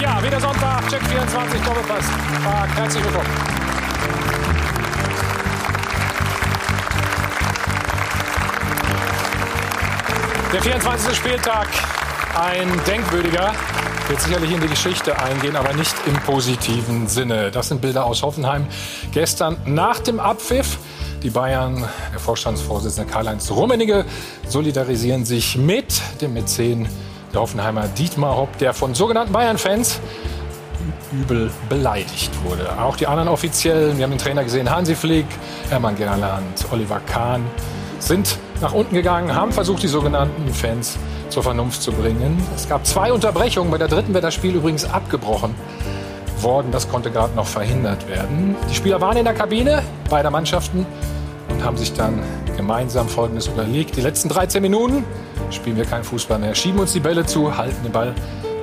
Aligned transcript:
Ja, 0.00 0.22
wieder 0.22 0.40
Sonntag, 0.40 0.88
Check 0.88 1.02
24, 1.08 1.60
Doppelpass. 1.60 2.04
Tag, 2.44 2.76
herzlich 2.76 3.02
willkommen. 3.02 3.28
Der 10.52 10.62
24. 10.62 11.16
Spieltag, 11.16 11.66
ein 12.40 12.68
denkwürdiger, 12.86 13.52
wird 14.06 14.20
sicherlich 14.20 14.52
in 14.52 14.60
die 14.60 14.68
Geschichte 14.68 15.20
eingehen, 15.20 15.56
aber 15.56 15.74
nicht 15.74 15.94
im 16.06 16.14
positiven 16.20 17.08
Sinne. 17.08 17.50
Das 17.50 17.68
sind 17.68 17.80
Bilder 17.80 18.04
aus 18.04 18.22
Hoffenheim 18.22 18.68
gestern 19.10 19.56
nach 19.64 19.98
dem 19.98 20.20
Abpfiff. 20.20 20.78
Die 21.24 21.30
Bayern, 21.30 21.88
der 22.12 22.20
Vorstandsvorsitzende 22.20 23.10
Karl-Heinz 23.10 23.50
Rummenigge, 23.50 24.04
solidarisieren 24.46 25.24
sich 25.24 25.56
mit 25.56 26.00
dem 26.20 26.34
Mäzen 26.34 26.88
der 27.32 27.40
Hoffenheimer 27.40 27.88
Dietmar 27.88 28.36
Hopp, 28.36 28.56
der 28.58 28.74
von 28.74 28.94
sogenannten 28.94 29.32
Bayern-Fans 29.32 30.00
übel 31.12 31.50
beleidigt 31.68 32.30
wurde. 32.44 32.68
Auch 32.80 32.96
die 32.96 33.06
anderen 33.06 33.28
Offiziellen, 33.28 33.96
wir 33.96 34.04
haben 34.04 34.10
den 34.10 34.18
Trainer 34.18 34.44
gesehen, 34.44 34.70
Hansi 34.70 34.94
Flick, 34.94 35.26
Hermann 35.70 35.96
Gerland, 35.96 36.66
Oliver 36.70 37.00
Kahn, 37.00 37.44
sind 37.98 38.38
nach 38.60 38.72
unten 38.72 38.94
gegangen, 38.94 39.34
haben 39.34 39.52
versucht, 39.52 39.82
die 39.82 39.88
sogenannten 39.88 40.52
Fans 40.52 40.98
zur 41.28 41.42
Vernunft 41.42 41.82
zu 41.82 41.92
bringen. 41.92 42.42
Es 42.54 42.68
gab 42.68 42.86
zwei 42.86 43.12
Unterbrechungen. 43.12 43.70
Bei 43.70 43.78
der 43.78 43.88
dritten 43.88 44.14
wäre 44.14 44.22
das 44.22 44.34
Spiel 44.34 44.54
übrigens 44.54 44.84
abgebrochen 44.84 45.54
worden. 46.40 46.70
Das 46.72 46.88
konnte 46.88 47.10
gerade 47.10 47.34
noch 47.34 47.46
verhindert 47.46 48.08
werden. 48.08 48.56
Die 48.70 48.74
Spieler 48.74 49.00
waren 49.00 49.16
in 49.16 49.24
der 49.24 49.34
Kabine 49.34 49.82
beider 50.08 50.30
Mannschaften 50.30 50.86
und 51.48 51.64
haben 51.64 51.76
sich 51.76 51.92
dann 51.92 52.22
gemeinsam 52.56 53.08
Folgendes 53.08 53.46
überlegt. 53.46 53.96
Die 53.96 54.00
letzten 54.00 54.28
13 54.28 54.62
Minuten 54.62 55.04
spielen 55.52 55.76
wir 55.76 55.84
keinen 55.84 56.04
Fußball 56.04 56.38
mehr, 56.38 56.54
schieben 56.54 56.80
uns 56.80 56.92
die 56.92 57.00
Bälle 57.00 57.24
zu, 57.26 57.56
halten 57.56 57.82
den 57.82 57.92
Ball 57.92 58.14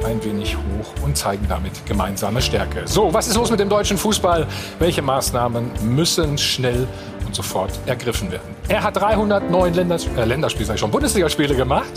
ein 0.06 0.24
wenig 0.24 0.56
hoch 0.56 1.04
und 1.04 1.18
zeigen 1.18 1.46
damit 1.50 1.86
gemeinsame 1.86 2.42
Stärke. 2.42 2.84
So, 2.86 3.14
was 3.14 3.28
ist 3.28 3.36
los 3.36 3.50
mit 3.50 3.60
dem 3.60 3.70
deutschen 3.70 3.98
Fußball? 3.98 4.46
Welche 4.80 5.02
Maßnahmen 5.02 5.72
müssen 5.84 6.38
schnell 6.38 6.88
und 7.26 7.36
sofort 7.36 7.72
ergriffen 7.86 8.32
werden? 8.32 8.56
Er 8.68 8.84
hat 8.84 8.98
309 8.98 9.74
Länders 9.74 10.08
äh, 10.16 10.26
Länderspiele, 10.26 10.78
schon, 10.78 10.92
Bundesligaspiele 10.92 11.56
gemacht, 11.56 11.92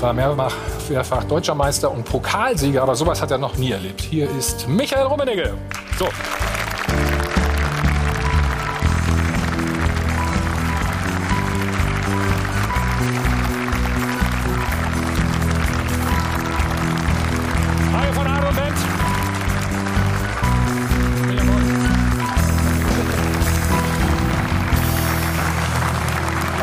war 0.00 0.12
mehrfach, 0.12 0.54
mehrfach 0.88 1.24
deutscher 1.24 1.54
Meister 1.54 1.90
und 1.90 2.04
Pokalsieger, 2.04 2.82
aber 2.82 2.94
sowas 2.94 3.22
hat 3.22 3.30
er 3.30 3.38
noch 3.38 3.56
nie 3.56 3.72
erlebt. 3.72 4.00
Hier 4.02 4.28
ist 4.38 4.68
Michael 4.68 5.06
Rummenigge. 5.06 5.54
So. 5.98 6.08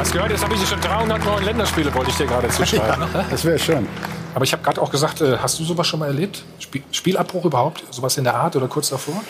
Hast 0.10 0.16
gehört, 0.16 0.32
jetzt 0.32 0.44
habe 0.44 0.56
ich 0.56 0.68
schon 0.68 0.82
309 0.82 1.44
Länderspiele, 1.46 1.94
wollte 1.94 2.10
ich 2.10 2.18
dir 2.18 2.26
gerade 2.26 2.50
zuschreiben. 2.50 3.06
Das 3.30 3.46
wäre 3.46 3.60
schön. 3.60 3.88
Aber 4.34 4.44
ich 4.44 4.52
habe 4.54 4.64
gerade 4.64 4.82
auch 4.82 4.90
gesagt, 4.90 5.22
äh, 5.22 5.38
hast 5.38 5.60
du 5.60 5.64
sowas 5.64 5.86
schon 5.86 6.00
mal 6.00 6.08
erlebt? 6.08 6.44
Spiel, 6.58 6.82
Spielabbruch 6.92 7.46
überhaupt? 7.46 7.84
Sowas 7.92 8.18
in 8.18 8.24
der 8.24 8.34
Art 8.34 8.56
oder 8.56 8.68
kurz 8.68 8.90
davor? 8.90 9.22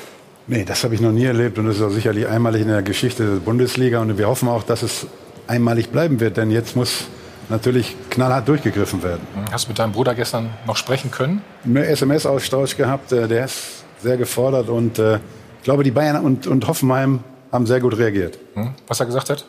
Nee, 0.47 0.63
das 0.63 0.85
habe 0.85 0.95
ich 0.95 1.01
noch 1.01 1.11
nie 1.11 1.25
erlebt 1.25 1.59
und 1.59 1.65
das 1.65 1.75
ist 1.75 1.81
auch 1.81 1.89
sicherlich 1.89 2.29
einmalig 2.29 2.61
in 2.61 2.69
der 2.69 2.81
Geschichte 2.81 3.25
der 3.25 3.39
Bundesliga 3.41 3.99
und 3.99 4.17
wir 4.17 4.29
hoffen 4.29 4.47
auch, 4.47 4.63
dass 4.63 4.81
es 4.81 5.05
einmalig 5.47 5.89
bleiben 5.89 6.21
wird, 6.21 6.37
denn 6.37 6.49
jetzt 6.49 6.77
muss 6.77 7.07
natürlich 7.49 7.97
knallhart 8.09 8.47
durchgegriffen 8.47 9.03
werden. 9.03 9.27
Hast 9.51 9.65
du 9.65 9.71
mit 9.71 9.79
deinem 9.79 9.91
Bruder 9.91 10.15
gestern 10.15 10.49
noch 10.65 10.77
sprechen 10.77 11.11
können? 11.11 11.41
Einen 11.65 11.75
SMS-Austausch 11.75 12.77
gehabt, 12.77 13.11
äh, 13.11 13.27
der 13.27 13.43
ist 13.43 13.83
sehr 14.01 14.15
gefordert 14.15 14.69
und 14.69 14.97
äh, 14.97 15.15
ich 15.15 15.63
glaube, 15.63 15.83
die 15.83 15.91
Bayern 15.91 16.23
und, 16.23 16.47
und 16.47 16.65
Hoffenheim 16.69 17.19
haben 17.51 17.65
sehr 17.65 17.81
gut 17.81 17.97
reagiert. 17.97 18.39
Hm? 18.53 18.75
Was 18.87 19.01
er 19.01 19.07
gesagt 19.07 19.29
hat? 19.29 19.43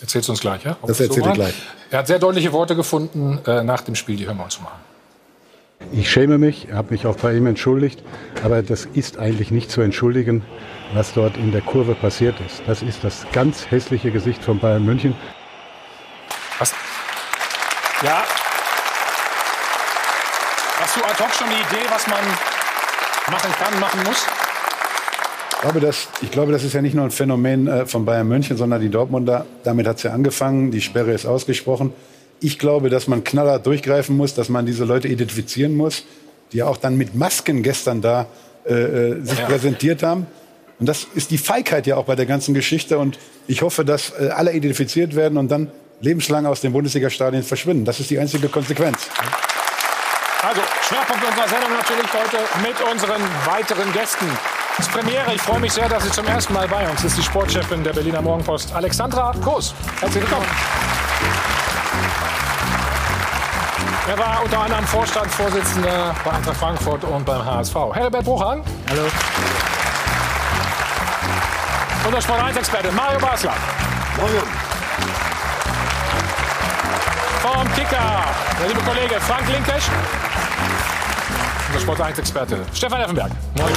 Erzählst 0.00 0.28
du 0.28 0.32
uns 0.32 0.40
gleich, 0.40 0.64
ja? 0.64 0.76
Ob 0.82 0.88
Das 0.88 1.00
es 1.00 1.08
erzählt 1.08 1.24
er 1.26 1.28
war? 1.28 1.34
gleich. 1.34 1.54
Er 1.90 1.98
hat 2.00 2.06
sehr 2.06 2.18
deutliche 2.18 2.52
Worte 2.52 2.74
gefunden 2.76 3.38
äh, 3.46 3.62
nach 3.62 3.82
dem 3.82 3.94
Spiel, 3.94 4.16
die 4.16 4.26
hören 4.26 4.36
wir 4.36 4.44
uns 4.44 4.60
mal 4.60 4.68
an. 4.68 5.88
Ich 5.92 6.10
schäme 6.10 6.38
mich, 6.38 6.68
habe 6.72 6.92
mich 6.92 7.06
auch 7.06 7.16
bei 7.16 7.34
ihm 7.34 7.46
entschuldigt, 7.46 8.02
aber 8.42 8.62
das 8.62 8.86
ist 8.94 9.18
eigentlich 9.18 9.50
nicht 9.50 9.70
zu 9.70 9.80
entschuldigen, 9.82 10.42
was 10.94 11.12
dort 11.12 11.36
in 11.36 11.52
der 11.52 11.60
Kurve 11.60 11.94
passiert 11.94 12.36
ist. 12.46 12.62
Das 12.66 12.82
ist 12.82 13.04
das 13.04 13.26
ganz 13.32 13.70
hässliche 13.70 14.10
Gesicht 14.10 14.42
von 14.42 14.58
Bayern 14.58 14.84
München. 14.84 15.14
Was? 16.58 16.72
Ja. 18.02 18.22
Hast 20.80 20.96
du 20.96 21.04
ad 21.04 21.22
hoc 21.22 21.34
schon 21.34 21.48
die 21.48 21.54
Idee, 21.76 21.84
was 21.90 22.06
man 22.06 22.20
machen 23.30 23.52
kann, 23.58 23.80
machen 23.80 24.02
muss? 24.04 24.26
Ich 25.52 25.60
glaube, 25.60 25.80
das, 25.80 26.08
ich 26.20 26.30
glaube, 26.30 26.52
das 26.52 26.62
ist 26.62 26.74
ja 26.74 26.82
nicht 26.82 26.94
nur 26.94 27.04
ein 27.04 27.10
Phänomen 27.10 27.66
äh, 27.66 27.86
von 27.86 28.04
Bayern 28.04 28.28
München, 28.28 28.56
sondern 28.56 28.80
die 28.82 28.90
Dortmunder, 28.90 29.46
damit 29.62 29.86
hat 29.86 29.96
es 29.96 30.02
ja 30.02 30.12
angefangen, 30.12 30.70
die 30.70 30.80
Sperre 30.82 31.12
ist 31.12 31.24
ausgesprochen. 31.24 31.92
Ich 32.40 32.58
glaube, 32.58 32.90
dass 32.90 33.08
man 33.08 33.24
knallhart 33.24 33.64
durchgreifen 33.64 34.16
muss, 34.16 34.34
dass 34.34 34.50
man 34.50 34.66
diese 34.66 34.84
Leute 34.84 35.08
identifizieren 35.08 35.74
muss, 35.74 36.04
die 36.52 36.58
ja 36.58 36.66
auch 36.66 36.76
dann 36.76 36.96
mit 36.98 37.14
Masken 37.14 37.62
gestern 37.62 38.02
da 38.02 38.26
äh, 38.66 38.72
äh, 38.74 39.20
sich 39.24 39.38
Ja. 39.38 39.46
präsentiert 39.46 40.02
haben. 40.02 40.26
Und 40.78 40.86
das 40.88 41.06
ist 41.14 41.30
die 41.30 41.38
Feigheit 41.38 41.86
ja 41.86 41.96
auch 41.96 42.04
bei 42.04 42.16
der 42.16 42.26
ganzen 42.26 42.52
Geschichte. 42.52 42.98
Und 42.98 43.18
ich 43.46 43.62
hoffe, 43.62 43.84
dass 43.84 44.12
äh, 44.20 44.28
alle 44.28 44.52
identifiziert 44.52 45.14
werden 45.16 45.38
und 45.38 45.50
dann 45.50 45.70
lebenslang 46.00 46.44
aus 46.44 46.60
den 46.60 46.72
Bundesliga-Stadien 46.72 47.42
verschwinden. 47.42 47.84
Das 47.86 48.00
ist 48.00 48.10
die 48.10 48.18
einzige 48.18 48.48
Konsequenz. 48.48 49.08
Also, 50.42 50.60
Schwerpunkt 50.82 51.24
unserer 51.26 51.48
Sendung 51.48 51.72
natürlich 51.72 52.12
heute 52.12 52.38
mit 52.60 52.92
unseren 52.92 53.22
weiteren 53.46 53.90
Gästen. 53.94 54.26
Das 54.76 54.88
ist 54.88 54.92
Premiere. 54.92 55.32
Ich 55.32 55.40
freue 55.40 55.60
mich 55.60 55.72
sehr, 55.72 55.88
dass 55.88 56.02
sie 56.02 56.10
zum 56.10 56.26
ersten 56.26 56.52
Mal 56.52 56.66
bei 56.66 56.88
uns 56.88 57.04
ist. 57.04 57.16
Die 57.16 57.22
Sportchefin 57.22 57.84
der 57.84 57.92
Berliner 57.92 58.20
Morgenpost, 58.20 58.74
Alexandra 58.74 59.32
Groß. 59.40 59.72
Herzlich 60.00 60.24
willkommen. 60.24 60.46
Er 64.08 64.18
war 64.18 64.42
unter 64.42 64.58
anderem 64.58 64.84
Vorstandsvorsitzender 64.86 66.14
bei 66.24 66.30
Eintracht 66.32 66.56
Frankfurt 66.56 67.04
und 67.04 67.24
beim 67.24 67.44
HSV. 67.44 67.74
Herbert 67.92 68.24
Bruchhang. 68.24 68.64
Hallo. 68.90 69.02
Unser 72.06 72.20
Sport 72.20 72.40
1-Experte 72.42 72.90
Mario 72.90 73.20
Basler. 73.20 73.54
Vom 77.40 77.74
Kicker, 77.74 78.24
der 78.60 78.68
liebe 78.68 78.80
Kollege 78.80 79.20
Frank 79.20 79.48
Linkesch. 79.48 79.84
Sport 81.84 82.00
1-Experte 82.00 82.56
Stefan 82.72 83.02
Effenberg. 83.02 83.30
Moin. 83.58 83.70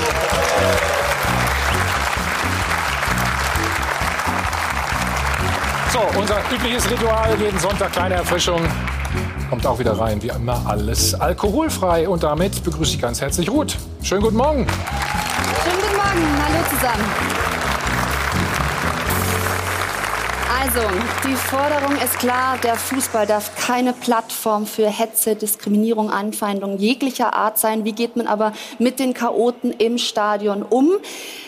So, 5.92 6.00
unser 6.18 6.38
übliches 6.50 6.90
Ritual, 6.90 7.38
jeden 7.38 7.60
Sonntag 7.60 7.92
kleine 7.92 8.16
Erfrischung. 8.16 8.62
Kommt 9.50 9.68
auch 9.68 9.78
wieder 9.78 10.00
rein, 10.00 10.24
wie 10.24 10.30
immer 10.30 10.62
alles 10.66 11.16
alkoholfrei. 11.16 12.08
Und 12.08 12.24
damit 12.24 12.64
begrüße 12.64 12.96
ich 12.96 13.02
ganz 13.02 13.20
herzlich 13.20 13.50
Ruth. 13.50 13.76
Schönen 14.02 14.22
guten 14.22 14.38
Morgen. 14.38 14.66
Schönen 15.66 15.82
guten 15.82 15.98
Morgen, 15.98 16.44
hallo 16.46 16.64
zusammen. 16.70 17.27
Also, 20.68 20.82
die 21.26 21.36
Forderung 21.36 21.96
ist 22.04 22.20
klar, 22.20 22.58
der 22.62 22.76
Fußball 22.76 23.26
darf 23.26 23.56
keine 23.56 23.94
Plattform 23.94 24.66
für 24.66 24.90
Hetze, 24.90 25.38
Diskriminierung, 25.38 26.10
Anfeindung 26.10 26.78
jeglicher 26.78 27.34
Art 27.34 27.58
sein. 27.58 27.86
Wie 27.86 27.94
geht 27.94 28.18
man 28.18 28.28
aber 28.28 28.52
mit 28.78 29.00
den 29.00 29.14
Chaoten 29.14 29.72
im 29.72 29.98
Stadion 29.98 30.64
um? 30.64 30.92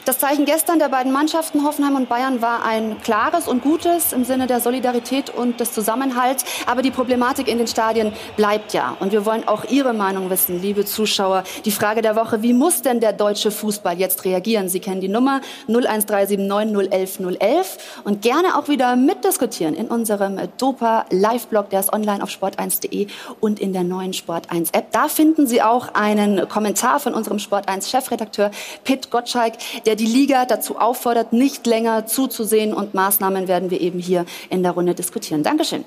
Das 0.05 0.19
Zeichen 0.19 0.45
gestern 0.45 0.79
der 0.79 0.87
beiden 0.87 1.11
Mannschaften 1.11 1.65
Hoffenheim 1.65 1.95
und 1.95 2.07
Bayern 2.07 2.41
war 2.41 2.63
ein 2.63 3.01
klares 3.03 3.47
und 3.47 3.61
gutes 3.61 4.13
im 4.13 4.23
Sinne 4.23 4.47
der 4.47 4.61
Solidarität 4.61 5.29
und 5.29 5.59
des 5.59 5.73
Zusammenhalts. 5.73 6.45
Aber 6.65 6.81
die 6.81 6.89
Problematik 6.89 7.49
in 7.49 7.57
den 7.57 7.67
Stadien 7.67 8.13
bleibt 8.37 8.73
ja. 8.73 8.95
Und 9.01 9.11
wir 9.11 9.25
wollen 9.25 9.45
auch 9.47 9.65
Ihre 9.65 9.93
Meinung 9.93 10.29
wissen, 10.29 10.61
liebe 10.61 10.85
Zuschauer. 10.85 11.43
Die 11.65 11.71
Frage 11.71 12.01
der 12.01 12.15
Woche, 12.15 12.41
wie 12.41 12.53
muss 12.53 12.81
denn 12.81 13.01
der 13.01 13.11
deutsche 13.11 13.51
Fußball 13.51 13.99
jetzt 13.99 14.23
reagieren? 14.23 14.69
Sie 14.69 14.79
kennen 14.79 15.01
die 15.01 15.09
Nummer 15.09 15.41
01379 15.67 16.89
011 16.89 17.19
011 17.19 17.77
und 18.05 18.21
gerne 18.21 18.57
auch 18.57 18.69
wieder 18.69 18.95
mitdiskutieren 19.09 19.73
in 19.73 19.87
unserem 19.87 20.39
Dopa 20.59 21.05
Live-Blog, 21.09 21.71
der 21.71 21.79
ist 21.79 21.91
online 21.91 22.21
auf 22.21 22.29
sport1.de 22.29 23.07
und 23.39 23.59
in 23.59 23.73
der 23.73 23.83
neuen 23.83 24.13
Sport1 24.13 24.71
App. 24.73 24.91
Da 24.91 25.07
finden 25.07 25.47
Sie 25.47 25.63
auch 25.63 25.95
einen 25.95 26.47
Kommentar 26.47 26.99
von 26.99 27.15
unserem 27.15 27.37
Sport1 27.37 27.89
Chefredakteur 27.89 28.51
Pitt 28.83 29.09
Gottschalk, 29.09 29.53
der 29.87 29.95
die 29.95 30.05
Liga 30.05 30.45
dazu 30.45 30.77
auffordert, 30.77 31.33
nicht 31.33 31.65
länger 31.65 32.05
zuzusehen 32.05 32.71
und 32.71 32.93
Maßnahmen 32.93 33.47
werden 33.47 33.71
wir 33.71 33.81
eben 33.81 33.97
hier 33.97 34.25
in 34.51 34.61
der 34.61 34.73
Runde 34.73 34.93
diskutieren. 34.93 35.41
Dankeschön. 35.41 35.85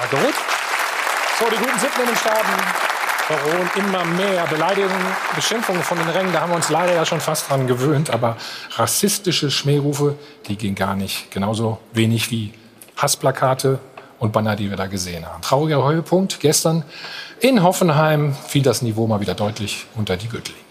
Also 0.00 0.16
gut. 0.16 0.34
So, 1.40 1.44
die 1.50 1.56
guten 1.56 1.78
Sitten 1.80 2.00
in 2.02 2.06
den 2.06 2.16
Staaten. 2.16 2.97
Baron, 3.28 3.70
immer 3.76 4.06
mehr 4.06 4.46
Beleidigungen, 4.46 5.06
Beschimpfungen 5.36 5.82
von 5.82 5.98
den 5.98 6.08
Rängen, 6.08 6.32
da 6.32 6.40
haben 6.40 6.50
wir 6.50 6.56
uns 6.56 6.70
leider 6.70 6.94
ja 6.94 7.04
schon 7.04 7.20
fast 7.20 7.50
dran 7.50 7.66
gewöhnt, 7.66 8.08
aber 8.08 8.38
rassistische 8.76 9.50
Schmährufe, 9.50 10.16
die 10.46 10.56
gehen 10.56 10.74
gar 10.74 10.96
nicht. 10.96 11.30
Genauso 11.30 11.78
wenig 11.92 12.30
wie 12.30 12.54
Hassplakate 12.96 13.80
und 14.18 14.32
Banner, 14.32 14.56
die 14.56 14.70
wir 14.70 14.78
da 14.78 14.86
gesehen 14.86 15.26
haben. 15.26 15.42
Trauriger 15.42 15.86
Höhepunkt. 15.86 16.40
Gestern 16.40 16.84
in 17.40 17.62
Hoffenheim 17.62 18.34
fiel 18.34 18.62
das 18.62 18.80
Niveau 18.80 19.06
mal 19.06 19.20
wieder 19.20 19.34
deutlich 19.34 19.84
unter 19.94 20.16
die 20.16 20.28
Gürtellinie. 20.28 20.64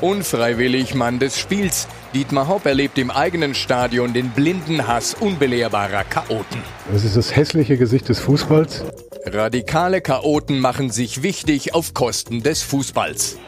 Unfreiwillig 0.00 0.96
Mann 0.96 1.20
des 1.20 1.38
Spiels. 1.38 1.86
Dietmar 2.12 2.48
Hopp 2.48 2.66
erlebt 2.66 2.98
im 2.98 3.12
eigenen 3.12 3.54
Stadion 3.54 4.12
den 4.12 4.30
blinden 4.30 4.88
Hass 4.88 5.14
unbelehrbarer 5.14 6.02
Chaoten. 6.02 6.60
Das 6.92 7.04
ist 7.04 7.16
das 7.16 7.36
hässliche 7.36 7.78
Gesicht 7.78 8.08
des 8.08 8.18
Fußballs. 8.18 8.84
Radikale 9.26 10.00
Chaoten 10.00 10.58
machen 10.58 10.90
sich 10.90 11.22
wichtig 11.22 11.72
auf 11.72 11.94
Kosten 11.94 12.42
des 12.42 12.62
Fußballs. 12.62 13.38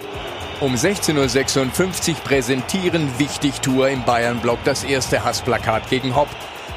Um 0.61 0.77
16.56 0.77 2.11
Uhr 2.11 2.15
präsentieren 2.23 3.09
Wichtigtour 3.19 3.89
im 3.89 4.05
Bayern-Block 4.05 4.59
das 4.65 4.85
erste 4.85 5.25
Hassplakat 5.25 5.91
gegen 5.91 6.15
Hopp. 6.15 6.29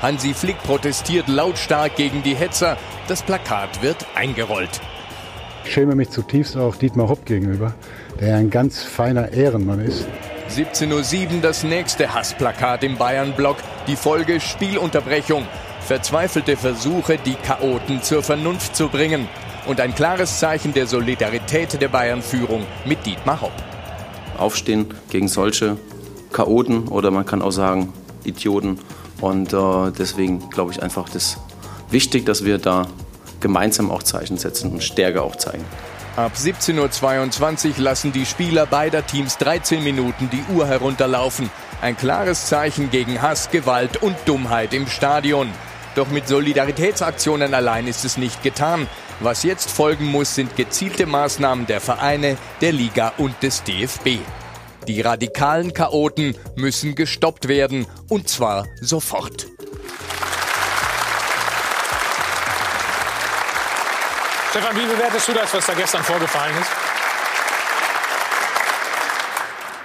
Hansi 0.01 0.33
Flick 0.33 0.57
protestiert 0.63 1.27
lautstark 1.27 1.95
gegen 1.95 2.23
die 2.23 2.35
Hetzer. 2.35 2.77
Das 3.07 3.21
Plakat 3.21 3.83
wird 3.83 4.07
eingerollt. 4.15 4.81
Ich 5.65 5.73
schäme 5.73 5.93
mich 5.93 6.09
zutiefst 6.09 6.57
auch 6.57 6.75
Dietmar 6.77 7.09
Hopp 7.09 7.25
gegenüber, 7.25 7.75
der 8.19 8.37
ein 8.37 8.49
ganz 8.49 8.81
feiner 8.81 9.33
Ehrenmann 9.33 9.81
ist. 9.81 10.07
17.07 10.49 11.35
Uhr 11.35 11.41
das 11.41 11.63
nächste 11.63 12.13
Hassplakat 12.13 12.83
im 12.83 12.97
Bayern-Block. 12.97 13.57
Die 13.87 13.95
Folge 13.95 14.39
Spielunterbrechung. 14.39 15.45
Verzweifelte 15.81 16.55
Versuche, 16.55 17.17
die 17.17 17.35
Chaoten 17.35 18.01
zur 18.03 18.23
Vernunft 18.23 18.75
zu 18.75 18.87
bringen. 18.87 19.27
Und 19.65 19.81
ein 19.81 19.95
klares 19.95 20.39
Zeichen 20.39 20.73
der 20.73 20.87
Solidarität 20.87 21.81
der 21.81 21.87
Bayern-Führung 21.87 22.65
mit 22.85 23.05
Dietmar 23.05 23.41
Hopp. 23.41 23.51
Aufstehen 24.37 24.93
gegen 25.09 25.27
solche 25.27 25.77
Chaoten 26.31 26.87
oder 26.89 27.09
man 27.11 27.25
kann 27.25 27.41
auch 27.41 27.51
sagen 27.51 27.91
Idioten. 28.23 28.79
Und 29.21 29.51
äh, 29.51 29.91
deswegen 29.97 30.49
glaube 30.51 30.71
ich 30.71 30.83
einfach, 30.83 31.09
das 31.09 31.37
wichtig, 31.89 32.25
dass 32.25 32.45
wir 32.45 32.59
da 32.59 32.87
gemeinsam 33.39 33.89
auch 33.91 34.03
Zeichen 34.03 34.37
setzen 34.37 34.71
und 34.71 34.83
Stärke 34.83 35.21
auch 35.21 35.35
zeigen. 35.35 35.65
Ab 36.15 36.31
17.22 36.37 37.67
Uhr 37.67 37.83
lassen 37.83 38.13
die 38.13 38.25
Spieler 38.25 38.65
beider 38.65 39.05
Teams 39.05 39.37
13 39.37 39.83
Minuten 39.83 40.29
die 40.29 40.45
Uhr 40.53 40.65
herunterlaufen. 40.65 41.49
Ein 41.81 41.97
klares 41.97 42.45
Zeichen 42.47 42.89
gegen 42.89 43.21
Hass, 43.21 43.51
Gewalt 43.51 43.97
und 43.97 44.15
Dummheit 44.25 44.73
im 44.73 44.87
Stadion. 44.87 45.49
Doch 45.93 46.07
mit 46.07 46.29
Solidaritätsaktionen 46.29 47.53
allein 47.53 47.85
ist 47.85 48.05
es 48.05 48.15
nicht 48.15 48.43
getan. 48.43 48.87
Was 49.19 49.43
jetzt 49.43 49.69
folgen 49.69 50.05
muss, 50.05 50.35
sind 50.35 50.55
gezielte 50.55 51.05
Maßnahmen 51.05 51.67
der 51.67 51.81
Vereine, 51.81 52.37
der 52.61 52.71
Liga 52.71 53.11
und 53.17 53.35
des 53.43 53.63
DFB. 53.63 54.19
Die 54.87 55.01
radikalen 55.01 55.73
Chaoten 55.73 56.37
müssen 56.55 56.95
gestoppt 56.95 57.49
werden 57.49 57.87
und 58.07 58.29
zwar 58.29 58.67
sofort. 58.79 59.47
Stefan, 64.55 64.77
wie 64.77 64.85
bewertest 64.85 65.27
du 65.27 65.33
das, 65.33 65.53
was 65.53 65.65
da 65.65 65.73
gestern 65.73 66.01
vorgefallen 66.01 66.55
ist? 66.61 66.69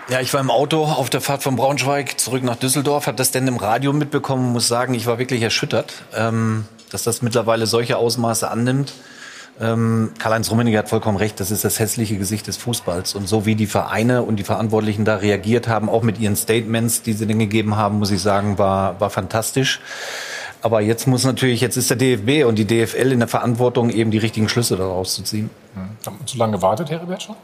Ja, 0.08 0.20
ich 0.20 0.32
war 0.32 0.40
im 0.40 0.50
Auto 0.52 0.84
auf 0.84 1.11
der 1.11 1.20
Fahrt 1.20 1.43
von 1.43 1.56
Braunschweig 1.56 2.20
zurück 2.20 2.44
nach 2.44 2.55
Düsseldorf, 2.55 3.08
habe 3.08 3.17
das 3.17 3.32
denn 3.32 3.49
im 3.49 3.56
Radio 3.56 3.93
mitbekommen, 3.93 4.52
muss 4.52 4.69
sagen, 4.69 4.94
ich 4.94 5.06
war 5.06 5.19
wirklich 5.19 5.43
erschüttert, 5.43 6.05
ähm, 6.14 6.69
dass 6.88 7.02
das 7.02 7.20
mittlerweile 7.20 7.67
solche 7.67 7.96
Ausmaße 7.96 8.49
annimmt. 8.49 8.93
Ähm, 9.61 10.12
Karl-Heinz 10.20 10.49
Rummenigge 10.52 10.78
hat 10.78 10.88
vollkommen 10.88 11.19
recht, 11.19 11.40
das 11.40 11.50
ist 11.50 11.64
das 11.64 11.81
hässliche 11.81 12.17
Gesicht 12.17 12.46
des 12.46 12.56
Fußballs. 12.56 13.17
Und 13.17 13.28
so 13.28 13.46
wie 13.46 13.56
die 13.56 13.67
Vereine 13.67 14.22
und 14.22 14.37
die 14.37 14.44
Verantwortlichen 14.44 15.05
da 15.05 15.17
reagiert 15.17 15.67
haben, 15.67 15.88
auch 15.88 16.02
mit 16.02 16.20
ihren 16.20 16.37
Statements, 16.37 17.02
die 17.02 17.14
sie 17.14 17.26
dann 17.26 17.40
gegeben 17.40 17.75
haben, 17.75 17.99
muss 17.99 18.12
ich 18.12 18.22
sagen, 18.22 18.56
war, 18.56 19.00
war 19.00 19.11
fantastisch. 19.11 19.81
Aber 20.62 20.80
jetzt 20.80 21.06
muss 21.06 21.24
natürlich, 21.24 21.60
jetzt 21.60 21.76
ist 21.76 21.90
der 21.90 21.96
DFB 21.96 22.44
und 22.46 22.56
die 22.56 22.66
DFL 22.66 23.12
in 23.12 23.20
der 23.20 23.28
Verantwortung, 23.28 23.90
eben 23.90 24.10
die 24.10 24.18
richtigen 24.18 24.48
Schlüsse 24.48 24.76
daraus 24.76 25.14
zu 25.14 25.22
ziehen. 25.22 25.50
Haben 25.74 26.18
wir 26.18 26.26
zu 26.26 26.36
lange 26.36 26.52
gewartet, 26.52 26.90
Herr 26.90 27.00
Ribert 27.00 27.22
schon? 27.22 27.36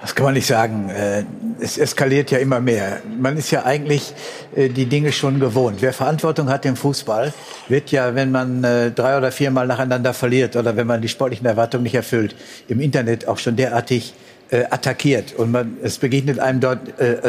Das 0.00 0.14
kann 0.14 0.26
man 0.26 0.34
nicht 0.34 0.46
sagen. 0.46 0.90
Äh, 0.90 1.24
es 1.58 1.78
eskaliert 1.78 2.30
ja 2.30 2.38
immer 2.38 2.60
mehr. 2.60 3.00
Man 3.18 3.38
ist 3.38 3.50
ja 3.50 3.64
eigentlich 3.64 4.12
äh, 4.54 4.68
die 4.68 4.86
Dinge 4.86 5.10
schon 5.10 5.40
gewohnt. 5.40 5.78
Wer 5.80 5.94
Verantwortung 5.94 6.50
hat 6.50 6.66
im 6.66 6.76
Fußball, 6.76 7.32
wird 7.68 7.90
ja, 7.90 8.14
wenn 8.14 8.30
man 8.30 8.62
äh, 8.62 8.90
drei 8.90 9.16
oder 9.16 9.32
viermal 9.32 9.66
nacheinander 9.66 10.12
verliert 10.12 10.54
oder 10.54 10.76
wenn 10.76 10.86
man 10.86 11.00
die 11.00 11.08
sportlichen 11.08 11.46
Erwartungen 11.46 11.84
nicht 11.84 11.94
erfüllt, 11.94 12.36
im 12.68 12.80
Internet 12.80 13.26
auch 13.26 13.38
schon 13.38 13.56
derartig 13.56 14.14
attackiert. 14.48 15.32
Und 15.32 15.50
man, 15.50 15.76
es 15.82 15.98
begegnet 15.98 16.38
einem 16.38 16.60
dort 16.60 16.78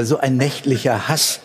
so 0.04 0.20
ein 0.20 0.38
nächtlicher 0.38 1.08
Hass 1.08 1.40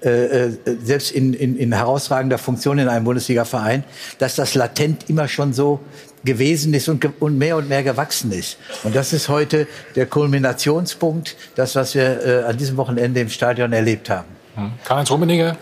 selbst 0.00 1.10
in, 1.10 1.34
in, 1.34 1.56
in 1.56 1.72
herausragender 1.72 2.38
Funktion 2.38 2.78
in 2.78 2.88
einem 2.88 3.04
Bundesliga-Verein, 3.04 3.84
dass 4.18 4.36
das 4.36 4.54
latent 4.54 5.10
immer 5.10 5.26
schon 5.26 5.52
so 5.52 5.80
gewesen 6.24 6.74
ist 6.74 6.88
und, 6.88 7.04
und 7.20 7.38
mehr 7.38 7.56
und 7.56 7.68
mehr 7.68 7.82
gewachsen 7.82 8.32
ist. 8.32 8.58
Und 8.84 8.94
das 8.94 9.12
ist 9.12 9.28
heute 9.28 9.66
der 9.96 10.06
Kulminationspunkt, 10.06 11.36
das, 11.54 11.74
was 11.74 11.94
wir 11.94 12.24
äh, 12.24 12.44
an 12.44 12.56
diesem 12.56 12.76
Wochenende 12.76 13.20
im 13.20 13.28
Stadion 13.28 13.72
erlebt 13.72 14.10
haben. 14.10 14.28
Hm. 14.54 14.72
Karl-Heinz 14.84 15.10
Rummenigge 15.10 15.56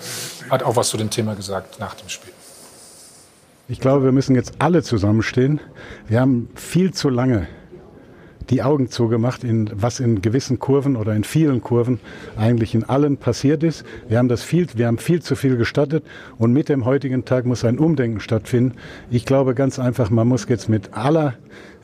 hat 0.50 0.62
auch 0.62 0.76
was 0.76 0.88
zu 0.88 0.96
dem 0.96 1.10
Thema 1.10 1.34
gesagt 1.34 1.78
nach 1.78 1.94
dem 1.94 2.08
Spiel. 2.08 2.32
Ich 3.68 3.80
glaube, 3.80 4.04
wir 4.04 4.12
müssen 4.12 4.36
jetzt 4.36 4.54
alle 4.58 4.82
zusammenstehen. 4.82 5.60
Wir 6.08 6.20
haben 6.20 6.48
viel 6.54 6.94
zu 6.94 7.08
lange 7.08 7.48
die 8.50 8.62
Augen 8.62 8.88
zugemacht, 8.90 9.44
in, 9.44 9.70
was 9.74 10.00
in 10.00 10.22
gewissen 10.22 10.58
Kurven 10.58 10.96
oder 10.96 11.14
in 11.14 11.24
vielen 11.24 11.60
Kurven 11.60 12.00
eigentlich 12.36 12.74
in 12.74 12.84
allen 12.84 13.16
passiert 13.16 13.62
ist. 13.62 13.84
Wir 14.08 14.18
haben 14.18 14.28
das 14.28 14.42
viel, 14.42 14.66
wir 14.74 14.86
haben 14.86 14.98
viel 14.98 15.22
zu 15.22 15.36
viel 15.36 15.56
gestattet 15.56 16.04
und 16.38 16.52
mit 16.52 16.68
dem 16.68 16.84
heutigen 16.84 17.24
Tag 17.24 17.46
muss 17.46 17.64
ein 17.64 17.78
Umdenken 17.78 18.20
stattfinden. 18.20 18.76
Ich 19.10 19.24
glaube 19.24 19.54
ganz 19.54 19.78
einfach, 19.78 20.10
man 20.10 20.28
muss 20.28 20.46
jetzt 20.48 20.68
mit 20.68 20.94
aller 20.94 21.34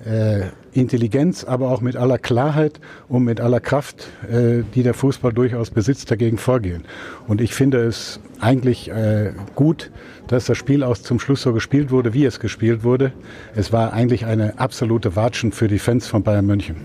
äh, 0.04 0.46
Intelligenz, 0.72 1.44
aber 1.44 1.70
auch 1.70 1.80
mit 1.80 1.96
aller 1.96 2.18
Klarheit 2.18 2.80
und 3.08 3.24
mit 3.24 3.40
aller 3.40 3.60
Kraft, 3.60 4.08
äh, 4.30 4.62
die 4.74 4.82
der 4.82 4.94
Fußball 4.94 5.32
durchaus 5.32 5.70
besitzt, 5.70 6.10
dagegen 6.10 6.38
vorgehen. 6.38 6.84
Und 7.28 7.40
ich 7.40 7.54
finde 7.54 7.84
es 7.84 8.20
eigentlich 8.40 8.90
äh, 8.90 9.32
gut, 9.54 9.90
dass 10.28 10.46
das 10.46 10.56
Spiel 10.56 10.82
auch 10.82 10.96
zum 10.96 11.20
Schluss 11.20 11.42
so 11.42 11.52
gespielt 11.52 11.90
wurde, 11.90 12.14
wie 12.14 12.24
es 12.24 12.40
gespielt 12.40 12.84
wurde. 12.84 13.12
Es 13.54 13.72
war 13.72 13.92
eigentlich 13.92 14.24
eine 14.24 14.58
absolute 14.58 15.14
Watschen 15.14 15.52
für 15.52 15.68
die 15.68 15.78
Fans 15.78 16.06
von 16.06 16.22
Bayern 16.22 16.46
München. 16.46 16.76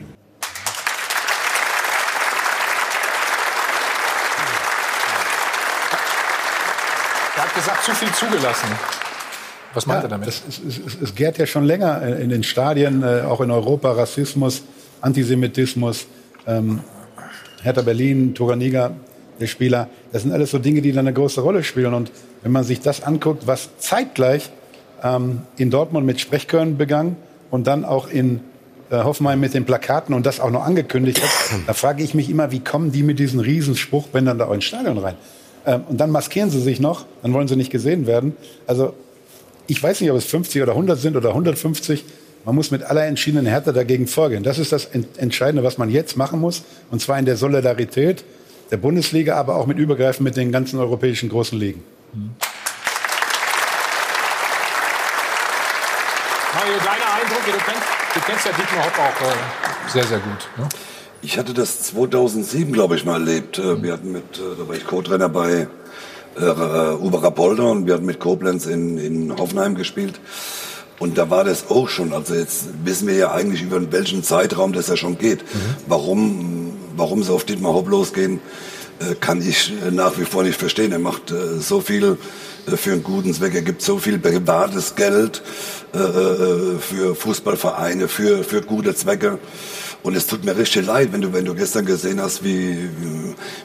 Er 7.35 7.43
hat 7.43 7.55
gesagt, 7.55 7.83
zu 7.83 7.93
viel 7.93 8.11
zugelassen. 8.11 8.67
Was 9.73 9.85
meint 9.85 9.99
ja, 9.99 10.07
er 10.07 10.09
damit? 10.09 10.27
Es, 10.27 10.43
es, 10.47 10.59
es, 10.59 11.01
es 11.01 11.15
gärt 11.15 11.37
ja 11.37 11.45
schon 11.45 11.65
länger 11.65 12.01
in 12.17 12.29
den 12.29 12.43
Stadien, 12.43 13.03
äh, 13.03 13.21
auch 13.21 13.41
in 13.41 13.51
Europa, 13.51 13.91
Rassismus, 13.91 14.63
Antisemitismus. 15.01 16.07
Ähm, 16.45 16.81
Hertha 17.61 17.81
Berlin, 17.81 18.33
Turaniga, 18.33 18.91
der 19.39 19.47
Spieler, 19.47 19.89
das 20.11 20.23
sind 20.23 20.31
alles 20.31 20.51
so 20.51 20.59
Dinge, 20.59 20.81
die 20.81 20.91
dann 20.91 21.07
eine 21.07 21.13
große 21.13 21.41
Rolle 21.41 21.63
spielen. 21.63 21.93
Und 21.93 22.11
wenn 22.43 22.51
man 22.51 22.63
sich 22.63 22.81
das 22.81 23.03
anguckt, 23.03 23.47
was 23.47 23.69
zeitgleich 23.77 24.49
ähm, 25.03 25.41
in 25.57 25.69
Dortmund 25.69 26.05
mit 26.05 26.19
Sprechkörn 26.19 26.77
begann 26.77 27.15
und 27.51 27.67
dann 27.67 27.85
auch 27.85 28.07
in 28.09 28.41
äh, 28.89 28.97
Hoffenheim 28.97 29.39
mit 29.39 29.53
den 29.53 29.65
Plakaten 29.65 30.15
und 30.15 30.25
das 30.25 30.39
auch 30.39 30.49
noch 30.49 30.63
angekündigt 30.63 31.21
hat, 31.21 31.59
da 31.67 31.73
frage 31.73 32.03
ich 32.03 32.13
mich 32.13 32.29
immer, 32.29 32.51
wie 32.51 32.59
kommen 32.59 32.91
die 32.91 33.03
mit 33.03 33.19
diesen 33.19 33.39
riesen 33.39 33.75
Spruchbändern 33.75 34.37
da 34.37 34.51
ins 34.53 34.63
Stadion 34.63 34.97
rein? 34.97 35.15
Ähm, 35.65 35.81
und 35.89 35.97
dann 35.97 36.11
maskieren 36.11 36.49
sie 36.49 36.61
sich 36.61 36.79
noch, 36.79 37.05
dann 37.21 37.33
wollen 37.33 37.47
sie 37.47 37.55
nicht 37.55 37.71
gesehen 37.71 38.07
werden. 38.07 38.35
Also 38.65 38.93
ich 39.67 39.81
weiß 39.83 40.01
nicht, 40.01 40.09
ob 40.11 40.17
es 40.17 40.25
50 40.25 40.61
oder 40.61 40.71
100 40.71 40.99
sind 40.99 41.15
oder 41.15 41.29
150. 41.29 42.03
Man 42.45 42.55
muss 42.55 42.71
mit 42.71 42.83
aller 42.83 43.05
entschiedenen 43.05 43.45
Härte 43.45 43.73
dagegen 43.73 44.07
vorgehen. 44.07 44.43
Das 44.43 44.57
ist 44.57 44.71
das 44.71 44.87
Entscheidende, 45.17 45.63
was 45.63 45.77
man 45.77 45.89
jetzt 45.89 46.15
machen 46.15 46.39
muss. 46.39 46.63
Und 46.89 47.01
zwar 47.01 47.19
in 47.19 47.25
der 47.25 47.35
Solidarität 47.35 48.23
der 48.71 48.77
Bundesliga, 48.77 49.35
aber 49.35 49.55
auch 49.55 49.65
mit 49.65 49.77
Übergreifen 49.77 50.23
mit 50.23 50.37
den 50.37 50.51
ganzen 50.51 50.79
europäischen 50.79 51.29
großen 51.29 51.59
Ligen. 51.59 51.83
Mario, 56.53 56.73
deine 56.79 57.05
Eindrücke, 57.13 57.51
du 57.51 57.57
kennst, 57.65 57.87
du 58.13 58.19
kennst 58.21 58.45
ja 58.45 58.51
Dietmar 58.51 58.85
Hopp 58.85 58.99
auch 58.99 59.21
äh, 59.27 59.91
sehr, 59.91 60.03
sehr 60.05 60.19
gut. 60.19 60.49
Ne? 60.57 60.67
Ich 61.21 61.37
hatte 61.37 61.53
das 61.53 61.83
2007, 61.83 62.73
glaube 62.73 62.95
ich, 62.95 63.05
mal 63.05 63.13
erlebt. 63.13 63.59
Äh, 63.59 63.81
wir 63.83 63.93
hatten 63.93 64.11
mit, 64.11 64.37
äh, 64.37 64.57
da 64.57 64.67
war 64.67 64.75
ich 64.75 64.85
Co-Trainer 64.85 65.29
bei 65.29 65.67
äh, 66.39 66.95
Uwe 67.03 67.23
Rapolda 67.23 67.63
und 67.63 67.87
wir 67.87 67.95
hatten 67.95 68.05
mit 68.05 68.19
Koblenz 68.19 68.65
in, 68.65 68.97
in 68.97 69.37
Hoffenheim 69.37 69.75
gespielt. 69.75 70.19
Und 70.99 71.17
da 71.17 71.29
war 71.29 71.43
das 71.43 71.69
auch 71.69 71.89
schon. 71.89 72.11
Also 72.13 72.33
jetzt 72.33 72.65
wissen 72.83 73.07
wir 73.07 73.15
ja 73.15 73.31
eigentlich 73.31 73.61
über 73.61 73.91
welchen 73.91 74.23
Zeitraum 74.23 74.73
das 74.73 74.87
ja 74.87 74.97
schon 74.97 75.17
geht. 75.17 75.41
Mhm. 75.41 75.59
Warum, 75.87 76.73
warum 76.95 77.23
sie 77.23 77.31
auf 77.31 77.43
Dietmar 77.43 77.73
Hopp 77.73 77.87
losgehen, 77.87 78.39
äh, 78.99 79.15
kann 79.15 79.47
ich 79.47 79.71
nach 79.91 80.17
wie 80.17 80.25
vor 80.25 80.43
nicht 80.43 80.59
verstehen. 80.59 80.91
Er 80.91 80.99
macht 80.99 81.31
äh, 81.31 81.59
so 81.59 81.81
viel 81.81 82.17
äh, 82.67 82.77
für 82.77 82.93
einen 82.93 83.03
guten 83.03 83.33
Zweck. 83.33 83.53
Er 83.53 83.61
gibt 83.61 83.81
so 83.81 83.99
viel 83.99 84.19
privates 84.19 84.95
Geld 84.95 85.41
für 85.93 87.15
Fußballvereine, 87.15 88.09
für, 88.09 88.43
für 88.43 88.61
gute 88.61 88.93
Zwecke. 88.93 89.39
Und 90.03 90.15
es 90.15 90.27
tut 90.27 90.45
mir 90.45 90.57
richtig 90.57 90.85
leid, 90.85 91.09
wenn 91.11 91.21
du, 91.21 91.33
wenn 91.33 91.45
du 91.45 91.55
gestern 91.55 91.85
gesehen 91.85 92.21
hast, 92.21 92.43
wie, 92.43 92.89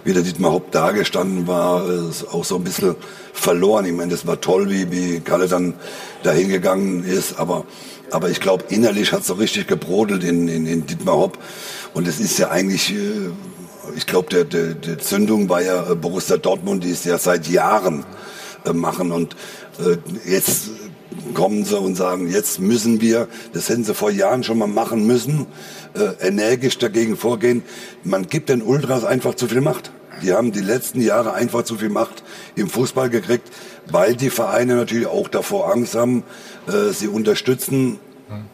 wie 0.04 0.12
der 0.12 0.22
Dietmar 0.22 0.52
Hopp 0.52 0.72
da 0.72 0.90
gestanden 0.90 1.46
war, 1.46 1.88
ist 1.88 2.24
auch 2.32 2.44
so 2.44 2.56
ein 2.56 2.64
bisschen 2.64 2.96
verloren. 3.32 3.84
Ich 3.84 3.92
meine, 3.92 4.10
das 4.10 4.26
war 4.26 4.40
toll, 4.40 4.70
wie, 4.70 4.90
wie 4.90 5.20
Kalle 5.20 5.46
dann 5.46 5.74
dahin 6.22 6.48
gegangen 6.48 7.04
ist, 7.04 7.38
aber, 7.38 7.64
aber 8.10 8.30
ich 8.30 8.40
glaube, 8.40 8.64
innerlich 8.70 9.12
hat 9.12 9.20
es 9.20 9.26
so 9.26 9.34
richtig 9.34 9.66
gebrodelt 9.68 10.24
in, 10.24 10.48
in, 10.48 10.66
in 10.66 10.86
Dietmar 10.86 11.16
Hopp. 11.16 11.38
Und 11.94 12.08
es 12.08 12.18
ist 12.18 12.38
ja 12.38 12.50
eigentlich, 12.50 12.92
äh, 12.92 13.30
ich 13.96 14.06
glaube, 14.06 14.28
der, 14.30 14.44
der, 14.44 14.74
der 14.74 14.98
Zündung 14.98 15.48
war 15.48 15.62
ja 15.62 15.90
äh, 15.90 15.94
Borussia 15.94 16.38
Dortmund, 16.38 16.82
die 16.82 16.90
es 16.90 17.04
ja 17.04 17.18
seit 17.18 17.46
Jahren 17.48 18.04
äh, 18.64 18.72
machen. 18.72 19.12
Und 19.12 19.36
jetzt 20.26 20.70
kommen 21.34 21.64
sie 21.64 21.78
und 21.78 21.94
sagen, 21.94 22.28
jetzt 22.28 22.60
müssen 22.60 23.00
wir, 23.00 23.28
das 23.52 23.68
hätten 23.68 23.84
sie 23.84 23.94
vor 23.94 24.10
Jahren 24.10 24.44
schon 24.44 24.58
mal 24.58 24.68
machen 24.68 25.06
müssen, 25.06 25.46
äh, 25.94 26.26
energisch 26.26 26.78
dagegen 26.78 27.16
vorgehen. 27.16 27.62
Man 28.04 28.26
gibt 28.26 28.48
den 28.48 28.62
Ultras 28.62 29.04
einfach 29.04 29.34
zu 29.34 29.48
viel 29.48 29.60
Macht. 29.60 29.90
Die 30.22 30.32
haben 30.32 30.52
die 30.52 30.60
letzten 30.60 31.00
Jahre 31.00 31.32
einfach 31.34 31.64
zu 31.64 31.76
viel 31.76 31.88
Macht 31.88 32.22
im 32.54 32.68
Fußball 32.68 33.10
gekriegt, 33.10 33.50
weil 33.90 34.14
die 34.14 34.30
Vereine 34.30 34.76
natürlich 34.76 35.06
auch 35.06 35.28
davor 35.28 35.72
Angst 35.72 35.94
haben, 35.94 36.22
äh, 36.68 36.92
sie 36.92 37.08
unterstützen 37.08 37.98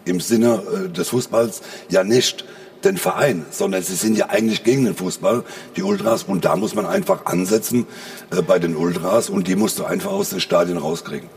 im 0.04 0.20
Sinne 0.20 0.62
äh, 0.86 0.88
des 0.88 1.10
Fußballs 1.10 1.62
ja 1.88 2.04
nicht 2.04 2.44
den 2.84 2.96
Verein, 2.96 3.44
sondern 3.50 3.82
sie 3.82 3.96
sind 3.96 4.16
ja 4.16 4.28
eigentlich 4.28 4.62
gegen 4.62 4.84
den 4.84 4.94
Fußball, 4.94 5.44
die 5.76 5.82
Ultras. 5.82 6.22
Und 6.22 6.44
da 6.44 6.56
muss 6.56 6.74
man 6.74 6.86
einfach 6.86 7.26
ansetzen 7.26 7.86
äh, 8.30 8.42
bei 8.42 8.58
den 8.58 8.76
Ultras 8.76 9.30
und 9.30 9.48
die 9.48 9.56
musst 9.56 9.78
du 9.78 9.84
einfach 9.84 10.10
aus 10.10 10.30
den 10.30 10.40
Stadien 10.40 10.78
rauskriegen. 10.78 11.28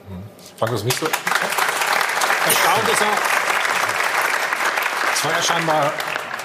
Frank, 0.58 0.72
das 0.72 0.84
nicht 0.84 1.00
so 1.00 1.08
erstaunt 2.46 2.90
ist 2.92 3.02
er. 3.02 3.41
Es 5.22 5.26
war 5.26 5.34
ja 5.34 5.44
scheinbar 5.44 5.94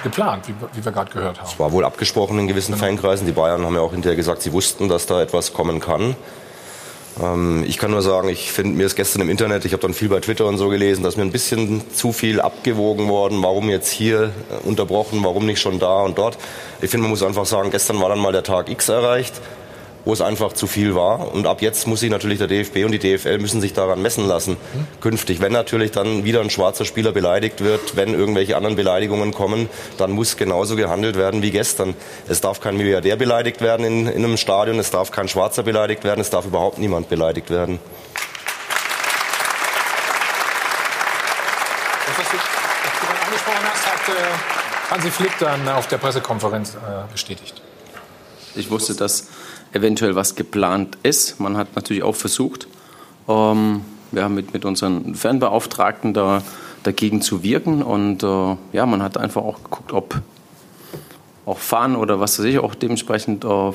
geplant, 0.02 0.48
wie, 0.48 0.54
wie 0.74 0.84
wir 0.84 0.92
gerade 0.92 1.10
gehört 1.10 1.40
haben. 1.40 1.48
Es 1.48 1.58
war 1.58 1.72
wohl 1.72 1.82
abgesprochen 1.82 2.38
in 2.38 2.46
gewissen 2.46 2.76
Fankreisen. 2.76 3.26
Die 3.26 3.32
Bayern 3.32 3.64
haben 3.64 3.74
ja 3.74 3.80
auch 3.80 3.92
hinterher 3.92 4.16
gesagt, 4.16 4.42
sie 4.42 4.52
wussten, 4.52 4.90
dass 4.90 5.06
da 5.06 5.22
etwas 5.22 5.54
kommen 5.54 5.80
kann. 5.80 6.14
Ähm, 7.18 7.64
ich 7.66 7.78
kann 7.78 7.90
nur 7.90 8.02
sagen, 8.02 8.28
ich 8.28 8.52
finde 8.52 8.76
mir 8.76 8.84
ist 8.84 8.94
gestern 8.94 9.22
im 9.22 9.30
Internet, 9.30 9.64
ich 9.64 9.72
habe 9.72 9.80
dann 9.80 9.94
viel 9.94 10.10
bei 10.10 10.20
Twitter 10.20 10.44
und 10.44 10.58
so 10.58 10.68
gelesen, 10.68 11.02
dass 11.02 11.16
mir 11.16 11.22
ein 11.22 11.32
bisschen 11.32 11.90
zu 11.90 12.12
viel 12.12 12.38
abgewogen 12.38 13.08
worden. 13.08 13.42
Warum 13.42 13.70
jetzt 13.70 13.90
hier 13.90 14.24
äh, 14.50 14.68
unterbrochen? 14.68 15.24
Warum 15.24 15.46
nicht 15.46 15.62
schon 15.62 15.78
da 15.78 16.02
und 16.02 16.18
dort? 16.18 16.36
Ich 16.82 16.90
finde, 16.90 17.04
man 17.04 17.12
muss 17.12 17.22
einfach 17.22 17.46
sagen, 17.46 17.70
gestern 17.70 17.98
war 18.02 18.10
dann 18.10 18.18
mal 18.18 18.32
der 18.32 18.42
Tag 18.42 18.68
X 18.68 18.90
erreicht 18.90 19.40
wo 20.06 20.12
es 20.12 20.20
einfach 20.22 20.52
zu 20.52 20.68
viel 20.68 20.94
war. 20.94 21.34
Und 21.34 21.46
ab 21.46 21.60
jetzt 21.60 21.86
muss 21.86 22.00
sich 22.00 22.10
natürlich 22.10 22.38
der 22.38 22.46
DFB 22.46 22.84
und 22.84 22.92
die 22.92 22.98
DFL 22.98 23.38
müssen 23.38 23.60
sich 23.60 23.72
daran 23.74 24.00
messen 24.00 24.26
lassen, 24.26 24.52
mhm. 24.52 24.86
künftig. 25.00 25.40
Wenn 25.40 25.52
natürlich 25.52 25.90
dann 25.90 26.24
wieder 26.24 26.40
ein 26.40 26.48
schwarzer 26.48 26.84
Spieler 26.84 27.10
beleidigt 27.10 27.62
wird, 27.62 27.96
wenn 27.96 28.14
irgendwelche 28.14 28.56
anderen 28.56 28.76
Beleidigungen 28.76 29.34
kommen, 29.34 29.68
dann 29.98 30.12
muss 30.12 30.36
genauso 30.36 30.76
gehandelt 30.76 31.16
werden 31.16 31.42
wie 31.42 31.50
gestern. 31.50 31.94
Es 32.28 32.40
darf 32.40 32.60
kein 32.60 32.76
Milliardär 32.76 33.16
beleidigt 33.16 33.60
werden 33.60 33.84
in, 33.84 34.06
in 34.06 34.24
einem 34.24 34.36
Stadion, 34.36 34.78
es 34.78 34.92
darf 34.92 35.10
kein 35.10 35.26
Schwarzer 35.26 35.64
beleidigt 35.64 36.04
werden, 36.04 36.20
es 36.20 36.30
darf 36.30 36.46
überhaupt 36.46 36.78
niemand 36.78 37.08
beleidigt 37.08 37.50
werden. 37.50 37.80
Das, 42.06 42.16
was 42.16 42.30
du, 42.30 42.36
was 42.36 43.00
du 43.00 43.06
gerade 43.06 43.22
angesprochen 43.26 43.58
hast, 43.64 43.86
hat 43.86 44.08
äh, 44.08 44.92
Hansi 44.92 45.10
Flick 45.10 45.36
dann 45.40 45.68
auf 45.68 45.88
der 45.88 45.98
Pressekonferenz 45.98 46.76
äh, 46.76 47.10
bestätigt. 47.10 47.60
Ich 48.54 48.70
wusste, 48.70 48.94
dass 48.94 49.26
eventuell 49.76 50.16
was 50.16 50.34
geplant 50.34 50.98
ist. 51.02 51.38
Man 51.40 51.56
hat 51.56 51.76
natürlich 51.76 52.02
auch 52.02 52.16
versucht, 52.16 52.66
ähm, 53.28 53.82
ja, 54.12 54.28
mit, 54.28 54.52
mit 54.52 54.64
unseren 54.64 55.14
Fernbeauftragten 55.14 56.14
da, 56.14 56.42
dagegen 56.82 57.20
zu 57.20 57.42
wirken. 57.42 57.82
Und 57.82 58.22
äh, 58.22 58.56
ja, 58.72 58.86
man 58.86 59.02
hat 59.02 59.18
einfach 59.18 59.42
auch 59.42 59.62
geguckt, 59.62 59.92
ob 59.92 60.20
auch 61.44 61.58
Fahnen 61.58 61.96
oder 61.96 62.18
was 62.18 62.38
weiß 62.38 62.46
ich 62.46 62.58
auch 62.58 62.74
dementsprechend 62.74 63.44
äh, 63.44 63.72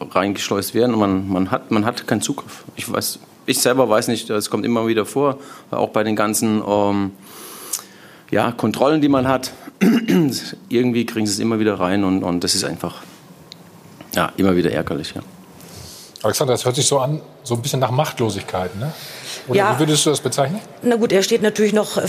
reingeschleust 0.00 0.74
werden. 0.74 0.94
Und 0.94 1.00
man, 1.00 1.28
man, 1.28 1.50
hat, 1.50 1.70
man 1.70 1.84
hat 1.84 2.06
keinen 2.06 2.22
Zugriff. 2.22 2.64
Ich, 2.76 2.90
weiß, 2.90 3.18
ich 3.46 3.58
selber 3.58 3.88
weiß 3.88 4.08
nicht, 4.08 4.30
es 4.30 4.48
kommt 4.48 4.64
immer 4.64 4.86
wieder 4.86 5.04
vor, 5.04 5.38
auch 5.70 5.90
bei 5.90 6.04
den 6.04 6.16
ganzen 6.16 6.62
ähm, 6.66 7.10
ja, 8.30 8.52
Kontrollen, 8.52 9.00
die 9.00 9.08
man 9.08 9.28
hat. 9.28 9.52
Irgendwie 10.68 11.04
kriegen 11.04 11.26
sie 11.26 11.32
es 11.32 11.38
immer 11.38 11.58
wieder 11.58 11.80
rein 11.80 12.04
und, 12.04 12.22
und 12.22 12.44
das 12.44 12.54
ist 12.54 12.64
einfach 12.64 13.02
ja, 14.14 14.32
immer 14.36 14.56
wieder 14.56 14.70
ärgerlich, 14.70 15.14
ja. 15.14 15.22
Alexander, 16.22 16.54
das 16.54 16.64
hört 16.64 16.76
sich 16.76 16.86
so 16.86 17.00
an, 17.00 17.20
so 17.42 17.54
ein 17.54 17.62
bisschen 17.62 17.80
nach 17.80 17.90
Machtlosigkeit, 17.90 18.76
ne? 18.76 18.92
Oder 19.48 19.58
Ja. 19.58 19.74
wie 19.74 19.80
würdest 19.80 20.06
du 20.06 20.10
das 20.10 20.20
bezeichnen? 20.20 20.60
Na 20.82 20.96
gut, 20.96 21.12
er 21.12 21.22
steht 21.22 21.42
natürlich 21.42 21.72
noch 21.72 21.96
äh, 21.98 22.02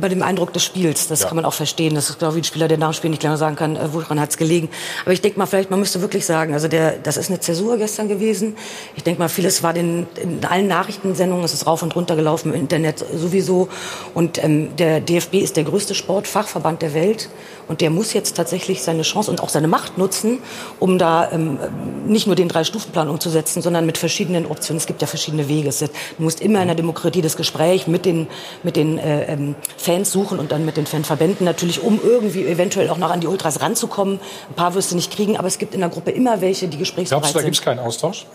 bei 0.00 0.08
dem 0.08 0.22
Eindruck 0.22 0.52
des 0.52 0.64
Spiels. 0.64 1.08
Das 1.08 1.20
Ja. 1.22 1.26
kann 1.28 1.36
man 1.36 1.44
auch 1.44 1.52
verstehen. 1.54 1.94
Das 1.94 2.10
ist, 2.10 2.18
glaube 2.18 2.34
ich, 2.38 2.42
ein 2.42 2.44
Spieler, 2.44 2.68
der 2.68 2.78
nach 2.78 2.90
dem 2.90 2.94
Spiel 2.94 3.10
nicht 3.10 3.22
genau 3.22 3.36
sagen 3.36 3.56
kann, 3.56 3.76
äh, 3.76 3.92
woran 3.92 4.20
hat 4.20 4.30
es 4.30 4.36
gelegen. 4.36 4.68
Aber 5.04 5.12
ich 5.12 5.20
denke 5.20 5.38
mal, 5.38 5.46
vielleicht, 5.46 5.70
man 5.70 5.80
müsste 5.80 6.00
wirklich 6.00 6.24
sagen, 6.26 6.52
also 6.54 6.68
der, 6.68 6.92
das 6.98 7.16
ist 7.16 7.28
eine 7.30 7.40
Zäsur 7.40 7.76
gestern 7.76 8.08
gewesen. 8.08 8.56
Ich 8.96 9.02
denke 9.02 9.20
mal, 9.20 9.28
vieles 9.28 9.62
war 9.62 9.72
den, 9.72 10.06
in 10.22 10.44
allen 10.44 10.68
Nachrichtensendungen, 10.68 11.44
es 11.44 11.54
ist 11.54 11.66
rauf 11.66 11.82
und 11.82 11.94
runter 11.96 12.16
gelaufen, 12.16 12.52
im 12.54 12.60
Internet 12.60 13.04
sowieso. 13.14 13.68
Und 14.14 14.42
ähm, 14.42 14.76
der 14.76 15.00
DFB 15.00 15.34
ist 15.34 15.56
der 15.56 15.64
größte 15.64 15.94
Sportfachverband 15.94 16.82
der 16.82 16.94
Welt. 16.94 17.28
Und 17.68 17.82
der 17.82 17.90
muss 17.90 18.14
jetzt 18.14 18.34
tatsächlich 18.34 18.82
seine 18.82 19.02
Chance 19.02 19.30
und 19.30 19.42
auch 19.42 19.50
seine 19.50 19.68
Macht 19.68 19.98
nutzen, 19.98 20.38
um 20.78 20.98
da 20.98 21.30
ähm, 21.30 21.58
nicht 22.06 22.26
nur 22.26 22.34
den 22.34 22.48
Drei-Stufen-Plan 22.48 23.10
umzusetzen, 23.10 23.60
sondern 23.60 23.84
mit 23.84 23.98
verschiedenen 23.98 24.46
Optionen. 24.46 24.78
Es 24.78 24.86
gibt 24.86 25.02
ja 25.02 25.06
verschiedene 25.06 25.48
Wege. 25.48 25.68
Es 25.68 25.82
ist, 25.82 25.92
du 26.16 26.27
musst 26.28 26.42
immer 26.42 26.60
in 26.60 26.66
der 26.66 26.74
Demokratie 26.74 27.22
das 27.22 27.38
Gespräch 27.38 27.86
mit 27.86 28.04
den, 28.04 28.26
mit 28.62 28.76
den 28.76 28.98
äh, 28.98 29.32
ähm, 29.32 29.54
Fans 29.78 30.12
suchen 30.12 30.38
und 30.38 30.52
dann 30.52 30.66
mit 30.66 30.76
den 30.76 30.84
Fanverbänden 30.84 31.46
natürlich, 31.46 31.82
um 31.82 31.98
irgendwie 32.04 32.44
eventuell 32.44 32.90
auch 32.90 32.98
noch 32.98 33.10
an 33.10 33.20
die 33.20 33.26
Ultras 33.26 33.62
ranzukommen. 33.62 34.20
Ein 34.50 34.54
paar 34.54 34.74
wirst 34.74 34.92
du 34.92 34.96
nicht 34.96 35.10
kriegen, 35.10 35.38
aber 35.38 35.48
es 35.48 35.56
gibt 35.56 35.72
in 35.72 35.80
der 35.80 35.88
Gruppe 35.88 36.10
immer 36.10 36.42
welche, 36.42 36.68
die 36.68 36.76
gesprächsbereit 36.76 37.22
Glaubst 37.22 37.34
du, 37.34 37.38
da 37.38 37.44
gibt 37.44 37.56
sind. 37.56 37.62
es 37.62 37.64
keinen 37.64 37.78
Austausch? 37.78 38.26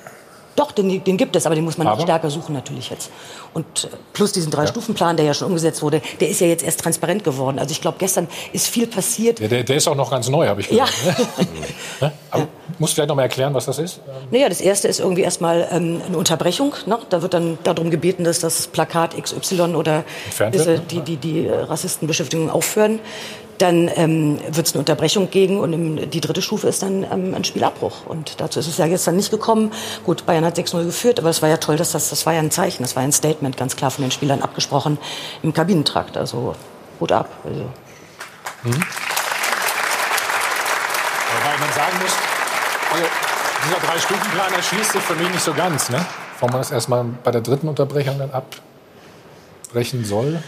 Doch, 0.56 0.72
den, 0.72 1.04
den 1.04 1.18
gibt 1.18 1.36
es, 1.36 1.46
aber 1.46 1.56
den 1.56 1.64
muss 1.64 1.78
man 1.78 1.86
noch 1.86 1.94
Aber? 1.94 2.02
stärker 2.04 2.30
suchen 2.30 2.54
natürlich 2.54 2.90
jetzt. 2.90 3.10
Und 3.54 3.66
äh, 3.86 3.88
plus 4.14 4.32
diesen 4.34 4.52
Drei-Stufen-Plan, 4.52 5.18
der 5.18 5.26
ja 5.26 5.34
schon 5.34 5.48
umgesetzt 5.48 5.82
wurde, 5.82 6.02
der 6.20 6.30
ist 6.30 6.42
ja 6.42 6.48
jetzt 6.48 6.64
erst 6.64 6.80
transparent 6.82 7.24
geworden. 7.24 7.60
Also 7.60 7.72
ich 7.72 7.82
glaube, 7.82 7.98
gestern 8.00 8.28
ist 8.52 8.68
viel 8.68 8.88
passiert. 8.88 9.40
Ja, 9.40 9.48
der, 9.48 9.64
der 9.64 9.76
ist 9.78 9.88
auch 9.88 9.96
noch 9.96 10.12
ganz 10.12 10.30
neu, 10.30 10.48
habe 10.48 10.62
ich 10.62 10.70
Ja. 10.72 10.86
gehört. 10.86 11.18
Ne? 12.02 12.12
Aber 12.32 12.48
musst 12.80 12.94
du 12.94 12.96
vielleicht 12.96 13.10
noch 13.10 13.16
mal 13.16 13.24
erklären, 13.24 13.54
was 13.54 13.66
das 13.66 13.80
ist? 13.80 14.00
Naja, 14.32 14.50
das 14.50 14.62
erste 14.62 14.88
ist 14.88 15.00
irgendwie 15.00 15.22
erstmal 15.22 15.68
ähm, 15.72 16.02
eine 16.08 16.18
Unterbrechung. 16.18 16.74
Ne? 16.86 16.98
Da 17.10 17.22
wird 17.22 17.34
dann 17.34 17.58
darum 17.64 17.90
gebeten, 17.92 18.24
dass 18.24 18.40
das 18.40 18.68
Plakat 18.68 19.16
XY 19.22 19.62
oder 19.76 20.04
diese, 20.52 20.66
wird, 20.66 20.92
die, 20.92 21.02
die, 21.02 21.18
die 21.18 21.48
äh, 21.48 21.54
Rassistenbeschäftigung 21.62 22.50
aufhören. 22.50 23.00
Dann 23.64 23.90
ähm, 23.96 24.40
wird 24.52 24.68
es 24.68 24.74
eine 24.74 24.80
Unterbrechung 24.80 25.30
geben 25.30 25.58
und 25.58 25.72
im, 25.72 26.10
die 26.10 26.20
dritte 26.20 26.42
Stufe 26.42 26.68
ist 26.68 26.84
dann 26.84 27.06
ähm, 27.10 27.34
ein 27.34 27.46
Spielabbruch. 27.46 28.06
Und 28.06 28.42
dazu 28.42 28.60
ist 28.60 28.68
es 28.68 28.78
ja 28.78 28.88
gestern 28.88 29.16
nicht 29.16 29.32
gekommen. 29.32 29.72
Gut, 30.04 30.26
Bayern 30.26 30.44
hat 30.44 30.58
6-0 30.58 30.84
geführt, 30.84 31.18
aber 31.18 31.30
es 31.30 31.42
war 31.42 31.48
ja 31.48 31.56
toll, 31.56 31.78
dass 31.78 31.94
das, 31.94 32.10
das 32.10 32.26
war 32.26 32.34
ja 32.34 32.40
ein 32.40 32.52
Zeichen, 32.52 32.84
das 32.84 32.98
war 32.98 33.04
ja 33.04 33.08
ein 33.08 33.14
Statement, 33.14 33.56
ganz 33.56 33.78
klar 33.78 33.90
von 33.90 34.02
den 34.02 34.12
Spielern 34.12 34.42
abgesprochen 34.42 34.98
im 35.44 35.54
Kabinentrakt. 35.54 36.18
Also 36.18 36.56
Hut 37.00 37.14
ab. 37.14 37.30
Also. 37.46 37.70
Wobei 38.64 38.78
man 41.58 41.74
sagen 41.74 41.98
muss, 42.02 42.12
also 42.92 43.06
dieser 43.66 43.80
Drei-Stufen-Plan 43.88 44.54
erschließt 44.56 44.92
sich 44.92 45.02
für 45.02 45.16
mich 45.16 45.30
nicht 45.30 45.44
so 45.44 45.54
ganz. 45.54 45.90
Ne? 45.90 46.06
Warum 46.42 46.52
man 46.52 46.60
das 46.60 46.72
erstmal 46.72 47.06
bei 47.24 47.32
der 47.32 47.40
dritten 47.40 47.70
Unterbrechung 47.70 48.20
dann 48.20 48.32
abbrechen 49.70 50.04
soll. 50.04 50.44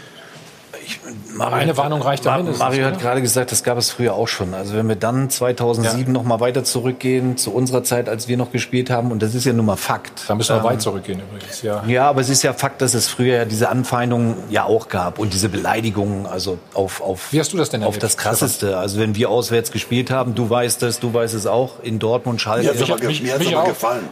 Eine 1.38 1.76
Warnung 1.76 2.00
reicht 2.02 2.24
ja 2.24 2.30
Ma- 2.32 2.36
mindestens, 2.38 2.60
Mario 2.60 2.86
oder? 2.86 2.94
hat 2.94 3.00
gerade 3.02 3.20
gesagt, 3.22 3.52
das 3.52 3.62
gab 3.62 3.76
es 3.78 3.90
früher 3.90 4.14
auch 4.14 4.28
schon. 4.28 4.54
Also 4.54 4.74
wenn 4.74 4.88
wir 4.88 4.96
dann 4.96 5.28
2007 5.30 6.12
noch 6.12 6.22
mal 6.22 6.40
weiter 6.40 6.64
zurückgehen 6.64 7.36
zu 7.36 7.52
unserer 7.52 7.84
Zeit, 7.84 8.08
als 8.08 8.28
wir 8.28 8.36
noch 8.36 8.52
gespielt 8.52 8.88
haben, 8.90 9.10
und 9.12 9.22
das 9.22 9.34
ist 9.34 9.44
ja 9.44 9.52
nun 9.52 9.66
mal 9.66 9.76
Fakt. 9.76 10.22
Da 10.28 10.34
müssen 10.34 10.54
wir 10.54 10.58
Ähm, 10.58 10.64
weit 10.64 10.82
zurückgehen 10.82 11.20
übrigens. 11.20 11.62
Ja. 11.62 11.82
Ja, 11.86 12.08
aber 12.08 12.20
es 12.20 12.28
ist 12.28 12.42
ja 12.42 12.52
Fakt, 12.52 12.80
dass 12.82 12.94
es 12.94 13.08
früher 13.08 13.36
ja 13.36 13.44
diese 13.44 13.68
Anfeindungen 13.68 14.34
ja 14.50 14.64
auch 14.64 14.88
gab 14.88 15.18
und 15.18 15.32
diese 15.34 15.48
Beleidigungen, 15.48 16.26
also 16.26 16.58
auf, 16.74 17.00
auf, 17.00 17.32
Wie 17.32 17.40
hast 17.40 17.52
du 17.52 17.56
das 17.56 17.70
denn 17.70 17.82
auf 17.84 17.98
das 17.98 18.16
Krasseste. 18.16 18.78
Also 18.78 18.98
wenn 18.98 19.14
wir 19.14 19.28
auswärts 19.30 19.70
gespielt 19.72 20.10
haben, 20.10 20.34
du 20.34 20.48
weißt 20.48 20.82
es, 20.84 21.00
du 21.00 21.12
weißt 21.12 21.34
es 21.34 21.46
auch, 21.46 21.82
in 21.82 21.98
Dortmund, 21.98 22.40
Schalke. 22.40 22.72
Mir 22.72 22.82
aber, 22.92 23.04
mich- 23.06 23.22
hat's 23.30 23.38
mich 23.40 23.54
aber 23.54 23.64
auch. 23.64 23.68
gefallen. 23.68 24.08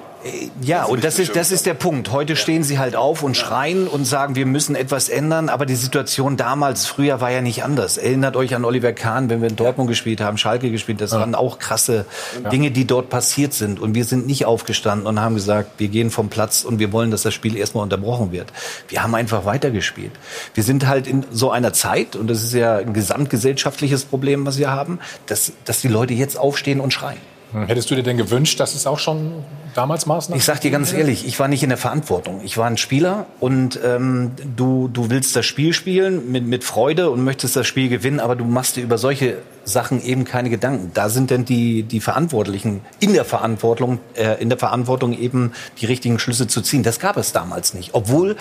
Ja, 0.63 0.83
Also 0.83 0.93
und 0.93 1.05
das 1.05 1.19
ist, 1.19 1.37
das 1.37 1.53
ist 1.53 1.67
der 1.67 1.75
Punkt. 1.75 2.11
Heute 2.11 2.37
stehen 2.37 2.63
sie 2.63 2.79
halt 2.79 2.97
auf 2.97 3.23
und 3.23 3.37
schreien 3.37 3.87
und 3.87 4.07
sagen, 4.07 4.37
wir 4.37 4.47
müssen 4.47 4.75
etwas 4.75 5.09
ändern. 5.09 5.49
Aber 5.49 5.67
die 5.67 5.75
Situation 5.75 6.37
damals, 6.37 6.87
früher 6.87 7.21
war 7.21 7.31
ja 7.31 7.43
nicht 7.43 7.63
anders. 7.63 7.99
Erinnert 7.99 8.37
euch 8.37 8.55
an 8.55 8.65
Oliver 8.65 8.93
Kahn, 8.93 9.29
wenn 9.29 9.43
wir 9.43 9.49
in 9.49 9.57
Dortmund 9.57 9.89
gespielt 9.89 10.21
haben, 10.21 10.39
Schalke 10.39 10.71
gespielt. 10.71 11.01
Das 11.01 11.13
waren 11.13 11.35
auch 11.35 11.59
krasse 11.59 12.07
Dinge, 12.51 12.71
die 12.71 12.87
dort 12.87 13.11
passiert 13.11 13.53
sind. 13.53 13.81
Und 13.81 13.95
wir 13.95 14.05
sind 14.05 14.27
nicht 14.27 14.47
aufgestanden 14.47 15.07
und 15.07 15.21
haben 15.21 15.35
gesagt, 15.35 15.73
wir 15.79 15.89
gehen 15.89 16.11
vom 16.11 16.29
Platz 16.29 16.65
und 16.65 16.79
wir 16.79 16.93
wollen, 16.93 17.11
dass 17.11 17.23
das 17.23 17.35
Spiel 17.35 17.57
erstmal 17.57 17.83
unterbrochen 17.83 18.33
wird. 18.33 18.53
Wir 18.89 19.03
haben 19.03 19.15
einfach 19.15 19.45
weitergespielt. 19.45 20.13
Wir 20.55 20.63
sind 20.63 20.87
halt 20.87 21.07
in 21.07 21.27
so 21.31 21.51
einer 21.51 21.73
Zeit, 21.73 22.17
und 22.17 22.29
das 22.29 22.43
ist 22.43 22.55
ja 22.55 22.77
ein 22.77 22.95
gesamtgesellschaftliches 22.95 24.05
Problem, 24.05 24.47
was 24.47 24.59
wir 24.59 24.71
haben, 24.71 25.01
dass, 25.27 25.53
dass 25.65 25.81
die 25.81 25.89
Leute 25.89 26.15
jetzt 26.15 26.39
aufstehen 26.39 26.81
und 26.81 26.93
schreien. 26.93 27.34
Hm, 27.55 27.69
hättest 27.69 27.89
du 27.91 27.95
dir 27.95 28.03
denn 28.03 28.17
gewünscht, 28.17 28.59
dass 28.59 28.75
es 28.75 28.85
auch 28.85 28.99
schon 28.99 29.45
damals 29.75 30.07
Maßnahmen 30.07 30.39
Ich 30.39 30.45
sag 30.45 30.61
dir 30.61 30.73
ganz 30.73 30.93
ehrlich, 30.93 31.25
ich 31.25 31.39
war 31.39 31.47
nicht 31.47 31.63
in 31.63 31.69
der 31.69 31.79
Verantwortung. 31.79 32.41
Ich 32.43 32.59
war 32.59 32.67
ein 32.67 32.77
Spieler 32.77 33.27
und 33.39 33.79
ähm, 33.85 34.33
du, 34.57 34.89
du 34.89 35.09
willst 35.09 35.37
das 35.37 35.47
Spiel 35.47 35.73
spielen 35.73 36.33
mit, 36.33 36.45
mit 36.47 36.65
Freude 36.65 37.11
und 37.11 37.23
möchtest 37.23 37.55
das 37.55 37.67
Spiel 37.69 37.89
gewinnen, 37.89 38.19
aber 38.19 38.35
du 38.35 38.45
machst 38.45 38.75
dir 38.75 38.83
über 38.83 38.99
solche 38.99 39.39
Sachen 39.65 40.03
eben 40.03 40.25
keine 40.25 40.51
Gedanken. 40.51 40.91
Da 40.95 41.09
sind 41.09 41.31
denn 41.31 41.45
die, 41.45 41.85
die 41.85 42.01
Verantwortlichen 42.01 42.81
in 42.99 43.13
der 43.13 43.25
Verantwortung, 43.25 44.01
äh, 44.15 44.43
in 44.43 44.49
der 44.49 44.59
Verantwortung 44.59 45.17
eben 45.17 45.53
die 45.79 45.87
richtigen 45.87 46.19
Schlüsse 46.19 46.49
zu 46.49 46.61
ziehen. 46.61 46.83
Das 46.83 46.99
gab 46.99 47.17
es 47.17 47.31
damals 47.33 47.73
nicht. 47.73 47.91
Obwohl 47.95 48.37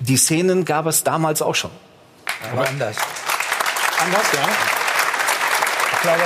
die 0.00 0.16
Szenen 0.16 0.64
gab 0.64 0.86
es 0.86 1.04
damals 1.04 1.42
auch 1.42 1.54
schon. 1.54 1.70
Aber 2.52 2.68
anders. 2.68 2.96
Anders, 4.04 4.32
ja. 4.32 4.48
Ich 5.92 6.00
glaube, 6.02 6.22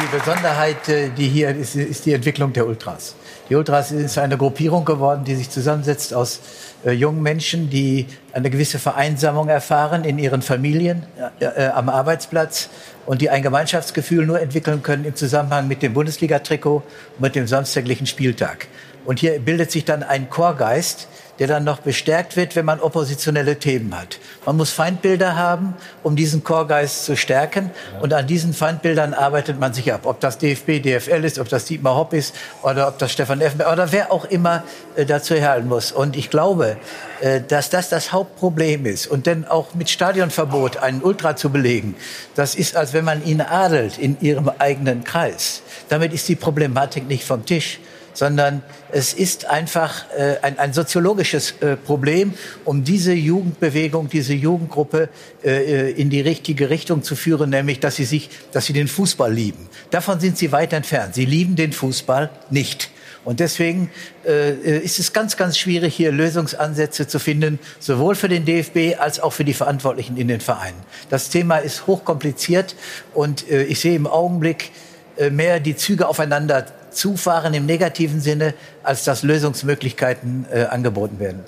die 0.00 0.16
Besonderheit, 0.16 0.88
äh, 0.88 1.10
die 1.10 1.28
hier 1.28 1.50
ist, 1.50 1.76
ist 1.76 2.06
die 2.06 2.12
Entwicklung 2.12 2.52
der 2.52 2.66
Ultras. 2.66 3.14
Die 3.48 3.54
Ultras 3.54 3.92
ist 3.92 4.18
eine 4.18 4.36
Gruppierung 4.36 4.84
geworden, 4.84 5.24
die 5.24 5.34
sich 5.34 5.48
zusammensetzt 5.48 6.12
aus 6.12 6.40
äh, 6.84 6.92
jungen 6.92 7.22
Menschen, 7.22 7.70
die 7.70 8.06
eine 8.32 8.50
gewisse 8.50 8.78
Vereinsamung 8.78 9.48
erfahren 9.48 10.04
in 10.04 10.18
ihren 10.18 10.42
Familien, 10.42 11.04
äh, 11.40 11.44
äh, 11.44 11.68
am 11.68 11.88
Arbeitsplatz 11.88 12.68
und 13.06 13.22
die 13.22 13.30
ein 13.30 13.42
Gemeinschaftsgefühl 13.42 14.26
nur 14.26 14.40
entwickeln 14.40 14.82
können 14.82 15.04
im 15.04 15.14
Zusammenhang 15.14 15.66
mit 15.66 15.82
dem 15.82 15.94
Bundesliga-Trikot 15.94 16.82
und 17.16 17.20
mit 17.20 17.34
dem 17.34 17.46
samstäglichen 17.46 18.06
Spieltag. 18.06 18.68
Und 19.06 19.18
hier 19.20 19.38
bildet 19.38 19.70
sich 19.70 19.84
dann 19.84 20.02
ein 20.02 20.28
Chorgeist, 20.28 21.08
der 21.38 21.46
dann 21.46 21.64
noch 21.64 21.80
bestärkt 21.80 22.36
wird, 22.36 22.56
wenn 22.56 22.64
man 22.64 22.80
oppositionelle 22.80 23.58
Themen 23.58 23.96
hat. 23.96 24.18
Man 24.44 24.56
muss 24.56 24.70
Feindbilder 24.70 25.36
haben, 25.36 25.74
um 26.02 26.16
diesen 26.16 26.42
Chorgeist 26.42 27.04
zu 27.04 27.16
stärken. 27.16 27.70
Und 28.00 28.12
an 28.12 28.26
diesen 28.26 28.54
Feindbildern 28.54 29.14
arbeitet 29.14 29.60
man 29.60 29.72
sich 29.72 29.92
ab. 29.92 30.00
Ob 30.04 30.20
das 30.20 30.38
DFB, 30.38 30.82
DFL 30.82 31.24
ist, 31.24 31.38
ob 31.38 31.48
das 31.48 31.64
Dietmar 31.64 31.96
Hopp 31.96 32.12
ist 32.12 32.34
oder 32.62 32.88
ob 32.88 32.98
das 32.98 33.12
Stefan 33.12 33.40
Effenberg 33.40 33.72
oder 33.72 33.92
wer 33.92 34.12
auch 34.12 34.24
immer 34.24 34.64
äh, 34.96 35.06
dazu 35.06 35.34
herhalten 35.34 35.68
muss. 35.68 35.92
Und 35.92 36.16
ich 36.16 36.30
glaube, 36.30 36.76
äh, 37.20 37.40
dass 37.46 37.70
das 37.70 37.88
das 37.88 38.12
Hauptproblem 38.12 38.86
ist. 38.86 39.06
Und 39.06 39.26
denn 39.26 39.46
auch 39.46 39.74
mit 39.74 39.90
Stadionverbot 39.90 40.78
einen 40.78 41.02
Ultra 41.02 41.36
zu 41.36 41.50
belegen, 41.50 41.94
das 42.34 42.54
ist, 42.54 42.76
als 42.76 42.92
wenn 42.92 43.04
man 43.04 43.24
ihn 43.24 43.40
adelt 43.40 43.98
in 43.98 44.20
ihrem 44.20 44.50
eigenen 44.58 45.04
Kreis. 45.04 45.62
Damit 45.88 46.12
ist 46.12 46.28
die 46.28 46.36
Problematik 46.36 47.06
nicht 47.08 47.24
vom 47.24 47.44
Tisch 47.44 47.78
sondern 48.18 48.62
es 48.90 49.14
ist 49.14 49.46
einfach 49.46 50.06
äh, 50.10 50.38
ein, 50.42 50.58
ein 50.58 50.72
soziologisches 50.72 51.54
äh, 51.60 51.76
Problem, 51.76 52.34
um 52.64 52.82
diese 52.82 53.12
Jugendbewegung, 53.12 54.08
diese 54.08 54.34
Jugendgruppe 54.34 55.08
äh, 55.44 55.92
in 55.92 56.10
die 56.10 56.20
richtige 56.20 56.68
Richtung 56.68 57.04
zu 57.04 57.14
führen, 57.14 57.50
nämlich 57.50 57.78
dass 57.78 57.94
sie 57.94 58.04
sich, 58.04 58.28
dass 58.50 58.66
sie 58.66 58.72
den 58.72 58.88
Fußball 58.88 59.32
lieben. 59.32 59.68
Davon 59.90 60.18
sind 60.18 60.36
sie 60.36 60.50
weit 60.50 60.72
entfernt. 60.72 61.14
Sie 61.14 61.26
lieben 61.26 61.54
den 61.54 61.72
Fußball 61.72 62.28
nicht. 62.50 62.90
Und 63.24 63.38
deswegen 63.38 63.88
äh, 64.26 64.78
ist 64.78 64.98
es 64.98 65.12
ganz, 65.12 65.36
ganz 65.36 65.56
schwierig, 65.56 65.94
hier 65.94 66.10
Lösungsansätze 66.10 67.06
zu 67.06 67.20
finden, 67.20 67.60
sowohl 67.78 68.16
für 68.16 68.28
den 68.28 68.44
DFB 68.44 68.98
als 68.98 69.20
auch 69.20 69.32
für 69.32 69.44
die 69.44 69.54
Verantwortlichen 69.54 70.16
in 70.16 70.26
den 70.26 70.40
Vereinen. 70.40 70.80
Das 71.08 71.28
Thema 71.28 71.58
ist 71.58 71.86
hochkompliziert 71.86 72.74
und 73.14 73.48
äh, 73.48 73.62
ich 73.62 73.78
sehe 73.78 73.94
im 73.94 74.08
Augenblick 74.08 74.72
äh, 75.18 75.30
mehr 75.30 75.60
die 75.60 75.76
Züge 75.76 76.08
aufeinander 76.08 76.66
zufahren 76.90 77.54
im 77.54 77.66
negativen 77.66 78.20
Sinne, 78.20 78.54
als 78.82 79.04
dass 79.04 79.22
Lösungsmöglichkeiten 79.22 80.46
äh, 80.52 80.64
angeboten 80.64 81.18
werden. 81.18 81.44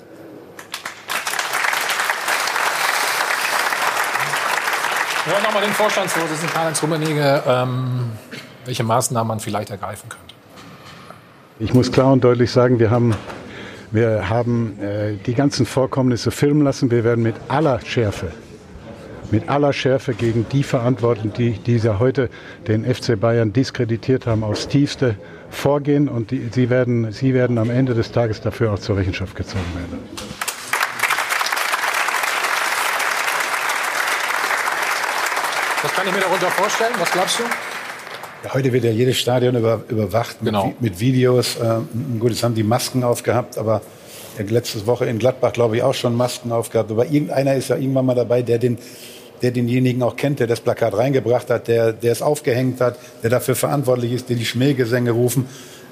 Wir 5.25 5.33
hören 5.33 5.43
nochmal 5.43 5.63
den 5.63 5.73
Vorstandsvorsitzenden 5.73 6.49
Karl-Heinz 6.53 6.81
Rummenigge, 6.81 7.43
ähm, 7.47 8.11
welche 8.65 8.83
Maßnahmen 8.83 9.27
man 9.27 9.39
vielleicht 9.39 9.69
ergreifen 9.69 10.09
könnte. 10.09 10.33
Ich 11.59 11.73
muss 11.73 11.91
klar 11.91 12.11
und 12.11 12.23
deutlich 12.23 12.49
sagen, 12.49 12.79
wir 12.79 12.89
haben, 12.89 13.15
wir 13.91 14.29
haben 14.29 14.79
äh, 14.79 15.17
die 15.17 15.35
ganzen 15.35 15.67
Vorkommnisse 15.67 16.31
filmen 16.31 16.63
lassen. 16.63 16.89
Wir 16.89 17.03
werden 17.03 17.23
mit 17.23 17.35
aller 17.49 17.79
Schärfe 17.81 18.31
mit 19.31 19.49
aller 19.49 19.73
Schärfe 19.73 20.13
gegen 20.13 20.45
die 20.51 20.63
Verantwortlichen, 20.63 21.33
die, 21.33 21.51
die 21.51 21.77
ja 21.77 21.99
heute 21.99 22.29
den 22.67 22.85
FC 22.85 23.19
Bayern 23.19 23.53
diskreditiert 23.53 24.27
haben, 24.27 24.43
aufs 24.43 24.67
Tiefste 24.67 25.15
vorgehen 25.49 26.07
und 26.07 26.31
die, 26.31 26.49
sie, 26.51 26.69
werden, 26.69 27.11
sie 27.11 27.33
werden 27.33 27.57
am 27.57 27.69
Ende 27.69 27.93
des 27.93 28.11
Tages 28.11 28.41
dafür 28.41 28.73
auch 28.73 28.79
zur 28.79 28.97
Rechenschaft 28.97 29.35
gezogen 29.35 29.65
werden. 29.75 29.99
Was 35.83 35.93
kann 35.93 36.07
ich 36.07 36.13
mir 36.13 36.21
darunter 36.21 36.51
vorstellen? 36.51 36.93
Was 36.99 37.11
glaubst 37.11 37.39
du? 37.39 37.43
Ja, 38.43 38.53
heute 38.53 38.71
wird 38.71 38.83
ja 38.83 38.91
jedes 38.91 39.17
Stadion 39.17 39.55
über, 39.55 39.83
überwacht 39.87 40.37
genau. 40.43 40.67
mit, 40.67 40.81
mit, 40.81 40.99
Videos. 40.99 41.57
Ähm, 41.61 42.19
gut, 42.19 42.31
jetzt 42.31 42.43
haben 42.43 42.55
die 42.55 42.63
Masken 42.63 43.03
aufgehabt, 43.03 43.57
aber 43.57 43.81
letzte 44.37 44.85
Woche 44.87 45.05
in 45.05 45.19
Gladbach, 45.19 45.53
glaube 45.53 45.77
ich, 45.77 45.83
auch 45.83 45.93
schon 45.93 46.15
Masken 46.15 46.51
aufgehabt. 46.51 46.89
Aber 46.91 47.05
irgendeiner 47.05 47.55
ist 47.55 47.69
ja 47.69 47.75
irgendwann 47.75 48.05
mal 48.05 48.15
dabei, 48.15 48.41
der 48.41 48.57
den 48.57 48.77
der 49.41 49.51
denjenigen 49.51 50.03
auch 50.03 50.15
kennt, 50.15 50.39
der 50.39 50.47
das 50.47 50.61
Plakat 50.61 50.93
reingebracht 50.93 51.49
hat, 51.49 51.67
der, 51.67 51.93
der 51.93 52.11
es 52.11 52.21
aufgehängt 52.21 52.81
hat, 52.81 52.97
der 53.23 53.29
dafür 53.29 53.55
verantwortlich 53.55 54.13
ist, 54.13 54.29
der 54.29 54.35
die 54.35 54.45
Schmähgesänge 54.45 55.11
rufen. 55.11 55.45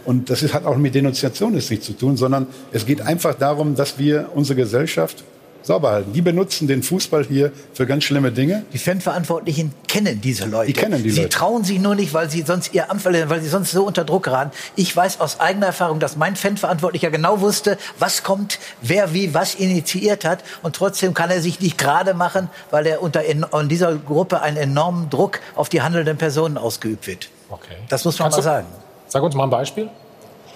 Und 0.05 0.29
das 0.29 0.43
ist, 0.43 0.53
hat 0.53 0.65
auch 0.65 0.77
mit 0.77 0.95
Denunziation 0.95 1.53
nichts 1.53 1.85
zu 1.85 1.93
tun, 1.93 2.17
sondern 2.17 2.47
es 2.71 2.85
geht 2.85 3.01
einfach 3.01 3.35
darum, 3.35 3.75
dass 3.75 3.99
wir 3.99 4.29
unsere 4.33 4.57
Gesellschaft 4.57 5.23
sauber 5.61 5.91
halten. 5.91 6.13
Die 6.13 6.21
benutzen 6.21 6.67
den 6.67 6.83
Fußball 6.83 7.25
hier 7.25 7.51
für 7.73 7.85
ganz 7.85 8.03
schlimme 8.05 8.31
Dinge. 8.31 8.63
Die 8.73 8.77
Fanverantwortlichen 8.77 9.73
kennen 9.87 10.21
diese 10.21 10.45
Leute. 10.45 10.67
Die 10.67 10.73
kennen 10.73 11.03
die 11.03 11.09
sie 11.09 11.21
Leute. 11.23 11.29
trauen 11.29 11.63
sich 11.63 11.79
nur 11.79 11.95
nicht, 11.95 12.13
weil 12.13 12.29
sie 12.29 12.41
sonst 12.43 12.73
ihr 12.73 12.89
Amt 12.89 13.01
verlieren, 13.01 13.29
weil 13.29 13.41
sie 13.41 13.49
sonst 13.49 13.71
so 13.71 13.83
unter 13.85 14.03
Druck 14.05 14.23
geraten. 14.23 14.51
Ich 14.75 14.95
weiß 14.95 15.19
aus 15.19 15.39
eigener 15.39 15.67
Erfahrung, 15.67 15.99
dass 15.99 16.15
mein 16.15 16.35
Fanverantwortlicher 16.35 17.11
genau 17.11 17.41
wusste, 17.41 17.77
was 17.99 18.23
kommt, 18.23 18.59
wer 18.81 19.13
wie 19.13 19.33
was 19.33 19.55
initiiert 19.55 20.25
hat. 20.25 20.43
Und 20.63 20.75
trotzdem 20.75 21.13
kann 21.13 21.29
er 21.29 21.41
sich 21.41 21.59
nicht 21.59 21.77
gerade 21.77 22.13
machen, 22.13 22.49
weil 22.71 22.85
er 22.87 23.01
unter 23.01 23.23
in, 23.23 23.45
in 23.59 23.69
dieser 23.69 23.95
Gruppe 23.95 24.41
einen 24.41 24.57
enormen 24.57 25.09
Druck 25.09 25.39
auf 25.55 25.69
die 25.69 25.81
handelnden 25.81 26.17
Personen 26.17 26.57
ausgeübt 26.57 27.05
wird. 27.07 27.29
Okay. 27.49 27.75
Das 27.89 28.05
muss 28.05 28.17
man 28.19 28.25
Kannst 28.31 28.37
mal 28.37 28.41
du- 28.41 28.43
sagen. 28.63 28.67
Sag 29.07 29.23
uns 29.23 29.35
mal 29.35 29.43
ein 29.45 29.49
Beispiel. 29.49 29.89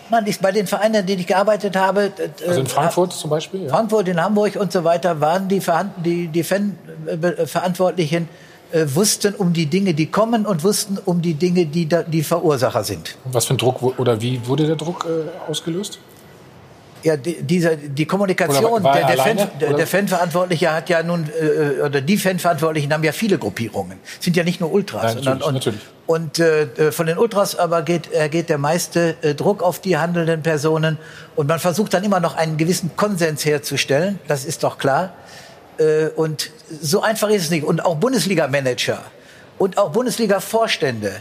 Man 0.10 0.26
ist 0.26 0.42
bei 0.42 0.52
den 0.52 0.68
Vereinen, 0.68 0.96
in 0.96 1.06
denen 1.06 1.22
ich 1.22 1.28
gearbeitet 1.28 1.76
habe, 1.76 2.12
äh, 2.18 2.48
Also 2.48 2.60
in 2.62 2.68
Frankfurt 2.68 3.14
zum 3.14 3.30
Beispiel. 3.30 3.64
Ja. 3.64 3.70
Frankfurt, 3.70 4.08
in 4.08 4.22
Hamburg 4.22 4.56
und 4.56 4.72
so 4.72 4.84
weiter, 4.84 5.20
waren 5.22 5.48
die, 5.48 5.62
die, 6.04 6.28
die 6.28 6.44
Fan-Verantwortlichen 6.44 8.28
äh, 8.72 8.86
wussten 8.96 9.36
um 9.36 9.54
die 9.54 9.68
Dinge, 9.68 9.94
die 9.94 10.08
kommen 10.08 10.46
und 10.46 10.64
wussten 10.64 10.98
um 11.06 11.22
die 11.22 11.36
Dinge, 11.36 11.68
die 11.68 11.88
da, 11.88 12.02
die 12.04 12.24
Verursacher 12.24 12.84
sind. 12.84 13.16
Was 13.26 13.46
für 13.46 13.54
ein 13.54 13.58
Druck 13.58 14.00
oder 14.00 14.20
wie 14.22 14.46
wurde 14.48 14.66
der 14.66 14.76
Druck 14.76 15.06
äh, 15.06 15.50
ausgelöst? 15.50 16.00
Ja, 17.04 17.18
die, 17.18 17.42
dieser, 17.42 17.76
die 17.76 18.06
Kommunikation, 18.06 18.86
er 18.86 18.94
der, 18.94 19.08
der, 19.08 19.18
Fan, 19.18 19.38
alleine, 19.38 19.52
oder? 19.60 19.74
der 19.74 19.88
Fanverantwortliche 19.88 20.74
hat 20.74 20.90
ja 20.90 21.04
nun, 21.04 21.30
äh, 21.40 21.82
oder 21.82 22.00
die 22.00 22.18
Fanverantwortlichen 22.18 22.94
haben 22.94 23.04
ja 23.04 23.12
viele 23.12 23.38
Gruppierungen. 23.38 24.00
Sind 24.22 24.38
ja 24.38 24.44
nicht 24.44 24.62
nur 24.62 24.72
Ultras. 24.72 25.16
Nein, 25.16 25.24
sondern, 25.24 25.54
natürlich, 25.54 25.82
und, 26.06 26.38
natürlich. 26.38 26.70
und 26.78 26.80
äh, 26.80 26.92
von 26.94 27.06
den 27.06 27.18
Ultras 27.18 27.58
aber 27.58 27.82
geht, 27.82 28.12
äh, 28.14 28.30
geht 28.30 28.48
der 28.48 28.58
meiste 28.58 29.16
äh, 29.22 29.36
Druck 29.36 29.62
auf 29.62 29.80
die 29.80 29.98
handelnden 29.98 30.44
Personen. 30.44 30.98
Und 31.36 31.48
man 31.48 31.60
versucht 31.60 31.94
dann 31.94 32.06
immer 32.06 32.22
noch 32.22 32.38
einen 32.38 32.56
gewissen 32.56 32.96
Konsens 32.96 33.44
herzustellen. 33.44 34.20
Das 34.28 34.46
ist 34.46 34.64
doch 34.64 34.78
klar. 34.78 35.14
Äh, 35.78 36.08
und 36.16 36.52
so 36.82 37.02
einfach 37.02 37.30
ist 37.30 37.44
es 37.44 37.50
nicht. 37.50 37.66
Und 37.66 37.84
auch 37.84 37.96
Bundesliga-Manager 37.96 39.00
und 39.58 39.78
auch 39.78 39.92
Bundesliga-Vorstände 39.92 41.12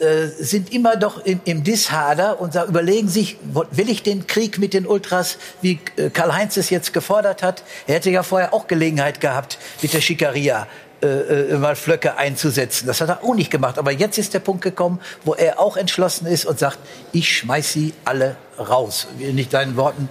äh, 0.00 0.26
sind 0.26 0.72
immer 0.72 0.96
doch 0.96 1.24
im, 1.24 1.40
im 1.44 1.62
Dishader 1.64 2.40
und 2.40 2.52
sa- 2.52 2.64
überlegen 2.64 3.08
sich, 3.08 3.36
will 3.70 3.88
ich 3.90 4.02
den 4.02 4.26
Krieg 4.26 4.58
mit 4.58 4.74
den 4.74 4.86
Ultras, 4.86 5.38
wie 5.60 5.78
äh, 5.96 6.10
Karl-Heinz 6.10 6.56
es 6.56 6.70
jetzt 6.70 6.92
gefordert 6.92 7.42
hat? 7.42 7.62
Er 7.86 7.96
hätte 7.96 8.10
ja 8.10 8.22
vorher 8.22 8.52
auch 8.54 8.66
Gelegenheit 8.66 9.20
gehabt, 9.20 9.58
mit 9.82 9.92
der 9.92 10.00
Schikaria 10.00 10.66
äh, 11.02 11.06
äh, 11.06 11.58
mal 11.58 11.74
Flöcke 11.76 12.16
einzusetzen. 12.16 12.86
Das 12.86 13.00
hat 13.00 13.08
er 13.08 13.24
auch 13.24 13.34
nicht 13.34 13.50
gemacht. 13.50 13.78
Aber 13.78 13.90
jetzt 13.90 14.18
ist 14.18 14.34
der 14.34 14.40
Punkt 14.40 14.62
gekommen, 14.62 15.00
wo 15.24 15.34
er 15.34 15.58
auch 15.60 15.76
entschlossen 15.76 16.26
ist 16.26 16.46
und 16.46 16.58
sagt, 16.58 16.78
ich 17.12 17.28
schmeiß 17.38 17.72
sie 17.72 17.92
alle 18.04 18.36
raus, 18.58 19.06
wenn 19.18 19.36
ich 19.38 19.48
deinen 19.48 19.76
Worten 19.76 20.08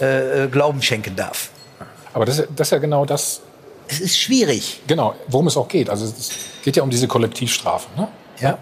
äh, 0.00 0.46
Glauben 0.48 0.82
schenken 0.82 1.16
darf. 1.16 1.48
Aber 2.12 2.24
das, 2.26 2.38
ist- 2.40 2.48
das 2.56 2.68
ist 2.68 2.72
ja 2.72 2.78
genau 2.78 3.04
das, 3.06 3.40
Es 3.88 4.00
ist 4.00 4.18
schwierig. 4.18 4.80
genau, 4.86 5.14
worum 5.28 5.46
es 5.46 5.56
auch 5.56 5.68
geht. 5.68 5.88
Also 5.90 6.04
es 6.04 6.30
geht 6.62 6.76
ja 6.76 6.82
um 6.82 6.90
diese 6.90 7.08
Kollektivstrafe. 7.08 7.88
Ne? 7.96 8.08
Ja. 8.40 8.58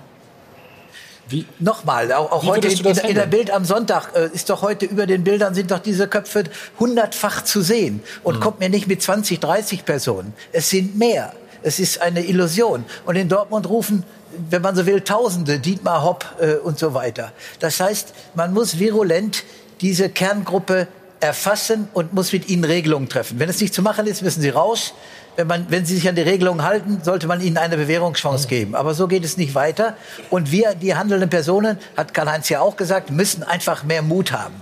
Wie, 1.29 1.47
Nochmal, 1.59 2.13
auch, 2.13 2.31
auch 2.31 2.45
heute 2.45 2.69
in, 2.69 2.79
in, 2.79 2.97
in 2.97 3.15
der? 3.15 3.27
Bild 3.27 3.51
am 3.51 3.65
Sonntag 3.65 4.15
äh, 4.15 4.29
ist 4.35 4.51
doch 4.51 4.63
heute 4.63 4.87
über 4.87 5.07
den 5.07 5.25
Bildern 5.25 5.55
sind 5.55 5.71
doch 5.71 5.79
diese 5.79 6.09
Köpfe 6.09 6.45
hundertfach 6.79 7.43
zu 7.45 7.63
sehen 7.63 8.03
und 8.23 8.41
kommt 8.41 8.61
mir 8.61 8.69
nicht 8.69 8.87
mit 8.87 9.03
20, 9.03 9.41
30 9.41 9.85
Personen. 9.85 10.35
Es 10.53 10.71
sind 10.71 10.99
mehr. 10.99 11.33
Es 11.63 11.79
ist 11.79 12.03
eine 12.03 12.25
Illusion. 12.25 12.85
Und 13.07 13.17
in 13.17 13.29
Dortmund 13.29 13.69
rufen, 13.69 14.05
wenn 14.51 14.63
man 14.63 14.75
so 14.75 14.87
will, 14.87 15.01
Tausende, 15.01 15.59
Dietmar 15.59 16.03
Hopp 16.03 16.25
äh, 16.41 16.55
und 16.55 16.79
so 16.79 16.95
weiter. 16.95 17.33
Das 17.61 17.81
heißt, 17.81 18.13
man 18.35 18.53
muss 18.53 18.79
virulent 18.79 19.45
diese 19.81 20.09
Kerngruppe 20.09 20.89
erfassen 21.21 21.89
und 21.93 22.13
muss 22.13 22.33
mit 22.33 22.49
ihnen 22.49 22.65
Regelungen 22.65 23.09
treffen. 23.09 23.39
Wenn 23.39 23.49
es 23.49 23.61
nicht 23.61 23.73
zu 23.73 23.83
machen 23.83 24.07
ist, 24.07 24.23
müssen 24.23 24.41
sie 24.41 24.49
raus. 24.49 24.93
Wenn, 25.37 25.47
man, 25.47 25.67
wenn 25.71 25.87
sie 25.87 25.95
sich 25.95 26.09
an 26.09 26.15
die 26.15 26.23
Regelungen 26.23 26.63
halten, 26.63 27.01
sollte 27.03 27.27
man 27.27 27.41
ihnen 27.41 27.57
eine 27.57 27.77
Bewährungschance 27.77 28.49
geben. 28.49 28.75
Aber 28.75 28.95
so 28.95 29.09
geht 29.09 29.25
es 29.25 29.37
nicht 29.37 29.55
weiter. 29.55 29.97
Und 30.31 30.53
wir, 30.53 30.75
die 30.75 30.95
handelnden 30.95 31.31
Personen, 31.31 31.79
hat 31.97 32.13
Karl-Heinz 32.13 32.49
ja 32.49 32.61
auch 32.61 32.77
gesagt, 32.77 33.11
müssen 33.11 33.43
einfach 33.43 33.83
mehr 33.85 34.03
Mut 34.03 34.33
haben 34.33 34.61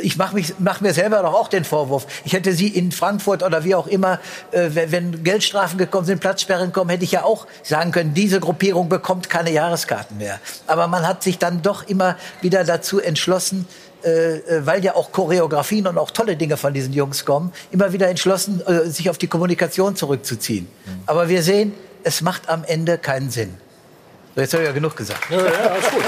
ich 0.00 0.16
mache 0.16 0.42
mach 0.58 0.80
mir 0.80 0.92
selber 0.94 1.22
doch 1.22 1.34
auch 1.34 1.48
den 1.48 1.64
Vorwurf. 1.64 2.06
Ich 2.24 2.32
hätte 2.32 2.52
sie 2.52 2.68
in 2.68 2.92
Frankfurt 2.92 3.42
oder 3.42 3.64
wie 3.64 3.74
auch 3.74 3.86
immer, 3.86 4.20
äh, 4.52 4.70
wenn, 4.72 5.22
Geldstrafen 5.24 5.78
gekommen 5.78 6.06
sind, 6.06 6.20
Platzsperren 6.20 6.66
gekommen, 6.66 6.90
hätte 6.90 7.04
ich 7.04 7.12
ja 7.12 7.24
auch 7.24 7.46
sagen 7.62 7.92
können, 7.92 8.14
diese 8.14 8.40
Gruppierung 8.40 8.88
bekommt 8.88 9.28
keine 9.28 9.50
Jahreskarten 9.50 10.18
mehr. 10.18 10.40
Aber 10.66 10.86
man 10.86 11.06
hat 11.06 11.22
sich 11.22 11.38
dann 11.38 11.62
doch 11.62 11.86
immer 11.86 12.16
wieder 12.40 12.64
dazu 12.64 13.00
entschlossen, 13.00 13.66
äh, 14.04 14.36
äh, 14.36 14.66
weil 14.66 14.84
ja 14.84 14.94
auch 14.94 15.12
Choreografien 15.12 15.86
und 15.86 15.98
auch 15.98 16.10
tolle 16.10 16.36
Dinge 16.36 16.56
von 16.56 16.74
diesen 16.74 16.92
Jungs 16.92 17.24
kommen, 17.24 17.52
immer 17.70 17.92
wieder 17.92 18.08
entschlossen, 18.08 18.62
äh, 18.66 18.88
sich 18.88 19.08
auf 19.10 19.18
die 19.18 19.28
Kommunikation 19.28 19.96
zurückzuziehen. 19.96 20.66
Mhm. 20.84 21.02
Aber 21.06 21.28
wir 21.28 21.42
sehen, 21.42 21.72
es 22.04 22.20
macht 22.20 22.48
am 22.48 22.64
Ende 22.64 22.98
keinen 22.98 23.30
Sinn. 23.30 23.54
So, 24.34 24.40
jetzt 24.40 24.52
habe 24.54 24.62
ich 24.64 24.68
ja 24.68 24.74
genug 24.74 24.96
gesagt. 24.96 25.30
Ja, 25.30 25.36
ja, 25.36 25.44
alles 25.44 25.90
gut. 25.90 26.02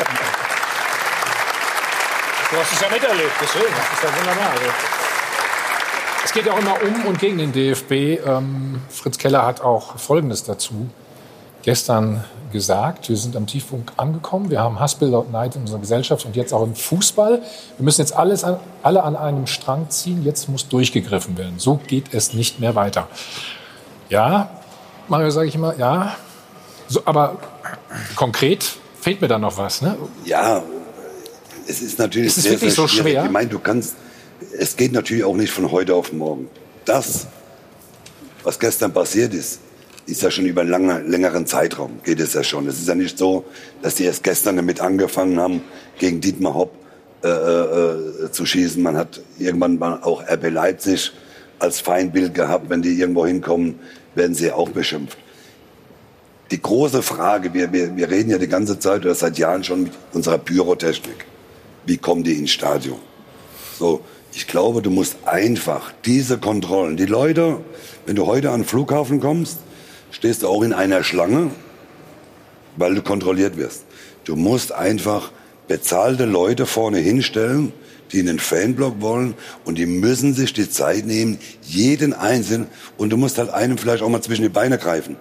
Du 2.50 2.56
hast 2.56 2.72
es 2.72 2.80
ja 2.80 2.88
miterlebt, 2.88 3.32
deswegen. 3.40 3.74
Das 3.76 3.92
ist 3.92 4.02
ja 4.02 4.18
wunderbar. 4.18 4.50
Also. 4.50 4.64
Es 6.24 6.32
geht 6.32 6.46
ja 6.46 6.52
auch 6.52 6.58
immer 6.58 6.82
um 6.82 7.06
und 7.06 7.18
gegen 7.18 7.38
den 7.38 7.52
DFB. 7.52 7.92
Ähm, 8.26 8.80
Fritz 8.88 9.18
Keller 9.18 9.44
hat 9.44 9.60
auch 9.60 9.98
Folgendes 9.98 10.44
dazu 10.44 10.88
gestern 11.64 12.24
gesagt. 12.52 13.08
Wir 13.08 13.16
sind 13.16 13.36
am 13.36 13.46
Tiefpunkt 13.46 13.98
angekommen. 13.98 14.50
Wir 14.50 14.60
haben 14.60 14.78
Hassbilder 14.78 15.20
und 15.20 15.32
Neid 15.32 15.56
in 15.56 15.62
unserer 15.62 15.80
Gesellschaft 15.80 16.24
und 16.24 16.36
jetzt 16.36 16.52
auch 16.52 16.62
im 16.62 16.74
Fußball. 16.74 17.42
Wir 17.76 17.84
müssen 17.84 18.00
jetzt 18.00 18.14
alles 18.14 18.44
an, 18.44 18.58
alle 18.82 19.02
an 19.02 19.16
einem 19.16 19.46
Strang 19.46 19.90
ziehen. 19.90 20.24
Jetzt 20.24 20.48
muss 20.48 20.68
durchgegriffen 20.68 21.36
werden. 21.36 21.58
So 21.58 21.76
geht 21.76 22.14
es 22.14 22.32
nicht 22.32 22.60
mehr 22.60 22.74
weiter. 22.74 23.08
Ja, 24.08 24.50
Mario, 25.08 25.30
sage 25.30 25.48
ich 25.48 25.54
immer, 25.54 25.76
ja. 25.76 26.14
So, 26.86 27.02
aber 27.04 27.38
konkret 28.14 28.76
fehlt 29.00 29.20
mir 29.20 29.28
da 29.28 29.38
noch 29.38 29.58
was. 29.58 29.82
Ne? 29.82 29.96
Ja, 30.24 30.62
es 31.66 31.82
ist 31.82 31.98
natürlich 31.98 32.28
ist 32.28 32.36
es 32.38 32.42
sehr, 32.44 32.52
wirklich 32.52 32.74
sehr 32.74 32.84
so 32.84 32.88
schwer. 32.88 33.24
Ich 33.24 33.30
meine, 33.30 33.48
du 33.48 33.58
kannst, 33.58 33.96
es 34.58 34.76
geht 34.76 34.92
natürlich 34.92 35.24
auch 35.24 35.34
nicht 35.34 35.52
von 35.52 35.70
heute 35.72 35.94
auf 35.94 36.12
morgen. 36.12 36.48
Das, 36.84 37.26
was 38.42 38.58
gestern 38.58 38.92
passiert 38.92 39.34
ist, 39.34 39.60
ist 40.06 40.22
ja 40.22 40.30
schon 40.30 40.46
über 40.46 40.60
einen 40.60 40.70
lange, 40.70 41.00
längeren 41.00 41.46
Zeitraum 41.46 42.00
geht 42.04 42.20
es 42.20 42.34
ja 42.34 42.44
schon. 42.44 42.66
Es 42.68 42.78
ist 42.78 42.88
ja 42.88 42.94
nicht 42.94 43.16
so, 43.18 43.44
dass 43.82 43.94
die 43.94 44.04
erst 44.04 44.22
gestern 44.22 44.56
damit 44.56 44.80
angefangen 44.80 45.40
haben, 45.40 45.62
gegen 45.98 46.20
Dietmar 46.20 46.54
Hopp 46.54 46.72
äh, 47.22 47.28
äh, 47.28 48.30
zu 48.30 48.44
schießen. 48.44 48.82
Man 48.82 48.96
hat 48.96 49.22
irgendwann 49.38 49.78
mal 49.78 50.00
auch 50.02 50.22
RB 50.22 50.50
Leipzig 50.50 51.12
als 51.58 51.80
Feindbild 51.80 52.34
gehabt. 52.34 52.68
Wenn 52.68 52.82
die 52.82 52.98
irgendwo 52.98 53.26
hinkommen, 53.26 53.78
werden 54.14 54.34
sie 54.34 54.52
auch 54.52 54.68
beschimpft. 54.68 55.16
Die 56.50 56.60
große 56.60 57.02
Frage, 57.02 57.54
wir, 57.54 57.72
wir, 57.72 57.96
wir 57.96 58.10
reden 58.10 58.30
ja 58.30 58.38
die 58.38 58.48
ganze 58.48 58.78
Zeit 58.78 59.04
oder 59.04 59.14
seit 59.14 59.38
Jahren 59.38 59.64
schon 59.64 59.84
mit 59.84 59.92
unserer 60.12 60.38
Pyrotechnik. 60.38 61.24
Wie 61.86 61.96
kommen 61.96 62.22
die 62.22 62.34
ins 62.34 62.50
Stadion? 62.50 62.98
So, 63.78 64.02
ich 64.32 64.46
glaube, 64.46 64.82
du 64.82 64.90
musst 64.90 65.16
einfach 65.24 65.92
diese 66.04 66.38
Kontrollen, 66.38 66.96
die 66.96 67.06
Leute, 67.06 67.58
wenn 68.04 68.16
du 68.16 68.26
heute 68.26 68.50
an 68.50 68.60
den 68.60 68.66
Flughafen 68.66 69.20
kommst, 69.20 69.58
stehst 70.14 70.42
du 70.42 70.48
auch 70.48 70.62
in 70.62 70.72
einer 70.72 71.02
Schlange, 71.02 71.50
weil 72.76 72.94
du 72.94 73.02
kontrolliert 73.02 73.56
wirst. 73.56 73.84
Du 74.24 74.36
musst 74.36 74.72
einfach 74.72 75.32
bezahlte 75.66 76.24
Leute 76.24 76.66
vorne 76.66 76.98
hinstellen, 76.98 77.72
die 78.12 78.20
in 78.20 78.26
den 78.26 78.38
Fanblock 78.38 79.00
wollen 79.00 79.34
und 79.64 79.76
die 79.76 79.86
müssen 79.86 80.32
sich 80.32 80.52
die 80.52 80.70
Zeit 80.70 81.04
nehmen, 81.04 81.38
jeden 81.62 82.12
einzelnen 82.12 82.68
und 82.96 83.10
du 83.10 83.16
musst 83.16 83.38
halt 83.38 83.50
einem 83.50 83.76
vielleicht 83.76 84.02
auch 84.04 84.08
mal 84.08 84.22
zwischen 84.22 84.42
die 84.42 84.48
Beine 84.48 84.78
greifen. 84.78 85.16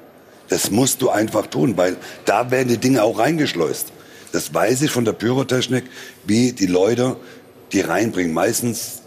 Das 0.50 0.70
musst 0.70 1.02
du 1.02 1.10
einfach 1.10 1.48
tun, 1.48 1.76
weil 1.76 1.98
da 2.26 2.52
werden 2.52 2.68
die 2.68 2.78
Dinge 2.78 3.02
auch 3.02 3.18
reingeschleust. 3.18 3.92
Das 4.32 4.54
weiß 4.54 4.84
ich 4.84 4.92
von 4.92 5.06
der 5.06 5.14
Pyrotechnik, 5.14 5.86
wie 6.26 6.52
die 6.52 6.68
Leute 6.68 7.16
die 7.72 7.82
reinbringen. 7.82 8.34
Meistens 8.34 9.02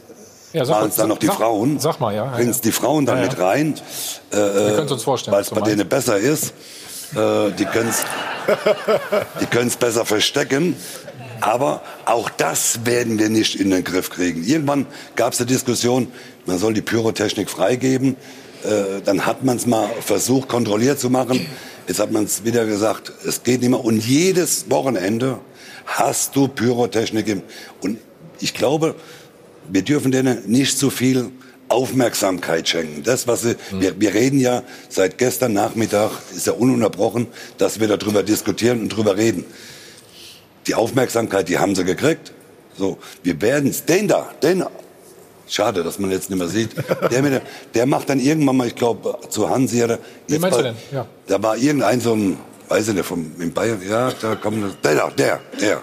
ja, 0.53 0.67
waren 0.69 0.89
es 0.89 0.97
dann 0.97 1.09
noch 1.09 1.19
die 1.19 1.27
sag, 1.27 1.37
Frauen. 1.37 1.79
Sag 1.79 2.01
mal, 2.01 2.15
ja. 2.15 2.27
Bringen 2.27 2.51
es 2.51 2.61
die 2.61 2.73
Frauen 2.73 3.07
dann 3.07 3.21
mit 3.21 3.39
rein. 3.39 3.75
Äh, 4.31 4.37
Wir 4.37 4.75
können 4.77 4.89
uns 4.89 5.03
vorstellen. 5.03 5.35
Weil 5.35 5.43
es 5.43 5.51
bei 5.51 5.61
denen 5.61 5.89
besser 5.89 6.17
ist. 6.17 6.55
Äh, 7.15 7.53
die 7.53 7.65
können 7.65 7.91
es 7.91 8.05
die 9.41 9.47
können's 9.47 9.77
besser 9.77 10.05
verstecken. 10.05 10.77
Aber 11.41 11.83
auch 12.07 12.31
das 12.31 12.87
werden 12.87 13.19
wir 13.19 13.29
nicht 13.29 13.61
in 13.61 13.71
den 13.71 13.85
Griff 13.85 14.11
kriegen. 14.11 14.43
Irgendwann 14.45 14.87
gab 15.17 15.33
es 15.33 15.41
eine 15.41 15.47
Diskussion, 15.47 16.09
man 16.47 16.59
soll 16.59 16.73
die 16.73 16.83
Pyrotechnik 16.83 17.51
freigeben. 17.51 18.17
Äh, 18.65 19.03
dann 19.05 19.27
hat 19.27 19.45
man 19.45 19.57
es 19.57 19.67
mal 19.67 19.89
versucht, 20.01 20.49
kontrolliert 20.49 20.99
zu 20.99 21.11
machen. 21.11 21.47
Jetzt 21.87 22.01
hat 22.01 22.11
man 22.11 22.25
es 22.25 22.45
wieder 22.45 22.65
gesagt, 22.65 23.13
es 23.27 23.43
geht 23.43 23.61
nicht 23.61 23.71
mehr. 23.71 23.85
Und 23.85 24.05
jedes 24.05 24.71
Wochenende 24.71 25.39
hast 25.85 26.35
du 26.35 26.49
Pyrotechnik 26.49 27.29
im. 27.29 27.43
Und 27.81 27.99
ich 28.41 28.55
glaube, 28.55 28.95
wir 29.71 29.83
dürfen 29.83 30.13
denen 30.13 30.43
nicht 30.47 30.79
zu 30.79 30.91
viel 30.91 31.31
Aufmerksamkeit 31.69 32.69
schenken. 32.69 33.03
Das, 33.03 33.27
was 33.27 33.43
sie, 33.43 33.57
mhm. 33.73 33.81
wir, 33.81 34.01
wir 34.01 34.15
reden 34.15 34.39
ja 34.39 34.63
seit 34.89 35.19
gestern 35.19 35.53
Nachmittag, 35.53 36.11
ist 36.35 36.47
ja 36.47 36.53
ununterbrochen, 36.53 37.27
dass 37.59 37.81
wir 37.81 37.89
darüber 37.89 38.23
diskutieren 38.23 38.81
und 38.81 38.93
darüber 38.93 39.17
reden. 39.17 39.45
Die 40.67 40.75
Aufmerksamkeit, 40.75 41.49
die 41.49 41.59
haben 41.59 41.75
sie 41.75 41.85
gekriegt. 41.85 42.33
So, 42.77 42.99
wir 43.23 43.41
werden 43.41 43.71
es, 43.71 43.85
den 43.85 44.07
da, 44.07 44.31
den, 44.43 44.65
schade, 45.49 45.83
dass 45.83 45.99
man 45.99 46.11
jetzt 46.11 46.31
nicht 46.31 46.39
mehr 46.39 46.49
sieht, 46.49 46.71
der, 47.11 47.23
der, 47.23 47.43
der 47.75 47.87
macht 47.87 48.11
dann 48.11 48.21
irgendwann 48.21 48.57
mal, 48.57 48.67
ich 48.67 48.75
glaube, 48.75 49.19
zu 49.29 49.49
Hansi 49.49 49.83
oder. 49.83 49.99
Wie 50.29 50.39
meinst 50.39 50.59
war, 50.59 50.65
du 50.65 50.69
denn? 50.71 50.77
Ja. 50.93 51.07
Da 51.27 51.43
war 51.43 51.57
irgendein 51.57 52.01
so 52.01 52.15
ein, 52.15 52.39
weiß 52.69 52.89
ich 52.89 52.95
nicht, 52.95 53.07
vom, 53.07 53.33
in 53.39 53.53
Bayern, 53.53 53.81
ja, 53.89 54.13
da 54.21 54.35
kommt, 54.35 54.85
der 54.85 54.95
da, 54.95 55.11
der, 55.11 55.41
der. 55.61 55.83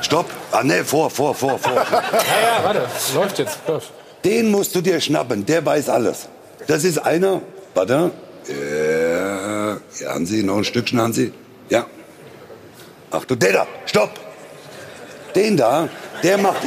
Stopp. 0.00 0.26
Ah, 0.50 0.62
nee, 0.62 0.82
vor, 0.84 1.10
vor, 1.10 1.34
vor, 1.34 1.58
vor. 1.58 1.74
Ja, 1.74 1.82
ja, 1.82 2.64
warte. 2.64 2.86
Läuft 3.14 3.38
jetzt. 3.38 3.58
Läuft. 3.66 3.92
Den 4.24 4.50
musst 4.50 4.74
du 4.74 4.80
dir 4.80 5.00
schnappen. 5.00 5.44
Der 5.46 5.64
weiß 5.64 5.88
alles. 5.88 6.28
Das 6.66 6.84
ist 6.84 6.98
einer. 6.98 7.42
Warte. 7.74 8.10
Ja, 8.48 9.72
ja 10.00 10.14
Hansi, 10.14 10.42
noch 10.42 10.58
ein 10.58 10.64
Stückchen, 10.64 11.00
Hansi. 11.00 11.32
Ja. 11.68 11.86
Ach 13.10 13.24
du, 13.24 13.34
der 13.34 13.52
da. 13.52 13.66
Stopp. 13.86 14.10
Den 15.34 15.56
da, 15.56 15.88
der 16.22 16.36
macht, 16.36 16.60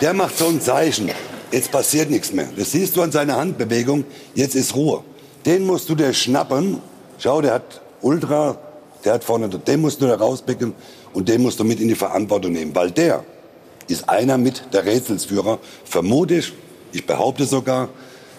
der 0.00 0.14
macht 0.14 0.36
so 0.36 0.48
ein 0.48 0.60
Zeichen. 0.60 1.10
Jetzt 1.52 1.70
passiert 1.70 2.10
nichts 2.10 2.32
mehr. 2.32 2.48
Das 2.56 2.72
siehst 2.72 2.96
du 2.96 3.02
an 3.02 3.12
seiner 3.12 3.36
Handbewegung. 3.36 4.04
Jetzt 4.34 4.54
ist 4.54 4.74
Ruhe. 4.74 5.04
Den 5.46 5.64
musst 5.64 5.88
du 5.88 5.94
dir 5.94 6.12
schnappen. 6.12 6.80
Schau, 7.18 7.40
der 7.40 7.54
hat 7.54 7.80
Ultra, 8.02 8.56
der 9.04 9.14
hat 9.14 9.24
vorne, 9.24 9.48
den 9.48 9.80
musst 9.80 10.00
du 10.00 10.06
da 10.06 10.16
rauspicken 10.16 10.74
und 11.12 11.28
den 11.28 11.42
musst 11.42 11.58
du 11.60 11.64
mit 11.64 11.80
in 11.80 11.88
die 11.88 11.94
Verantwortung 11.94 12.52
nehmen, 12.52 12.74
weil 12.74 12.90
der 12.90 13.24
ist 13.88 14.08
einer 14.08 14.38
mit 14.38 14.62
der 14.72 14.84
Rätselsführer, 14.84 15.58
vermute 15.84 16.36
ich, 16.36 16.52
ich 16.92 17.06
behaupte 17.06 17.44
sogar, 17.44 17.88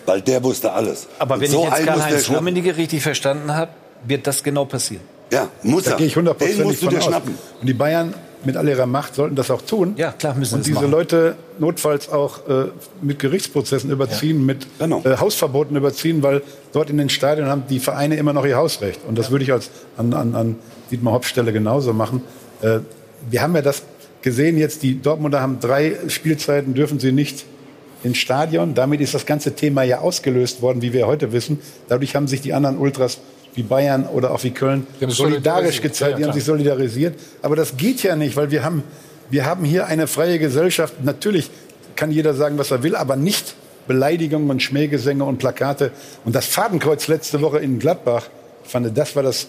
weil 0.05 0.21
der 0.21 0.43
wusste 0.43 0.71
alles. 0.71 1.07
Aber 1.19 1.35
und 1.35 1.41
wenn 1.41 1.51
so 1.51 1.67
ich 1.67 1.73
jetzt 1.73 1.85
Karl-Heinz 1.85 2.29
Rummenigge 2.29 2.77
richtig 2.77 3.03
verstanden 3.03 3.53
habe, 3.53 3.71
wird 4.05 4.25
das 4.25 4.43
genau 4.43 4.65
passieren. 4.65 5.03
Ja, 5.31 5.47
muss 5.63 5.83
da 5.83 5.91
er. 5.91 5.97
gehe 5.97 6.07
ich 6.07 6.15
hundertprozentig 6.15 6.57
Den 6.57 6.67
musst 6.67 6.81
du 6.81 6.87
dir 6.87 6.97
aus. 6.97 7.05
schnappen. 7.05 7.37
Und 7.59 7.67
die 7.67 7.73
Bayern 7.73 8.13
mit 8.43 8.57
all 8.57 8.67
ihrer 8.67 8.85
Macht 8.85 9.15
sollten 9.15 9.35
das 9.35 9.51
auch 9.51 9.61
tun. 9.61 9.93
Ja, 9.97 10.11
klar 10.11 10.33
müssen 10.35 10.55
Und 10.55 10.65
diese 10.65 10.75
machen. 10.75 10.91
Leute 10.91 11.35
notfalls 11.59 12.09
auch 12.09 12.47
äh, 12.47 12.65
mit 13.01 13.19
Gerichtsprozessen 13.19 13.91
überziehen, 13.91 14.39
ja. 14.39 14.45
mit 14.45 14.67
genau. 14.79 15.01
äh, 15.05 15.17
Hausverboten 15.17 15.75
überziehen, 15.77 16.23
weil 16.23 16.41
dort 16.73 16.89
in 16.89 16.97
den 16.97 17.09
Stadien 17.09 17.47
haben 17.47 17.63
die 17.69 17.79
Vereine 17.79 18.15
immer 18.15 18.33
noch 18.33 18.45
ihr 18.45 18.57
Hausrecht. 18.57 19.01
Und 19.07 19.17
das 19.17 19.27
ja. 19.27 19.31
würde 19.31 19.43
ich 19.45 19.53
als 19.53 19.69
an, 19.95 20.13
an, 20.13 20.35
an 20.35 20.55
Dietmar 20.89 21.13
Hopp 21.13 21.25
Stelle 21.25 21.53
genauso 21.53 21.93
machen. 21.93 22.23
Äh, 22.61 22.79
wir 23.29 23.41
haben 23.41 23.55
ja 23.55 23.61
das 23.61 23.83
gesehen 24.21 24.57
jetzt, 24.57 24.83
die 24.83 25.01
Dortmunder 25.01 25.41
haben 25.41 25.59
drei 25.59 25.95
Spielzeiten, 26.07 26.73
dürfen 26.73 26.99
sie 26.99 27.11
nicht 27.11 27.45
ins 28.03 28.17
Stadion. 28.17 28.73
Damit 28.73 29.01
ist 29.01 29.13
das 29.13 29.25
ganze 29.25 29.53
Thema 29.53 29.83
ja 29.83 29.99
ausgelöst 29.99 30.61
worden, 30.61 30.81
wie 30.81 30.93
wir 30.93 31.07
heute 31.07 31.31
wissen. 31.31 31.59
Dadurch 31.87 32.15
haben 32.15 32.27
sich 32.27 32.41
die 32.41 32.53
anderen 32.53 32.77
Ultras 32.77 33.19
wie 33.53 33.63
Bayern 33.63 34.05
oder 34.05 34.31
auch 34.31 34.43
wie 34.43 34.51
Köln 34.51 34.87
solidarisch 35.07 35.81
gezeigt, 35.81 36.11
ja, 36.11 36.17
die 36.17 36.23
haben 36.25 36.33
sich 36.33 36.43
solidarisiert. 36.43 37.15
Aber 37.41 37.55
das 37.55 37.75
geht 37.77 38.01
ja 38.01 38.15
nicht, 38.15 38.35
weil 38.35 38.49
wir 38.49 38.63
haben, 38.63 38.83
wir 39.29 39.45
haben 39.45 39.65
hier 39.65 39.87
eine 39.87 40.07
freie 40.07 40.39
Gesellschaft. 40.39 41.03
Natürlich 41.03 41.49
kann 41.95 42.11
jeder 42.11 42.33
sagen, 42.33 42.57
was 42.57 42.71
er 42.71 42.83
will, 42.83 42.95
aber 42.95 43.15
nicht 43.17 43.55
Beleidigungen 43.87 44.49
und 44.49 44.63
Schmähgesänge 44.63 45.25
und 45.25 45.37
Plakate. 45.37 45.91
Und 46.23 46.33
das 46.33 46.45
Fadenkreuz 46.45 47.07
letzte 47.07 47.41
Woche 47.41 47.59
in 47.59 47.77
Gladbach, 47.79 48.29
ich 48.63 48.69
fand, 48.69 48.97
das 48.97 49.15
war 49.15 49.23
das 49.23 49.47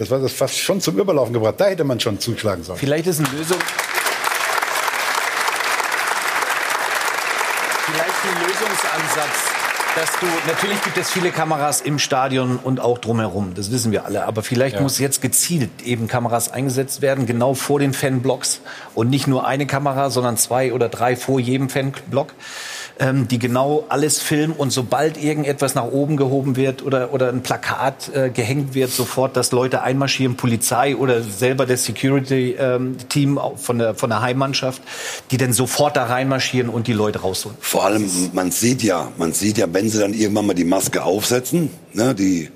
das 0.00 0.10
war 0.10 0.18
das 0.18 0.32
fast 0.32 0.58
schon 0.58 0.80
zum 0.80 0.98
Überlaufen 0.98 1.34
gebracht. 1.34 1.56
Da 1.58 1.66
hätte 1.66 1.84
man 1.84 2.00
schon 2.00 2.18
zuschlagen 2.18 2.64
sollen. 2.64 2.78
Vielleicht 2.78 3.06
ist 3.06 3.18
eine 3.18 3.28
Lösung. 3.28 3.58
Vielleicht 7.84 8.24
ein 8.24 8.42
Lösungsansatz 8.46 9.50
dass 9.96 10.08
du 10.20 10.26
natürlich 10.46 10.80
gibt 10.82 10.96
es 10.98 11.10
viele 11.10 11.30
Kameras 11.30 11.80
im 11.80 11.98
Stadion 11.98 12.58
und 12.62 12.78
auch 12.80 12.98
drumherum. 12.98 13.54
Das 13.54 13.72
wissen 13.72 13.90
wir 13.90 14.04
alle. 14.04 14.24
Aber 14.24 14.42
vielleicht 14.42 14.76
Ja. 14.76 14.82
muss 14.82 14.98
jetzt 15.00 15.20
gezielt 15.20 15.82
eben 15.84 16.06
Kameras 16.06 16.50
eingesetzt 16.50 17.02
werden, 17.02 17.26
genau 17.26 17.54
vor 17.54 17.80
den 17.80 17.92
Fanblocks 17.92 18.60
und 18.94 19.10
nicht 19.10 19.26
nur 19.26 19.46
eine 19.46 19.66
Kamera, 19.66 20.10
sondern 20.10 20.36
zwei 20.36 20.72
oder 20.72 20.88
drei 20.88 21.16
vor 21.16 21.40
jedem 21.40 21.68
Fanblock. 21.68 22.34
Ähm, 23.02 23.28
die 23.28 23.38
genau 23.38 23.86
alles 23.88 24.20
filmen 24.20 24.52
und 24.52 24.72
sobald 24.72 25.16
irgendetwas 25.16 25.74
nach 25.74 25.86
oben 25.86 26.18
gehoben 26.18 26.56
wird 26.56 26.82
oder, 26.82 27.14
oder 27.14 27.30
ein 27.30 27.42
Plakat 27.42 28.14
äh, 28.14 28.28
gehängt 28.28 28.74
wird, 28.74 28.90
sofort, 28.90 29.38
dass 29.38 29.52
Leute 29.52 29.80
einmarschieren, 29.80 30.36
Polizei 30.36 30.94
oder 30.94 31.22
selber 31.22 31.64
das 31.64 31.86
Security-Team 31.86 33.40
von, 33.56 33.78
der, 33.78 33.94
von 33.94 34.10
der 34.10 34.20
Heimmannschaft, 34.20 34.82
die 35.30 35.38
dann 35.38 35.54
sofort 35.54 35.96
da 35.96 36.04
reinmarschieren 36.04 36.68
und 36.68 36.88
die 36.88 36.92
Leute 36.92 37.20
rausholen. 37.20 37.56
Vor 37.60 37.86
allem, 37.86 38.10
man 38.34 38.50
sieht 38.50 38.82
ja, 38.82 39.10
man 39.16 39.32
sieht 39.32 39.56
ja, 39.56 39.66
wenn 39.72 39.88
sie 39.88 39.98
dann 39.98 40.12
irgendwann 40.12 40.48
mal 40.48 40.54
die 40.54 40.64
Maske 40.64 41.02
aufsetzen, 41.02 41.70
ne, 41.94 42.14
die, 42.14 42.50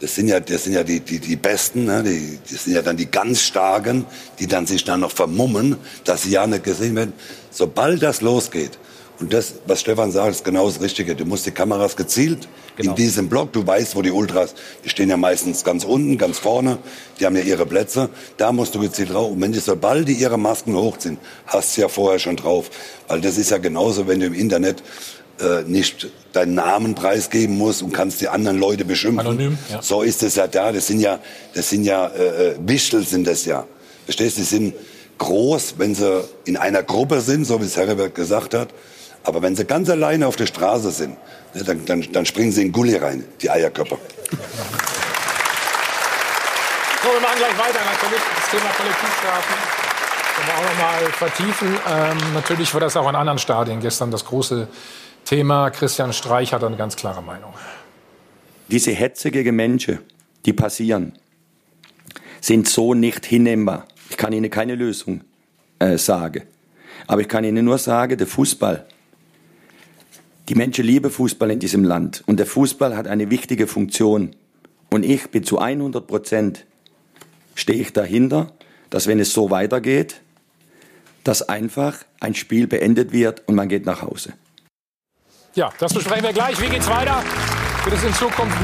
das 0.00 0.16
sind 0.16 0.26
ja, 0.26 0.40
das 0.40 0.64
sind 0.64 0.72
ja 0.72 0.82
die, 0.82 0.98
die, 0.98 1.20
die 1.20 1.36
Besten, 1.36 1.84
ne, 1.84 2.02
die, 2.02 2.40
das 2.50 2.64
sind 2.64 2.74
ja 2.74 2.82
dann 2.82 2.96
die 2.96 3.06
ganz 3.06 3.42
Starken, 3.42 4.06
die 4.40 4.48
dann 4.48 4.66
sich 4.66 4.82
dann 4.82 4.98
noch 5.00 5.12
vermummen, 5.12 5.76
dass 6.02 6.24
sie 6.24 6.30
ja 6.30 6.48
nicht 6.48 6.64
gesehen 6.64 6.96
werden. 6.96 7.12
Sobald 7.52 8.02
das 8.02 8.22
losgeht, 8.22 8.76
und 9.20 9.32
das, 9.32 9.54
was 9.66 9.80
Stefan 9.80 10.10
sagt, 10.10 10.30
ist 10.30 10.44
genau 10.44 10.66
das 10.66 10.80
Richtige. 10.80 11.14
Du 11.14 11.24
musst 11.24 11.46
die 11.46 11.52
Kameras 11.52 11.96
gezielt 11.96 12.48
in 12.76 12.94
diesem 12.96 13.28
Block, 13.28 13.52
du 13.52 13.64
weißt, 13.64 13.94
wo 13.94 14.02
die 14.02 14.10
Ultras, 14.10 14.54
die 14.84 14.88
stehen 14.88 15.08
ja 15.08 15.16
meistens 15.16 15.62
ganz 15.62 15.84
unten, 15.84 16.18
ganz 16.18 16.38
vorne, 16.38 16.78
die 17.18 17.26
haben 17.26 17.36
ja 17.36 17.42
ihre 17.42 17.64
Plätze, 17.64 18.10
da 18.36 18.50
musst 18.50 18.74
du 18.74 18.80
gezielt 18.80 19.12
drauf. 19.12 19.30
Und 19.30 19.40
wenn 19.40 19.52
die, 19.52 19.60
sobald 19.60 20.08
die 20.08 20.14
ihre 20.14 20.36
Masken 20.36 20.74
hochziehen, 20.74 21.18
hast 21.46 21.76
du 21.76 21.82
ja 21.82 21.88
vorher 21.88 22.18
schon 22.18 22.36
drauf. 22.36 22.70
Weil 23.06 23.20
das 23.20 23.38
ist 23.38 23.50
ja 23.50 23.58
genauso, 23.58 24.08
wenn 24.08 24.18
du 24.18 24.26
im 24.26 24.34
Internet 24.34 24.82
äh, 25.40 25.62
nicht 25.62 26.08
deinen 26.32 26.54
Namen 26.54 26.96
preisgeben 26.96 27.56
musst 27.56 27.82
und 27.82 27.92
kannst 27.92 28.20
die 28.20 28.28
anderen 28.28 28.58
Leute 28.58 28.84
beschimpfen. 28.84 29.20
Anonym, 29.20 29.58
ja. 29.70 29.80
So 29.80 30.02
ist 30.02 30.22
es 30.24 30.34
ja 30.34 30.48
da. 30.48 30.72
Das 30.72 30.88
sind 30.88 31.00
ja, 31.00 31.20
das 31.54 31.70
sind 31.70 31.84
ja 31.84 32.08
äh, 32.08 32.50
äh, 32.50 32.54
Wichtel 32.60 33.06
sind 33.06 33.26
das 33.26 33.44
ja. 33.44 33.66
Verstehst 34.04 34.36
du? 34.36 34.40
Die 34.40 34.46
sind 34.46 34.74
groß, 35.18 35.74
wenn 35.78 35.94
sie 35.94 36.24
in 36.44 36.56
einer 36.56 36.82
Gruppe 36.82 37.20
sind, 37.20 37.44
so 37.44 37.60
wie 37.60 37.66
es 37.66 37.76
Heribert 37.76 38.14
gesagt 38.14 38.54
hat. 38.54 38.68
Aber 39.24 39.42
wenn 39.42 39.56
sie 39.56 39.64
ganz 39.64 39.88
alleine 39.90 40.26
auf 40.26 40.36
der 40.36 40.46
Straße 40.46 40.90
sind, 40.90 41.16
ne, 41.54 41.64
dann, 41.64 41.84
dann, 41.86 42.06
dann 42.12 42.26
springen 42.26 42.52
sie 42.52 42.62
in 42.62 42.72
Gully 42.72 42.96
rein, 42.96 43.24
die 43.40 43.50
Eierköpfe. 43.50 43.98
So, 47.02 47.10
wir 47.10 47.20
machen 47.20 47.36
gleich 47.38 47.58
weiter. 47.58 47.80
Natürlich 47.84 48.20
das 48.36 48.50
Thema 48.50 48.70
Kollektivstrafen. 48.76 49.54
Können 50.34 50.48
wir 50.48 50.54
auch 50.54 50.64
noch 50.70 50.78
mal 50.78 51.12
vertiefen. 51.12 51.76
Ähm, 51.88 52.34
natürlich 52.34 52.72
war 52.74 52.80
das 52.80 52.96
auch 52.96 53.08
in 53.08 53.14
anderen 53.14 53.38
Stadien 53.38 53.80
gestern 53.80 54.10
das 54.10 54.24
große 54.24 54.68
Thema. 55.24 55.70
Christian 55.70 56.12
Streich 56.12 56.52
hat 56.52 56.62
eine 56.64 56.76
ganz 56.76 56.96
klare 56.96 57.22
Meinung. 57.22 57.54
Diese 58.68 58.90
Hetze 58.92 59.30
gegen 59.30 59.56
Menschen, 59.56 60.00
die 60.44 60.52
passieren, 60.52 61.12
sind 62.40 62.68
so 62.68 62.94
nicht 62.94 63.24
hinnehmbar. 63.24 63.86
Ich 64.10 64.16
kann 64.16 64.32
Ihnen 64.32 64.50
keine 64.50 64.74
Lösung 64.74 65.22
äh, 65.78 65.96
sagen. 65.96 66.42
Aber 67.06 67.20
ich 67.20 67.28
kann 67.28 67.44
Ihnen 67.44 67.64
nur 67.64 67.78
sagen, 67.78 68.16
der 68.16 68.26
Fußball, 68.26 68.86
die 70.48 70.54
Menschen 70.54 70.84
lieben 70.84 71.10
Fußball 71.10 71.50
in 71.50 71.58
diesem 71.58 71.84
Land. 71.84 72.22
Und 72.26 72.38
der 72.38 72.46
Fußball 72.46 72.96
hat 72.96 73.06
eine 73.06 73.30
wichtige 73.30 73.66
Funktion. 73.66 74.36
Und 74.90 75.04
ich 75.04 75.30
bin 75.30 75.44
zu 75.44 75.58
100 75.58 76.06
Prozent, 76.06 76.66
stehe 77.54 77.80
ich 77.80 77.92
dahinter, 77.92 78.52
dass 78.90 79.06
wenn 79.06 79.18
es 79.20 79.32
so 79.32 79.50
weitergeht, 79.50 80.20
dass 81.24 81.48
einfach 81.48 82.04
ein 82.20 82.34
Spiel 82.34 82.66
beendet 82.66 83.12
wird 83.12 83.42
und 83.48 83.54
man 83.54 83.68
geht 83.68 83.86
nach 83.86 84.02
Hause. 84.02 84.34
Ja, 85.54 85.72
das 85.78 85.94
besprechen 85.94 86.24
wir 86.24 86.32
gleich. 86.32 86.60
Wie 86.60 86.68
geht's 86.68 86.88
weiter? 86.88 87.22
Wird 87.84 87.96
es 87.96 88.04
in 88.04 88.12
Zukunft 88.14 88.56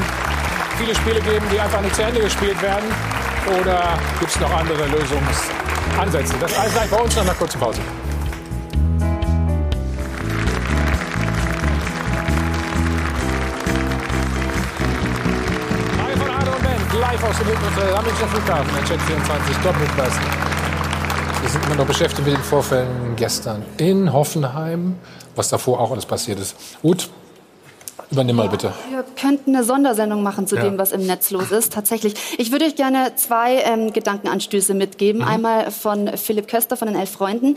viele 0.77 0.93
Spiele 0.95 1.21
geben, 1.21 1.45
die 1.51 1.59
einfach 1.59 1.81
nicht 1.81 1.95
zu 1.95 2.03
Ende 2.03 2.21
gespielt 2.21 2.61
werden? 2.61 2.85
Oder 3.59 3.97
gibt 4.19 4.31
es 4.31 4.39
noch 4.39 4.51
andere 4.51 4.87
Lösungsansätze? 4.87 6.35
Das 6.39 6.57
alles 6.57 6.73
gleich 6.73 6.89
bei 6.89 6.97
uns 6.97 7.15
nach 7.15 7.23
einer 7.23 7.33
kurzen 7.33 7.59
Pause. 7.59 7.81
Live 16.99 17.23
aus 17.23 17.37
dem 17.37 17.47
Hilton 17.47 17.95
am 17.95 18.05
Münchner 18.05 18.27
Flughafen, 18.27 18.75
ein 18.75 18.85
Check 18.85 19.01
24 19.01 19.55
Doppelpass. 19.57 20.13
Wir 21.41 21.49
sind 21.49 21.65
immer 21.65 21.75
noch 21.75 21.85
beschäftigt 21.85 22.25
mit 22.25 22.35
den 22.35 22.43
Vorfällen 22.43 23.15
gestern 23.15 23.63
in 23.77 24.11
Hoffenheim, 24.11 24.95
was 25.35 25.49
davor 25.49 25.79
auch 25.79 25.91
alles 25.91 26.05
passiert 26.05 26.39
ist. 26.39 26.55
Gut, 26.81 27.09
übernimm 28.11 28.35
mal 28.35 28.49
bitte. 28.49 28.73
Wir 28.89 29.03
könnten 29.19 29.55
eine 29.55 29.63
Sondersendung 29.63 30.21
machen 30.23 30.47
zu 30.47 30.55
Ja. 30.55 30.63
dem, 30.63 30.77
was 30.77 30.91
im 30.91 31.05
Netz 31.05 31.31
los 31.31 31.51
ist. 31.51 31.71
Tatsächlich. 31.73 32.13
Ich 32.37 32.51
würde 32.51 32.65
euch 32.65 32.75
gerne 32.75 33.13
zwei 33.15 33.57
ähm, 33.63 33.93
Gedankenanstöße 33.93 34.73
mitgeben. 34.73 35.21
Einmal 35.23 35.71
von 35.71 36.09
Philipp 36.17 36.47
Köster 36.47 36.75
von 36.77 36.87
den 36.87 36.97
Elf 36.97 37.11
Freunden. 37.11 37.55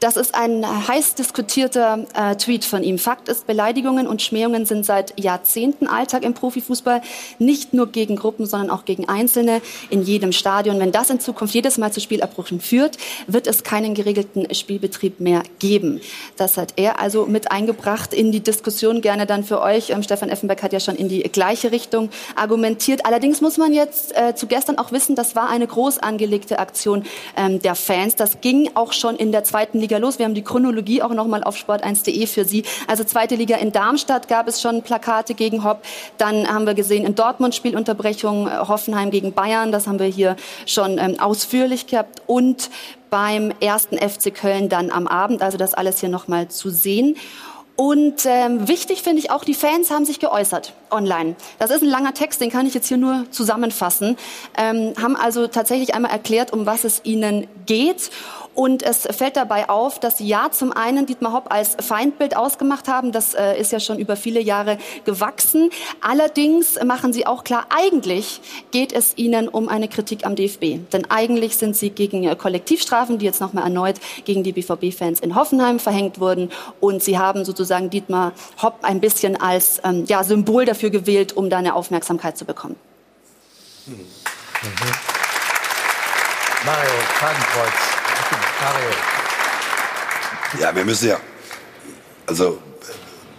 Das 0.00 0.16
ist 0.16 0.34
ein 0.34 0.64
heiß 0.88 1.14
diskutierter 1.14 2.06
äh, 2.14 2.34
Tweet 2.36 2.64
von 2.64 2.82
ihm. 2.82 2.98
Fakt 2.98 3.28
ist, 3.28 3.46
Beleidigungen 3.46 4.06
und 4.08 4.20
Schmähungen 4.22 4.66
sind 4.66 4.84
seit 4.84 5.18
Jahrzehnten 5.20 5.86
Alltag 5.86 6.24
im 6.24 6.34
Profifußball. 6.34 7.00
Nicht 7.38 7.72
nur 7.72 7.86
gegen 7.86 8.16
Gruppen, 8.16 8.46
sondern 8.46 8.70
auch 8.70 8.84
gegen 8.84 9.08
Einzelne 9.08 9.60
in 9.90 10.02
jedem 10.02 10.32
Stadion. 10.32 10.80
Wenn 10.80 10.90
das 10.92 11.10
in 11.10 11.20
Zukunft 11.20 11.54
jedes 11.54 11.78
Mal 11.78 11.92
zu 11.92 12.00
Spielabbrüchen 12.00 12.60
führt, 12.60 12.96
wird 13.28 13.46
es 13.46 13.62
keinen 13.62 13.94
geregelten 13.94 14.52
Spielbetrieb 14.52 15.20
mehr 15.20 15.42
geben. 15.60 16.00
Das 16.36 16.56
hat 16.56 16.74
er 16.76 16.98
also 16.98 17.26
mit 17.26 17.52
eingebracht 17.52 18.12
in 18.12 18.32
die 18.32 18.40
Diskussion. 18.40 19.00
Gerne 19.00 19.26
dann 19.26 19.44
für 19.44 19.60
euch. 19.60 19.91
Ähm, 19.92 20.02
Stefan 20.02 20.28
Effenberg 20.28 20.62
hat 20.62 20.72
ja 20.72 20.80
schon 20.80 20.96
in 20.96 21.08
die 21.08 21.22
gleiche 21.22 21.72
Richtung 21.72 22.10
argumentiert. 22.36 23.06
Allerdings 23.06 23.40
muss 23.40 23.58
man 23.58 23.72
jetzt 23.72 24.16
äh, 24.16 24.34
zu 24.34 24.46
gestern 24.46 24.78
auch 24.78 24.92
wissen, 24.92 25.14
das 25.14 25.36
war 25.36 25.48
eine 25.48 25.66
groß 25.66 25.98
angelegte 25.98 26.58
Aktion 26.58 27.04
ähm, 27.36 27.60
der 27.60 27.74
Fans. 27.74 28.16
Das 28.16 28.40
ging 28.40 28.70
auch 28.74 28.92
schon 28.92 29.16
in 29.16 29.32
der 29.32 29.44
zweiten 29.44 29.78
Liga 29.78 29.98
los. 29.98 30.18
Wir 30.18 30.26
haben 30.26 30.34
die 30.34 30.42
Chronologie 30.42 31.02
auch 31.02 31.14
noch 31.14 31.26
mal 31.26 31.44
auf 31.44 31.56
sport1.de 31.56 32.26
für 32.26 32.44
Sie. 32.44 32.64
Also 32.86 33.04
zweite 33.04 33.34
Liga 33.34 33.56
in 33.56 33.72
Darmstadt 33.72 34.28
gab 34.28 34.48
es 34.48 34.60
schon 34.60 34.82
Plakate 34.82 35.34
gegen 35.34 35.64
Hopp. 35.64 35.82
Dann 36.18 36.48
haben 36.48 36.66
wir 36.66 36.74
gesehen 36.74 37.04
in 37.04 37.14
Dortmund 37.14 37.54
Spielunterbrechung 37.54 38.48
äh, 38.48 38.50
Hoffenheim 38.68 39.10
gegen 39.10 39.32
Bayern. 39.32 39.72
Das 39.72 39.86
haben 39.86 39.98
wir 39.98 40.06
hier 40.06 40.36
schon 40.66 40.98
ähm, 40.98 41.20
ausführlich 41.20 41.86
gehabt. 41.86 42.22
Und 42.26 42.70
beim 43.12 43.52
ersten 43.60 43.98
FC 43.98 44.34
Köln 44.34 44.70
dann 44.70 44.90
am 44.90 45.06
Abend. 45.06 45.42
Also 45.42 45.58
das 45.58 45.74
alles 45.74 46.00
hier 46.00 46.08
noch 46.08 46.28
mal 46.28 46.48
zu 46.48 46.70
sehen. 46.70 47.16
Und 47.74 48.26
ähm, 48.26 48.68
wichtig 48.68 49.02
finde 49.02 49.20
ich 49.20 49.30
auch, 49.30 49.44
die 49.44 49.54
Fans 49.54 49.90
haben 49.90 50.04
sich 50.04 50.20
geäußert 50.20 50.74
online. 50.90 51.36
Das 51.58 51.70
ist 51.70 51.82
ein 51.82 51.88
langer 51.88 52.12
Text, 52.12 52.40
den 52.40 52.50
kann 52.50 52.66
ich 52.66 52.74
jetzt 52.74 52.88
hier 52.88 52.98
nur 52.98 53.24
zusammenfassen. 53.30 54.16
Ähm, 54.58 54.92
haben 55.00 55.16
also 55.16 55.46
tatsächlich 55.46 55.94
einmal 55.94 56.10
erklärt, 56.10 56.52
um 56.52 56.66
was 56.66 56.84
es 56.84 57.00
ihnen 57.04 57.46
geht. 57.66 58.10
Und 58.54 58.82
es 58.82 59.08
fällt 59.10 59.36
dabei 59.36 59.68
auf, 59.68 59.98
dass 59.98 60.18
sie 60.18 60.26
ja 60.26 60.50
zum 60.50 60.72
einen 60.72 61.06
Dietmar 61.06 61.32
Hopp 61.32 61.52
als 61.52 61.76
Feindbild 61.80 62.36
ausgemacht 62.36 62.88
haben. 62.88 63.12
Das 63.12 63.34
äh, 63.34 63.58
ist 63.58 63.72
ja 63.72 63.80
schon 63.80 63.98
über 63.98 64.16
viele 64.16 64.40
Jahre 64.40 64.78
gewachsen. 65.04 65.70
Allerdings 66.00 66.78
machen 66.84 67.12
sie 67.12 67.26
auch 67.26 67.44
klar, 67.44 67.66
eigentlich 67.70 68.40
geht 68.70 68.92
es 68.92 69.16
ihnen 69.16 69.48
um 69.48 69.68
eine 69.68 69.88
Kritik 69.88 70.26
am 70.26 70.36
DFB. 70.36 70.90
Denn 70.92 71.10
eigentlich 71.10 71.56
sind 71.56 71.76
sie 71.76 71.90
gegen 71.90 72.24
äh, 72.24 72.36
Kollektivstrafen, 72.36 73.18
die 73.18 73.24
jetzt 73.24 73.40
nochmal 73.40 73.64
erneut 73.64 73.96
gegen 74.24 74.42
die 74.42 74.52
BVB-Fans 74.52 75.20
in 75.20 75.34
Hoffenheim 75.34 75.78
verhängt 75.78 76.20
wurden. 76.20 76.50
Und 76.80 77.02
sie 77.02 77.18
haben 77.18 77.44
sozusagen 77.44 77.88
Dietmar 77.88 78.32
Hopp 78.60 78.80
ein 78.82 79.00
bisschen 79.00 79.40
als 79.40 79.80
ähm, 79.84 80.04
ja, 80.06 80.24
Symbol 80.24 80.66
dafür 80.66 80.90
gewählt, 80.90 81.34
um 81.34 81.48
da 81.48 81.58
eine 81.58 81.74
Aufmerksamkeit 81.74 82.36
zu 82.36 82.44
bekommen. 82.44 82.76
Mario, 86.64 86.90
Fadenkreuz. 87.18 87.91
Mario. 88.60 88.90
Ja, 90.60 90.74
wir 90.74 90.84
müssen 90.84 91.08
ja, 91.08 91.20
also 92.26 92.58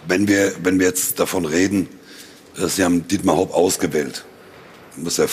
wenn 0.08 0.26
wir, 0.28 0.52
wenn 0.62 0.78
wir 0.78 0.86
jetzt 0.86 1.18
davon 1.20 1.44
reden, 1.44 1.88
Sie 2.56 2.84
haben 2.84 3.06
Dietmar 3.08 3.36
Hopp 3.36 3.52
ausgewählt. 3.52 4.24
Muss 4.96 5.16
ja, 5.16 5.24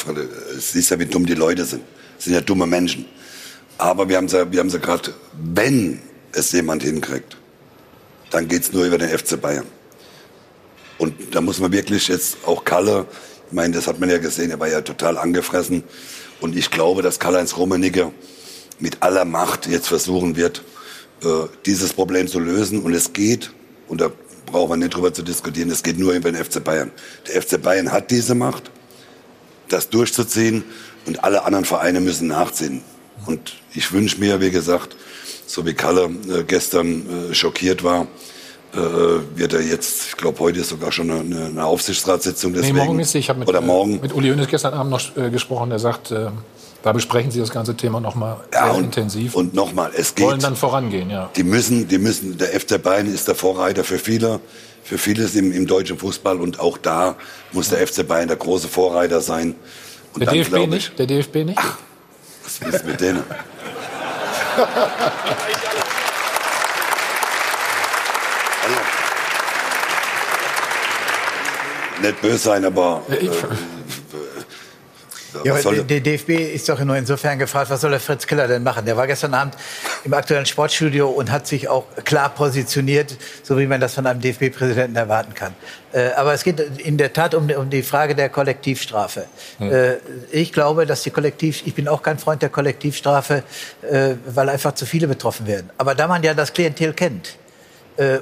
es 0.57 0.73
ist 0.73 0.89
ja, 0.89 0.97
wie 0.97 1.05
dumm 1.05 1.25
die 1.25 1.35
Leute 1.35 1.65
sind. 1.65 1.83
Es 2.17 2.25
sind 2.25 2.33
ja 2.33 2.41
dumme 2.41 2.65
Menschen. 2.65 3.05
Aber 3.77 4.09
wir 4.09 4.17
haben 4.17 4.27
sie, 4.27 4.51
wir 4.51 4.59
haben 4.59 4.69
sie 4.71 4.79
gerade, 4.79 5.13
wenn 5.33 6.01
es 6.31 6.51
jemand 6.51 6.81
hinkriegt, 6.81 7.37
dann 8.31 8.47
geht's 8.47 8.73
nur 8.73 8.85
über 8.85 8.97
den 8.97 9.09
FC 9.15 9.39
Bayern. 9.39 9.65
Und 10.97 11.35
da 11.35 11.41
muss 11.41 11.59
man 11.59 11.71
wirklich 11.71 12.07
jetzt 12.07 12.37
auch 12.45 12.63
Kalle, 12.63 13.05
ich 13.47 13.53
meine, 13.53 13.73
das 13.75 13.87
hat 13.87 13.99
man 13.99 14.09
ja 14.09 14.17
gesehen, 14.17 14.49
er 14.49 14.59
war 14.59 14.67
ja 14.67 14.81
total 14.81 15.17
angefressen. 15.17 15.83
Und 16.39 16.55
ich 16.55 16.71
glaube, 16.71 17.01
dass 17.01 17.19
Karl-Heinz 17.19 17.57
Rummenigge 17.57 18.11
mit 18.81 19.01
aller 19.01 19.25
Macht 19.25 19.67
jetzt 19.67 19.87
versuchen 19.87 20.35
wird, 20.35 20.63
äh, 21.23 21.47
dieses 21.65 21.93
Problem 21.93 22.27
zu 22.27 22.39
lösen. 22.39 22.81
Und 22.81 22.93
es 22.93 23.13
geht, 23.13 23.51
und 23.87 24.01
da 24.01 24.09
brauchen 24.47 24.71
wir 24.71 24.77
nicht 24.77 24.95
drüber 24.95 25.13
zu 25.13 25.21
diskutieren, 25.21 25.69
es 25.69 25.83
geht 25.83 25.97
nur 25.97 26.13
über 26.13 26.31
den 26.31 26.43
FC 26.43 26.63
Bayern. 26.63 26.91
Der 27.27 27.41
FC 27.41 27.61
Bayern 27.61 27.91
hat 27.91 28.11
diese 28.11 28.35
Macht, 28.35 28.71
das 29.69 29.89
durchzuziehen 29.89 30.63
und 31.05 31.23
alle 31.23 31.45
anderen 31.45 31.63
Vereine 31.63 32.01
müssen 32.01 32.27
nachziehen. 32.27 32.81
Und 33.27 33.53
ich 33.73 33.93
wünsche 33.93 34.19
mir, 34.19 34.41
wie 34.41 34.51
gesagt, 34.51 34.95
so 35.45 35.65
wie 35.65 35.73
Kalle 35.73 36.09
äh, 36.27 36.43
gestern 36.43 37.29
äh, 37.29 37.33
schockiert 37.33 37.83
war, 37.83 38.07
wird 39.35 39.51
er 39.51 39.59
jetzt, 39.59 40.07
ich 40.07 40.15
glaube, 40.15 40.39
heute 40.39 40.61
ist 40.61 40.69
sogar 40.69 40.93
schon 40.93 41.11
eine, 41.11 41.47
eine 41.47 41.65
Aufsichtsratssitzung. 41.65 42.53
Nee, 42.53 42.59
Deswegen, 42.59 42.77
morgen 42.77 42.99
ist 42.99 43.11
sie. 43.11 43.17
Ich 43.17 43.27
habe 43.27 43.39
mit, 43.39 43.49
oder 43.49 43.59
morgen. 43.59 43.99
mit 43.99 44.15
Uli 44.15 44.29
Hoeneß 44.29 44.47
gestern 44.47 44.73
Abend 44.73 44.91
noch 44.91 45.29
gesprochen. 45.29 45.71
Der 45.71 45.79
sagt, 45.79 46.13
da 46.83 46.91
besprechen 46.91 47.31
sie 47.31 47.39
das 47.39 47.51
ganze 47.51 47.75
Thema 47.75 47.99
noch 47.99 48.15
mal 48.15 48.37
Ja, 48.53 48.65
sehr 48.65 48.75
und- 48.75 48.83
intensiv. 48.85 49.35
Und 49.35 49.53
nochmal, 49.53 49.91
es 49.95 50.15
geht. 50.15 50.25
wollen 50.25 50.39
dann 50.39 50.55
vorangehen, 50.55 51.09
ja. 51.09 51.29
Die 51.35 51.43
müssen, 51.43 51.87
die 51.87 51.97
müssen, 51.97 52.37
der 52.37 52.59
FC 52.59 52.81
Bayern 52.81 53.11
ist 53.13 53.27
der 53.27 53.35
Vorreiter 53.35 53.83
für 53.83 53.99
viele, 53.99 54.39
für 54.83 54.97
vieles 54.97 55.35
im, 55.35 55.51
im 55.51 55.67
deutschen 55.67 55.97
Fußball 55.97 56.39
und 56.41 56.59
auch 56.59 56.77
da 56.77 57.15
muss 57.51 57.69
der 57.69 57.85
FC 57.85 58.07
Bayern 58.07 58.27
der 58.27 58.37
große 58.37 58.67
Vorreiter 58.67 59.21
sein. 59.21 59.55
Und 60.13 60.21
Der 60.21 60.25
dann 60.27 60.35
DFB 60.35 60.55
ich, 60.57 60.67
nicht? 60.67 60.99
Der 60.99 61.05
DFB 61.05 61.35
nicht? 61.45 61.59
Was 62.43 62.73
ist 62.75 62.85
mit 62.85 62.99
denen? 62.99 63.23
Nicht 72.01 72.21
böse 72.21 72.37
sein, 72.37 72.65
aber 72.65 73.03
äh, 73.09 73.29
Ja, 75.43 75.53
was 75.53 75.65
aber 75.65 75.75
soll, 75.77 75.83
der 75.85 75.99
DFB 76.01 76.29
ist 76.29 76.67
doch 76.67 76.79
nur 76.79 76.95
insofern 76.95 77.39
gefragt, 77.39 77.69
was 77.69 77.81
soll 77.81 77.91
der 77.91 77.99
Fritz 77.99 78.27
Keller 78.27 78.47
denn 78.47 78.63
machen? 78.63 78.85
Der 78.85 78.97
war 78.97 79.07
gestern 79.07 79.33
Abend 79.33 79.55
im 80.03 80.13
aktuellen 80.13 80.45
Sportstudio 80.45 81.09
und 81.09 81.31
hat 81.31 81.47
sich 81.47 81.67
auch 81.67 81.85
klar 82.03 82.29
positioniert, 82.29 83.15
so 83.43 83.57
wie 83.57 83.67
man 83.67 83.79
das 83.79 83.93
von 83.93 84.05
einem 84.05 84.21
DFB-Präsidenten 84.21 84.95
erwarten 84.95 85.33
kann. 85.33 85.53
Äh, 85.93 86.11
aber 86.15 86.33
es 86.33 86.43
geht 86.43 86.59
in 86.59 86.97
der 86.97 87.13
Tat 87.13 87.35
um, 87.35 87.49
um 87.49 87.69
die 87.69 87.83
Frage 87.83 88.15
der 88.15 88.29
Kollektivstrafe. 88.29 89.25
Äh, 89.59 89.95
ich 90.31 90.53
glaube, 90.53 90.85
dass 90.85 91.03
die 91.03 91.11
Kollektiv, 91.11 91.63
ich 91.65 91.75
bin 91.75 91.87
auch 91.87 92.01
kein 92.01 92.17
Freund 92.17 92.41
der 92.41 92.49
Kollektivstrafe, 92.49 93.43
äh, 93.81 94.15
weil 94.25 94.49
einfach 94.49 94.73
zu 94.73 94.85
viele 94.85 95.07
betroffen 95.07 95.47
werden. 95.47 95.69
Aber 95.77 95.95
da 95.95 96.07
man 96.07 96.23
ja 96.23 96.33
das 96.33 96.53
Klientel 96.53 96.93
kennt, 96.93 97.37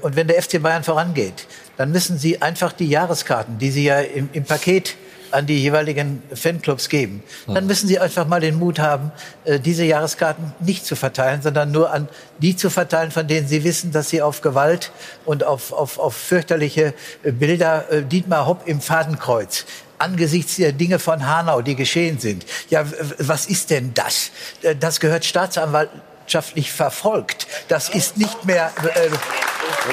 und 0.01 0.15
wenn 0.15 0.27
der 0.27 0.41
FC 0.41 0.61
Bayern 0.61 0.83
vorangeht, 0.83 1.45
dann 1.77 1.91
müssen 1.91 2.17
Sie 2.17 2.41
einfach 2.41 2.73
die 2.73 2.89
Jahreskarten, 2.89 3.59
die 3.59 3.69
Sie 3.69 3.85
ja 3.85 3.99
im, 3.99 4.27
im 4.33 4.43
Paket 4.43 4.95
an 5.31 5.45
die 5.45 5.59
jeweiligen 5.61 6.21
Fanclubs 6.33 6.89
geben, 6.89 7.23
dann 7.47 7.67
müssen 7.67 7.87
Sie 7.87 7.99
einfach 7.99 8.27
mal 8.27 8.39
den 8.39 8.57
Mut 8.57 8.79
haben, 8.79 9.11
äh, 9.45 9.59
diese 9.59 9.83
Jahreskarten 9.83 10.53
nicht 10.59 10.85
zu 10.85 10.95
verteilen, 10.95 11.41
sondern 11.41 11.71
nur 11.71 11.91
an 11.91 12.07
die 12.39 12.55
zu 12.55 12.69
verteilen, 12.69 13.11
von 13.11 13.27
denen 13.27 13.47
Sie 13.47 13.63
wissen, 13.63 13.91
dass 13.91 14.09
sie 14.09 14.21
auf 14.21 14.41
Gewalt 14.41 14.91
und 15.25 15.43
auf, 15.43 15.71
auf, 15.73 15.99
auf 15.99 16.15
fürchterliche 16.15 16.93
äh, 17.23 17.31
Bilder, 17.31 17.91
äh, 17.91 18.03
Dietmar 18.03 18.45
Hopp 18.45 18.67
im 18.67 18.81
Fadenkreuz, 18.81 19.65
angesichts 19.97 20.55
der 20.55 20.71
Dinge 20.71 20.99
von 20.99 21.25
Hanau, 21.27 21.61
die 21.61 21.75
geschehen 21.75 22.19
sind. 22.19 22.45
Ja, 22.69 22.85
was 23.17 23.45
ist 23.45 23.69
denn 23.69 23.93
das? 23.93 24.31
Das 24.79 24.99
gehört 24.99 25.25
staatsanwaltschaftlich 25.25 26.71
verfolgt. 26.71 27.47
Das 27.67 27.89
ist 27.89 28.17
nicht 28.17 28.45
mehr. 28.45 28.71
Äh, 28.83 29.09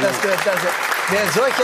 das 0.01 0.20
gehört, 0.22 0.40
das, 0.44 0.55
wer, 1.11 1.33
solche, 1.33 1.62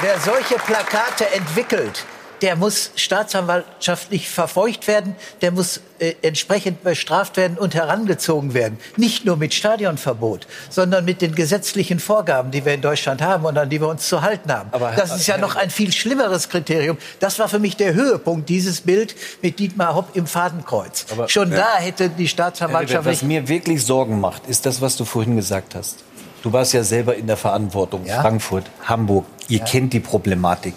wer 0.00 0.20
solche 0.20 0.54
Plakate 0.56 1.30
entwickelt, 1.32 2.04
der 2.42 2.56
muss 2.56 2.90
staatsanwaltschaftlich 2.96 4.28
verfolgt 4.28 4.86
werden, 4.86 5.14
der 5.42 5.50
muss 5.50 5.80
äh, 5.98 6.14
entsprechend 6.22 6.82
bestraft 6.82 7.36
werden 7.36 7.58
und 7.58 7.74
herangezogen 7.74 8.54
werden. 8.54 8.78
Nicht 8.96 9.24
nur 9.24 9.36
mit 9.36 9.52
Stadionverbot, 9.54 10.46
sondern 10.68 11.04
mit 11.04 11.20
den 11.20 11.34
gesetzlichen 11.34 11.98
Vorgaben, 12.00 12.50
die 12.50 12.64
wir 12.64 12.74
in 12.74 12.80
Deutschland 12.80 13.20
haben 13.22 13.44
und 13.44 13.58
an 13.58 13.68
die 13.68 13.80
wir 13.80 13.88
uns 13.88 14.08
zu 14.08 14.22
halten 14.22 14.52
haben. 14.52 14.68
Aber, 14.72 14.92
das 14.92 15.14
ist 15.14 15.26
ja 15.26 15.38
noch 15.38 15.56
ein 15.56 15.70
viel 15.70 15.92
schlimmeres 15.92 16.48
Kriterium. 16.48 16.96
Das 17.18 17.38
war 17.38 17.48
für 17.48 17.58
mich 17.58 17.76
der 17.76 17.94
Höhepunkt, 17.94 18.48
dieses 18.48 18.80
Bild 18.80 19.14
mit 19.42 19.58
Dietmar 19.58 19.94
Hopp 19.94 20.16
im 20.16 20.26
Fadenkreuz. 20.26 21.06
Aber- 21.12 21.28
Schon 21.28 21.50
da 21.50 21.76
hätte 21.76 22.08
die 22.08 22.28
Staatsanwaltschaft 22.28 23.06
was 23.06 23.22
mir 23.22 23.48
wirklich 23.48 23.84
Sorgen 23.84 24.20
macht, 24.20 24.46
ist 24.46 24.66
das, 24.66 24.80
was 24.80 24.96
du 24.96 25.04
vorhin 25.04 25.36
gesagt 25.36 25.74
hast. 25.74 25.98
Du 26.42 26.52
warst 26.52 26.72
ja 26.72 26.82
selber 26.82 27.14
in 27.16 27.26
der 27.26 27.36
Verantwortung. 27.36 28.06
Ja. 28.06 28.22
Frankfurt, 28.22 28.64
Hamburg. 28.84 29.26
Ihr 29.48 29.58
kennt 29.60 29.92
die 29.92 30.00
Problematik. 30.00 30.74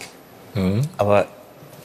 Aber 0.98 1.26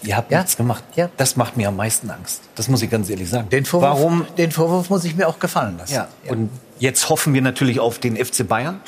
ihr 0.02 0.16
habt 0.16 0.30
Ja. 0.30 0.38
nichts 0.38 0.56
gemacht. 0.56 0.84
Ja. 0.96 1.08
Das 1.16 1.36
macht 1.36 1.56
mir 1.56 1.68
am 1.68 1.76
meisten 1.76 2.10
Angst. 2.10 2.42
Das 2.54 2.68
muss 2.68 2.82
ich 2.82 2.90
ganz 2.90 3.08
ehrlich 3.10 3.28
sagen. 3.30 3.48
den 3.50 3.64
Vorwurf, 3.64 3.90
Warum? 3.90 4.26
den 4.36 4.50
Vorwurf 4.52 4.90
muss 4.90 5.04
ich 5.04 5.16
mir 5.16 5.28
auch 5.28 5.38
gefallen 5.38 5.76
lassen. 5.78 5.94
Ja. 5.94 6.08
Und 6.28 6.50
jetzt 6.78 7.08
hoffen 7.08 7.34
wir 7.34 7.42
natürlich 7.42 7.80
auf 7.80 7.98
den 7.98 8.16
FC 8.16 8.46
Bayern, 8.46 8.80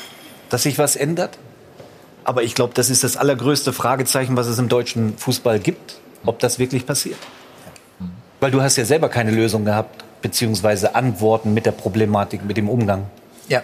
dass 0.49 0.63
sich 0.63 0.77
was 0.77 0.95
ändert. 0.95 1.37
Aber 2.23 2.43
ich 2.43 2.53
glaube, 2.55 2.73
das 2.75 2.89
ist 2.89 3.03
das 3.03 3.17
allergrößte 3.17 3.73
Fragezeichen, 3.73 4.37
was 4.37 4.47
es 4.47 4.59
im 4.59 4.69
deutschen 4.69 5.17
Fußball 5.17 5.59
gibt, 5.59 5.95
ob 6.25 6.39
das 6.39 6.59
wirklich 6.59 6.85
passiert. 6.85 7.17
Weil 8.39 8.51
du 8.51 8.61
hast 8.61 8.75
ja 8.77 8.85
selber 8.85 9.09
keine 9.09 9.31
Lösung 9.31 9.65
gehabt, 9.65 10.03
beziehungsweise 10.21 10.93
Antworten 10.95 11.53
mit 11.53 11.65
der 11.65 11.71
Problematik, 11.71 12.43
mit 12.45 12.57
dem 12.57 12.69
Umgang. 12.69 13.05
ja. 13.47 13.61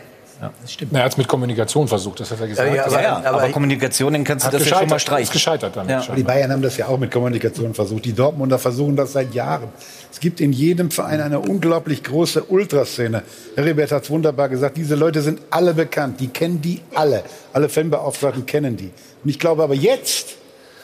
Das 0.61 0.71
stimmt. 0.73 0.91
Na, 0.91 0.99
er 0.99 1.05
hat 1.05 1.11
es 1.13 1.17
mit 1.17 1.27
Kommunikation 1.27 1.87
versucht, 1.87 2.19
das 2.19 2.29
hat 2.31 2.39
er 2.41 2.47
gesagt. 2.47 2.69
Ja, 2.69 2.75
ja, 2.75 2.85
aber- 2.85 2.93
Ja, 2.93 3.01
ja, 3.23 3.29
aber, 3.31 3.49
Kommunikation, 3.49 4.13
dann 4.13 4.23
kannst 4.23 4.45
du 4.45 4.47
hat 4.47 4.53
das 4.53 4.69
ja 4.69 4.77
schon 4.77 4.87
mal 4.89 4.95
gescheitert, 4.95 4.97
ist 4.97 5.01
streichen. 5.29 5.33
gescheitert 5.33 5.75
damit. 5.75 6.07
Ja. 6.07 6.15
Die. 6.15 6.23
Bayern 6.23 6.51
haben 6.51 6.61
das 6.61 6.77
ja 6.77 6.87
auch 6.87 6.97
mit 6.99 7.11
Kommunikation 7.11 7.73
versucht. 7.73 8.05
Die 8.05 8.13
Dortmunder 8.13 8.59
versuchen 8.59 8.95
das 8.95 9.13
seit 9.13 9.33
Jahren. 9.33 9.69
Es 10.11 10.19
gibt 10.19 10.39
in 10.39 10.53
jedem 10.53 10.91
Verein 10.91 11.21
eine 11.21 11.39
unglaublich 11.39 12.03
große 12.03 12.43
Ultraszene. 12.43 13.23
Heribert 13.55 13.91
hat 13.91 14.03
es 14.03 14.09
wunderbar 14.09 14.49
gesagt. 14.49 14.77
Diese 14.77 14.95
Leute 14.95 15.21
sind 15.21 15.41
alle 15.49 15.73
bekannt. 15.73 16.19
Die 16.19 16.27
kennen 16.27 16.61
die 16.61 16.81
alle. 16.95 17.23
Alle 17.53 17.69
Fanbeauftragten 17.69 18.45
kennen 18.45 18.77
die. 18.77 18.91
Und 19.23 19.29
ich 19.29 19.39
glaube 19.39 19.63
aber 19.63 19.73
jetzt 19.75 20.35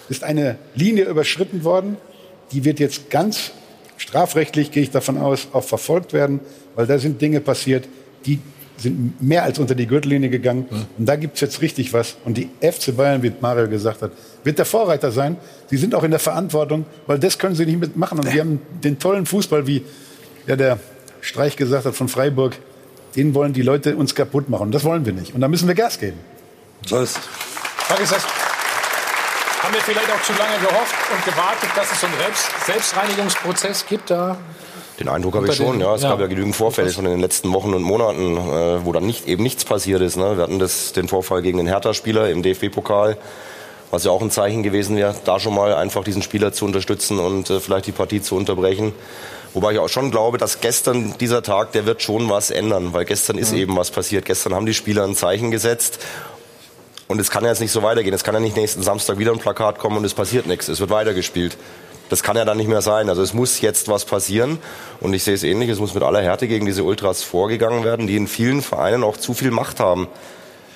ist 0.10 0.24
eine 0.24 0.58
Linie 0.76 1.06
überschritten 1.06 1.64
worden. 1.64 1.98
Die 2.52 2.64
wird 2.66 2.80
jetzt 2.80 3.10
ganz 3.10 3.52
strafrechtlich, 3.98 4.72
gehe 4.72 4.84
ich 4.84 4.92
davon 4.92 5.18
aus, 5.18 5.48
auch 5.54 5.64
verfolgt 5.64 6.14
werden. 6.14 6.40
Weil 6.76 6.88
da 6.88 6.98
sind 7.00 7.22
Dinge 7.22 7.40
passiert, 7.40 7.88
die 8.26 8.40
sind 8.78 9.22
mehr 9.22 9.44
als 9.44 9.60
unter 9.60 9.76
die 9.76 9.88
Gürtellinie 9.88 10.30
gegangen. 10.30 10.66
Und 10.98 11.06
da 11.06 11.16
gibt's 11.16 11.42
jetzt 11.42 11.62
richtig 11.62 11.94
was. 11.94 12.16
Und 12.26 12.38
die 12.38 12.50
FC 12.62 12.96
Bayern, 12.96 13.22
wie 13.24 13.32
Mario 13.40 13.68
gesagt 13.68 14.02
hat, 14.02 14.12
wird 14.44 14.58
der 14.58 14.66
Vorreiter 14.66 15.12
sein. 15.12 15.38
Sie 15.70 15.78
sind 15.78 15.96
auch 15.96 16.04
in 16.04 16.12
der 16.12 16.20
Verantwortung, 16.20 16.86
weil 17.08 17.20
das 17.20 17.38
können 17.38 17.56
sie 17.56 17.66
nicht 17.66 17.80
mitmachen. 17.80 18.20
Und 18.20 18.34
wir 18.34 18.42
haben 18.42 18.60
den 18.84 19.00
tollen 19.00 19.26
Fußball, 19.26 19.68
wie 19.68 19.84
ja, 20.48 20.56
der 20.56 20.80
Streich 21.22 21.56
gesagt 21.56 21.86
hat 21.86 21.96
von 21.96 22.10
Freiburg, 22.10 22.58
den 23.16 23.34
wollen 23.34 23.54
die 23.54 23.62
Leute 23.62 23.96
uns 23.96 24.16
kaputt 24.16 24.50
machen. 24.50 24.64
Und 24.64 24.72
das 24.76 24.84
wollen 24.84 25.06
wir 25.06 25.14
nicht. 25.14 25.34
Und 25.34 25.42
da 25.42 25.48
müssen 25.48 25.68
wir 25.68 25.76
Gas 25.76 26.00
geben. 26.00 26.18
so 27.90 28.04
ist 28.04 28.12
das, 28.12 28.26
haben 29.64 29.74
wir 29.74 29.82
vielleicht 29.82 30.12
auch 30.12 30.22
zu 30.24 30.34
lange 30.34 30.60
gehofft 30.60 30.96
und 31.14 31.24
gewartet, 31.24 31.70
dass 31.76 31.90
es 31.90 32.02
so 32.02 32.08
einen 32.08 32.18
Selbst 32.18 32.50
Selbstreinigungsprozess 32.66 33.86
gibt 33.86 34.10
da? 34.10 34.38
Den 35.00 35.08
Eindruck 35.10 35.36
habe 35.36 35.48
ich 35.48 35.56
schon, 35.56 35.80
den- 35.80 35.82
ja. 35.82 35.96
Es 35.96 36.04
ja. 36.04 36.10
gab 36.10 36.20
ja 36.20 36.28
genügend 36.28 36.56
Vorfälle 36.56 36.92
schon 36.92 37.06
in 37.06 37.12
den 37.12 37.20
letzten 37.20 37.52
Wochen 37.54 37.74
und 37.74 37.82
Monaten, 37.82 38.38
äh, 38.38 38.86
wo 38.86 38.92
dann 38.92 39.06
nicht, 39.06 39.28
eben 39.28 39.42
nichts 39.42 39.66
passiert 39.66 40.02
ist. 40.02 40.18
Ne? 40.18 40.38
Wir 40.38 40.44
hatten 40.44 40.60
das, 40.60 40.94
den 40.94 41.08
Vorfall 41.08 41.42
gegen 41.42 41.58
den 41.58 41.68
Hertha-Spieler 41.68 42.30
im 42.30 42.44
DFB-Pokal, 42.44 43.18
was 43.90 44.04
ja 44.04 44.12
auch 44.12 44.22
ein 44.22 44.30
Zeichen 44.32 44.62
gewesen 44.64 44.96
wäre, 44.96 45.16
da 45.26 45.40
schon 45.40 45.56
mal 45.56 45.74
einfach 45.74 46.04
diesen 46.04 46.22
Spieler 46.22 46.54
zu 46.54 46.66
unterstützen 46.66 47.20
und 47.20 47.50
äh, 47.50 47.60
vielleicht 47.60 47.88
die 47.88 47.92
Partie 47.92 48.22
zu 48.22 48.36
unterbrechen. 48.36 48.94
Wobei 49.54 49.74
ich 49.74 49.80
auch 49.80 49.90
schon 49.90 50.10
glaube, 50.10 50.38
dass 50.40 50.62
gestern 50.62 51.16
dieser 51.20 51.44
Tag, 51.44 51.74
der 51.74 51.86
wird 51.86 52.02
schon 52.02 52.30
was 52.30 52.50
ändern, 52.50 52.94
weil 52.94 53.06
gestern 53.06 53.38
ist 53.38 53.54
eben 53.54 53.76
was 53.78 53.92
passiert. 53.92 54.26
Gestern 54.26 54.56
haben 54.56 54.66
die 54.66 54.74
Spieler 54.74 55.04
ein 55.04 55.16
Zeichen 55.16 55.52
gesetzt. 55.52 56.00
Und 57.08 57.20
es 57.20 57.30
kann 57.30 57.44
ja 57.44 57.52
jetzt 57.52 57.60
nicht 57.60 57.72
so 57.72 57.84
weitergehen. 57.84 58.14
Es 58.16 58.24
kann 58.24 58.34
ja 58.34 58.40
nicht 58.40 58.56
nächsten 58.56 58.82
Samstag 58.82 59.20
wieder 59.20 59.32
ein 59.32 59.38
Plakat 59.38 59.78
kommen 59.78 59.98
und 59.98 60.06
es 60.06 60.16
passiert 60.16 60.48
nichts. 60.48 60.70
Es 60.70 60.80
wird 60.80 60.90
weitergespielt. 60.90 61.58
Das 62.10 62.24
kann 62.24 62.36
ja 62.38 62.46
dann 62.46 62.58
nicht 62.58 62.68
mehr 62.68 62.82
sein. 62.82 63.10
Also 63.10 63.22
es 63.22 63.34
muss 63.34 63.62
jetzt 63.62 63.88
was 63.88 64.06
passieren. 64.06 64.60
Und 65.00 65.14
ich 65.14 65.24
sehe 65.24 65.34
es 65.34 65.44
ähnlich. 65.44 65.70
Es 65.70 65.80
muss 65.80 65.94
mit 65.94 66.04
aller 66.04 66.22
Härte 66.22 66.48
gegen 66.48 66.66
diese 66.66 66.84
Ultras 66.84 67.24
vorgegangen 67.24 67.84
werden, 67.84 68.08
die 68.08 68.16
in 68.16 68.28
vielen 68.28 68.62
Vereinen 68.62 69.04
auch 69.04 69.18
zu 69.18 69.34
viel 69.34 69.52
Macht 69.52 69.80
haben. 69.80 70.08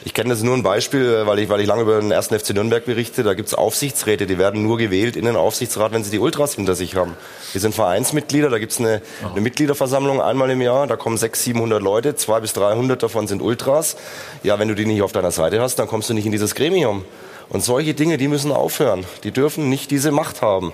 Ich 0.08 0.14
kenne 0.14 0.30
das 0.30 0.42
nur 0.42 0.56
ein 0.56 0.64
Beispiel, 0.64 1.24
weil 1.26 1.40
ich, 1.40 1.50
weil 1.50 1.60
ich 1.60 1.68
lange 1.68 1.82
über 1.82 2.00
den 2.00 2.12
ersten 2.12 2.40
FC 2.40 2.52
Nürnberg 2.52 2.86
berichte. 2.86 3.24
Da 3.24 3.34
gibt 3.34 3.50
es 3.50 3.54
Aufsichtsräte, 3.54 4.26
die 4.26 4.38
werden 4.38 4.64
nur 4.64 4.78
gewählt 4.78 5.18
in 5.18 5.26
den 5.26 5.36
Aufsichtsrat, 5.36 5.92
wenn 5.92 6.04
sie 6.04 6.12
die 6.12 6.20
Ultras 6.20 6.54
hinter 6.54 6.76
sich 6.76 6.96
haben. 6.96 7.18
Die 7.54 7.60
sind 7.60 7.76
Vereinsmitglieder, 7.76 8.50
da 8.50 8.58
gibt 8.58 8.72
es 8.72 8.80
eine, 8.80 9.02
eine 9.30 9.42
Mitgliederversammlung 9.42 10.22
einmal 10.22 10.50
im 10.50 10.62
Jahr, 10.62 10.88
da 10.88 10.96
kommen 10.96 11.18
600, 11.18 11.44
700 11.44 11.82
Leute, 11.82 12.16
200 12.16 12.42
bis 12.42 12.54
300 12.54 13.04
davon 13.04 13.28
sind 13.28 13.42
Ultras. 13.42 13.98
Ja, 14.44 14.60
wenn 14.60 14.70
du 14.70 14.76
die 14.76 14.86
nicht 14.86 15.02
auf 15.02 15.12
deiner 15.12 15.32
Seite 15.32 15.60
hast, 15.60 15.76
dann 15.76 15.88
kommst 15.88 16.10
du 16.10 16.14
nicht 16.14 16.26
in 16.26 16.32
dieses 16.32 16.56
Gremium. 16.56 17.04
Und 17.50 17.66
solche 17.66 17.94
Dinge, 17.94 18.18
die 18.18 18.30
müssen 18.30 18.54
aufhören. 18.54 19.04
Die 19.26 19.32
dürfen 19.32 19.68
nicht 19.68 19.92
diese 19.92 20.12
Macht 20.12 20.42
haben. 20.42 20.72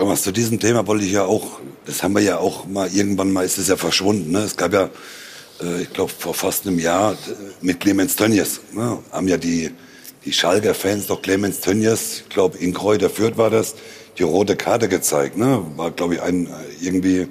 Thomas, 0.00 0.22
zu 0.22 0.32
diesem 0.32 0.58
Thema 0.58 0.86
wollte 0.86 1.04
ich 1.04 1.12
ja 1.12 1.26
auch, 1.26 1.60
das 1.84 2.02
haben 2.02 2.14
wir 2.14 2.22
ja 2.22 2.38
auch 2.38 2.66
mal, 2.66 2.88
irgendwann 2.90 3.30
mal 3.30 3.44
ist 3.44 3.58
es 3.58 3.68
ja 3.68 3.76
verschwunden. 3.76 4.30
Ne? 4.30 4.38
Es 4.38 4.56
gab 4.56 4.72
ja, 4.72 4.88
äh, 5.62 5.82
ich 5.82 5.92
glaube, 5.92 6.10
vor 6.16 6.32
fast 6.32 6.66
einem 6.66 6.78
Jahr 6.78 7.12
äh, 7.12 7.16
mit 7.60 7.80
Clemens 7.80 8.16
Tönnies, 8.16 8.62
ne? 8.72 8.98
haben 9.12 9.28
ja 9.28 9.36
die, 9.36 9.70
die 10.24 10.32
Schalker 10.32 10.72
Fans 10.72 11.08
doch 11.08 11.20
Clemens 11.20 11.60
Tönnies, 11.60 12.22
ich 12.22 12.30
glaube, 12.30 12.56
in 12.56 12.72
Kräuter 12.72 13.10
Fürth 13.10 13.36
war 13.36 13.50
das, 13.50 13.74
die 14.16 14.22
rote 14.22 14.56
Karte 14.56 14.88
gezeigt. 14.88 15.36
Ne? 15.36 15.62
War, 15.76 15.90
glaube 15.90 16.14
ich, 16.14 16.22
ein 16.22 16.46
äh, 16.46 16.50
irgendwie 16.80 17.28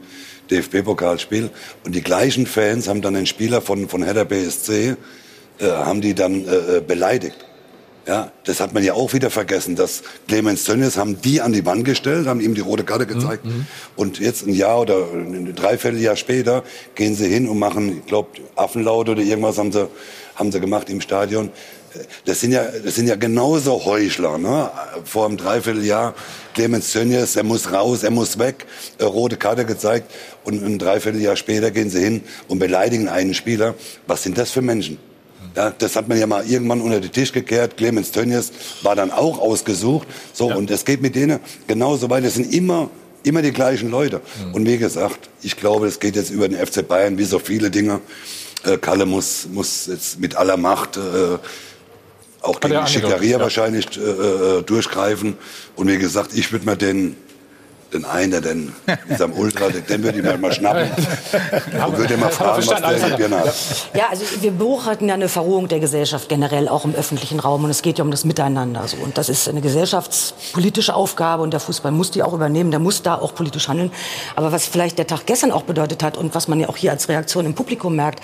DFB-Pokalspiel. 0.51 1.49
Und 1.85 1.95
die 1.95 2.03
gleichen 2.03 2.45
Fans 2.45 2.87
haben 2.87 3.01
dann 3.01 3.15
den 3.15 3.25
Spieler 3.25 3.61
von, 3.61 3.89
von 3.89 4.03
Hertha 4.03 4.25
BSC, 4.25 4.95
äh, 5.57 5.65
haben 5.65 6.01
die 6.01 6.13
dann 6.13 6.47
äh, 6.47 6.77
äh, 6.77 6.81
beleidigt. 6.81 7.48
Ja, 8.09 8.31
das 8.43 8.59
hat 8.59 8.73
man 8.73 8.83
ja 8.83 8.95
auch 8.95 9.13
wieder 9.13 9.29
vergessen, 9.29 9.75
dass 9.75 10.01
Clemens 10.27 10.63
Tönnies 10.63 10.97
haben 10.97 11.21
die 11.21 11.41
an 11.41 11.53
die 11.53 11.63
Wand 11.63 11.85
gestellt, 11.85 12.25
haben 12.25 12.41
ihm 12.41 12.55
die 12.55 12.61
rote 12.61 12.83
Karte 12.83 13.05
gezeigt. 13.05 13.45
Und 13.95 14.17
jetzt 14.17 14.47
ein 14.47 14.53
Jahr 14.55 14.81
oder 14.81 14.95
ein 15.13 15.53
Dreivierteljahr 15.53 16.15
später 16.15 16.63
gehen 16.95 17.13
sie 17.13 17.27
hin 17.27 17.47
und 17.47 17.59
machen, 17.59 17.99
ich 17.99 18.07
glaube, 18.07 18.29
Affenlaut 18.55 19.09
oder 19.09 19.21
irgendwas 19.21 19.59
haben 19.59 19.71
sie, 19.71 19.87
haben 20.33 20.51
sie 20.51 20.59
gemacht 20.59 20.89
im 20.89 21.01
Stadion. 21.01 21.51
das 22.25 22.39
sind 22.39 22.51
ja, 22.51 22.63
das 22.83 22.95
sind 22.95 23.05
ja 23.05 23.15
genauso 23.15 23.85
Heuchler, 23.85 24.39
ne? 24.39 24.71
Vor 25.03 25.27
einem 25.27 25.37
Dreivierteljahr 25.37 26.15
Clemens 26.55 26.91
Tönnies, 26.91 27.35
er 27.35 27.43
muss 27.43 27.71
raus, 27.71 28.01
er 28.01 28.09
muss 28.09 28.39
weg, 28.39 28.65
äh, 28.97 29.03
rote 29.03 29.37
Karte 29.37 29.65
gezeigt 29.65 30.11
und 30.43 30.65
ein 30.65 30.79
Dreivierteljahr 30.79 31.35
später 31.35 31.69
gehen 31.69 31.91
sie 31.91 31.99
hin 31.99 32.23
und 32.47 32.57
beleidigen 32.57 33.07
einen 33.07 33.35
Spieler. 33.35 33.75
Was 34.07 34.23
sind 34.23 34.39
das 34.39 34.49
für 34.49 34.63
Menschen? 34.63 34.97
Ja, 35.55 35.71
das 35.71 35.95
hat 35.95 36.07
man 36.07 36.17
ja 36.17 36.27
mal 36.27 36.45
irgendwann 36.45 36.81
unter 36.81 36.99
den 36.99 37.11
Tisch 37.11 37.31
gekehrt. 37.31 37.77
Clemens 37.77 38.11
Tönnies 38.11 38.51
war 38.81 38.95
dann 38.95 39.11
auch 39.11 39.39
ausgesucht. 39.39 40.07
So, 40.33 40.53
und 40.53 40.69
es 40.71 40.85
geht 40.85 41.01
mit 41.01 41.15
denen 41.15 41.39
genauso 41.67 42.09
weiter. 42.09 42.27
Es 42.27 42.35
sind 42.35 42.53
immer, 42.53 42.89
immer 43.23 43.41
die 43.41 43.51
gleichen 43.51 43.89
Leute. 43.89 44.21
Und 44.53 44.65
wie 44.67 44.77
gesagt, 44.77 45.29
ich 45.41 45.57
glaube, 45.57 45.87
es 45.87 45.99
geht 45.99 46.15
jetzt 46.15 46.29
über 46.29 46.47
den 46.47 46.57
FC 46.57 46.87
Bayern 46.87 47.17
wie 47.17 47.25
so 47.25 47.39
viele 47.39 47.71
Dinge. 47.71 48.01
Äh, 48.63 48.77
Kalle 48.77 49.05
muss, 49.05 49.47
muss 49.51 49.87
jetzt 49.87 50.19
mit 50.19 50.35
aller 50.35 50.57
Macht 50.57 50.97
äh, 50.97 51.37
auch 52.41 52.55
Hat 52.55 52.61
gegen 52.61 52.73
die 52.73 52.77
angedeutet, 52.77 53.23
ja. 53.23 53.39
wahrscheinlich 53.39 53.85
äh, 53.97 54.01
äh, 54.01 54.63
durchgreifen. 54.63 55.37
Und 55.75 55.87
wie 55.87 55.97
gesagt, 55.97 56.33
ich 56.33 56.51
würde 56.51 56.65
mir 56.65 56.77
den, 56.77 57.15
den 57.93 58.05
einen, 58.05 58.31
der 58.31 58.41
den, 58.41 58.73
diesem 59.09 59.33
Ultra, 59.33 59.69
den, 59.69 59.85
den 59.85 60.03
würde 60.03 60.19
ich 60.19 60.23
mir 60.23 60.37
mal 60.37 60.51
schnappen 60.51 60.89
und 61.87 61.97
würde 61.97 62.17
mal 62.17 62.29
fragen, 62.29 62.65
was 62.67 62.81
der 62.81 63.07
in 63.09 63.17
Birne 63.17 63.39
hat. 63.39 63.55
Ja, 63.95 64.05
also 64.09 64.23
wir 64.41 64.51
beobachten 64.51 65.07
ja 65.07 65.15
eine 65.15 65.29
Verrohung 65.29 65.67
der 65.67 65.79
Gesellschaft 65.79 66.29
generell, 66.29 66.67
auch 66.67 66.85
im 66.85 66.93
öffentlichen 66.93 67.39
Raum. 67.39 67.63
Und 67.63 67.69
es 67.69 67.81
geht 67.81 67.97
ja 67.97 68.03
um 68.03 68.11
das 68.11 68.25
Miteinander. 68.25 68.87
So. 68.87 68.97
Und 68.97 69.17
das 69.17 69.29
ist 69.29 69.49
eine 69.49 69.61
gesellschaftspolitische 69.61 70.93
Aufgabe 70.93 71.43
und 71.43 71.51
der 71.51 71.59
Fußball 71.59 71.91
muss 71.91 72.11
die 72.11 72.23
auch 72.23 72.33
übernehmen. 72.33 72.71
Der 72.71 72.79
muss 72.79 73.01
da 73.01 73.15
auch 73.15 73.33
politisch 73.33 73.67
handeln. 73.67 73.91
Aber 74.35 74.51
was 74.51 74.67
vielleicht 74.67 74.97
der 74.97 75.07
Tag 75.07 75.25
gestern 75.25 75.51
auch 75.51 75.63
bedeutet 75.63 76.03
hat 76.03 76.17
und 76.17 76.35
was 76.35 76.47
man 76.47 76.59
ja 76.59 76.69
auch 76.69 76.77
hier 76.77 76.91
als 76.91 77.09
Reaktion 77.09 77.45
im 77.45 77.55
Publikum 77.55 77.95
merkt, 77.95 78.23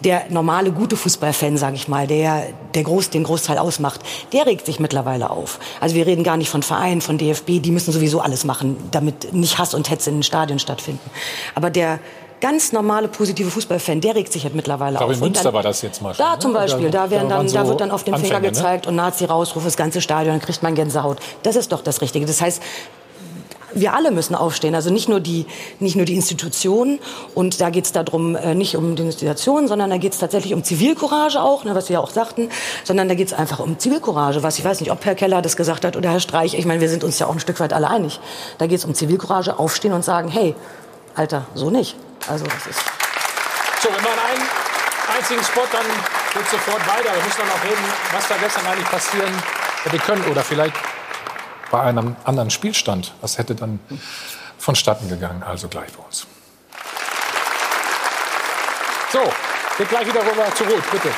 der 0.00 0.24
normale, 0.30 0.72
gute 0.72 0.96
Fußballfan, 0.96 1.56
sage 1.56 1.76
ich 1.76 1.88
mal, 1.88 2.06
der, 2.06 2.46
der 2.74 2.82
Groß, 2.82 3.10
den 3.10 3.24
Großteil 3.24 3.58
ausmacht, 3.58 4.00
der 4.32 4.46
regt 4.46 4.66
sich 4.66 4.80
mittlerweile 4.80 5.30
auf. 5.30 5.58
Also 5.80 5.94
wir 5.94 6.06
reden 6.06 6.24
gar 6.24 6.36
nicht 6.36 6.50
von 6.50 6.62
Vereinen, 6.62 7.00
von 7.00 7.18
DFB, 7.18 7.60
die 7.60 7.70
müssen 7.70 7.92
sowieso 7.92 8.20
alles 8.20 8.44
machen, 8.44 8.76
damit 9.04 9.32
nicht 9.32 9.58
Hass 9.58 9.74
und 9.74 9.90
Hetze 9.90 10.10
in 10.10 10.16
den 10.16 10.22
Stadien 10.22 10.58
stattfinden. 10.58 11.10
Aber 11.54 11.70
der 11.70 11.98
ganz 12.40 12.72
normale, 12.72 13.06
positive 13.06 13.50
Fußballfan, 13.50 14.00
der 14.00 14.16
regt 14.16 14.32
sich 14.32 14.42
halt 14.42 14.54
mittlerweile 14.54 14.94
Ich 14.94 14.98
glaube, 14.98 15.12
auf. 15.12 15.18
in 15.18 15.24
Münster 15.24 15.44
dann- 15.44 15.54
war 15.54 15.62
das 15.62 15.80
jetzt 15.82 16.02
mal 16.02 16.12
schon. 16.12 16.24
da 16.24 16.32
ne? 16.32 16.38
zum 16.40 16.52
Beispiel, 16.52 16.90
da, 16.90 17.08
werden 17.10 17.28
dann, 17.28 17.46
da 17.46 17.62
so 17.62 17.68
wird 17.68 17.80
dann 17.80 17.90
auf 17.92 18.02
den 18.02 18.14
Finger 18.16 18.36
Anfänge, 18.36 18.48
ne? 18.48 18.48
gezeigt 18.52 18.86
und 18.88 18.96
Nazi-Rausruf, 18.96 19.62
das 19.64 19.76
ganze 19.76 20.00
Stadion, 20.00 20.34
dann 20.34 20.40
kriegt 20.44 20.62
man 20.62 20.74
Gänsehaut. 20.74 21.18
Das 21.44 21.54
ist 21.54 21.70
doch 21.70 21.82
das 21.82 22.00
Richtige. 22.00 22.26
Das 22.26 22.40
heißt, 22.40 22.60
wir 23.74 23.94
alle 23.94 24.10
müssen 24.10 24.34
aufstehen, 24.34 24.74
also 24.74 24.90
nicht 24.90 25.08
nur 25.08 25.20
die, 25.20 25.46
nicht 25.80 25.96
nur 25.96 26.04
die 26.04 26.14
Institutionen. 26.14 26.98
Und 27.34 27.60
da 27.60 27.70
geht 27.70 27.84
es 27.86 27.92
darum, 27.92 28.36
äh, 28.36 28.54
nicht 28.54 28.76
um 28.76 28.96
die 28.96 29.02
Institutionen, 29.02 29.68
sondern 29.68 29.90
da 29.90 29.98
geht 29.98 30.12
es 30.12 30.18
tatsächlich 30.18 30.54
um 30.54 30.64
Zivilcourage 30.64 31.40
auch, 31.40 31.64
ne, 31.64 31.74
was 31.74 31.86
Sie 31.86 31.94
ja 31.94 32.00
auch 32.00 32.10
sagten, 32.10 32.48
sondern 32.84 33.08
da 33.08 33.14
geht 33.14 33.28
es 33.28 33.32
einfach 33.32 33.58
um 33.58 33.78
Zivilcourage, 33.78 34.42
was 34.42 34.58
ich 34.58 34.64
weiß 34.64 34.80
nicht, 34.80 34.90
ob 34.90 35.04
Herr 35.04 35.14
Keller 35.14 35.42
das 35.42 35.56
gesagt 35.56 35.84
hat 35.84 35.96
oder 35.96 36.10
Herr 36.10 36.20
Streich. 36.20 36.54
Ich 36.54 36.66
meine, 36.66 36.80
wir 36.80 36.88
sind 36.88 37.04
uns 37.04 37.18
ja 37.18 37.26
auch 37.26 37.32
ein 37.32 37.40
Stück 37.40 37.60
weit 37.60 37.72
alle 37.72 37.88
einig. 37.88 38.20
Da 38.58 38.66
geht 38.66 38.78
es 38.78 38.84
um 38.84 38.94
Zivilcourage, 38.94 39.58
aufstehen 39.58 39.92
und 39.92 40.04
sagen, 40.04 40.28
hey, 40.28 40.54
Alter, 41.14 41.46
so 41.54 41.70
nicht. 41.70 41.96
Also 42.28 42.44
das 42.44 42.66
ist 42.66 42.80
So, 43.82 43.88
wenn 43.88 44.02
man 44.02 44.12
einen 44.12 44.42
einzigen 45.18 45.42
Spot, 45.42 45.66
dann 45.70 45.84
geht 46.34 46.48
sofort 46.48 46.80
weiter. 46.86 47.14
Wir 47.14 47.22
müssen 47.22 47.38
dann 47.38 47.50
auch 47.50 47.64
reden, 47.64 47.84
was 48.12 48.28
da 48.28 48.36
gestern 48.36 48.66
eigentlich 48.66 48.88
passieren 48.88 49.32
hätte 49.84 49.98
können. 49.98 50.24
Oder 50.30 50.42
vielleicht 50.42 50.74
bei 51.72 51.80
einem 51.80 52.14
anderen 52.24 52.50
Spielstand. 52.50 53.14
Was 53.22 53.38
hätte 53.38 53.56
dann 53.56 53.80
vonstatten 54.58 55.08
gegangen? 55.08 55.42
Also 55.42 55.66
gleich 55.66 55.90
bei 55.92 56.04
uns. 56.04 56.26
So, 59.10 59.20
geht 59.78 59.88
gleich 59.88 60.06
wieder 60.06 60.20
rüber 60.20 60.54
zu 60.54 60.64
Ruth, 60.64 60.88
bitte. 60.92 61.08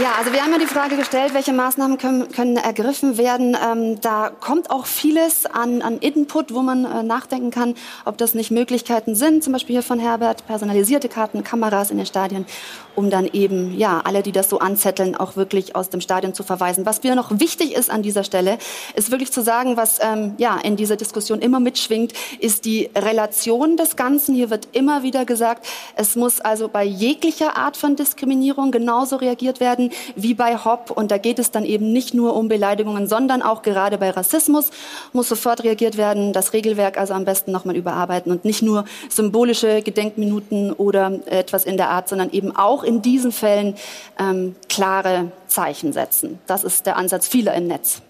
Ja, 0.00 0.14
also 0.18 0.32
wir 0.32 0.42
haben 0.42 0.52
ja 0.52 0.58
die 0.58 0.64
Frage 0.64 0.96
gestellt, 0.96 1.34
welche 1.34 1.52
Maßnahmen 1.52 1.98
können, 1.98 2.32
können 2.32 2.56
ergriffen 2.56 3.18
werden. 3.18 3.54
Ähm, 3.62 4.00
da 4.00 4.30
kommt 4.30 4.70
auch 4.70 4.86
vieles 4.86 5.44
an, 5.44 5.82
an 5.82 5.98
Input, 5.98 6.54
wo 6.54 6.62
man 6.62 6.86
äh, 6.86 7.02
nachdenken 7.02 7.50
kann, 7.50 7.74
ob 8.06 8.16
das 8.16 8.32
nicht 8.32 8.50
Möglichkeiten 8.50 9.14
sind. 9.14 9.44
Zum 9.44 9.52
Beispiel 9.52 9.74
hier 9.74 9.82
von 9.82 9.98
Herbert, 9.98 10.46
personalisierte 10.46 11.10
Karten, 11.10 11.44
Kameras 11.44 11.90
in 11.90 11.98
den 11.98 12.06
Stadien, 12.06 12.46
um 12.94 13.10
dann 13.10 13.26
eben, 13.26 13.76
ja, 13.76 14.00
alle, 14.02 14.22
die 14.22 14.32
das 14.32 14.48
so 14.48 14.60
anzetteln, 14.60 15.14
auch 15.14 15.36
wirklich 15.36 15.76
aus 15.76 15.90
dem 15.90 16.00
Stadion 16.00 16.32
zu 16.32 16.42
verweisen. 16.42 16.86
Was 16.86 17.02
mir 17.02 17.14
noch 17.14 17.38
wichtig 17.38 17.74
ist 17.74 17.90
an 17.90 18.02
dieser 18.02 18.24
Stelle, 18.24 18.56
ist 18.94 19.10
wirklich 19.10 19.30
zu 19.30 19.42
sagen, 19.42 19.76
was 19.76 19.98
ähm, 20.00 20.36
ja 20.38 20.56
in 20.56 20.76
dieser 20.76 20.96
Diskussion 20.96 21.40
immer 21.40 21.60
mitschwingt, 21.60 22.14
ist 22.40 22.64
die 22.64 22.88
Relation 22.96 23.76
des 23.76 23.96
Ganzen. 23.96 24.34
Hier 24.34 24.48
wird 24.48 24.68
immer 24.72 25.02
wieder 25.02 25.26
gesagt, 25.26 25.66
es 25.96 26.16
muss 26.16 26.40
also 26.40 26.68
bei 26.68 26.82
jeglicher 26.82 27.58
Art 27.58 27.76
von 27.76 27.94
Diskriminierung 27.94 28.70
genauso 28.70 29.16
reagiert 29.16 29.60
werden 29.60 29.81
wie 30.16 30.34
bei 30.34 30.56
Hopp. 30.56 30.90
Und 30.90 31.10
da 31.10 31.18
geht 31.18 31.38
es 31.38 31.50
dann 31.50 31.64
eben 31.64 31.92
nicht 31.92 32.14
nur 32.14 32.36
um 32.36 32.48
Beleidigungen, 32.48 33.06
sondern 33.06 33.42
auch 33.42 33.62
gerade 33.62 33.98
bei 33.98 34.10
Rassismus 34.10 34.70
muss 35.12 35.28
sofort 35.28 35.64
reagiert 35.64 35.96
werden. 35.96 36.32
Das 36.32 36.52
Regelwerk 36.52 36.98
also 36.98 37.14
am 37.14 37.24
besten 37.24 37.52
nochmal 37.52 37.76
überarbeiten 37.76 38.30
und 38.30 38.44
nicht 38.44 38.62
nur 38.62 38.84
symbolische 39.08 39.82
Gedenkminuten 39.82 40.72
oder 40.72 41.20
etwas 41.26 41.64
in 41.64 41.76
der 41.76 41.90
Art, 41.90 42.08
sondern 42.08 42.30
eben 42.30 42.54
auch 42.54 42.82
in 42.82 43.02
diesen 43.02 43.32
Fällen 43.32 43.74
ähm, 44.18 44.54
klare 44.68 45.32
Zeichen 45.46 45.92
setzen. 45.92 46.38
Das 46.46 46.64
ist 46.64 46.86
der 46.86 46.96
Ansatz 46.96 47.28
vieler 47.28 47.54
im 47.54 47.66
Netz. 47.66 48.02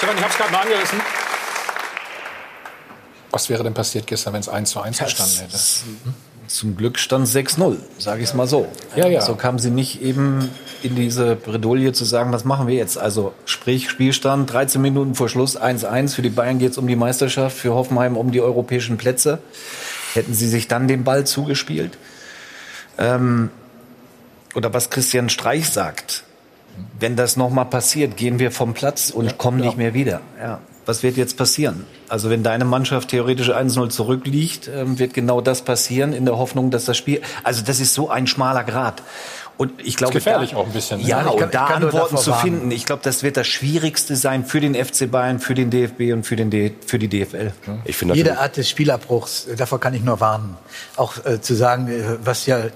Stefan, 0.00 0.16
ich 0.16 0.22
habe 0.22 0.32
es 0.32 0.38
gerade 0.38 0.52
mal 0.52 0.60
angerissen. 0.62 1.00
Was 3.30 3.48
wäre 3.50 3.62
denn 3.62 3.74
passiert 3.74 4.06
gestern, 4.06 4.32
wenn 4.32 4.40
es 4.40 4.48
1 4.48 4.70
zu 4.70 4.80
1 4.80 4.98
gestanden 4.98 5.40
hätte? 5.40 5.58
Zum 6.50 6.76
Glück 6.76 6.98
stand 6.98 7.28
6-0, 7.28 7.76
sage 7.98 8.22
ich 8.22 8.30
es 8.30 8.34
mal 8.34 8.48
so. 8.48 8.66
Ja, 8.96 9.06
ja. 9.06 9.20
So 9.20 9.36
kamen 9.36 9.60
sie 9.60 9.70
nicht 9.70 10.02
eben 10.02 10.50
in 10.82 10.96
diese 10.96 11.36
Bredouille 11.36 11.92
zu 11.92 12.04
sagen, 12.04 12.32
was 12.32 12.44
machen 12.44 12.66
wir 12.66 12.74
jetzt? 12.74 12.98
Also 12.98 13.32
sprich 13.44 13.88
Spielstand, 13.88 14.52
13 14.52 14.82
Minuten 14.82 15.14
vor 15.14 15.28
Schluss, 15.28 15.56
1-1. 15.56 16.12
Für 16.12 16.22
die 16.22 16.28
Bayern 16.28 16.58
geht 16.58 16.72
es 16.72 16.78
um 16.78 16.88
die 16.88 16.96
Meisterschaft, 16.96 17.56
für 17.56 17.72
Hoffenheim 17.74 18.16
um 18.16 18.32
die 18.32 18.40
europäischen 18.40 18.96
Plätze. 18.96 19.38
Hätten 20.12 20.34
sie 20.34 20.48
sich 20.48 20.66
dann 20.66 20.88
den 20.88 21.04
Ball 21.04 21.24
zugespielt? 21.24 21.96
Ähm, 22.98 23.50
oder 24.56 24.74
was 24.74 24.90
Christian 24.90 25.28
Streich 25.28 25.70
sagt, 25.70 26.24
wenn 26.98 27.14
das 27.14 27.36
nochmal 27.36 27.66
passiert, 27.66 28.16
gehen 28.16 28.40
wir 28.40 28.50
vom 28.50 28.74
Platz 28.74 29.10
und 29.10 29.38
kommen 29.38 29.60
nicht 29.60 29.76
mehr 29.76 29.94
wieder. 29.94 30.20
Ja. 30.36 30.58
Was 30.86 31.02
wird 31.02 31.16
jetzt 31.16 31.36
passieren? 31.36 31.84
Also 32.08 32.30
wenn 32.30 32.42
deine 32.42 32.64
Mannschaft 32.64 33.08
theoretisch 33.08 33.50
1-0 33.50 33.90
zurückliegt, 33.90 34.68
ähm, 34.74 34.98
wird 34.98 35.14
genau 35.14 35.40
das 35.40 35.62
passieren 35.62 36.12
in 36.12 36.24
der 36.24 36.38
Hoffnung, 36.38 36.70
dass 36.70 36.84
das 36.84 36.96
Spiel... 36.96 37.20
Also 37.42 37.62
das 37.62 37.80
ist 37.80 37.94
so 37.94 38.08
ein 38.08 38.26
schmaler 38.26 38.64
Grad. 38.64 39.02
Und 39.60 39.72
ich 39.84 39.96
glaube, 39.98 40.14
gefährlich 40.14 40.52
da, 40.52 40.56
auch 40.56 40.66
ein 40.66 40.72
bisschen, 40.72 41.02
ne? 41.02 41.06
Ja, 41.06 41.22
kann- 41.22 41.34
und 41.34 41.54
da 41.54 41.66
Antworten 41.66 42.16
zu 42.16 42.30
warnen. 42.30 42.42
finden, 42.42 42.70
ich 42.70 42.86
glaube, 42.86 43.02
das 43.04 43.22
wird 43.22 43.36
das 43.36 43.46
Schwierigste 43.46 44.16
sein 44.16 44.46
für 44.46 44.58
den 44.58 44.74
FC 44.74 45.10
Bayern, 45.10 45.38
für 45.38 45.52
den 45.52 45.68
DFB 45.68 46.14
und 46.14 46.24
für, 46.24 46.34
den 46.34 46.48
D 46.48 46.72
für 46.86 46.98
die 46.98 47.08
DFL. 47.08 47.52
Ich 47.84 47.94
finde 47.94 48.14
Jede 48.14 48.38
Art 48.38 48.56
des 48.56 48.70
Spielabbruchs, 48.70 49.48
äh, 49.48 49.56
davor 49.56 49.78
kann 49.78 49.92
ich 49.92 50.02
nur 50.02 50.18
warnen. 50.18 50.56
Auch 50.96 51.22
äh, 51.26 51.42
zu 51.42 51.54
sagen, 51.54 51.88
äh, 51.88 52.16
was 52.24 52.46
ja 52.46 52.68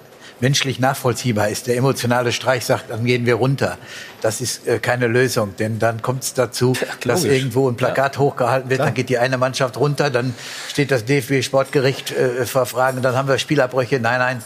menschlich 0.44 0.78
nachvollziehbar 0.78 1.48
ist. 1.48 1.68
Der 1.68 1.76
emotionale 1.76 2.30
Streich 2.30 2.66
sagt, 2.66 2.90
dann 2.90 3.06
gehen 3.06 3.24
wir 3.24 3.36
runter. 3.36 3.78
Das 4.20 4.42
ist 4.42 4.68
äh, 4.68 4.78
keine 4.78 5.06
Lösung, 5.06 5.56
denn 5.56 5.78
dann 5.78 6.02
kommt 6.02 6.22
es 6.22 6.34
dazu, 6.34 6.74
dass 7.02 7.22
logisch. 7.22 7.38
irgendwo 7.38 7.66
ein 7.70 7.76
Plakat 7.76 8.18
hochgehalten 8.18 8.68
wird, 8.68 8.80
dann 8.80 8.92
geht 8.92 9.08
die 9.08 9.16
eine 9.16 9.38
Mannschaft 9.38 9.78
runter, 9.78 10.10
dann 10.10 10.34
steht 10.68 10.90
das 10.90 11.06
DFB-Sportgericht 11.06 12.12
äh, 12.12 12.44
vor 12.44 12.66
Fragen, 12.66 13.00
dann 13.00 13.16
haben 13.16 13.26
wir 13.26 13.38
Spielabbrüche. 13.38 14.00
Nein, 14.00 14.18
nein, 14.18 14.42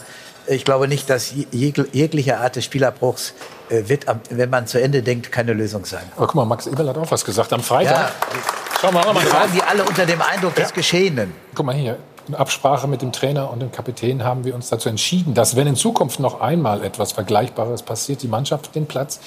ich 0.47 0.63
glaube 0.63 0.87
nicht, 0.87 1.09
dass 1.09 1.33
jeg 1.51 1.75
jegliche 1.91 2.37
Art 2.37 2.55
des 2.55 2.63
Spielabbruchs 2.63 3.33
äh, 3.69 3.89
wird, 3.89 4.05
wenn 4.29 4.49
man 4.49 4.67
zu 4.67 4.81
Ende 4.81 5.03
denkt, 5.03 5.33
keine 5.33 5.51
Lösung 5.51 5.83
sein. 5.83 6.03
Aber 6.15 6.27
guck 6.27 6.35
mal, 6.35 6.45
Max 6.45 6.65
Eberl 6.65 6.87
hat 6.87 6.97
auch 6.97 7.11
was 7.11 7.25
gesagt 7.25 7.51
am 7.51 7.61
Freitag. 7.61 8.09
Ja. 8.09 8.39
Schauen 8.79 8.93
wir 8.93 9.13
mal 9.13 9.21
drauf. 9.21 9.33
waren 9.33 9.51
die 9.51 9.61
alle 9.61 9.83
unter 9.83 10.05
dem 10.05 10.21
Eindruck 10.21 10.55
des 10.55 10.73
Geschehenen. 10.73 11.33
Guck 11.53 11.65
mal 11.65 11.75
hier. 11.75 11.97
In 12.29 12.35
Absprache 12.35 12.87
mit 12.87 13.01
dem 13.01 13.11
Trainer 13.11 13.51
und 13.51 13.59
dem 13.59 13.71
Kapitän 13.71 14.23
haben 14.23 14.45
wir 14.45 14.53
uns 14.53 14.69
dazu 14.69 14.87
entschieden, 14.87 15.33
dass 15.33 15.55
wenn 15.55 15.65
in 15.65 15.75
Zukunft 15.75 16.19
noch 16.19 16.41
einmal 16.41 16.83
etwas 16.83 17.11
Vergleichbares 17.11 17.81
passiert, 17.81 18.21
die 18.21 18.27
Mannschaft 18.27 18.75
den 18.75 18.85
Platz 18.85 19.19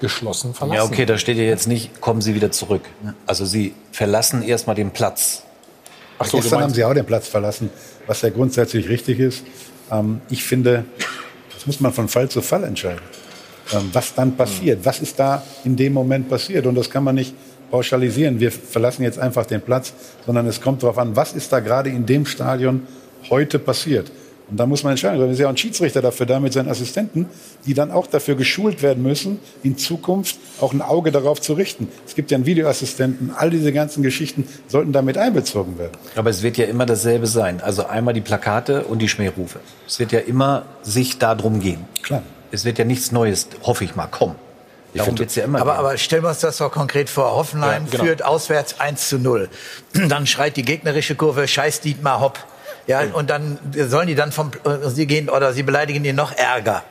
geschlossen 0.00 0.54
verlassen. 0.54 0.76
Ja, 0.76 0.84
okay, 0.84 1.06
da 1.06 1.18
steht 1.18 1.36
ja 1.36 1.44
jetzt 1.44 1.68
nicht, 1.68 2.00
kommen 2.00 2.20
Sie 2.20 2.34
wieder 2.34 2.50
zurück. 2.50 2.82
Also 3.26 3.44
Sie 3.44 3.74
verlassen 3.92 4.42
erstmal 4.42 4.74
den 4.74 4.90
Platz. 4.90 5.44
Ach 6.18 6.26
so, 6.26 6.38
Gestern 6.38 6.62
haben 6.62 6.74
sie 6.74 6.84
auch 6.84 6.94
den 6.94 7.06
Platz 7.06 7.28
verlassen, 7.28 7.70
was 8.08 8.22
ja 8.22 8.30
grundsätzlich 8.30 8.88
richtig 8.88 9.20
ist. 9.20 9.44
Ähm, 9.92 10.20
ich 10.28 10.42
finde, 10.42 10.84
das 11.54 11.64
muss 11.64 11.78
man 11.78 11.92
von 11.92 12.08
Fall 12.08 12.28
zu 12.28 12.42
Fall 12.42 12.64
entscheiden. 12.64 13.02
Ähm, 13.72 13.90
was 13.92 14.14
dann 14.14 14.36
passiert, 14.36 14.84
was 14.84 14.98
ist 15.00 15.16
da 15.16 15.44
in 15.62 15.76
dem 15.76 15.92
Moment 15.92 16.28
passiert? 16.28 16.66
Und 16.66 16.74
das 16.74 16.90
kann 16.90 17.04
man 17.04 17.14
nicht 17.14 17.34
pauschalisieren. 17.70 18.40
Wir 18.40 18.52
verlassen 18.52 19.02
jetzt 19.02 19.18
einfach 19.18 19.46
den 19.46 19.60
Platz, 19.60 19.92
sondern 20.26 20.46
es 20.46 20.60
kommt 20.60 20.82
darauf 20.82 20.98
an, 20.98 21.16
was 21.16 21.32
ist 21.32 21.52
da 21.52 21.60
gerade 21.60 21.90
in 21.90 22.06
dem 22.06 22.26
Stadion 22.26 22.82
heute 23.30 23.58
passiert. 23.58 24.10
Und 24.50 24.56
da 24.56 24.66
muss 24.66 24.82
man 24.82 24.92
entscheiden. 24.92 25.20
Da 25.20 25.26
ist 25.26 25.38
ja 25.38 25.46
auch 25.46 25.50
ein 25.50 25.56
Schiedsrichter 25.56 26.00
dafür 26.00 26.24
da 26.24 26.40
mit 26.40 26.52
seinen 26.52 26.68
Assistenten, 26.68 27.26
die 27.66 27.74
dann 27.74 27.90
auch 27.90 28.06
dafür 28.06 28.34
geschult 28.34 28.82
werden 28.82 29.02
müssen, 29.02 29.40
in 29.62 29.76
Zukunft 29.76 30.38
auch 30.60 30.72
ein 30.72 30.80
Auge 30.80 31.12
darauf 31.12 31.40
zu 31.40 31.52
richten. 31.52 31.88
Es 32.06 32.14
gibt 32.14 32.30
ja 32.30 32.36
einen 32.36 32.46
Videoassistenten. 32.46 33.32
All 33.36 33.50
diese 33.50 33.72
ganzen 33.72 34.02
Geschichten 34.02 34.48
sollten 34.66 34.92
damit 34.92 35.18
einbezogen 35.18 35.78
werden. 35.78 35.92
Aber 36.16 36.30
es 36.30 36.42
wird 36.42 36.56
ja 36.56 36.64
immer 36.64 36.86
dasselbe 36.86 37.26
sein. 37.26 37.60
Also 37.60 37.86
einmal 37.86 38.14
die 38.14 38.22
Plakate 38.22 38.84
und 38.84 39.00
die 39.00 39.08
Schmährufe. 39.08 39.60
Es 39.86 39.98
wird 39.98 40.12
ja 40.12 40.20
immer 40.20 40.64
sich 40.82 41.18
darum 41.18 41.60
gehen. 41.60 41.84
Klar. 42.02 42.22
Es 42.50 42.64
wird 42.64 42.78
ja 42.78 42.86
nichts 42.86 43.12
Neues, 43.12 43.48
hoffe 43.62 43.84
ich 43.84 43.96
mal, 43.96 44.06
kommen. 44.06 44.36
Darum 44.94 45.18
wird's 45.18 45.34
ja 45.34 45.44
immer 45.44 45.60
aber, 45.60 45.76
aber 45.78 45.96
stellen 45.98 46.22
wir 46.22 46.30
uns 46.30 46.40
das 46.40 46.56
doch 46.58 46.72
konkret 46.72 47.10
vor. 47.10 47.32
Hoffenheim 47.36 47.84
Ja, 47.84 47.90
genau. 47.90 48.04
führt 48.04 48.24
auswärts 48.24 48.80
1 48.80 49.08
zu 49.08 49.18
0. 49.18 49.48
Dann 50.08 50.26
schreit 50.26 50.56
die 50.56 50.62
gegnerische 50.64 51.14
Kurve, 51.14 51.46
scheiß 51.46 51.80
Dietmar 51.80 52.20
Hopp. 52.20 52.38
Ja, 52.86 53.02
und 53.12 53.28
dann 53.28 53.58
sollen 53.74 54.06
die 54.06 54.14
dann 54.14 54.32
vom, 54.32 54.50
äh, 54.64 54.88
sie 54.88 55.06
gehen 55.06 55.28
oder 55.28 55.52
sie 55.52 55.62
beleidigen 55.62 56.06
ihn 56.06 56.16
noch 56.16 56.32
ärger. 56.32 56.84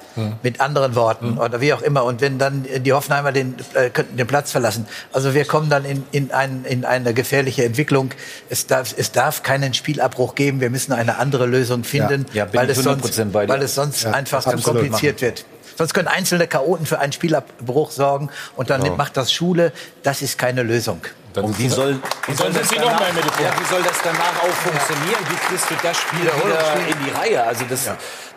Mit 0.43 0.61
anderen 0.61 0.93
Worten 0.93 1.39
oder 1.39 1.59
wie 1.59 1.73
auch 1.73 1.81
immer. 1.81 2.03
Und 2.03 2.21
wenn 2.21 2.37
dann 2.37 2.67
die 2.83 2.93
Hoffenheimer 2.93 3.31
den, 3.31 3.55
äh, 3.73 3.89
könnten 3.89 4.15
den 4.15 4.27
Platz 4.27 4.51
verlassen. 4.51 4.85
Also 5.11 5.33
wir 5.33 5.45
kommen 5.45 5.71
dann 5.71 5.85
in, 5.85 6.03
in, 6.11 6.29
ein, 6.31 6.65
in 6.65 6.85
eine 6.85 7.15
gefährliche 7.15 7.65
Entwicklung. 7.65 8.11
Es 8.47 8.67
darf, 8.67 8.93
es 8.95 9.11
darf 9.11 9.41
keinen 9.41 9.73
Spielabbruch 9.73 10.35
geben. 10.35 10.61
Wir 10.61 10.69
müssen 10.69 10.91
eine 10.93 11.17
andere 11.17 11.47
Lösung 11.47 11.83
finden, 11.83 12.27
Ja, 12.31 12.45
bin 12.45 12.59
weil, 12.59 12.69
ich 12.69 12.77
es 12.77 12.85
100% 12.85 12.99
sonst, 13.01 13.33
weil 13.33 13.61
es 13.63 13.73
sonst 13.73 14.03
Ja, 14.03 14.11
einfach 14.11 14.43
zu 14.43 14.57
kompliziert 14.61 15.15
machen. 15.15 15.21
wird. 15.21 15.45
Sonst 15.77 15.93
können 15.93 16.07
einzelne 16.07 16.47
Chaoten 16.47 16.85
für 16.85 16.99
einen 16.99 17.11
Spielabbruch 17.13 17.91
sorgen 17.91 18.29
und 18.55 18.69
dann 18.69 18.81
Genau. 18.83 18.95
macht 18.95 19.15
das 19.15 19.31
Schule. 19.31 19.71
Das 20.03 20.21
ist 20.21 20.37
keine 20.37 20.63
Lösung. 20.63 21.01
Und 21.35 21.59
wie 21.59 21.69
soll, 21.69 21.99
wie 22.25 22.33
soll, 22.33 22.51
das 22.51 22.69
danach, 22.69 22.99
ja, 22.99 23.51
wie 23.59 23.65
soll 23.69 23.83
das 23.83 23.97
danach 24.03 24.41
auch 24.41 24.55
funktionieren? 24.55 25.19
Wie 25.29 25.35
kriegst 25.47 25.69
du 25.69 25.75
das 25.83 25.97
Spiel 25.97 26.21
wieder 26.21 26.87
in 26.87 27.05
die 27.05 27.11
Reihe? 27.11 27.43
Also 27.43 27.63
das, 27.69 27.91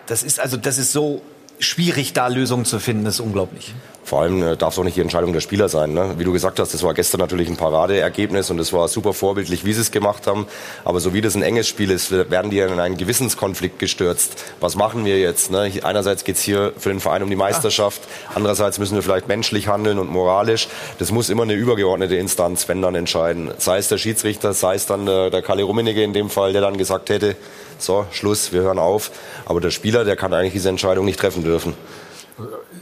das 0.07 0.23
ist 0.23 0.39
also 0.39 0.59
das 0.59 0.77
ist 0.77 0.93
so 0.93 1.23
schwierig, 1.59 2.13
da 2.13 2.27
Lösungen 2.27 2.67
zu 2.67 2.79
finden. 2.79 3.05
Das 3.05 3.15
ist 3.15 3.21
unglaublich. 3.21 3.75
Vor 4.11 4.23
allem 4.23 4.43
äh, 4.43 4.57
darf 4.57 4.73
es 4.73 4.79
auch 4.81 4.83
nicht 4.83 4.97
die 4.97 5.03
Entscheidung 5.03 5.33
der 5.33 5.39
Spieler 5.39 5.69
sein. 5.69 5.93
Ne? 5.93 6.15
Wie 6.19 6.25
du 6.25 6.33
gesagt 6.33 6.59
hast, 6.59 6.75
das 6.75 6.83
war 6.83 6.95
gestern 6.95 7.21
natürlich 7.21 7.49
ein 7.49 7.57
Paradeergebnis 7.57 8.51
und 8.51 8.59
es 8.59 8.73
war 8.73 8.89
super 8.89 9.15
vorbildlich, 9.15 9.65
wie 9.65 9.73
sie 9.73 9.83
es 9.83 9.93
gemacht 9.93 10.27
haben. 10.27 10.49
Aber 10.85 10.99
so 10.99 11.15
wie 11.15 11.21
das 11.21 11.37
ein 11.37 11.45
enges 11.45 11.69
Spiel 11.69 11.93
ist, 11.93 12.11
werden 12.11 12.51
die 12.51 12.59
in 12.59 12.81
einen 12.81 12.97
Gewissenskonflikt 12.97 13.79
gestürzt. 13.79 14.47
Was 14.59 14.75
machen 14.75 15.05
wir 15.05 15.21
jetzt? 15.21 15.53
Ne? 15.53 15.71
Einerseits 15.85 16.25
geht 16.25 16.35
es 16.35 16.43
hier 16.43 16.73
für 16.77 16.89
den 16.89 16.99
Verein 16.99 17.23
um 17.23 17.31
die 17.31 17.37
Meisterschaft, 17.37 18.03
andererseits 18.35 18.81
müssen 18.81 18.97
wir 18.97 19.03
vielleicht 19.05 19.29
menschlich 19.29 19.69
handeln 19.69 20.01
und 20.01 20.11
moralisch. 20.11 20.67
Das 20.99 21.13
muss 21.13 21.29
immer 21.29 21.45
eine 21.45 21.55
übergeordnete 21.55 22.17
Instanz, 22.17 22.67
wenn 22.67 22.83
dann 22.83 22.97
entscheiden. 22.97 23.53
Sei 23.59 23.79
es 23.79 23.87
der 23.87 23.99
Schiedsrichter, 23.99 24.55
sei 24.55 24.75
es 24.75 24.87
dann 24.87 25.07
der, 25.07 25.31
der 25.31 25.43
Kalle 25.43 25.63
Rummenigge 25.63 26.03
in 26.03 26.15
dem 26.15 26.31
Fall, 26.31 26.53
der 26.53 26.63
dann 26.63 26.79
gesagt 26.79 27.11
hätte, 27.11 27.37
so, 27.79 28.07
Schluss, 28.11 28.53
wir 28.53 28.63
hören 28.63 28.81
auf. 28.81 29.13
Aber 29.47 29.61
der 29.61 29.71
Spieler, 29.71 30.05
der 30.05 30.17
kann 30.17 30.35
eigentlich 30.35 30.55
diese 30.55 30.69
Entscheidung 30.69 31.05
nicht 31.05 31.21
treffen 31.21 31.45
dürfen. 31.45 31.75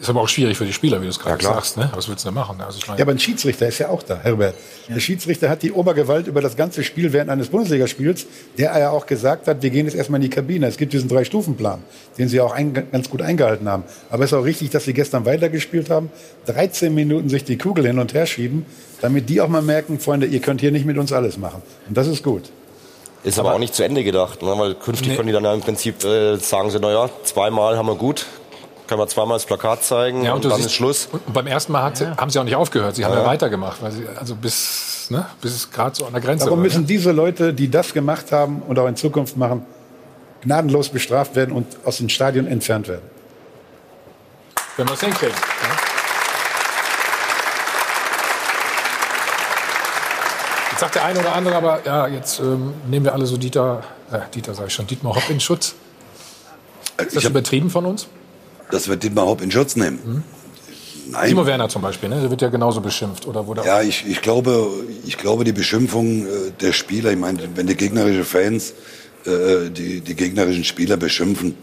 Ist 0.00 0.08
aber 0.08 0.20
auch 0.20 0.28
schwierig 0.28 0.56
für 0.56 0.64
die 0.64 0.72
Spieler, 0.72 1.00
wie 1.00 1.04
du 1.04 1.10
es 1.10 1.18
gerade 1.18 1.38
klar. 1.38 1.54
sagst. 1.54 1.76
Ne? 1.76 1.90
Was 1.94 2.08
willst 2.08 2.24
du 2.24 2.28
denn 2.28 2.34
machen? 2.34 2.60
Also 2.60 2.78
ich 2.78 2.86
meine, 2.86 2.98
Ja, 2.98 3.04
aber 3.04 3.12
ein 3.12 3.18
Schiedsrichter 3.18 3.66
ist 3.68 3.78
ja 3.78 3.88
auch 3.88 4.02
da, 4.02 4.18
Herbert. 4.22 4.54
Der 4.88 5.00
Schiedsrichter 5.00 5.48
hat 5.50 5.62
die 5.62 5.72
Obergewalt 5.72 6.26
über 6.26 6.40
das 6.40 6.56
ganze 6.56 6.84
Spiel 6.84 7.12
während 7.12 7.30
eines 7.30 7.48
Bundesligaspiels, 7.48 8.26
der 8.56 8.78
ja 8.78 8.90
auch 8.90 9.06
gesagt 9.06 9.48
hat, 9.48 9.62
wir 9.62 9.70
gehen 9.70 9.86
jetzt 9.86 9.94
erstmal 9.94 10.18
in 10.18 10.22
die 10.30 10.34
Kabine. 10.34 10.66
Es 10.66 10.76
gibt 10.76 10.92
diesen 10.92 11.08
Drei-Stufen-Plan, 11.08 11.82
den 12.18 12.28
sie 12.28 12.40
auch 12.40 12.52
ein, 12.52 12.72
ganz 12.74 13.10
gut 13.10 13.22
eingehalten 13.22 13.68
haben. 13.68 13.84
Aber 14.10 14.24
es 14.24 14.32
ist 14.32 14.38
auch 14.38 14.44
richtig, 14.44 14.70
dass 14.70 14.84
sie 14.84 14.94
gestern 14.94 15.26
weitergespielt 15.26 15.90
haben, 15.90 16.10
13 16.46 16.94
Minuten 16.94 17.28
sich 17.28 17.44
die 17.44 17.58
Kugel 17.58 17.86
hin 17.86 17.98
und 17.98 18.14
her 18.14 18.26
schieben, 18.26 18.64
damit 19.00 19.28
die 19.28 19.40
auch 19.40 19.48
mal 19.48 19.62
merken, 19.62 19.98
Freunde, 20.00 20.26
ihr 20.26 20.40
könnt 20.40 20.60
hier 20.60 20.72
nicht 20.72 20.86
mit 20.86 20.98
uns 20.98 21.12
alles 21.12 21.36
machen. 21.38 21.62
Und 21.88 21.96
das 21.96 22.06
ist 22.06 22.22
gut. 22.22 22.44
Ist 23.24 23.38
aber, 23.40 23.52
auch 23.54 23.58
nicht 23.58 23.74
zu 23.74 23.82
Ende 23.82 24.04
gedacht, 24.04 24.42
ne? 24.42 24.54
weil 24.56 24.74
künftig 24.76 25.08
Nee. 25.08 25.16
können 25.16 25.26
die 25.26 25.32
dann 25.32 25.42
ja 25.42 25.52
im 25.52 25.60
Prinzip 25.60 26.04
äh, 26.04 26.36
sagen 26.36 26.70
sie, 26.70 26.78
naja, 26.78 27.10
zweimal 27.24 27.76
haben 27.76 27.88
wir 27.88 27.96
gut, 27.96 28.26
können 28.88 29.00
wir 29.00 29.06
zweimal 29.06 29.36
das 29.36 29.44
Plakat 29.46 29.84
zeigen 29.84 30.24
Ja, 30.24 30.32
und, 30.32 30.44
du 30.44 30.48
dann 30.48 30.56
siehst- 30.56 30.70
ist 30.70 30.74
Schluss. 30.74 31.08
Und 31.12 31.32
beim 31.32 31.46
ersten 31.46 31.70
Mal 31.72 31.82
hat 31.84 31.98
sie, 31.98 32.06
haben 32.16 32.30
sie 32.30 32.38
auch 32.40 32.44
nicht 32.44 32.56
aufgehört. 32.56 32.96
Sie 32.96 33.04
haben 33.04 33.12
ja, 33.12 33.20
Ja. 33.20 33.26
weitergemacht, 33.26 33.80
weil 33.82 33.92
sie 33.92 34.06
also 34.18 34.34
bis 34.34 35.06
ne, 35.10 35.26
bis 35.40 35.54
es 35.54 35.70
gerade 35.70 35.94
so 35.94 36.06
an 36.06 36.12
der 36.12 36.20
Grenze 36.22 36.46
Darum 36.46 36.58
war. 36.58 36.64
müssen 36.64 36.80
ne? 36.82 36.86
diese 36.86 37.12
Leute, 37.12 37.52
die 37.54 37.70
das 37.70 37.92
gemacht 37.92 38.32
haben 38.32 38.62
und 38.66 38.78
auch 38.78 38.86
in 38.88 38.96
Zukunft 38.96 39.36
machen, 39.36 39.64
gnadenlos 40.42 40.88
bestraft 40.88 41.36
werden 41.36 41.54
und 41.54 41.66
aus 41.84 41.98
den 41.98 42.08
Stadien 42.08 42.46
entfernt 42.46 42.88
werden. 42.88 43.02
wenn 44.76 44.86
wir 44.88 44.94
es 44.94 45.00
hinkriegen. 45.00 45.34
Jetzt 50.70 50.80
sagt 50.80 50.94
der 50.94 51.04
eine 51.04 51.18
oder 51.20 51.34
andere, 51.34 51.56
aber 51.56 51.80
ja, 51.84 52.06
jetzt 52.06 52.38
ähm, 52.38 52.74
nehmen 52.88 53.04
wir 53.04 53.12
alle 53.12 53.26
so 53.26 53.36
Dieter, 53.36 53.82
äh, 54.12 54.20
Dieter 54.34 54.54
sage 54.54 54.68
ich 54.68 54.74
schon, 54.74 54.86
Dietmar 54.86 55.14
Hopp 55.16 55.28
in 55.28 55.40
Schutz. 55.40 55.74
Ist 56.98 57.16
das 57.16 57.24
übertrieben 57.24 57.70
von 57.70 57.84
uns? 57.86 58.06
Das 58.70 58.88
wird 58.88 59.02
Dietmar 59.02 59.26
Hopp 59.26 59.40
in 59.40 59.50
Schutz 59.50 59.76
nehmen. 59.76 60.24
Nein. 61.10 61.28
Timo 61.28 61.46
Werner 61.46 61.68
zum 61.68 61.80
Beispiel, 61.80 62.08
ne? 62.08 62.20
der 62.20 62.30
wird 62.30 62.42
ja 62.42 62.48
genauso 62.48 62.80
beschimpft. 62.80 63.26
Oder 63.26 63.46
wurde 63.46 63.64
Ja, 63.64 63.80
ich, 63.80 64.04
ich, 64.06 64.20
glaube, 64.20 64.68
ich 65.06 65.16
glaube, 65.16 65.44
die 65.44 65.52
Beschimpfung 65.52 66.26
äh, 66.26 66.28
der 66.60 66.72
Spieler, 66.72 67.10
ich 67.12 67.18
meine, 67.18 67.38
wenn 67.54 67.66
die 67.66 67.76
gegnerischen 67.76 68.24
Fans 68.24 68.74
äh, 69.24 69.70
die, 69.70 70.00
die 70.00 70.14
gegnerischen 70.14 70.64
Spieler 70.64 70.96
beschimpfen, 70.96 71.56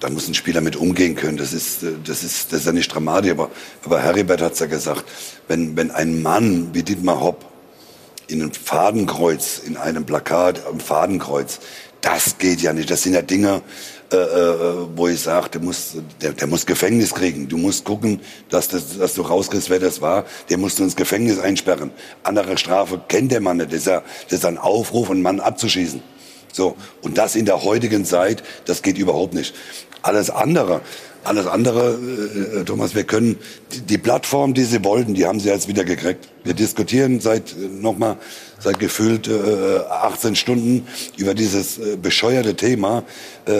da, 0.00 0.08
muss 0.08 0.28
ein 0.28 0.34
Spieler 0.34 0.60
mit 0.60 0.76
umgehen 0.76 1.14
können. 1.14 1.36
Das 1.36 1.52
ist, 1.52 1.82
äh, 1.82 1.92
das 2.04 2.22
ist, 2.22 2.52
das 2.52 2.60
ist 2.60 2.66
ja 2.66 2.72
nicht 2.72 2.94
dramatisch, 2.94 3.32
aber, 3.32 3.50
aber 3.84 4.00
Heribert 4.00 4.40
hat's 4.40 4.60
ja 4.60 4.66
gesagt, 4.66 5.04
wenn, 5.48 5.76
wenn 5.76 5.90
ein 5.90 6.22
Mann 6.22 6.70
wie 6.72 6.82
Dietmar 6.82 7.20
Hopp 7.20 7.44
in 8.28 8.40
einem 8.40 8.52
Fadenkreuz, 8.52 9.58
in 9.58 9.76
einem 9.76 10.04
Plakat 10.04 10.64
am 10.66 10.80
Fadenkreuz, 10.80 11.58
das 12.00 12.38
geht 12.38 12.60
ja 12.60 12.72
nicht. 12.72 12.90
Das 12.90 13.02
sind 13.02 13.14
ja 13.14 13.22
Dinge, 13.22 13.62
äh, 14.12 14.16
äh, 14.16 14.86
wo 14.94 15.08
ich 15.08 15.20
sage, 15.20 15.50
der 15.50 15.60
muss, 15.60 15.96
der, 16.20 16.32
der 16.32 16.46
muss 16.46 16.66
Gefängnis 16.66 17.14
kriegen. 17.14 17.48
Du 17.48 17.56
musst 17.56 17.84
gucken, 17.84 18.20
dass, 18.50 18.68
das, 18.68 18.98
dass 18.98 19.14
du 19.14 19.22
rauskriegst, 19.22 19.70
wer 19.70 19.78
das 19.78 20.00
war. 20.00 20.24
Der 20.50 20.58
musst 20.58 20.78
du 20.78 20.84
ins 20.84 20.96
Gefängnis 20.96 21.38
einsperren. 21.38 21.90
Andere 22.22 22.58
Strafe 22.58 23.00
kennt 23.08 23.32
der 23.32 23.40
Mann 23.40 23.56
nicht. 23.56 23.72
Das 23.72 23.80
ist, 23.80 23.86
ja, 23.86 24.02
das 24.28 24.40
ist 24.40 24.44
ein 24.44 24.58
Aufruf, 24.58 25.10
einen 25.10 25.22
Mann 25.22 25.40
abzuschießen. 25.40 26.02
So. 26.52 26.76
Und 27.00 27.18
das 27.18 27.34
in 27.34 27.46
der 27.46 27.64
heutigen 27.64 28.04
Zeit, 28.04 28.42
das 28.66 28.82
geht 28.82 28.98
überhaupt 28.98 29.34
nicht. 29.34 29.54
Alles 30.02 30.30
andere, 30.30 30.82
alles 31.24 31.46
andere, 31.46 31.98
äh, 31.98 32.60
äh, 32.60 32.64
Thomas, 32.64 32.94
wir 32.94 33.04
können 33.04 33.38
die, 33.72 33.80
die 33.80 33.98
Plattform, 33.98 34.54
die 34.54 34.64
sie 34.64 34.84
wollten, 34.84 35.14
die 35.14 35.26
haben 35.26 35.40
sie 35.40 35.48
jetzt 35.48 35.68
wieder 35.68 35.84
gekriegt. 35.84 36.28
Wir 36.44 36.54
diskutieren 36.54 37.20
seit 37.20 37.52
äh, 37.52 37.68
nochmal 37.68 38.16
seit 38.58 38.78
gefühlt 38.78 39.28
äh, 39.28 39.78
18 39.88 40.36
Stunden 40.36 40.86
über 41.16 41.34
dieses 41.34 41.78
äh, 41.78 41.96
bescheuerte 41.96 42.54
Thema. 42.54 43.04
Äh, 43.46 43.52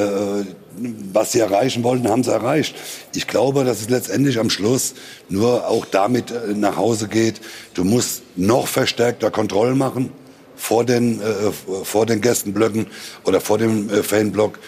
was 1.13 1.33
sie 1.33 1.41
erreichen 1.41 1.83
wollten, 1.85 2.09
haben 2.09 2.25
sie 2.25 2.33
erreicht. 2.33 2.75
Ich 3.15 3.27
glaube, 3.27 3.65
dass 3.65 3.81
es 3.81 3.91
letztendlich 3.91 4.39
am 4.39 4.49
Schluss 4.49 4.95
nur 5.29 5.69
auch 5.69 5.85
damit 5.85 6.31
äh, 6.31 6.55
nach 6.55 6.77
Hause 6.77 7.09
geht. 7.09 7.41
Du 7.75 7.85
musst 7.85 8.23
noch 8.37 8.67
verstärkter 8.67 9.31
Kontrollen 9.31 9.77
machen 9.77 10.13
vor 10.63 10.85
den, 10.85 11.21
äh, 11.21 11.51
vor 11.83 12.07
den 12.07 12.21
Gästenblöcken 12.21 12.87
oder 13.25 13.41
vor 13.41 13.59
dem 13.59 13.91
äh, 13.91 14.05
Fanblock. 14.05 14.61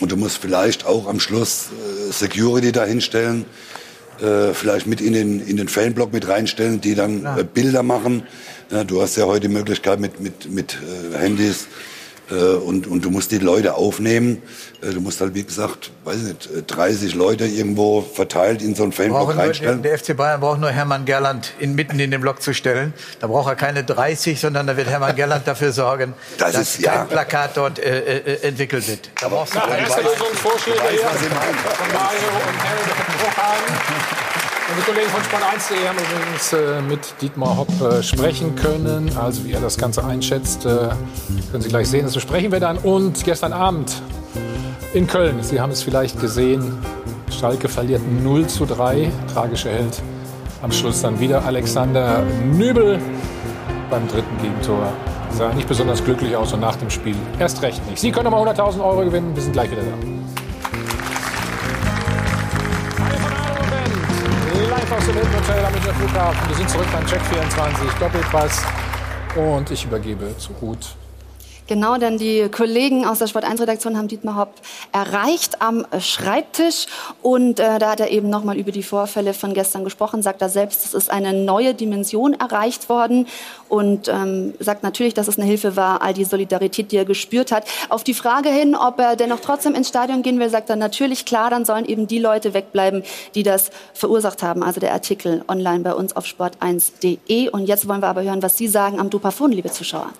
Und 0.00 0.10
du 0.10 0.16
musst 0.16 0.38
vielleicht 0.38 0.86
auch 0.86 1.06
am 1.06 1.20
Schluss 1.20 1.66
äh, 1.68 2.12
Security 2.12 2.72
dahinstellen, 2.72 3.44
äh, 4.22 4.54
vielleicht 4.54 4.86
mit 4.86 5.02
in 5.02 5.12
den, 5.12 5.46
in 5.46 5.58
den 5.58 5.68
Fanblock 5.68 6.14
mit 6.14 6.26
reinstellen, 6.28 6.80
die 6.80 6.94
dann 6.94 7.26
äh, 7.26 7.44
Bilder 7.44 7.82
machen. 7.82 8.22
Ja, 8.70 8.84
du 8.84 9.02
hast 9.02 9.16
ja 9.16 9.26
heute 9.26 9.48
die 9.48 9.54
Möglichkeit 9.54 10.00
mit, 10.00 10.18
mit, 10.18 10.50
mit 10.50 10.78
äh, 11.12 11.18
Handys 11.18 11.68
und, 12.32 12.86
und 12.86 13.04
du 13.04 13.10
musst 13.10 13.30
die 13.32 13.38
Leute 13.38 13.74
aufnehmen. 13.74 14.42
Äh, 14.82 14.90
du 14.92 15.00
musst 15.00 15.20
halt, 15.20 15.34
wie 15.34 15.44
gesagt, 15.44 15.90
weiß 16.04 16.16
nicht, 16.16 16.46
äh, 16.46 16.62
30 16.62 17.14
Leute 17.14 17.44
irgendwo 17.44 18.00
verteilt 18.02 18.62
in 18.62 18.74
so 18.74 18.82
einen 18.82 18.92
Fanblock 18.92 19.18
Brauchen 19.20 19.26
nur, 19.36 19.36
der, 19.36 19.44
reinstellen. 19.46 19.82
der 19.82 19.98
FC 19.98 20.16
Bayern 20.16 20.40
braucht 20.40 20.60
nur 20.60 20.70
Hermann 20.70 21.04
Gerland 21.04 21.52
in, 21.58 21.74
mitten 21.74 21.98
in 22.00 22.10
den 22.10 22.20
Block 22.20 22.40
zu 22.40 22.54
stellen. 22.54 22.94
Da 23.20 23.26
braucht 23.26 23.48
er 23.48 23.56
keine 23.56 23.84
30, 23.84 24.40
sondern 24.40 24.66
da 24.66 24.76
wird 24.76 24.88
Hermann 24.88 25.14
Gerland 25.16 25.46
dafür 25.46 25.72
sorgen, 25.72 26.14
Das 26.38 26.52
dass 26.52 26.62
ist- 26.76 26.80
ja. 26.80 26.96
kein 26.96 27.08
Plakat 27.08 27.56
dort 27.56 27.78
äh, 27.78 27.98
äh, 28.18 28.42
entwickelt 28.48 28.88
wird. 28.88 29.10
Da 29.20 29.28
brauchst 29.28 29.54
du 29.54 29.58
keine 29.60 29.80
erste 29.80 30.00
30. 30.02 30.18
Lösungsvorschläge 30.18 30.78
hier 30.90 31.00
was 31.04 31.18
Sie 31.20 31.26
meinen. 31.28 31.58
von 31.58 31.92
Mario 31.92 32.28
und 32.48 32.64
Harry 32.64 32.82
Bruchhagen. 33.18 34.33
Und 34.66 34.78
die 34.78 34.82
Kollegen 34.82 35.10
von 35.10 35.20
Sport1.de 35.20 35.86
haben 35.86 35.98
übrigens 35.98 36.52
äh, 36.54 36.80
mit 36.80 37.20
Dietmar 37.20 37.58
Hopp 37.58 37.68
äh, 37.82 38.02
sprechen 38.02 38.56
können. 38.56 39.14
Also 39.14 39.44
wie 39.44 39.52
er 39.52 39.60
das 39.60 39.76
Ganze 39.76 40.02
einschätzt, 40.04 40.64
äh, 40.64 40.88
können 41.50 41.62
Sie 41.62 41.68
gleich 41.68 41.88
sehen. 41.88 42.04
Das 42.04 42.14
besprechen 42.14 42.50
wir 42.50 42.60
dann. 42.60 42.78
Und 42.78 43.24
gestern 43.24 43.52
Abend 43.52 44.00
in 44.94 45.06
Köln, 45.06 45.42
Sie 45.42 45.60
haben 45.60 45.70
es 45.70 45.82
vielleicht 45.82 46.18
gesehen, 46.18 46.78
Schalke 47.30 47.68
verliert 47.68 48.00
0 48.22 48.46
zu 48.46 48.64
3. 48.64 49.10
Tragischer 49.34 49.70
Held. 49.70 50.02
Am 50.62 50.72
Schluss 50.72 51.02
dann 51.02 51.20
wieder 51.20 51.44
Alexander 51.44 52.22
Nübel 52.22 52.98
beim 53.90 54.08
dritten 54.08 54.38
Gegentor. 54.40 54.90
Sah 55.30 55.52
nicht 55.52 55.68
besonders 55.68 56.02
glücklich 56.02 56.34
aus 56.36 56.54
und 56.54 56.60
nach 56.60 56.76
dem 56.76 56.88
Spiel 56.88 57.16
erst 57.38 57.60
recht 57.60 57.86
nicht. 57.90 58.00
Sie 58.00 58.10
können 58.10 58.30
nochmal 58.30 58.48
100.000 58.48 58.82
Euro 58.82 59.04
gewinnen. 59.04 59.34
Wir 59.34 59.42
sind 59.42 59.52
gleich 59.52 59.70
wieder 59.70 59.82
da. 59.82 60.23
Live 64.84 64.98
aus 64.98 65.06
dem 65.06 65.16
Hotel 65.16 65.64
am 65.64 65.72
Flughafen. 65.72 66.48
Wir 66.48 66.56
sind 66.56 66.68
zurück 66.68 66.86
beim 66.92 67.06
Check 67.06 67.20
24 67.22 67.90
Doppelpass. 67.98 68.62
Und 69.34 69.70
ich 69.70 69.82
übergebe 69.82 70.36
zu 70.36 70.52
Ruth 70.60 70.94
Genau, 71.66 71.96
denn 71.96 72.18
die 72.18 72.46
Kollegen 72.50 73.06
aus 73.06 73.20
der 73.20 73.26
Sport 73.26 73.46
1 73.46 73.58
Redaktion 73.58 73.96
haben 73.96 74.06
Dietmar 74.06 74.36
Hopp 74.36 74.52
erreicht 74.92 75.62
am 75.62 75.86
Schreibtisch 75.98 76.84
und 77.22 77.58
äh, 77.58 77.78
da 77.78 77.92
hat 77.92 78.00
er 78.00 78.10
eben 78.10 78.28
nochmal 78.28 78.58
über 78.58 78.70
die 78.70 78.82
Vorfälle 78.82 79.32
von 79.32 79.54
gestern 79.54 79.82
gesprochen, 79.82 80.20
sagt 80.20 80.42
er 80.42 80.50
selbst, 80.50 80.84
es 80.84 80.92
ist 80.92 81.10
eine 81.10 81.32
neue 81.32 81.72
Dimension 81.72 82.34
erreicht 82.34 82.90
worden 82.90 83.26
und 83.70 84.08
ähm, 84.08 84.52
sagt 84.60 84.82
natürlich, 84.82 85.14
dass 85.14 85.26
es 85.26 85.38
eine 85.38 85.46
Hilfe 85.46 85.74
war, 85.74 86.02
all 86.02 86.12
die 86.12 86.26
Solidarität, 86.26 86.92
die 86.92 86.98
er 86.98 87.06
gespürt 87.06 87.50
hat. 87.50 87.64
Auf 87.88 88.04
die 88.04 88.12
Frage 88.12 88.50
hin, 88.50 88.76
ob 88.76 88.98
er 89.00 89.16
dennoch 89.16 89.40
trotzdem 89.40 89.74
ins 89.74 89.88
Stadion 89.88 90.22
gehen 90.22 90.38
will, 90.38 90.50
sagt 90.50 90.68
er 90.68 90.76
natürlich 90.76 91.24
klar, 91.24 91.48
dann 91.48 91.64
sollen 91.64 91.86
eben 91.86 92.06
die 92.06 92.18
Leute 92.18 92.52
wegbleiben, 92.52 93.04
die 93.34 93.42
das 93.42 93.70
verursacht 93.94 94.42
haben. 94.42 94.62
Also 94.62 94.80
der 94.80 94.92
Artikel 94.92 95.42
online 95.48 95.80
bei 95.80 95.94
uns 95.94 96.14
auf 96.14 96.26
sport1.de 96.26 97.48
und 97.48 97.64
jetzt 97.64 97.88
wollen 97.88 98.02
wir 98.02 98.08
aber 98.08 98.22
hören, 98.22 98.42
was 98.42 98.58
Sie 98.58 98.68
sagen 98.68 99.00
am 99.00 99.08
Dupafon, 99.08 99.50
liebe 99.50 99.70
Zuschauer. 99.70 100.10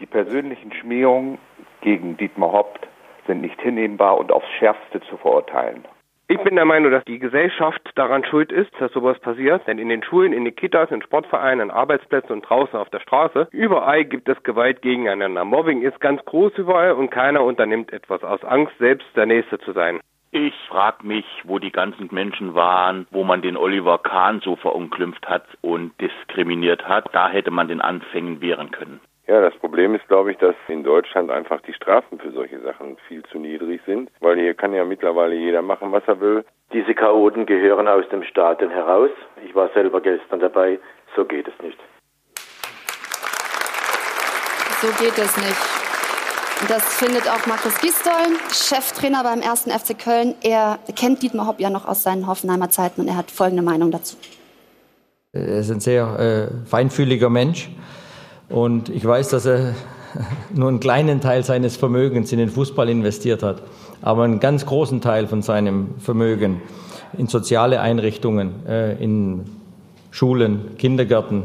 Die 0.00 0.06
persönlichen 0.06 0.72
Schmähungen 0.72 1.38
gegen 1.80 2.16
Dietmar 2.16 2.52
Hopp 2.52 2.80
sind 3.26 3.40
nicht 3.40 3.60
hinnehmbar 3.60 4.18
und 4.18 4.32
aufs 4.32 4.48
Schärfste 4.58 5.00
zu 5.02 5.16
verurteilen. 5.16 5.84
Ich 6.26 6.40
bin 6.40 6.56
der 6.56 6.64
Meinung, 6.64 6.90
dass 6.90 7.04
die 7.04 7.18
Gesellschaft 7.18 7.82
daran 7.96 8.24
schuld 8.24 8.50
ist, 8.50 8.70
dass 8.78 8.90
sowas 8.92 9.18
passiert. 9.18 9.66
Denn 9.66 9.78
in 9.78 9.90
den 9.90 10.02
Schulen, 10.02 10.32
in 10.32 10.46
den 10.46 10.56
Kitas, 10.56 10.90
in 10.90 11.02
Sportvereinen, 11.02 11.70
an 11.70 11.76
Arbeitsplätzen 11.76 12.32
und 12.32 12.48
draußen 12.48 12.78
auf 12.78 12.88
der 12.88 13.00
Straße, 13.00 13.48
überall 13.50 14.06
gibt 14.06 14.28
es 14.30 14.42
Gewalt 14.42 14.80
gegeneinander. 14.80 15.44
Mobbing 15.44 15.82
ist 15.82 16.00
ganz 16.00 16.24
groß 16.24 16.56
überall 16.56 16.92
und 16.92 17.10
keiner 17.10 17.44
unternimmt 17.44 17.92
etwas 17.92 18.24
aus 18.24 18.42
Angst, 18.42 18.72
selbst 18.78 19.06
der 19.14 19.26
Nächste 19.26 19.58
zu 19.58 19.72
sein. 19.72 20.00
Ich 20.30 20.54
frage 20.68 21.06
mich, 21.06 21.26
wo 21.44 21.58
die 21.58 21.70
ganzen 21.70 22.08
Menschen 22.10 22.54
waren, 22.54 23.06
wo 23.10 23.22
man 23.22 23.42
den 23.42 23.56
Oliver 23.56 23.98
Kahn 23.98 24.40
so 24.40 24.56
verunglimpft 24.56 25.28
hat 25.28 25.44
und 25.60 25.92
diskriminiert 26.00 26.88
hat. 26.88 27.10
Da 27.12 27.28
hätte 27.28 27.50
man 27.50 27.68
den 27.68 27.82
Anfängen 27.82 28.40
wehren 28.40 28.70
können. 28.70 29.00
Ja, 29.26 29.40
das 29.40 29.54
Problem 29.54 29.94
ist, 29.94 30.06
glaube 30.06 30.32
ich, 30.32 30.38
dass 30.38 30.54
in 30.68 30.84
Deutschland 30.84 31.30
einfach 31.30 31.62
die 31.62 31.72
Strafen 31.72 32.18
für 32.18 32.30
solche 32.32 32.60
Sachen 32.60 32.98
viel 33.08 33.22
zu 33.32 33.38
niedrig 33.38 33.80
sind, 33.86 34.10
weil 34.20 34.38
hier 34.38 34.52
kann 34.52 34.74
ja 34.74 34.84
mittlerweile 34.84 35.34
jeder 35.34 35.62
machen, 35.62 35.92
was 35.92 36.02
er 36.06 36.20
will. 36.20 36.44
Diese 36.74 36.94
Chaoten 36.94 37.46
gehören 37.46 37.88
aus 37.88 38.06
dem 38.10 38.22
Stadion 38.22 38.70
heraus. 38.70 39.10
Ich 39.46 39.54
war 39.54 39.70
selber 39.72 40.02
gestern 40.02 40.40
dabei. 40.40 40.78
So 41.16 41.24
geht 41.24 41.48
es 41.48 41.54
nicht. 41.62 41.78
So 44.82 44.88
geht 45.02 45.16
es 45.16 45.36
nicht. 45.38 45.74
Das 46.68 46.96
findet 46.96 47.28
auch 47.28 47.46
Markus 47.46 47.80
Gisdol, 47.80 48.38
Cheftrainer 48.50 49.22
beim 49.22 49.40
1. 49.40 49.64
FC 49.64 49.98
Köln. 49.98 50.34
Er 50.42 50.78
kennt 50.96 51.22
Dietmar 51.22 51.46
Hopp 51.46 51.60
ja 51.60 51.70
noch 51.70 51.86
aus 51.86 52.02
seinen 52.02 52.26
Hoffenheimer 52.26 52.68
Zeiten 52.68 53.00
und 53.00 53.08
er 53.08 53.16
hat 53.16 53.30
folgende 53.30 53.62
Meinung 53.62 53.90
dazu. 53.90 54.16
Er 55.32 55.58
ist 55.58 55.70
ein 55.70 55.80
sehr 55.80 56.50
äh, 56.52 56.66
feinfühliger 56.68 57.30
Mensch 57.30 57.70
und 58.48 58.88
ich 58.88 59.04
weiß, 59.04 59.30
dass 59.30 59.46
er 59.46 59.74
nur 60.54 60.68
einen 60.68 60.80
kleinen 60.80 61.20
Teil 61.20 61.44
seines 61.44 61.76
Vermögens 61.76 62.32
in 62.32 62.38
den 62.38 62.50
Fußball 62.50 62.88
investiert 62.88 63.42
hat, 63.42 63.62
aber 64.02 64.24
einen 64.24 64.40
ganz 64.40 64.66
großen 64.66 65.00
Teil 65.00 65.26
von 65.26 65.42
seinem 65.42 65.94
Vermögen 65.98 66.60
in 67.16 67.26
soziale 67.26 67.80
Einrichtungen, 67.80 68.66
äh, 68.66 69.02
in 69.02 69.44
Schulen, 70.10 70.76
Kindergärten, 70.78 71.44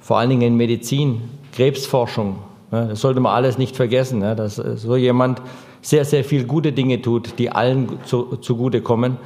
vor 0.00 0.18
allen 0.18 0.30
Dingen 0.30 0.42
in 0.42 0.56
Medizin, 0.56 1.22
Krebsforschung. 1.52 2.38
Das 2.70 3.00
sollte 3.00 3.20
man 3.20 3.34
alles 3.34 3.58
nicht 3.58 3.76
vergessen, 3.76 4.20
dass 4.20 4.56
so 4.56 4.96
jemand 4.96 5.40
sehr, 5.82 6.04
sehr 6.04 6.24
viel 6.24 6.44
gute 6.44 6.72
Dinge 6.72 7.00
tut, 7.02 7.38
die 7.38 7.50
allen 7.50 8.00
zu, 8.04 8.36
zugutekommen 8.36 9.18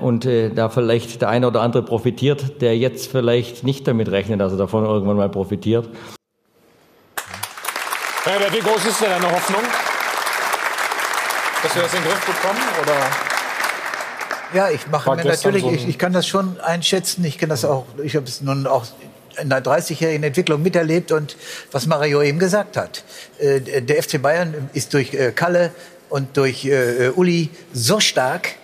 und 0.00 0.24
äh, 0.24 0.50
da 0.50 0.68
vielleicht 0.68 1.20
der 1.22 1.28
eine 1.28 1.46
oder 1.46 1.60
andere 1.60 1.82
profitiert, 1.82 2.60
der 2.60 2.76
jetzt 2.76 3.10
vielleicht 3.10 3.64
nicht 3.64 3.86
damit 3.86 4.10
rechnet, 4.10 4.40
dass 4.40 4.52
er 4.52 4.58
davon 4.58 4.84
irgendwann 4.84 5.16
mal 5.16 5.28
profitiert. 5.28 5.88
Herbert, 8.24 8.52
wie 8.52 8.58
groß 8.58 8.84
ist 8.86 9.00
denn 9.00 9.10
deine 9.10 9.30
Hoffnung, 9.30 9.62
dass 11.62 11.74
wir 11.76 11.82
das 11.82 11.94
in 11.94 12.00
den 12.00 12.08
Griff 12.08 12.26
bekommen? 12.26 12.60
Oder? 12.82 12.96
Ja, 14.52 14.70
ich 14.70 14.86
mache 14.88 15.14
mir 15.14 15.24
natürlich, 15.24 15.64
ich, 15.64 15.88
ich 15.88 15.98
kann 15.98 16.12
das 16.12 16.26
schon 16.26 16.58
einschätzen. 16.60 17.24
Ich 17.24 17.38
kann 17.38 17.48
das 17.48 17.64
auch, 17.64 17.84
ich 18.02 18.16
habe 18.16 18.26
es 18.26 18.40
nun 18.40 18.66
auch 18.66 18.84
in 19.40 19.52
einer 19.52 19.64
30-jährigen 19.64 20.22
Entwicklung 20.22 20.62
miterlebt 20.62 21.12
und 21.12 21.36
was 21.72 21.86
Mario 21.86 22.22
eben 22.22 22.38
gesagt 22.38 22.76
hat. 22.76 23.04
Äh, 23.38 23.60
Der 23.82 24.02
FC 24.02 24.20
Bayern 24.20 24.70
ist 24.72 24.94
durch 24.94 25.14
äh, 25.14 25.32
Kalle 25.32 25.72
und 26.08 26.36
durch 26.36 26.64
äh, 26.64 27.10
Uli 27.14 27.50
so 27.72 28.00
stark, 28.00 28.54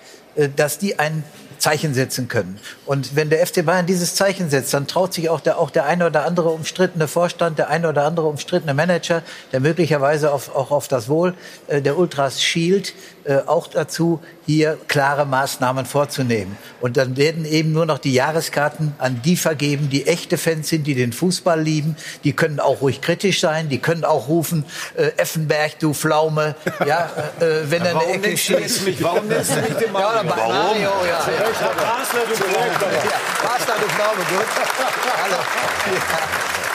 dass 0.56 0.78
die 0.78 0.98
ein 0.98 1.24
Zeichen 1.58 1.92
setzen 1.92 2.26
können. 2.26 2.58
Und 2.86 3.16
wenn 3.16 3.28
der 3.28 3.46
FC 3.46 3.66
Bayern 3.66 3.84
dieses 3.84 4.14
Zeichen 4.14 4.48
setzt, 4.48 4.72
dann 4.72 4.86
traut 4.86 5.12
sich 5.12 5.28
auch 5.28 5.40
der, 5.40 5.58
auch 5.58 5.68
der 5.68 5.84
eine 5.84 6.06
oder 6.06 6.24
andere 6.24 6.48
umstrittene 6.48 7.06
Vorstand, 7.06 7.58
der 7.58 7.68
eine 7.68 7.90
oder 7.90 8.04
andere 8.04 8.28
umstrittene 8.28 8.72
Manager, 8.72 9.22
der 9.52 9.60
möglicherweise 9.60 10.32
auf, 10.32 10.54
auch 10.54 10.70
auf 10.70 10.88
das 10.88 11.08
Wohl 11.08 11.34
der 11.68 11.98
Ultras 11.98 12.42
schielt, 12.42 12.94
äh, 13.24 13.38
auch 13.46 13.66
dazu, 13.68 14.20
hier 14.46 14.76
klare 14.88 15.24
Maßnahmen 15.26 15.86
vorzunehmen. 15.86 16.56
Und 16.80 16.96
dann 16.96 17.16
werden 17.16 17.44
eben 17.44 17.72
nur 17.72 17.86
noch 17.86 17.98
die 17.98 18.12
Jahreskarten 18.12 18.94
an 18.98 19.20
die 19.24 19.36
vergeben, 19.36 19.88
die 19.90 20.06
echte 20.06 20.36
Fans 20.38 20.68
sind, 20.68 20.86
die 20.86 20.94
den 20.94 21.12
Fußball 21.12 21.60
lieben. 21.60 21.96
Die 22.24 22.32
können 22.32 22.58
auch 22.60 22.80
ruhig 22.80 23.00
kritisch 23.00 23.40
sein, 23.40 23.68
die 23.68 23.78
können 23.78 24.04
auch 24.04 24.28
rufen, 24.28 24.64
äh, 24.96 25.10
Effenberg, 25.16 25.78
du 25.78 25.94
Pflaume, 25.94 26.54
ja, 26.86 27.10
äh, 27.40 27.70
wenn 27.70 27.82
er 27.84 28.00
eine 28.00 28.12
Ecke 28.12 28.36
schießt. 28.36 28.84
mich- 28.84 29.02
warum 29.02 29.26
nennst 29.28 29.50
du 29.52 29.56
mich 29.60 29.74
den 29.74 29.92
Mario? 29.92 30.28
Ja, 30.28 30.36
Warum? 30.36 30.52
Mario, 30.54 30.90
ja. 31.08 31.20
Zu 31.20 31.30
Recht, 31.30 31.60
ja. 31.60 31.68
Basler, 31.68 32.20
du 32.28 32.34
Pflaume. 32.34 32.66
Ja, 32.92 33.48
Basler, 33.48 33.74
du 33.80 33.88
Pflaume, 33.88 34.24
gut. 34.28 34.46
Hallo. 35.22 35.36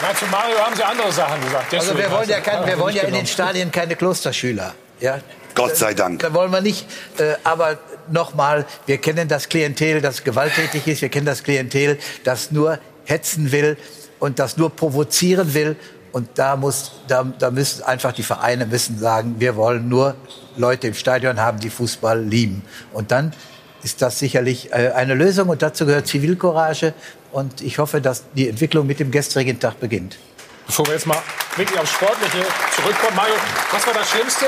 Na, 0.00 0.14
zu 0.14 0.26
Mario 0.26 0.58
haben 0.58 0.76
Sie 0.76 0.82
andere 0.84 1.10
Sachen 1.12 1.40
gesagt. 1.42 1.74
Also 1.74 1.96
wir 1.98 2.10
wollen 2.10 2.28
ja, 2.28 2.40
kein, 2.40 2.64
wir 2.66 2.78
wollen 2.78 2.94
ja 2.94 3.02
in 3.02 3.06
den 3.08 3.12
genommen. 3.14 3.26
Stadien 3.26 3.72
keine 3.72 3.96
Klosterschüler. 3.96 4.74
Ja? 5.00 5.18
Gott 5.58 5.76
sei 5.76 5.92
Dank. 5.92 6.20
Da 6.20 6.32
wollen 6.32 6.52
wir 6.52 6.60
nicht. 6.60 6.86
Äh, 7.18 7.34
aber 7.42 7.78
nochmal, 8.10 8.64
wir 8.86 8.98
kennen 8.98 9.26
das 9.26 9.48
Klientel, 9.48 10.00
das 10.00 10.22
gewalttätig 10.22 10.86
ist. 10.86 11.02
Wir 11.02 11.08
kennen 11.08 11.26
das 11.26 11.42
Klientel, 11.42 11.98
das 12.22 12.52
nur 12.52 12.78
hetzen 13.04 13.50
will 13.50 13.76
und 14.20 14.38
das 14.38 14.56
nur 14.56 14.70
provozieren 14.70 15.54
will. 15.54 15.76
Und 16.12 16.28
da 16.36 16.56
muss, 16.56 16.92
da, 17.08 17.24
da 17.24 17.50
müssen 17.50 17.82
einfach 17.82 18.12
die 18.12 18.22
Vereine 18.22 18.66
müssen 18.66 18.98
sagen, 18.98 19.36
wir 19.38 19.56
wollen 19.56 19.88
nur 19.88 20.14
Leute 20.56 20.86
im 20.86 20.94
Stadion 20.94 21.40
haben, 21.40 21.58
die 21.58 21.70
Fußball 21.70 22.22
lieben. 22.22 22.62
Und 22.92 23.10
dann 23.10 23.34
ist 23.82 24.00
das 24.00 24.18
sicherlich 24.18 24.72
äh, 24.72 24.92
eine 24.94 25.14
Lösung. 25.14 25.48
Und 25.48 25.60
dazu 25.62 25.86
gehört 25.86 26.06
Zivilcourage. 26.06 26.94
Und 27.32 27.62
ich 27.62 27.78
hoffe, 27.78 28.00
dass 28.00 28.24
die 28.34 28.48
Entwicklung 28.48 28.86
mit 28.86 29.00
dem 29.00 29.10
gestrigen 29.10 29.58
Tag 29.58 29.80
beginnt. 29.80 30.18
Bevor 30.66 30.86
wir 30.86 30.94
jetzt 30.94 31.06
mal 31.06 31.18
wirklich 31.56 31.78
aufs 31.78 31.92
Sportliche 31.92 32.44
zurückkommen, 32.76 33.16
Mario, 33.16 33.34
was 33.72 33.86
war 33.86 33.94
das 33.94 34.08
Schlimmste? 34.08 34.46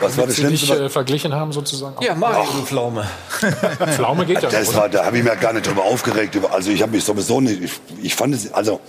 Was 0.00 0.16
war 0.16 0.26
das 0.26 0.36
Sie 0.36 0.46
dich 0.46 0.60
Schlimmste? 0.60 0.84
äh, 0.86 0.88
verglichen 0.88 1.34
haben 1.34 1.52
sozusagen? 1.52 2.02
Ja, 2.02 2.14
Mario, 2.14 2.44
Pflaume. 2.64 3.04
Pflaume 3.94 4.26
geht 4.26 4.42
ja 4.42 4.48
Das 4.48 4.74
war, 4.74 4.88
da 4.88 5.04
habe 5.04 5.18
ich 5.18 5.24
mich 5.24 5.40
gar 5.40 5.52
nicht 5.52 5.66
drüber 5.66 5.84
aufgeregt. 5.84 6.36
Also 6.50 6.70
ich 6.70 6.82
habe 6.82 6.92
mich 6.92 7.04
sowieso 7.04 7.40
nicht. 7.40 7.62
Ich, 7.62 7.72
ich 8.02 8.14
fand 8.14 8.34
es, 8.34 8.52
also 8.52 8.80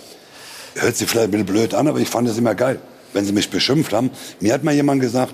hört 0.75 0.95
sich 0.95 1.09
vielleicht 1.09 1.25
ein 1.27 1.31
bisschen 1.31 1.45
blöd 1.45 1.73
an, 1.73 1.87
aber 1.87 1.99
ich 1.99 2.09
fand 2.09 2.27
es 2.27 2.37
immer 2.37 2.55
geil, 2.55 2.79
wenn 3.13 3.25
sie 3.25 3.31
mich 3.31 3.49
beschimpft 3.49 3.93
haben. 3.93 4.11
Mir 4.39 4.53
hat 4.53 4.63
mal 4.63 4.73
jemand 4.73 5.01
gesagt, 5.01 5.33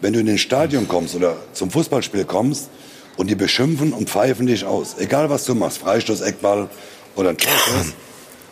wenn 0.00 0.12
du 0.12 0.20
in 0.20 0.26
den 0.26 0.38
Stadion 0.38 0.88
kommst 0.88 1.14
oder 1.14 1.36
zum 1.52 1.70
Fußballspiel 1.70 2.24
kommst 2.24 2.68
und 3.16 3.30
die 3.30 3.34
beschimpfen 3.34 3.92
und 3.92 4.10
pfeifen 4.10 4.46
dich 4.46 4.64
aus, 4.64 4.96
egal 4.98 5.30
was 5.30 5.44
du 5.44 5.54
machst, 5.54 5.78
Freistoß, 5.78 6.20
Eckball 6.22 6.68
oder 7.16 7.30
ein 7.30 7.38
Torschuss, 7.38 7.94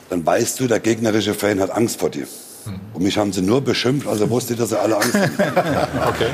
dann 0.08 0.24
weißt 0.24 0.60
du, 0.60 0.68
der 0.68 0.80
gegnerische 0.80 1.34
Fan 1.34 1.60
hat 1.60 1.70
Angst 1.70 1.98
vor 1.98 2.10
dir. 2.10 2.26
Und 2.94 3.02
mich 3.02 3.16
haben 3.18 3.32
sie 3.32 3.42
nur 3.42 3.60
beschimpft, 3.62 4.06
also 4.06 4.28
wusste 4.30 4.52
ich, 4.54 4.58
dass 4.58 4.70
sie 4.70 4.80
alle 4.80 4.96
Angst 4.96 5.14
haben. 5.14 5.32
Okay. 6.08 6.28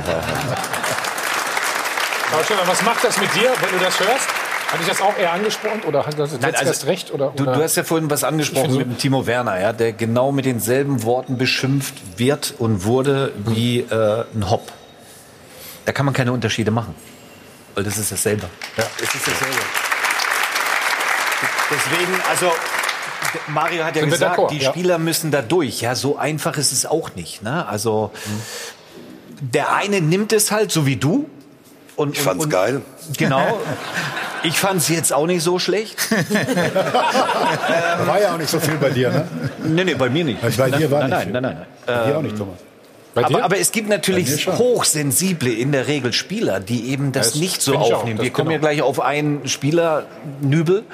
Frau 2.31 2.43
Schöner, 2.45 2.67
was 2.67 2.83
macht 2.83 3.03
das 3.05 3.19
mit 3.19 3.35
dir, 3.35 3.51
wenn 3.61 3.79
du 3.79 3.85
das 3.85 3.99
hörst? 4.01 4.29
Hat 4.71 4.81
dich 4.81 4.87
das 4.89 5.01
auch 5.01 5.17
eher 5.17 5.33
angesprochen 5.33 5.81
oder 5.87 6.05
hat 6.05 6.19
das 6.19 6.33
jetzt 6.33 6.43
Nein, 6.43 6.55
also, 6.55 6.67
erst 6.67 6.87
recht? 6.87 7.11
Oder, 7.11 7.33
Du, 7.35 7.45
oder? 7.45 7.55
du 7.55 7.63
hast 7.63 7.77
ja 7.77 7.85
vorhin 7.85 8.11
was 8.11 8.23
angesprochen 8.23 8.77
mit 8.77 8.87
dem 8.87 8.99
Timo 8.99 9.27
Werner, 9.27 9.59
ja, 9.59 9.73
der 9.73 9.95
genau 9.95 10.31
mit 10.31 10.45
denselben 10.45 11.05
Worten 11.05 11.39
beschimpft 11.39 11.95
wird 12.19 12.53
und 12.59 12.85
wurde 12.85 13.33
wie 13.47 13.81
äh, 13.81 14.25
ein 14.35 14.51
Hopp. 14.51 14.71
Da 15.87 15.93
kann 15.93 16.05
man 16.05 16.15
keine 16.15 16.33
Unterschiede 16.33 16.71
machen, 16.71 16.95
weil 17.75 17.85
das 17.85 17.97
ist 17.97 18.13
dasselbe. 18.13 18.47
Ja, 18.77 18.85
es 18.99 19.15
ist 19.15 19.27
dasselbe. 19.27 19.57
Deswegen, 21.71 22.13
also 22.29 22.53
Mario 23.49 23.85
hat 23.85 23.97
ja 23.97 24.03
Sind 24.03 24.11
gesagt, 24.11 24.51
die 24.51 24.59
ja. 24.59 24.71
Spieler 24.71 24.99
müssen 24.99 25.31
da 25.31 25.43
durch. 25.43 25.81
Ja, 25.81 25.95
so 25.95 26.17
einfach 26.17 26.57
ist 26.57 26.73
es 26.73 26.87
auch 26.87 27.15
nicht. 27.15 27.43
Ne? 27.43 27.67
Also 27.67 28.11
der 29.41 29.75
eine 29.75 30.01
nimmt 30.01 30.33
es 30.33 30.51
halt, 30.51 30.73
so 30.73 30.87
wie 30.87 30.97
du. 30.97 31.29
Und, 31.97 32.17
Ich 32.17 32.23
fand's 32.23 32.45
und, 32.45 32.51
geil. 32.51 32.83
Genau. 33.17 33.59
Ich 34.45 34.57
fand's 34.57 34.89
jetzt 34.89 35.13
auch 35.13 35.27
nicht 35.27 35.43
so 35.43 35.59
schlecht. 35.59 35.97
War 38.07 38.21
ja 38.21 38.35
auch 38.35 38.39
nicht 38.39 38.49
so 38.49 38.61
viel 38.61 38.77
bei 38.77 38.91
dir, 38.91 39.11
ne? 39.11 39.29
Nee, 39.65 39.83
nee, 39.83 39.95
bei 39.95 40.09
mir 40.09 40.23
nicht. 40.23 40.41
Bei 40.57 40.71
dir 40.71 40.89
war 40.93 41.09
nein, 41.09 41.11
nicht 41.11 41.11
nein, 41.11 41.23
viel. 41.25 41.33
nein, 41.33 41.43
nein, 41.43 41.57
nein. 41.57 41.67
Bei 41.85 41.93
dir 42.07 42.15
auch 42.15 42.21
Ähm, 42.21 42.23
nicht, 42.25 42.39
Thomas. 42.39 42.59
Aber, 43.17 43.43
aber 43.43 43.59
es 43.59 43.73
gibt 43.73 43.89
natürlich 43.89 44.47
hochsensible 44.47 45.53
in 45.53 45.73
der 45.73 45.89
Regel 45.89 46.13
Spieler, 46.13 46.61
die 46.61 46.91
eben 46.91 47.11
das 47.11 47.33
Das 47.33 47.41
nicht 47.41 47.63
so 47.63 47.77
aufnehmen. 47.77 48.21
Wir 48.21 48.31
kommen 48.31 48.51
genau. 48.51 48.63
ja 48.63 48.71
gleich 48.75 48.83
auf 48.83 49.01
einen 49.01 49.49
Spieler, 49.49 50.07
Nübel, 50.41 50.85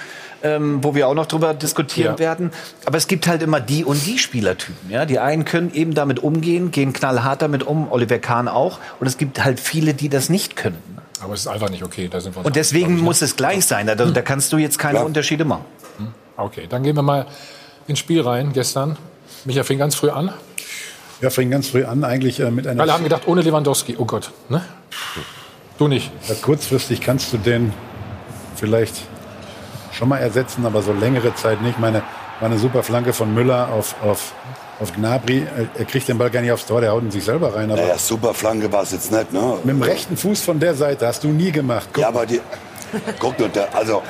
ähm, 0.45 0.85
wo 0.85 0.95
wir 0.95 1.09
auch 1.09 1.15
noch 1.15 1.27
drüber 1.27 1.55
diskutieren 1.55 2.13
Ja. 2.15 2.19
werden. 2.19 2.53
Aber 2.85 2.97
es 2.99 3.09
gibt 3.09 3.27
halt 3.27 3.43
immer 3.43 3.61
die 3.61 3.85
und 3.85 4.07
die 4.07 4.19
Spielertypen. 4.19 4.91
Ja? 4.91 5.07
Die 5.07 5.19
einen 5.19 5.45
können 5.45 5.73
eben 5.75 5.95
damit 5.95 6.21
umgehen, 6.23 6.71
gehen 6.71 6.93
knallhart 6.93 7.43
damit 7.43 7.65
um, 7.65 7.91
Oliver 7.91 8.19
Kahn 8.19 8.47
auch. 8.47 8.79
Und 9.01 9.07
es 9.07 9.19
gibt 9.19 9.43
halt 9.43 9.59
viele, 9.59 9.95
die 9.95 10.09
das 10.09 10.29
nicht 10.29 10.55
können. 10.55 10.79
Aber 11.21 11.33
es 11.35 11.41
ist 11.41 11.47
einfach 11.47 11.71
nicht 11.71 11.83
okay. 11.83 12.09
Da 12.09 12.21
sind 12.21 12.35
wir 12.35 12.39
uns 12.41 12.47
Und 12.47 12.57
deswegen 12.57 13.01
muss 13.01 13.23
es 13.23 13.35
gleich 13.37 13.65
sein. 13.65 13.87
Da, 13.87 13.95
da 13.95 14.23
kannst 14.23 14.53
du 14.53 14.59
jetzt 14.59 14.79
keine 14.79 14.95
Klar. 14.97 15.07
Unterschiede 15.07 15.45
machen. 15.45 15.65
Okay, 16.37 16.67
dann 16.69 16.83
gehen 16.83 16.97
wir 16.97 17.03
mal 17.03 17.27
ins 17.87 17.99
Spiel 17.99 18.21
rein 18.21 18.53
gestern. 18.53 18.97
Micha 19.45 19.63
fing 19.63 19.79
ganz 19.79 19.95
früh 19.95 20.11
an. 20.11 20.33
Ja, 21.21 21.31
fing 21.31 21.51
ganz 21.51 21.69
früh 21.69 21.85
an, 21.85 22.05
eigentlich 22.05 22.41
äh, 22.41 22.51
mit 22.51 22.67
einer. 22.67 22.83
Alle 22.83 22.93
haben 22.93 23.05
gedacht, 23.05 23.23
ohne 23.27 23.41
Lewandowski. 23.41 23.97
Oh 23.99 24.05
Gott. 24.05 24.33
Ne? 24.49 24.63
Du 25.79 25.89
nicht. 25.89 26.11
Ja, 26.29 26.35
kurzfristig 26.35 27.01
kannst 27.01 27.33
du 27.33 27.39
den 27.39 27.73
vielleicht 28.57 28.95
schon 29.95 30.09
mal 30.09 30.19
ersetzen, 30.19 30.67
aber 30.67 30.83
so 30.83 30.93
längere 30.93 31.35
Zeit 31.35 31.63
nicht. 31.63 31.79
Meine, 31.79 32.03
war 32.41 32.51
eine 32.51 32.59
super 32.59 32.83
Flanke 32.83 33.13
von 33.13 33.33
Müller 33.33 33.69
auf, 33.73 33.95
auf, 34.03 34.33
auf 34.81 34.93
Gnabry. 34.95 35.47
Er- 35.57 35.81
Er 35.81 35.85
kriegt 35.85 36.09
den 36.09 36.19
Ball 36.19 36.31
gar 36.31 36.41
nicht 36.43 36.53
aufs 36.53 36.67
Tor, 36.67 36.81
der 36.81 36.93
haut 36.93 37.03
ihn 37.03 37.11
sich 37.11 37.25
selber 37.25 37.55
rein. 37.55 37.71
Aber 37.71 37.81
Naja, 37.81 37.97
super 37.99 38.35
Flanke 38.35 38.71
war 38.73 38.83
es 38.83 38.93
jetzt 38.93 39.13
nicht, 39.13 39.33
ne? 39.33 39.55
mit 39.63 39.75
dem 39.77 39.83
rechten 39.83 40.17
Fuß 40.17 40.43
von 40.43 40.59
der 40.59 40.75
Seite 40.75 41.07
hast 41.07 41.23
du 41.25 41.29
nie 41.29 41.53
gemacht. 41.53 41.89
Guck. 41.93 42.03
Ja, 42.03 42.09
aber 42.09 42.27
die. 42.27 42.41
Guck 43.19 43.37
nur, 43.41 43.49
der, 43.49 43.75
also 43.75 44.03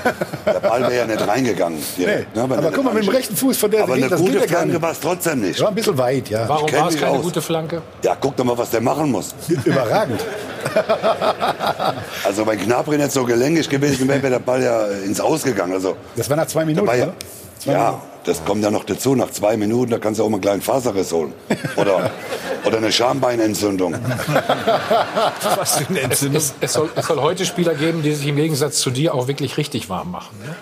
der 0.44 0.60
Ball 0.60 0.82
wäre 0.82 0.96
ja 0.96 1.06
nicht 1.06 1.26
reingegangen. 1.26 1.78
direkt, 1.96 2.36
Nee, 2.36 2.42
ne, 2.46 2.54
aber 2.54 2.62
er 2.66 2.70
guck 2.70 2.84
mal, 2.84 2.92
mit 2.92 3.04
dem 3.04 3.08
rechten 3.14 3.34
Fuß 3.34 3.56
von 3.56 3.70
der 3.70 3.84
Aber 3.84 3.94
Seite, 3.94 4.02
eine 4.02 4.10
das 4.10 4.20
gute 4.20 4.32
geht 4.32 4.40
ja 4.42 4.46
gar 4.46 4.58
Flanke 4.62 4.82
war 4.82 4.90
es 4.90 5.00
trotzdem 5.00 5.40
nicht. 5.40 5.58
War 5.60 5.68
ein 5.68 5.74
bisschen 5.74 5.96
weit, 5.96 6.28
ja. 6.28 6.46
Warum 6.46 6.70
war 6.70 6.88
es 6.88 6.96
keine 7.00 7.12
aus. 7.12 7.22
gute 7.22 7.40
Flanke? 7.40 7.80
Ja, 8.02 8.14
guck 8.20 8.36
doch 8.36 8.44
mal, 8.44 8.58
was 8.58 8.68
der 8.68 8.82
machen 8.82 9.10
muss. 9.10 9.34
Überragend. 9.64 10.20
Also 12.24 12.46
wenn 12.46 12.58
Gnabry 12.58 12.96
nicht 12.96 13.12
so 13.12 13.24
gelenkig 13.24 13.68
gewesen 13.68 14.08
wäre, 14.08 14.22
wäre 14.22 14.32
der 14.34 14.38
Ball 14.40 14.62
ja 14.62 14.86
ins 15.04 15.20
Ausgegangen. 15.20 15.72
Also, 15.74 15.96
Das 16.16 16.28
war 16.30 16.36
nach 16.36 16.46
zwei 16.46 16.64
Minuten, 16.64 16.86
ja, 16.86 16.94
oder? 17.04 17.12
Zwei 17.58 17.72
ja, 17.72 17.78
Minuten. 17.90 18.02
das 18.24 18.44
kommt 18.44 18.64
ja 18.64 18.70
noch 18.70 18.84
dazu. 18.84 19.14
Nach 19.14 19.30
zwei 19.30 19.56
Minuten, 19.56 19.90
da 19.90 19.98
kannst 19.98 20.20
du 20.20 20.24
auch 20.24 20.28
mal 20.28 20.36
einen 20.36 20.42
kleinen 20.42 20.62
Faserriss 20.62 21.12
holen. 21.12 21.32
Oder, 21.76 22.10
oder 22.64 22.78
eine 22.78 22.90
Schambeinentzündung. 22.92 23.94
Was 25.56 25.76
für 25.78 25.86
eine 25.88 25.98
Es, 25.98 26.04
Entzündung. 26.04 26.36
es, 26.38 26.54
es, 26.60 26.72
soll, 26.72 26.90
es 26.94 27.06
soll 27.06 27.20
heute 27.20 27.44
Spieler 27.44 27.74
geben, 27.74 28.02
die 28.02 28.12
sich 28.14 28.26
im 28.26 28.36
Gegensatz 28.36 28.78
zu 28.78 28.90
dir 28.90 29.14
auch 29.14 29.28
wirklich 29.28 29.56
richtig 29.58 29.88
warm 29.90 30.10
machen. 30.12 30.36
Ne? 30.44 30.54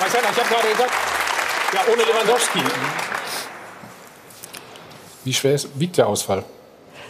Marcella, 0.00 0.28
ich 0.30 0.38
habe 0.38 0.48
gerade 0.48 0.68
gesagt, 0.68 0.90
ja, 1.72 1.80
ohne 1.92 2.02
Lewandowski. 2.04 2.60
Wie 5.26 5.32
schwer 5.34 5.54
ist, 5.54 5.68
wiegt 5.78 5.98
der 5.98 6.06
Ausfall? 6.08 6.44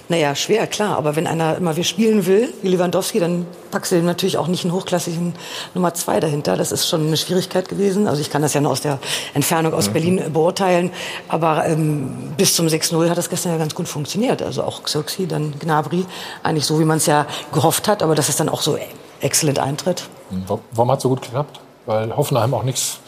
Naja, 0.08 0.36
schwer, 0.36 0.68
klar. 0.68 0.96
Aber 0.96 1.16
wenn 1.16 1.26
einer 1.26 1.56
immer 1.56 1.76
wir 1.76 1.82
spielen 1.82 2.26
will, 2.26 2.52
wie 2.62 2.68
Lewandowski, 2.68 3.18
dann 3.18 3.44
packst 3.72 3.90
du 3.90 3.96
ihm 3.96 4.04
natürlich 4.04 4.38
auch 4.38 4.46
nicht 4.46 4.64
einen 4.64 4.72
hochklassigen 4.72 5.34
Nummer 5.74 5.94
zwei 5.94 6.20
dahinter. 6.20 6.56
Das 6.56 6.70
ist 6.70 6.88
schon 6.88 7.08
eine 7.08 7.16
Schwierigkeit 7.16 7.68
gewesen. 7.68 8.06
Also 8.06 8.20
ich 8.20 8.30
kann 8.30 8.40
das 8.40 8.54
ja 8.54 8.60
nur 8.60 8.70
aus 8.70 8.80
der 8.80 9.00
Entfernung 9.34 9.74
aus 9.74 9.88
Berlin 9.88 10.18
äh, 10.18 10.28
beurteilen. 10.30 10.92
Aber 11.28 11.66
ähm, 11.66 12.32
bis 12.36 12.54
zum 12.54 12.66
6-0 12.68 13.10
hat 13.10 13.18
das 13.18 13.28
gestern 13.28 13.52
ja 13.52 13.58
ganz 13.58 13.74
gut 13.74 13.88
funktioniert. 13.88 14.42
Also 14.42 14.62
auch 14.62 14.84
Xerxi, 14.84 15.26
dann 15.26 15.58
Gnabry. 15.58 16.04
Eigentlich 16.44 16.66
so, 16.66 16.78
wie 16.78 16.84
man 16.84 16.98
es 16.98 17.06
ja 17.06 17.26
gehofft 17.52 17.88
hat. 17.88 18.02
Aber 18.04 18.14
dass 18.14 18.28
es 18.28 18.36
dann 18.36 18.48
auch 18.48 18.62
so 18.62 18.78
exzellent 19.20 19.58
eintritt. 19.58 20.04
Wa- 20.46 20.60
Warum 20.72 20.90
hat 20.92 20.98
es 20.98 21.02
so 21.02 21.08
gut 21.08 21.22
geklappt? 21.22 21.58
Weil 21.84 22.16
Hoffenheim 22.16 22.54
auch 22.54 22.62
nichts 22.62 22.98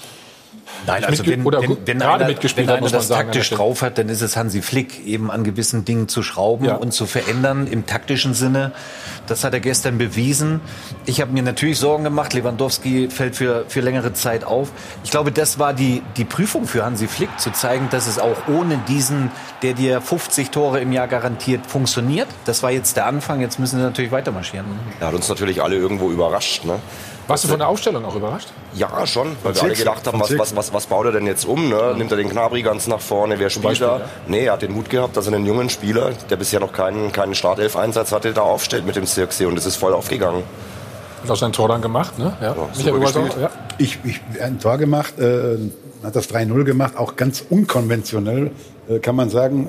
Nein, 0.86 1.04
also 1.04 1.26
wenn, 1.26 1.44
oder 1.44 1.60
wenn, 1.62 1.76
wenn 1.86 1.98
gerade 1.98 2.24
einer, 2.24 2.28
mitgespielt 2.32 2.66
wenn 2.66 2.72
hat, 2.72 2.76
einer 2.78 2.82
muss 2.84 2.92
man 2.92 3.00
das 3.00 3.08
sagen, 3.08 3.26
taktisch 3.32 3.50
drauf 3.50 3.82
hat, 3.82 3.98
dann 3.98 4.08
ist 4.08 4.22
es 4.22 4.36
Hansi 4.36 4.62
Flick, 4.62 5.06
eben 5.06 5.30
an 5.30 5.44
gewissen 5.44 5.84
Dingen 5.84 6.08
zu 6.08 6.22
schrauben 6.22 6.64
Ja. 6.66 6.76
und 6.76 6.92
zu 6.92 7.06
verändern 7.06 7.66
im 7.66 7.86
taktischen 7.86 8.34
Sinne. 8.34 8.72
Das 9.26 9.44
hat 9.44 9.52
er 9.52 9.60
gestern 9.60 9.98
bewiesen. 9.98 10.60
Ich 11.04 11.20
habe 11.20 11.32
mir 11.32 11.42
natürlich 11.42 11.78
Sorgen 11.78 12.04
gemacht. 12.04 12.32
Lewandowski 12.32 13.08
fällt 13.10 13.36
für, 13.36 13.64
für 13.68 13.80
längere 13.80 14.12
Zeit 14.14 14.44
auf. 14.44 14.70
Ich 15.04 15.10
glaube, 15.10 15.32
das 15.32 15.58
war 15.58 15.74
die, 15.74 16.02
die 16.16 16.24
Prüfung 16.24 16.66
für 16.66 16.84
Hansi 16.84 17.08
Flick, 17.08 17.28
zu 17.38 17.50
zeigen, 17.50 17.88
dass 17.90 18.06
es 18.06 18.18
auch 18.18 18.48
ohne 18.48 18.78
diesen, 18.88 19.30
der 19.62 19.74
dir 19.74 20.00
50 20.00 20.50
Tore 20.50 20.80
im 20.80 20.92
Jahr 20.92 21.08
garantiert, 21.08 21.66
funktioniert. 21.66 22.28
Das 22.46 22.62
war 22.62 22.70
jetzt 22.70 22.96
der 22.96 23.06
Anfang. 23.06 23.40
Jetzt 23.40 23.58
müssen 23.58 23.76
sie 23.76 23.82
natürlich 23.82 24.10
weiter 24.10 24.32
marschieren. 24.32 24.66
Er 25.00 25.08
hat 25.08 25.14
uns 25.14 25.28
natürlich 25.28 25.62
alle 25.62 25.76
irgendwo 25.76 26.10
überrascht. 26.10 26.64
Ne? 26.64 26.78
Warst 27.28 27.44
du 27.44 27.48
von 27.48 27.58
der 27.58 27.68
Aufstellung 27.68 28.06
auch 28.06 28.16
überrascht? 28.16 28.48
Ja, 28.74 29.06
schon, 29.06 29.36
weil 29.42 29.54
wir 29.54 29.62
alle 29.62 29.74
gedacht 29.74 30.06
haben, 30.06 30.18
was, 30.18 30.36
was, 30.38 30.56
was, 30.56 30.72
was 30.72 30.86
baut 30.86 31.04
er 31.04 31.12
denn 31.12 31.26
jetzt 31.26 31.44
um? 31.44 31.68
Ne? 31.68 31.94
Nimmt 31.94 32.10
er 32.10 32.16
den 32.16 32.30
Knabri 32.30 32.62
ganz 32.62 32.86
nach 32.86 33.00
vorne? 33.00 33.38
Wer 33.38 33.50
spielt 33.50 33.64
Beispiel, 33.64 33.86
da? 33.86 33.98
ja. 33.98 34.04
Nee, 34.26 34.46
er 34.46 34.54
hat 34.54 34.62
den 34.62 34.72
Mut 34.72 34.88
gehabt, 34.88 35.14
dass 35.14 35.26
er 35.26 35.34
einen 35.34 35.44
jungen 35.44 35.68
Spieler, 35.68 36.12
der 36.30 36.36
bisher 36.36 36.58
noch 36.58 36.72
keinen, 36.72 37.12
keinen 37.12 37.34
Startelf-Einsatz 37.34 38.12
hatte, 38.12 38.32
da 38.32 38.40
aufstellt 38.40 38.86
mit 38.86 38.96
dem 38.96 39.04
Zirksee 39.04 39.44
und 39.44 39.58
es 39.58 39.66
ist 39.66 39.76
voll 39.76 39.92
aufgegangen. 39.92 40.42
Hat 41.22 41.30
auch 41.30 41.36
sein 41.36 41.52
Tor 41.52 41.68
dann 41.68 41.82
gemacht, 41.82 42.18
ne? 42.18 42.34
Ja. 42.40 42.54
super 42.72 42.98
Michael 42.98 43.30
ja. 43.38 43.50
Ich, 43.76 43.98
ich 44.04 44.20
er 44.38 44.46
hat 44.46 44.52
ein 44.52 44.60
Tor 44.60 44.78
gemacht, 44.78 45.18
äh, 45.18 45.58
hat 46.02 46.16
das 46.16 46.30
3-0 46.30 46.64
gemacht, 46.64 46.96
auch 46.96 47.16
ganz 47.16 47.44
unkonventionell, 47.50 48.52
äh, 48.88 49.00
kann 49.00 49.16
man 49.16 49.28
sagen. 49.28 49.68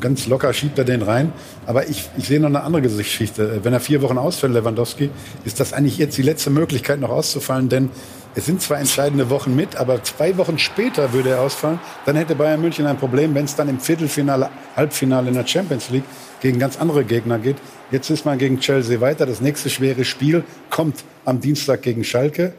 Ganz 0.00 0.26
locker 0.26 0.52
schiebt 0.52 0.78
er 0.78 0.84
den 0.84 1.02
rein. 1.02 1.32
Aber 1.66 1.88
ich, 1.88 2.08
ich 2.16 2.28
sehe 2.28 2.40
noch 2.40 2.48
eine 2.48 2.62
andere 2.62 2.82
Geschichte. 2.82 3.60
Wenn 3.62 3.72
er 3.72 3.80
vier 3.80 4.02
Wochen 4.02 4.18
ausfällt, 4.18 4.52
Lewandowski, 4.52 5.10
ist 5.44 5.60
das 5.60 5.72
eigentlich 5.72 5.98
jetzt 5.98 6.16
die 6.16 6.22
letzte 6.22 6.50
Möglichkeit, 6.50 7.00
noch 7.00 7.10
auszufallen. 7.10 7.68
Denn 7.68 7.90
es 8.34 8.46
sind 8.46 8.62
zwar 8.62 8.78
entscheidende 8.78 9.30
Wochen 9.30 9.56
mit, 9.56 9.76
aber 9.76 10.02
zwei 10.04 10.36
Wochen 10.36 10.58
später 10.58 11.12
würde 11.12 11.30
er 11.30 11.40
ausfallen. 11.40 11.80
Dann 12.06 12.16
hätte 12.16 12.34
Bayern 12.34 12.60
München 12.60 12.86
ein 12.86 12.96
Problem, 12.96 13.34
wenn 13.34 13.46
es 13.46 13.56
dann 13.56 13.68
im 13.68 13.80
Viertelfinale, 13.80 14.50
Halbfinale 14.76 15.28
in 15.28 15.34
der 15.34 15.46
Champions 15.46 15.90
League 15.90 16.04
gegen 16.40 16.58
ganz 16.58 16.78
andere 16.78 17.04
Gegner 17.04 17.38
geht. 17.38 17.56
Jetzt 17.90 18.10
ist 18.10 18.24
man 18.24 18.38
gegen 18.38 18.60
Chelsea 18.60 19.00
weiter. 19.00 19.26
Das 19.26 19.40
nächste 19.40 19.70
schwere 19.70 20.04
Spiel 20.04 20.44
kommt 20.70 21.04
am 21.24 21.40
Dienstag 21.40 21.82
gegen 21.82 22.04
Schalke. 22.04 22.52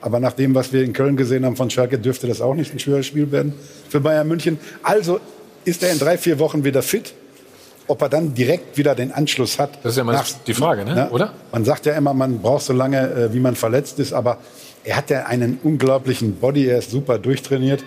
Aber 0.00 0.20
nach 0.20 0.32
dem, 0.32 0.54
was 0.54 0.72
wir 0.72 0.84
in 0.84 0.92
Köln 0.92 1.16
gesehen 1.16 1.44
haben 1.44 1.56
von 1.56 1.68
Schalke, 1.68 1.98
dürfte 1.98 2.26
das 2.28 2.40
auch 2.40 2.54
nicht 2.54 2.72
ein 2.72 2.78
schweres 2.78 3.06
Spiel 3.06 3.32
werden 3.32 3.54
für 3.88 4.00
Bayern 4.00 4.28
München. 4.28 4.58
Also 4.82 5.20
ist 5.66 5.82
er 5.82 5.92
in 5.92 5.98
drei, 5.98 6.16
vier 6.16 6.38
Wochen 6.38 6.64
wieder 6.64 6.82
fit. 6.82 7.12
Ob 7.88 8.02
er 8.02 8.08
dann 8.08 8.34
direkt 8.34 8.76
wieder 8.78 8.96
den 8.96 9.12
Anschluss 9.12 9.60
hat. 9.60 9.70
Das 9.84 9.92
ist 9.92 9.96
ja 9.98 10.02
immer 10.02 10.24
die 10.46 10.54
Frage, 10.54 10.84
ne? 10.84 11.08
oder? 11.10 11.32
Man 11.52 11.64
sagt 11.64 11.86
ja 11.86 11.92
immer, 11.92 12.14
man 12.14 12.40
braucht 12.40 12.64
so 12.64 12.72
lange, 12.72 12.98
äh, 12.98 13.32
wie 13.32 13.38
man 13.38 13.54
verletzt 13.54 14.00
ist. 14.00 14.12
Aber 14.12 14.38
er 14.82 14.96
hat 14.96 15.10
ja 15.10 15.26
einen 15.26 15.60
unglaublichen 15.62 16.36
Body. 16.36 16.66
Er 16.66 16.78
ist 16.78 16.90
super 16.90 17.18
durchtrainiert. 17.18 17.84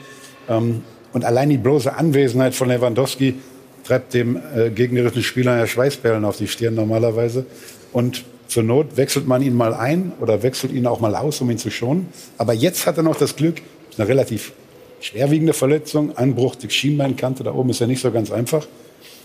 Ähm, 0.47 0.83
Und 1.11 1.25
allein 1.25 1.49
die 1.49 1.57
bloße 1.57 1.93
Anwesenheit 1.93 2.55
von 2.55 2.69
Lewandowski 2.69 3.35
treibt 3.83 4.13
dem 4.13 4.39
äh, 4.55 4.69
gegnerischen 4.69 5.23
Spieler 5.23 5.57
ja 5.57 5.67
Schweißperlen 5.67 6.23
auf 6.23 6.37
die 6.37 6.47
Stirn 6.47 6.75
normalerweise. 6.75 7.45
Und 7.91 8.23
zur 8.47 8.63
Not 8.63 8.95
wechselt 8.95 9.27
man 9.27 9.41
ihn 9.41 9.53
mal 9.53 9.73
ein 9.73 10.13
oder 10.21 10.43
wechselt 10.43 10.71
ihn 10.71 10.87
auch 10.87 11.01
mal 11.01 11.15
aus, 11.15 11.41
um 11.41 11.49
ihn 11.51 11.57
zu 11.57 11.71
schonen. 11.71 12.07
Aber 12.37 12.53
jetzt 12.53 12.87
hat 12.87 12.97
er 12.97 13.03
noch 13.03 13.17
das 13.17 13.35
Glück, 13.35 13.61
eine 13.97 14.07
relativ 14.07 14.53
schwerwiegende 15.01 15.53
Verletzung, 15.53 16.17
Anbruch 16.17 16.55
der 16.55 16.69
Schienbeinkante, 16.69 17.43
da 17.43 17.53
oben 17.53 17.69
ist 17.69 17.79
ja 17.79 17.87
nicht 17.87 18.01
so 18.01 18.11
ganz 18.11 18.31
einfach. 18.31 18.65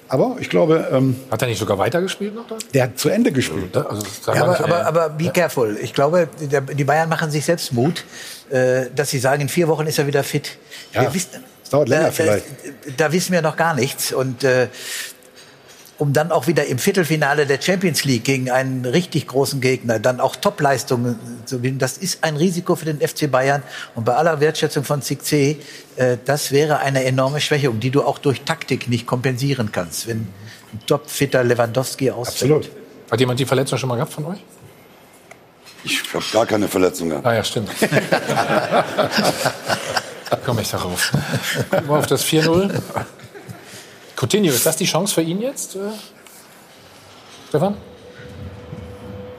Aber 0.09 0.37
ich 0.39 0.51
glaube, 0.51 0.87
ähm, 0.93 1.17
Hat 1.31 1.41
er 1.43 1.49
nicht 1.49 1.59
sogar 1.59 1.79
weitergespielt 1.79 2.35
noch? 2.35 2.47
Da? 2.47 2.57
der 2.75 2.83
hat 2.85 2.99
zu 2.99 3.09
Ende 3.09 3.33
gespielt. 3.33 3.75
Also, 3.77 4.07
Ja, 4.27 4.45
aber, 4.45 4.61
aber, 4.61 4.87
aber 4.87 5.09
be 5.09 5.31
careful. 5.31 5.79
Ich 5.81 5.95
glaube, 5.95 6.29
der, 6.41 6.61
die 6.61 6.85
Bayern 6.85 7.09
machen 7.09 7.31
sich 7.31 7.45
selbst 7.45 7.73
Mut, 7.73 8.05
äh, 8.51 8.87
dass 8.95 9.11
sie 9.11 9.19
sagen, 9.19 9.43
in 9.43 9.49
vier 9.49 9.67
Wochen 9.67 9.87
ist 9.87 9.99
er 9.99 10.07
wieder 10.07 10.23
fit. 10.23 10.59
Ja, 10.93 11.03
Wir 11.03 11.15
wissen, 11.15 11.43
es 11.63 11.71
dauert 11.71 11.89
länger 11.89 12.05
da, 12.05 12.11
vielleicht. 12.11 12.47
Da, 12.47 13.07
da 13.09 13.13
wissen 13.13 13.33
wir 13.33 13.41
noch 13.41 13.57
gar 13.57 13.75
nichts. 13.75 14.13
Und 14.13 14.45
äh, 14.45 14.69
um 15.99 16.13
dann 16.13 16.33
auch 16.33 16.47
wieder 16.47 16.67
im 16.67 16.79
Viertelfinale 16.79 17.47
der 17.47 17.61
Champions 17.61 18.05
League 18.05 18.25
gegen 18.25 18.51
einen 18.51 18.85
richtig 18.85 19.29
großen 19.29 19.61
Gegner 19.61 19.99
dann 19.99 20.21
auch 20.21 20.37
Topleistungen 20.37 21.19
zu 21.45 21.61
bieten, 21.61 21.79
das 21.79 21.99
ist 21.99 22.25
ein 22.25 22.37
Risiko 22.37 22.75
für 22.77 22.87
den 22.87 23.01
FC 23.01 23.31
Bayern. 23.31 23.63
Und 23.95 24.05
bei 24.05 24.15
aller 24.15 24.41
Wertschätzung 24.41 24.85
von 24.85 25.03
Zixé, 25.03 25.57
äh, 25.97 26.17
das 26.25 26.51
wäre 26.51 26.81
eine 26.81 27.05
enorme 27.05 27.41
Schwächung, 27.41 27.81
die 27.81 27.91
du 27.91 28.03
auch 28.03 28.19
durch 28.19 28.43
Taktik 28.43 28.89
nicht 28.89 29.07
kompensieren 29.07 29.71
kannst, 29.73 30.09
wenn 30.09 30.27
ein 30.73 30.81
topfitter 30.87 31.45
Lewandowski 31.45 32.11
ausfällt. 32.11 32.53
Absolut. 32.53 32.71
Hat 33.11 33.21
jemand 33.21 33.39
die 33.39 33.47
Verletzung 33.47 33.79
schon 33.79 33.89
mal 33.89 33.97
gehabt 33.97 34.13
von 34.13 34.25
euch? 34.27 34.39
Ich 35.85 36.03
habe 36.15 36.25
gar 36.33 36.47
keine 36.47 36.67
Verletzung 36.67 37.11
gehabt. 37.11 37.27
Ah 37.27 37.35
ja, 37.35 37.45
stimmt. 37.45 37.71
Komm 40.45 40.59
ich 40.59 40.71
darauf. 40.71 41.13
Auf 41.89 42.07
das 42.07 42.25
4-0. 42.25 42.71
Coutinho, 44.17 44.53
ist 44.53 44.65
das 44.67 44.77
die 44.77 44.85
Chance 44.87 45.15
für 45.15 45.23
ihn 45.23 45.41
jetzt? 45.41 45.77
Äh? 45.77 45.81
Stefan? 47.49 47.77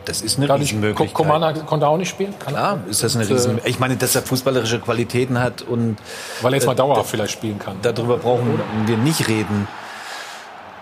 Das 0.06 0.22
ist 0.22 0.38
eine 0.38 0.46
Dadurch, 0.48 0.70
Riesenmöglichkeit. 0.70 1.14
Koman 1.16 1.44
hat- 1.44 1.66
konnte 1.66 1.88
auch 1.88 1.98
nicht 1.98 2.10
spielen? 2.10 2.34
Kann 2.38 2.54
Klar, 2.54 2.80
ist 2.90 3.02
das 3.04 3.16
eine 3.16 3.26
äh, 3.26 3.34
Riesen. 3.34 3.60
Ich 3.66 3.80
meine, 3.80 3.96
dass 3.98 4.14
er 4.16 4.22
fußballerische 4.22 4.80
Qualitäten 4.80 5.40
hat 5.40 5.64
und 5.64 5.98
Weil 6.42 6.54
er 6.54 6.58
jetzt 6.58 6.68
mal 6.68 6.74
äh, 6.74 6.76
dauerhaft 6.76 7.10
vielleicht 7.10 7.32
spielen 7.34 7.58
kann. 7.58 7.78
darüber 7.82 8.18
brauchen 8.18 8.60
wir 8.86 8.98
nicht 8.98 9.28
reden. 9.28 9.68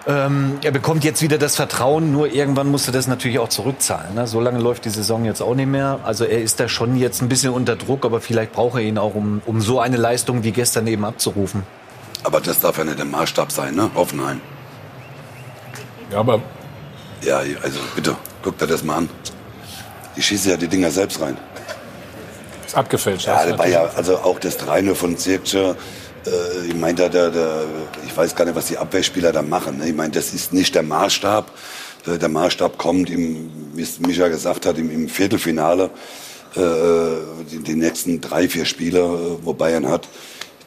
Ähm, 0.05 0.57
er 0.61 0.71
bekommt 0.71 1.05
jetzt 1.05 1.21
wieder 1.21 1.37
das 1.37 1.55
Vertrauen, 1.55 2.11
nur 2.11 2.27
irgendwann 2.27 2.67
musste 2.69 2.91
das 2.91 3.07
natürlich 3.07 3.39
auch 3.39 3.47
zurückzahlen. 3.47 4.15
Ne? 4.15 4.27
So 4.27 4.41
lange 4.41 4.59
läuft 4.59 4.83
die 4.83 4.89
Saison 4.89 5.23
jetzt 5.23 5.41
auch 5.41 5.55
nicht 5.55 5.67
mehr. 5.69 5.99
Also 6.03 6.25
er 6.25 6.41
ist 6.41 6.59
da 6.59 6.67
schon 6.67 6.97
jetzt 6.97 7.21
ein 7.21 7.29
bisschen 7.29 7.53
unter 7.53 7.77
Druck, 7.77 8.03
aber 8.03 8.19
vielleicht 8.19 8.51
braucht 8.51 8.75
er 8.75 8.81
ihn 8.81 8.97
auch, 8.97 9.15
um, 9.15 9.41
um 9.45 9.61
so 9.61 9.79
eine 9.79 9.95
Leistung 9.95 10.43
wie 10.43 10.51
gestern 10.51 10.85
eben 10.87 11.05
abzurufen. 11.05 11.63
Aber 12.23 12.39
das 12.39 12.59
darf 12.59 12.77
ja 12.77 12.83
nicht 12.83 12.97
der 12.97 13.05
Maßstab 13.05 13.51
sein, 13.51 13.75
ne? 13.75 13.91
Hoffenheim. 13.95 14.41
Ja, 16.11 16.19
aber 16.19 16.41
Ja, 17.21 17.41
also 17.61 17.79
bitte, 17.95 18.15
guck 18.41 18.57
dir 18.57 18.67
das 18.67 18.83
mal 18.83 18.97
an. 18.97 19.09
Die 20.15 20.21
schießen 20.21 20.51
ja 20.51 20.57
die 20.57 20.67
Dinger 20.67 20.91
selbst 20.91 21.19
rein. 21.21 21.37
Ist 22.65 22.75
abgefälscht. 22.75 23.27
Ja, 23.27 23.45
das 23.45 23.57
war 23.57 23.67
ja, 23.67 23.83
also 23.95 24.17
auch 24.17 24.39
das 24.39 24.57
3 24.57 24.95
von 24.95 25.17
Zirkce, 25.17 25.75
äh, 26.25 26.67
ich 26.67 26.75
meine, 26.75 26.95
da, 26.95 27.09
da, 27.09 27.29
da, 27.29 27.63
ich 28.05 28.15
weiß 28.15 28.35
gar 28.35 28.45
nicht, 28.45 28.55
was 28.55 28.67
die 28.67 28.77
Abwehrspieler 28.77 29.31
da 29.31 29.41
machen. 29.41 29.77
Ne? 29.79 29.89
Ich 29.89 29.95
meine, 29.95 30.11
das 30.11 30.33
ist 30.33 30.53
nicht 30.53 30.75
der 30.75 30.83
Maßstab. 30.83 31.51
Äh, 32.07 32.17
der 32.17 32.29
Maßstab 32.29 32.77
kommt, 32.77 33.09
im, 33.09 33.49
wie 33.73 33.81
es 33.81 33.99
Micha 33.99 34.27
gesagt 34.27 34.65
hat, 34.65 34.77
im, 34.77 34.91
im 34.91 35.09
Viertelfinale. 35.09 35.89
Äh, 36.55 36.59
die, 37.51 37.59
die 37.63 37.75
nächsten 37.75 38.21
drei, 38.21 38.47
vier 38.47 38.65
Spiele, 38.65 38.99
äh, 38.99 39.37
wo 39.41 39.53
Bayern 39.53 39.89
hat, 39.89 40.07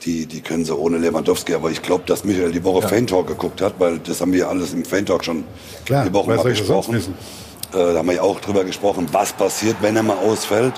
die, 0.07 0.27
die 0.27 0.41
können 0.41 0.65
sie 0.65 0.75
ohne 0.77 0.99
Lewandowski. 0.99 1.55
Aber 1.55 1.71
ich 1.71 1.83
glaube, 1.83 2.05
dass 2.07 2.25
Michael 2.25 2.53
die 2.53 2.65
Woche 2.65 2.83
Ja. 2.83 2.89
Fan-Talk 2.89 3.27
geguckt 3.27 3.61
hat, 3.61 3.75
weil 3.79 3.99
das 3.99 4.21
haben 4.21 4.33
wir 4.33 4.49
alles 4.49 4.73
im 4.73 4.85
Fan-Talk 4.85 5.25
schon 5.25 5.45
Klar, 5.85 6.05
die 6.05 6.13
Woche 6.15 6.39
besprochen. 6.43 6.97
Äh, 6.97 7.03
da 7.73 7.97
haben 7.99 8.07
wir 8.07 8.15
ja 8.15 8.23
auch 8.23 8.41
drüber 8.41 8.65
gesprochen, 8.65 9.09
was 9.13 9.33
passiert, 9.33 9.77
wenn 9.81 9.97
er 9.97 10.03
mal 10.05 10.17
ausfällt. 10.17 10.75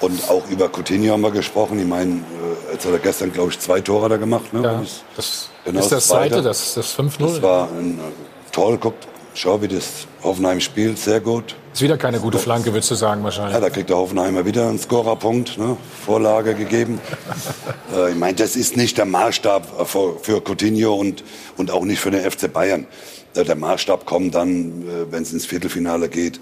Und 0.00 0.30
auch 0.30 0.48
über 0.50 0.68
Coutinho 0.68 1.12
haben 1.12 1.22
wir 1.22 1.30
gesprochen. 1.30 1.78
Ich 1.78 1.86
meine, 1.86 2.12
äh, 2.12 2.72
jetzt 2.72 2.86
hat 2.86 2.92
er 2.92 2.98
gestern, 2.98 3.32
glaube 3.32 3.50
ich, 3.50 3.58
zwei 3.58 3.80
Tore 3.80 4.08
da 4.08 4.16
gemacht. 4.16 4.52
Ne? 4.52 4.62
Ja, 4.62 4.82
das 5.16 5.48
genau 5.64 5.80
ist 5.80 5.92
das 5.92 6.06
zweite. 6.06 6.34
zweite, 6.34 6.42
das 6.42 6.60
ist 6.60 6.76
das 6.76 6.94
5-0. 6.98 7.18
Das 7.18 7.42
war 7.42 7.68
ein, 7.68 7.98
äh, 7.98 8.52
toll. 8.52 8.78
Guckt, 8.78 9.08
schau, 9.34 9.60
wie 9.60 9.68
das 9.68 10.06
Hoffenheim 10.22 10.60
spielt. 10.60 10.98
Sehr 10.98 11.20
gut. 11.20 11.54
Ist 11.72 11.82
wieder 11.82 11.96
keine 11.96 12.18
gute 12.18 12.38
Flanke, 12.38 12.72
würdest 12.72 12.90
du 12.90 12.94
sagen 12.96 13.22
wahrscheinlich. 13.22 13.54
Ja, 13.54 13.60
da 13.60 13.70
kriegt 13.70 13.90
der 13.90 13.96
Hoffenheimer 13.96 14.44
wieder 14.44 14.68
einen 14.68 14.78
Scorerpunkt, 14.78 15.56
ne? 15.56 15.76
Vorlage 16.04 16.54
gegeben. 16.54 17.00
äh, 17.94 18.10
ich 18.10 18.16
meine, 18.16 18.34
das 18.34 18.56
ist 18.56 18.76
nicht 18.76 18.98
der 18.98 19.04
Maßstab 19.04 19.80
äh, 19.80 19.84
für, 19.84 20.18
für 20.20 20.40
Coutinho 20.40 20.94
und, 20.94 21.22
und 21.56 21.70
auch 21.70 21.84
nicht 21.84 22.00
für 22.00 22.10
den 22.10 22.28
FC 22.28 22.52
Bayern. 22.52 22.86
Äh, 23.34 23.44
der 23.44 23.54
Maßstab 23.54 24.04
kommt 24.04 24.34
dann, 24.34 24.82
äh, 24.82 25.12
wenn 25.12 25.22
es 25.22 25.32
ins 25.32 25.46
Viertelfinale 25.46 26.08
geht. 26.08 26.40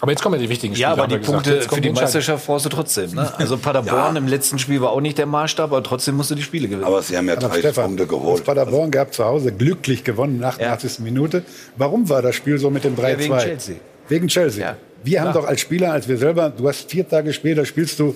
Aber 0.00 0.12
jetzt 0.12 0.22
kommen 0.22 0.36
ja 0.36 0.40
die 0.40 0.48
wichtigen 0.48 0.74
Spiele. 0.74 0.88
Ja, 0.88 0.92
aber 0.92 1.06
die. 1.06 1.18
Punkte 1.18 1.60
für 1.60 1.80
die. 1.80 1.90
Meisterschaft 1.90 2.46
brauchst 2.46 2.64
du 2.64 2.70
trotzdem. 2.70 3.14
Ne? 3.14 3.30
Also 3.36 3.58
Paderborn 3.58 4.16
im 4.16 4.26
letzten 4.26 4.58
Spiel 4.58 4.80
war 4.80 4.92
auch 4.92 5.02
nicht 5.02 5.18
der 5.18 5.26
Maßstab, 5.26 5.70
aber 5.70 5.82
trotzdem 5.82 6.16
musst 6.16 6.30
du 6.30 6.34
die 6.34 6.42
Spiele 6.42 6.68
gewinnen. 6.68 6.84
Aber 6.84 7.02
sie 7.02 7.18
haben 7.18 7.28
ja 7.28 7.36
Aber 7.36 7.52
Stefan, 7.54 7.98
das 7.98 8.40
Paderborn 8.40 8.90
gab 8.90 9.12
zu 9.12 9.26
Hause 9.26 9.52
glücklich 9.52 10.02
gewonnen, 10.02 10.36
in 10.36 10.40
der 10.40 10.48
88. 10.48 11.00
Minute. 11.00 11.44
Warum 11.76 12.08
war 12.08 12.22
das 12.22 12.34
Spiel 12.34 12.56
so 12.56 12.70
mit 12.70 12.84
dem 12.84 12.96
3-2? 12.96 13.02
Ja, 13.02 13.18
wegen 13.18 13.38
Chelsea. 13.38 13.76
Wegen 14.10 14.28
Chelsea. 14.28 14.76
Wir 15.02 15.22
haben 15.22 15.32
doch 15.32 15.46
als 15.46 15.60
Spieler, 15.60 15.92
als 15.92 16.06
wir 16.08 16.18
selber, 16.18 16.50
du 16.50 16.68
hast 16.68 16.90
vier 16.90 17.08
Tage 17.08 17.32
später 17.32 17.64
spielst 17.64 17.98
du 17.98 18.14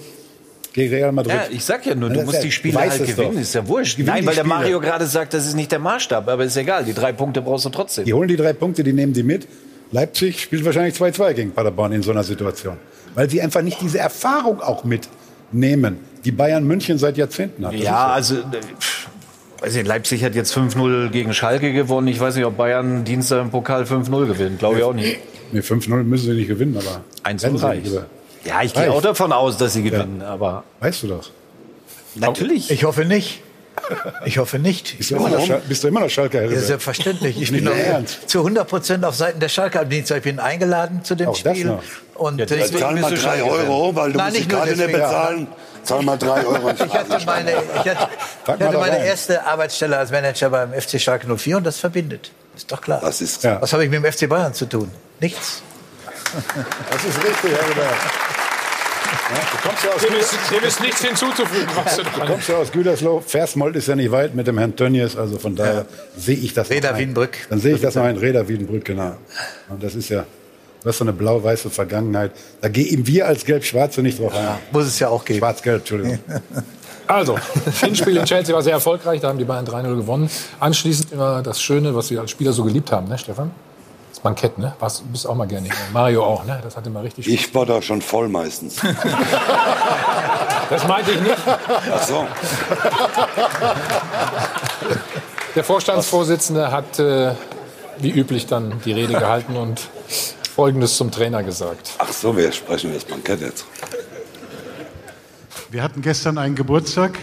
gegen 0.74 0.92
Real 0.92 1.12
Madrid. 1.12 1.32
Ja, 1.34 1.44
ich 1.50 1.64
sag 1.64 1.86
ja 1.86 1.94
nur, 1.94 2.10
Ja, 2.10 2.16
du 2.16 2.22
musst 2.22 2.34
ja- 2.38 2.42
die 2.42 2.52
Spiele 2.52 2.78
halt 2.78 3.06
gewinnen, 3.06 3.34
doch. 3.34 3.40
ist 3.40 3.54
ja 3.54 3.66
wurscht. 3.66 3.96
Gewinn 3.96 4.12
Nein, 4.12 4.26
weil 4.26 4.34
der. 4.34 4.44
Mario 4.44 4.80
gerade 4.80 5.06
sagt, 5.06 5.32
das 5.32 5.46
ist 5.46 5.54
nicht 5.54 5.72
der 5.72 5.78
Maßstab, 5.78 6.28
aber 6.28 6.44
ist 6.44 6.56
egal, 6.56 6.84
die 6.84 6.92
drei 6.92 7.12
Punkte 7.12 7.40
brauchst 7.40 7.64
du 7.64 7.70
trotzdem. 7.70 8.04
Die 8.04 8.12
holen 8.12 8.28
die 8.28 8.36
drei 8.36 8.52
Punkte, 8.52 8.82
die 8.84 8.92
nehmen 8.92 9.12
die 9.12 9.22
mit. 9.22 9.46
Leipzig 9.92 10.40
spielt 10.42 10.64
wahrscheinlich 10.64 10.94
2-2 10.94 11.32
gegen 11.32 11.52
Paderborn 11.52 11.92
in 11.92 12.02
so 12.02 12.10
einer 12.10 12.24
Situation. 12.24 12.76
Weil 13.14 13.30
sie 13.30 13.40
einfach 13.40 13.62
nicht 13.62 13.80
diese 13.80 14.00
Erfahrung 14.00 14.60
auch 14.60 14.82
mitnehmen, 14.82 15.98
die 16.24 16.32
Bayern 16.32 16.64
München 16.64 16.98
seit 16.98 17.16
Jahrzehnten 17.16 17.64
hat. 17.64 17.74
Das 17.74 17.80
Ja, 17.80 18.06
also 18.08 18.38
nicht, 19.64 19.86
Leipzig 19.86 20.24
hat 20.24 20.34
jetzt 20.34 20.52
5-0 20.52 21.10
gegen 21.10 21.32
Schalke 21.32 21.72
gewonnen. 21.72 22.08
Ich 22.08 22.18
weiß 22.18 22.34
nicht, 22.34 22.44
ob 22.44 22.56
Bayern 22.56 23.04
Dienstag 23.04 23.40
im 23.42 23.50
Pokal 23.50 23.84
5-0 23.84 24.26
gewinnt. 24.26 24.58
Glaube 24.58 24.78
ich 24.78 24.82
auch 24.82 24.92
nicht. 24.92 25.18
Nee, 25.54 25.60
5-0 25.60 26.02
müssen 26.02 26.24
sie 26.26 26.32
nicht 26.32 26.48
gewinnen, 26.48 26.76
aber 26.76 27.02
1 27.22 27.44
rennen 27.44 27.58
sie 27.58 27.64
reicht. 27.64 27.86
Ja, 28.44 28.62
ich 28.62 28.74
gehe 28.74 28.90
auch 28.92 29.00
davon 29.00 29.32
aus, 29.32 29.56
dass 29.56 29.72
sie 29.72 29.82
gewinnen, 29.82 30.20
aber 30.22 30.64
Weißt 30.80 31.04
du 31.04 31.08
doch. 31.08 31.30
natürlich. 32.16 32.70
Ich 32.70 32.84
hoffe 32.84 33.04
nicht. 33.04 33.40
Ich 34.24 34.38
hoffe 34.38 34.58
nicht. 34.58 34.96
Bist 34.98 35.10
du 35.10 35.16
immer 35.16 35.28
noch, 35.30 35.48
bist 35.68 35.82
du 35.82 35.88
immer 35.88 36.00
noch 36.00 36.08
Schalke, 36.10 36.40
Herr 36.40 36.50
Ja, 36.50 36.60
selbstverständlich. 36.60 37.40
Ich 37.40 37.50
bin 37.52 37.68
zu 38.26 38.38
100 38.38 38.68
Prozent 38.68 39.04
auf 39.04 39.14
Seiten 39.14 39.40
der 39.40 39.48
Schalke 39.48 39.80
am 39.80 39.88
Dienstag. 39.88 40.18
Ich 40.18 40.22
bin 40.24 40.38
eingeladen 40.38 41.02
zu 41.04 41.14
dem 41.14 41.28
Auch 41.28 41.36
Spiel. 41.36 41.78
Und 42.14 42.38
Ja, 42.38 42.46
deswegen 42.46 42.78
zahl 42.78 42.94
mal 42.96 43.14
drei. 43.14 43.42
Euro, 43.42 43.94
weil 43.94 44.12
du 44.12 44.18
Nein, 44.18 44.32
musst 44.32 44.44
die 44.44 44.48
Karte 44.48 44.76
nicht 44.76 44.92
bezahlen. 44.92 45.46
Zahl 45.82 46.02
mal 46.02 46.16
drei 46.16 46.44
Euro. 46.46 46.70
Ich 46.70 46.80
hatte 46.94 47.26
meine, 47.26 47.50
ich 47.52 47.90
hatte, 47.90 48.08
ich 48.44 48.48
hatte 48.48 48.78
meine 48.78 49.04
erste 49.06 49.44
Arbeitsstelle 49.44 49.98
als 49.98 50.10
Manager 50.10 50.50
beim 50.50 50.72
FC 50.72 51.00
Schalke 51.00 51.26
04 51.36 51.56
und 51.58 51.64
das 51.64 51.78
verbindet. 51.78 52.30
Ist 52.56 52.70
doch 52.70 52.80
klar. 52.80 53.00
Das 53.00 53.20
ist, 53.20 53.42
Ja. 53.42 53.60
Was 53.60 53.72
habe 53.72 53.84
ich 53.84 53.90
mit 53.90 54.02
dem 54.04 54.10
FC 54.10 54.28
Bayern 54.28 54.54
zu 54.54 54.66
tun? 54.66 54.90
Nichts. 55.24 55.62
Das 56.90 57.02
ist 57.02 57.16
richtig, 57.16 57.50
Herr 57.50 57.68
Risse. 57.70 57.80
Ja, 59.30 59.40
du 59.52 59.68
kommst 59.68 59.84
ja 59.84 59.90
aus 59.92 60.02
Dem 60.02 60.14
ist, 60.16 60.34
dem 60.50 60.64
ist 60.64 60.80
nichts 60.82 61.00
hinzuzufügen. 61.02 61.68
Was 61.82 61.96
du 61.96 62.02
Du 62.02 62.26
kommst 62.26 62.48
ja 62.50 62.56
aus 62.56 62.70
Gütersloh. 62.70 63.20
Versmold 63.20 63.74
ist 63.76 63.88
ja 63.88 63.96
nicht 63.96 64.10
weit 64.10 64.34
mit 64.34 64.46
dem 64.46 64.58
Herrn 64.58 64.76
Tönnies. 64.76 65.16
Also 65.16 65.38
von 65.38 65.56
daher 65.56 65.86
sehe 66.14 66.36
ich 66.36 66.52
das 66.52 66.68
Reda. 66.68 66.98
Wiedenbrück. 66.98 67.38
Dann 67.48 67.58
sehe 67.58 67.74
ich 67.74 67.80
das 67.80 67.94
noch 67.94 68.06
in 68.06 68.18
Reda 68.18 68.46
Wiedenbrück, 68.46 68.84
genau. 68.84 69.16
Und 69.70 69.82
das 69.82 69.94
ist 69.94 70.10
ja, 70.10 70.26
du 70.82 70.88
hast 70.90 70.98
so 70.98 71.04
eine 71.04 71.14
blau-weiße 71.14 71.70
Vergangenheit. 71.70 72.32
Da 72.60 72.68
gehen 72.68 73.06
wir 73.06 73.26
als 73.26 73.46
Gelb-Schwarze 73.46 74.02
nicht 74.02 74.20
drauf 74.20 74.34
ein. 74.34 74.58
Muss 74.72 74.84
es 74.84 74.98
ja 74.98 75.08
auch 75.08 75.24
geben. 75.24 75.38
Schwarz-Gelb, 75.38 75.78
Entschuldigung. 75.80 76.18
Also, 77.06 77.38
Hinspiel 77.82 78.16
in 78.16 78.24
Chelsea 78.24 78.54
war 78.54 78.62
sehr 78.62 78.72
erfolgreich, 78.72 79.20
da 79.20 79.28
haben 79.28 79.36
die 79.36 79.44
Bayern 79.44 79.66
3-0 79.66 79.94
gewonnen. 79.94 80.30
Anschließend 80.58 81.18
war 81.18 81.42
das 81.42 81.60
Schöne, 81.60 81.94
was 81.94 82.10
wir 82.10 82.18
als 82.22 82.30
Spieler 82.30 82.54
so 82.54 82.64
geliebt 82.64 82.90
haben, 82.92 83.08
ne, 83.08 83.18
Stefan? 83.18 83.50
Das 84.24 84.30
Bankett, 84.30 84.56
ne? 84.56 84.74
Warst, 84.78 85.00
du 85.00 85.04
bist 85.04 85.26
auch 85.26 85.34
mal 85.34 85.46
gerne. 85.46 85.66
hier. 85.66 85.74
Mario 85.92 86.24
auch, 86.24 86.44
ne? 86.46 86.58
Das 86.62 86.74
hat 86.78 86.86
immer 86.86 87.02
richtig 87.02 87.26
Spaß. 87.26 87.34
ich 87.34 87.54
war 87.54 87.66
da 87.66 87.82
schon 87.82 88.00
voll 88.00 88.28
meistens. 88.28 88.76
Das 90.70 90.88
meinte 90.88 91.12
ich 91.12 91.20
nicht. 91.20 91.36
Ach 91.46 92.02
so. 92.02 92.26
Der 95.54 95.62
Vorstandsvorsitzende 95.62 96.72
hat 96.72 96.98
äh, 96.98 97.34
wie 97.98 98.10
üblich 98.10 98.46
dann 98.46 98.80
die 98.86 98.92
Rede 98.92 99.12
gehalten 99.12 99.56
und 99.56 99.82
Folgendes 100.54 100.96
zum 100.96 101.10
Trainer 101.10 101.42
gesagt. 101.42 101.90
Ach 101.98 102.10
so, 102.10 102.34
wir 102.34 102.50
sprechen 102.50 102.90
über 102.90 102.98
das 102.98 103.04
Bankett 103.04 103.42
jetzt. 103.42 103.66
Wir 105.70 105.82
hatten 105.82 106.00
gestern 106.00 106.38
einen 106.38 106.54
Geburtstag. 106.54 107.18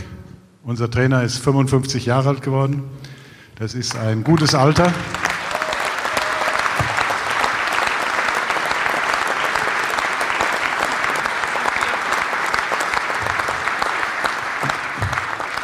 Unser 0.64 0.90
Trainer 0.90 1.24
ist 1.24 1.40
55 1.40 2.06
Jahre 2.06 2.30
alt 2.30 2.44
geworden. 2.44 2.84
Das 3.58 3.74
ist 3.74 3.96
ein 3.96 4.24
gutes 4.24 4.54
Alter. 4.54 4.94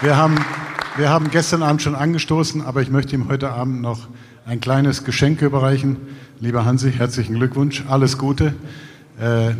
Wir 0.07 0.15
haben, 0.15 0.39
wir 0.95 1.09
haben 1.09 1.31
gestern 1.31 1.61
Abend 1.63 1.81
schon 1.81 1.93
angestoßen, 1.93 2.61
aber 2.61 2.81
ich 2.81 2.89
möchte 2.89 3.13
ihm 3.13 3.27
heute 3.27 3.51
Abend 3.51 3.81
noch 3.81 4.07
ein 4.45 4.61
kleines 4.61 5.03
Geschenk 5.03 5.41
überreichen. 5.41 5.97
Lieber 6.39 6.63
Hansi, 6.63 6.93
herzlichen 6.93 7.35
Glückwunsch, 7.35 7.83
alles 7.89 8.17
Gute. 8.17 8.53
Äh, 9.19 9.55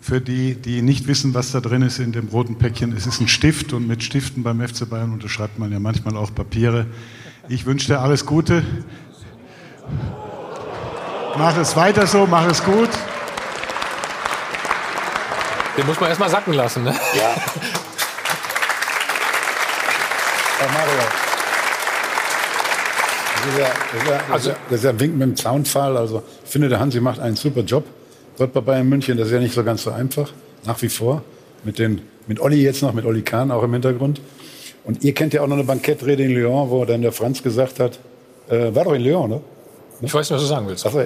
für 0.00 0.20
die, 0.20 0.56
die 0.56 0.82
nicht 0.82 1.06
wissen, 1.06 1.34
was 1.34 1.52
da 1.52 1.60
drin 1.60 1.82
ist 1.82 2.00
in 2.00 2.10
dem 2.10 2.26
roten 2.26 2.58
Päckchen, 2.58 2.96
es 2.96 3.06
ist 3.06 3.20
ein 3.20 3.28
Stift 3.28 3.72
und 3.72 3.86
mit 3.86 4.02
Stiften 4.02 4.42
beim 4.42 4.60
FC 4.60 4.90
Bayern 4.90 5.12
unterschreibt 5.12 5.56
man 5.60 5.70
ja 5.70 5.78
manchmal 5.78 6.16
auch 6.16 6.34
Papiere. 6.34 6.86
Ich 7.48 7.64
wünsche 7.64 7.86
dir 7.86 8.00
alles 8.00 8.26
Gute. 8.26 8.64
Mach 11.38 11.56
es 11.58 11.76
weiter 11.76 12.08
so, 12.08 12.26
mach 12.28 12.50
es 12.50 12.64
gut. 12.64 12.90
Den 15.78 15.86
muss 15.86 16.00
man 16.00 16.08
erst 16.08 16.18
mal 16.18 16.28
sacken 16.28 16.54
lassen, 16.54 16.82
ne? 16.82 16.90
Ja, 16.90 17.36
Herr 20.58 20.68
Mario. 20.72 21.26
Das 23.36 23.52
ist 23.52 23.58
ja, 23.58 23.68
das 23.92 24.02
ist 24.02 24.08
ja, 24.08 24.52
ja, 24.52 24.56
das 24.70 24.78
ist 24.78 24.84
ja 24.84 25.00
Wink 25.00 25.12
mit 25.14 25.22
dem 25.22 25.36
Zaunpfahl. 25.36 25.96
Also, 25.96 26.22
ich 26.44 26.50
finde, 26.50 26.68
der 26.68 26.80
Hansi 26.80 27.00
macht 27.00 27.20
einen 27.20 27.36
super 27.36 27.60
Job 27.60 27.84
dort 28.38 28.52
bei 28.54 28.60
Bayern 28.60 28.88
München. 28.88 29.18
Das 29.18 29.26
ist 29.26 29.34
ja 29.34 29.38
nicht 29.38 29.54
so 29.54 29.62
ganz 29.62 29.82
so 29.82 29.90
einfach, 29.90 30.32
nach 30.64 30.80
wie 30.80 30.88
vor. 30.88 31.22
Mit, 31.64 31.78
den, 31.78 32.00
mit 32.26 32.40
Olli 32.40 32.62
jetzt 32.62 32.82
noch, 32.82 32.92
mit 32.94 33.04
Olli 33.04 33.22
Kahn 33.22 33.50
auch 33.50 33.62
im 33.62 33.72
Hintergrund. 33.72 34.20
Und 34.84 35.04
ihr 35.04 35.12
kennt 35.12 35.34
ja 35.34 35.42
auch 35.42 35.46
noch 35.46 35.56
eine 35.56 35.64
Bankettrede 35.64 36.22
in 36.22 36.30
Lyon, 36.30 36.70
wo 36.70 36.84
dann 36.84 37.02
der 37.02 37.12
Franz 37.12 37.42
gesagt 37.42 37.78
hat, 37.80 37.98
äh, 38.48 38.74
war 38.74 38.84
doch 38.84 38.94
in 38.94 39.02
Lyon, 39.02 39.28
ne? 39.28 39.40
Ich 40.00 40.12
weiß 40.12 40.30
nicht, 40.30 40.36
was 40.36 40.42
du 40.42 40.48
sagen 40.48 40.68
willst. 40.68 40.86
Also, 40.86 41.04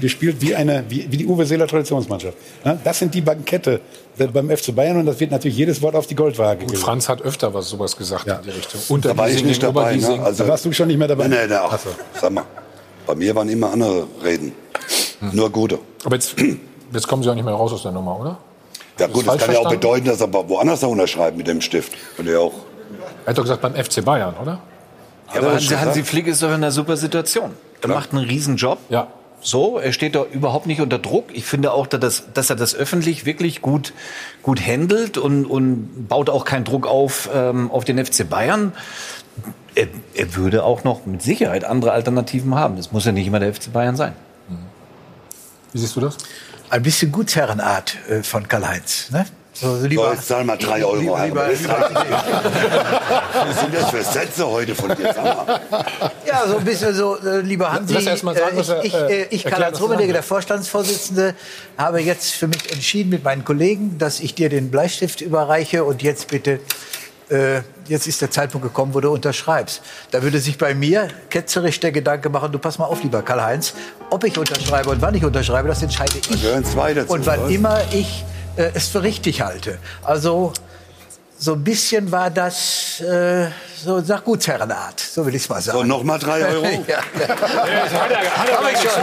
gespielt 0.00 0.36
wie, 0.40 0.54
eine, 0.54 0.84
wie, 0.88 1.10
wie 1.10 1.16
die 1.16 1.26
Uwe 1.26 1.44
Seeler 1.46 1.66
Traditionsmannschaft. 1.66 2.36
Ne? 2.64 2.78
Das 2.84 2.98
sind 2.98 3.14
die 3.14 3.20
Bankette 3.20 3.80
beim 4.16 4.50
FC 4.50 4.74
Bayern 4.74 4.98
und 4.98 5.06
das 5.06 5.18
wird 5.20 5.30
natürlich 5.30 5.56
jedes 5.56 5.80
Wort 5.82 5.94
auf 5.94 6.06
die 6.06 6.14
Goldwaage 6.14 6.66
gelegt. 6.66 6.78
Franz 6.78 7.08
hat 7.08 7.22
öfter 7.22 7.52
was 7.54 7.68
sowas 7.68 7.96
gesagt 7.96 8.26
in 8.26 8.36
die 8.44 8.50
Richtung. 8.50 9.00
da 9.00 9.16
war 9.16 9.28
ich 9.28 9.44
nicht 9.44 9.62
dabei. 9.62 9.96
Ne? 9.96 10.20
Also, 10.22 10.44
Da 10.44 10.50
warst 10.50 10.64
du 10.64 10.72
schon 10.72 10.88
nicht 10.88 10.98
mehr 10.98 11.08
dabei? 11.08 11.28
Nee, 11.28 11.46
nee, 11.48 11.54
auch. 11.54 11.72
Ach 11.72 11.78
so. 11.78 11.90
Sag 12.20 12.32
mal, 12.32 12.44
bei 13.06 13.14
mir 13.14 13.34
waren 13.34 13.48
immer 13.48 13.72
andere 13.72 14.06
Reden. 14.24 14.52
Nur 15.32 15.50
gute. 15.50 15.78
Aber 16.04 16.14
jetzt, 16.16 16.34
jetzt 16.92 17.08
kommen 17.08 17.22
sie 17.22 17.30
auch 17.30 17.34
nicht 17.34 17.44
mehr 17.44 17.54
raus 17.54 17.72
aus 17.72 17.82
der 17.82 17.92
Nummer, 17.92 18.18
oder? 18.18 18.38
Ja 18.98 19.06
gut, 19.06 19.26
das 19.26 19.38
kann 19.38 19.52
ja 19.52 19.58
auch 19.58 19.62
verstanden? 19.62 19.80
bedeuten, 19.80 20.04
dass 20.06 20.20
er 20.20 20.32
woanders 20.32 20.80
da 20.80 20.86
unterschreibt 20.86 21.36
mit 21.36 21.46
dem 21.46 21.60
Stift. 21.60 21.92
Könnte 22.16 22.32
ja 22.32 22.38
auch. 22.38 22.52
Er 23.24 23.30
hat 23.30 23.38
doch 23.38 23.42
gesagt 23.42 23.62
beim 23.62 23.74
FC 23.74 24.04
Bayern, 24.04 24.34
oder? 24.40 24.60
Ja, 25.32 25.40
aber 25.40 25.52
Hansi, 25.52 25.74
Hansi 25.74 26.04
Flick 26.04 26.26
ist 26.26 26.42
doch 26.42 26.48
in 26.48 26.54
einer 26.54 26.70
super 26.70 26.96
Situation. 26.96 27.52
Er 27.80 27.88
macht 27.88 28.12
einen 28.12 28.24
Riesenjob. 28.24 28.78
Ja. 28.90 29.08
So, 29.42 29.78
er 29.78 29.92
steht 29.92 30.14
da 30.14 30.24
überhaupt 30.24 30.66
nicht 30.66 30.80
unter 30.80 30.98
Druck. 30.98 31.26
Ich 31.32 31.44
finde 31.44 31.72
auch, 31.72 31.86
dass, 31.86 32.00
das, 32.00 32.32
dass 32.32 32.50
er 32.50 32.56
das 32.56 32.74
öffentlich 32.74 33.26
wirklich 33.26 33.60
gut, 33.60 33.92
gut 34.42 34.64
handelt 34.64 35.18
und, 35.18 35.46
und 35.46 36.08
baut 36.08 36.30
auch 36.30 36.44
keinen 36.44 36.64
Druck 36.64 36.86
auf, 36.86 37.28
ähm, 37.34 37.70
auf 37.70 37.84
den 37.84 38.04
FC 38.04 38.28
Bayern. 38.28 38.72
Er, 39.74 39.88
er 40.14 40.36
würde 40.36 40.64
auch 40.64 40.84
noch 40.84 41.06
mit 41.06 41.22
Sicherheit 41.22 41.64
andere 41.64 41.92
Alternativen 41.92 42.54
haben. 42.54 42.76
Das 42.76 42.92
muss 42.92 43.04
ja 43.04 43.12
nicht 43.12 43.26
immer 43.26 43.40
der 43.40 43.52
FC 43.52 43.72
Bayern 43.72 43.96
sein. 43.96 44.14
Wie 45.72 45.78
siehst 45.78 45.96
du 45.96 46.00
das? 46.00 46.18
Ein 46.70 46.82
bisschen 46.82 47.12
Gutsherrenart 47.12 47.96
äh, 48.08 48.22
von 48.22 48.46
Karl-Heinz. 48.46 49.10
Ne? 49.10 49.26
So, 49.54 49.76
So, 49.76 49.86
jetzt 49.86 50.28
zahl 50.28 50.44
mal 50.44 50.56
drei 50.56 50.82
Euro 50.84 50.96
Lieber, 50.96 51.16
ein. 51.16 51.28
lieber, 51.28 51.46
Das 51.48 51.60
lieber. 51.60 52.24
Was 53.48 53.60
sind 53.60 53.74
das 53.74 53.90
für 53.90 54.02
Sätze 54.02 54.46
heute 54.46 54.74
von 54.74 54.88
dir? 54.96 55.12
Sag 55.14 55.24
mal. 55.24 55.60
Ja, 56.26 56.46
so 56.48 56.56
ein 56.56 56.64
bisschen 56.64 56.94
so, 56.94 57.18
äh, 57.18 57.40
lieber 57.40 57.70
Hansi, 57.70 57.92
Lass 57.94 58.06
erst 58.06 58.24
mal 58.24 58.34
sagen, 58.34 58.56
äh, 58.56 58.60
ich, 58.60 58.84
ich, 58.86 58.94
äh, 58.94 58.98
äh, 59.22 59.26
ich 59.30 59.44
erklärt, 59.44 59.52
Karl-Heinz 59.52 59.80
Rummenigge, 59.80 60.12
der 60.14 60.22
Vorstandsvorsitzende, 60.22 61.34
habe 61.76 62.00
jetzt 62.00 62.32
für 62.32 62.48
mich 62.48 62.72
entschieden 62.72 63.10
mit 63.10 63.24
meinen 63.24 63.44
Kollegen, 63.44 63.98
dass 63.98 64.20
ich 64.20 64.34
dir 64.34 64.48
den 64.48 64.70
Bleistift 64.70 65.20
überreiche 65.20 65.84
und 65.84 66.02
jetzt 66.02 66.28
bitte, 66.28 66.58
äh, 67.28 67.60
jetzt 67.88 68.06
ist 68.06 68.22
der 68.22 68.30
Zeitpunkt 68.30 68.66
gekommen, 68.66 68.94
wo 68.94 69.00
du 69.00 69.10
unterschreibst. 69.10 69.82
Da 70.12 70.22
würde 70.22 70.38
sich 70.40 70.56
bei 70.56 70.74
mir 70.74 71.08
ketzerisch 71.28 71.78
der 71.78 71.92
Gedanke 71.92 72.30
machen, 72.30 72.52
du 72.52 72.58
pass 72.58 72.78
mal 72.78 72.86
auf, 72.86 73.02
lieber 73.02 73.20
Karl-Heinz, 73.20 73.74
ob 74.08 74.24
ich 74.24 74.38
unterschreibe 74.38 74.88
und 74.88 75.02
wann 75.02 75.14
ich 75.14 75.24
unterschreibe, 75.26 75.68
das 75.68 75.82
entscheide 75.82 76.16
ich. 76.16 76.40
gehören 76.40 76.64
zwei 76.64 76.94
dazu, 76.94 77.12
und 77.12 77.26
wann 77.26 77.42
was? 77.42 77.50
immer 77.50 77.80
ich 77.92 78.24
äh, 78.56 78.70
es 78.74 78.88
für 78.88 79.02
richtig 79.02 79.40
halte. 79.40 79.78
Also 80.02 80.52
so 81.38 81.54
ein 81.54 81.64
bisschen 81.64 82.12
war 82.12 82.30
das 82.30 83.00
äh, 83.00 83.48
so 83.82 84.00
nach 84.00 84.22
Gutsherrenart, 84.24 85.00
so 85.00 85.26
will 85.26 85.34
ich 85.34 85.42
es 85.42 85.48
mal 85.48 85.60
sagen. 85.60 85.78
So, 85.78 85.84
noch 85.84 86.04
mal 86.04 86.18
drei 86.18 86.44
Euro? 86.54 86.66
ja. 86.86 86.98
hat 86.98 88.10
er, 88.10 88.38
hat 88.38 88.48
er 88.48 88.58
Hab 88.58 88.72
ich 88.72 88.82
gar 88.82 88.92
schon. 88.92 89.02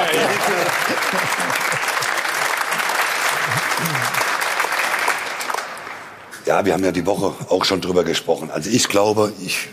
Ja, 6.46 6.66
wir 6.66 6.74
haben 6.74 6.84
ja 6.84 6.92
die 6.92 7.06
Woche 7.06 7.34
auch 7.50 7.64
schon 7.64 7.80
drüber 7.80 8.04
gesprochen. 8.04 8.50
Also 8.50 8.72
ich 8.72 8.88
glaube, 8.88 9.32
ich, 9.40 9.68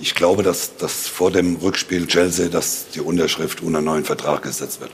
ich 0.00 0.14
glaube, 0.14 0.42
dass, 0.44 0.76
dass 0.76 1.08
vor 1.08 1.32
dem 1.32 1.56
Rückspiel 1.56 2.06
Chelsea, 2.06 2.48
dass 2.48 2.90
die 2.94 3.00
Unterschrift 3.00 3.62
unter 3.62 3.80
neuen 3.80 4.04
Vertrag 4.04 4.42
gesetzt 4.42 4.80
wird. 4.80 4.92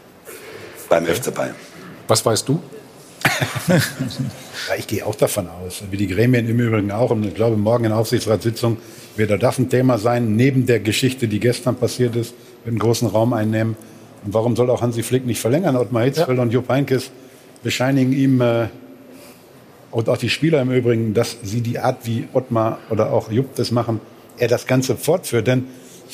Beim 0.89 1.05
FC 1.05 1.35
Bayern. 1.35 1.57
Was 2.07 2.25
weißt 2.25 2.49
du? 2.49 2.63
Ja, 3.69 4.75
ich 4.77 4.87
gehe 4.87 5.07
auch 5.07 5.15
davon 5.15 5.49
aus, 5.49 5.83
wie 5.91 5.97
die 5.97 6.09
Gremien 6.09 6.49
im 6.49 6.59
Übrigen 6.59 6.91
auch. 6.91 7.11
Und 7.11 7.25
ich 7.25 7.35
glaube, 7.35 7.57
morgen 7.57 7.85
in 7.85 7.91
der 7.91 7.99
Aufsichtsratssitzung 7.99 8.79
wird 9.17 9.33
auch 9.33 9.39
das 9.39 9.59
ein 9.59 9.71
Thema 9.71 9.99
sein, 9.99 10.37
neben 10.37 10.67
der 10.67 10.81
Geschichte, 10.81 11.29
die 11.29 11.41
gestern 11.41 11.77
passiert 11.77 12.17
ist, 12.17 12.35
wird 12.65 12.69
einen 12.69 12.79
großen 12.79 13.09
Raum 13.09 13.33
einnehmen. 13.33 13.77
Und 14.25 14.35
warum 14.35 14.57
soll 14.57 14.71
auch 14.71 14.83
Hansi 14.83 15.03
Flick 15.03 15.25
nicht 15.27 15.41
verlängern? 15.41 15.77
Ottmar 15.77 16.05
Hitzfeld 16.05 16.39
und 16.39 16.53
Jupp 16.53 16.69
Heynckes 16.69 17.11
bescheinigen 17.63 18.13
ihm, 18.13 18.41
äh, 18.41 18.67
und 19.91 20.09
auch 20.09 20.19
die 20.19 20.29
Spieler 20.29 20.61
im 20.61 20.71
Übrigen, 20.71 21.15
dass 21.15 21.39
sie 21.43 21.61
die 21.61 21.79
Art, 21.79 22.07
wie 22.07 22.29
Ottmar 22.33 22.79
oder 22.91 23.13
auch 23.13 23.31
Jupp 23.31 23.55
das 23.55 23.71
machen, 23.71 24.01
er 24.37 24.49
das 24.49 24.67
Ganze 24.67 24.97
fortführt. 24.97 25.47
Denn 25.47 25.65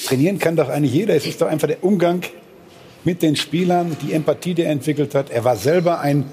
trainieren 0.06 0.38
kann 0.38 0.56
doch 0.56 0.68
eigentlich 0.68 0.92
jeder. 0.92 1.14
Es 1.14 1.26
ist 1.26 1.40
doch 1.40 1.48
einfach 1.48 1.68
der 1.68 1.82
Umgang 1.82 2.22
mit 3.04 3.22
den 3.22 3.36
Spielern, 3.36 3.96
die 4.02 4.12
Empathie, 4.12 4.54
die 4.54 4.62
er 4.62 4.70
entwickelt 4.70 5.14
hat. 5.14 5.30
Er 5.30 5.44
war 5.44 5.56
selber 5.56 6.00
ein, 6.00 6.24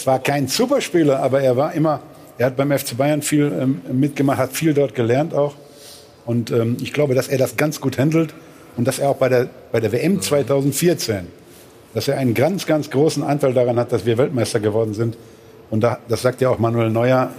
zwar 0.00 0.18
kein 0.18 0.48
Superspieler, 0.48 1.20
aber 1.22 1.40
er 1.40 1.56
war 1.56 1.72
immer, 1.72 2.00
er 2.38 2.46
hat 2.46 2.56
beim 2.56 2.76
FC 2.76 2.96
Bayern 2.96 3.22
viel 3.22 3.52
ähm, 3.60 3.80
mitgemacht, 3.92 4.38
hat 4.38 4.52
viel 4.52 4.74
dort 4.74 4.94
gelernt 4.94 5.34
auch. 5.34 5.54
Und 6.26 6.50
ähm, 6.50 6.76
ich 6.80 6.92
glaube, 6.92 7.14
dass 7.14 7.28
er 7.28 7.38
das 7.38 7.56
ganz 7.56 7.80
gut 7.80 7.98
handelt 7.98 8.34
und 8.76 8.86
dass 8.86 8.98
er 8.98 9.10
auch 9.10 9.16
bei 9.16 9.28
der, 9.28 9.48
bei 9.72 9.80
der 9.80 9.92
WM 9.92 10.20
2014, 10.20 11.26
dass 11.94 12.06
er 12.06 12.18
einen 12.18 12.34
ganz, 12.34 12.66
ganz 12.66 12.90
großen 12.90 13.22
Anteil 13.22 13.54
daran 13.54 13.78
hat, 13.78 13.92
dass 13.92 14.04
wir 14.04 14.18
Weltmeister 14.18 14.60
geworden 14.60 14.94
sind. 14.94 15.16
Und 15.70 15.80
da, 15.82 15.98
das 16.08 16.22
sagt 16.22 16.40
ja 16.40 16.50
auch 16.50 16.58
Manuel 16.58 16.90
Neuer, 16.90 17.30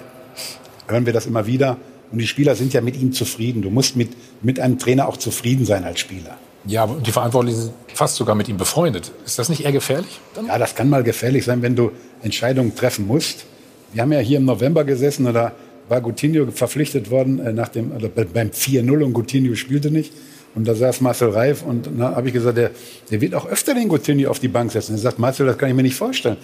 hören 0.88 1.06
wir 1.06 1.14
das 1.14 1.26
immer 1.26 1.46
wieder. 1.46 1.78
Und 2.12 2.18
die 2.18 2.28
Spieler 2.28 2.56
sind 2.56 2.74
ja 2.74 2.82
mit 2.82 3.00
ihm 3.00 3.14
zufrieden. 3.14 3.62
Du 3.62 3.70
musst 3.70 3.96
mit, 3.96 4.10
mit 4.42 4.60
einem 4.60 4.80
Trainer 4.80 5.08
auch 5.08 5.18
zufrieden 5.18 5.66
sein 5.66 5.84
als 5.84 6.00
Spieler. 6.00 6.38
Ja, 6.66 6.88
die 6.88 7.12
Verantwortlichen 7.12 7.62
sind 7.62 7.74
fast 7.94 8.16
sogar 8.16 8.36
mit 8.36 8.50
ihm 8.50 8.58
befreundet. 8.58 9.12
Ist 9.26 9.40
das 9.40 9.50
nicht 9.50 9.64
eher 9.64 9.72
gefährlich? 9.72 10.20
Ja, 10.46 10.58
das 10.58 10.76
kann 10.76 10.90
mal 10.90 11.04
gefährlich 11.04 11.46
sein, 11.46 11.62
wenn 11.62 11.76
du 11.76 11.92
Entscheidungen 12.24 12.76
treffen 12.76 13.08
musst. 13.08 13.46
Wir 13.94 14.02
haben 14.04 14.12
ja 14.12 14.20
hier 14.20 14.38
im 14.38 14.46
November 14.46 14.84
gesessen, 14.84 15.26
und 15.28 15.34
da 15.34 15.54
war 15.88 16.02
Coutinho 16.02 16.46
verpflichtet 16.52 17.10
worden 17.10 17.40
äh, 17.40 17.52
nach 17.54 17.70
dem, 17.70 17.92
bei- 18.16 18.24
beim 18.26 18.50
4-0 18.50 19.04
und 19.04 19.14
Coutinho 19.14 19.56
spielte 19.56 19.90
nicht. 19.92 20.14
Und 20.56 20.68
da 20.68 20.74
saß 20.76 21.02
Marcel 21.02 21.30
Reif 21.30 21.64
und 21.64 21.86
dann 21.88 22.02
habe 22.16 22.28
ich 22.28 22.34
gesagt, 22.34 22.58
der, 22.58 22.72
der 23.12 23.22
wird 23.22 23.36
auch 23.36 23.46
öfter 23.48 23.74
den 23.74 23.88
Coutinho 23.90 24.30
auf 24.30 24.40
die 24.40 24.48
Bank 24.48 24.72
setzen. 24.72 24.94
Er 24.96 24.98
sagt, 25.00 25.20
Marcel, 25.20 25.46
das 25.46 25.58
kann 25.58 25.70
ich 25.70 25.76
mir 25.76 25.84
nicht 25.84 25.96
vorstellen. 25.96 26.38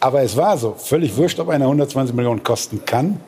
Aber 0.00 0.22
es 0.22 0.36
war 0.36 0.56
so, 0.58 0.74
völlig 0.78 1.16
wurscht, 1.16 1.38
ob 1.40 1.48
einer 1.50 1.64
120 1.66 2.14
Millionen 2.14 2.42
kosten 2.42 2.80
kann 2.84 3.20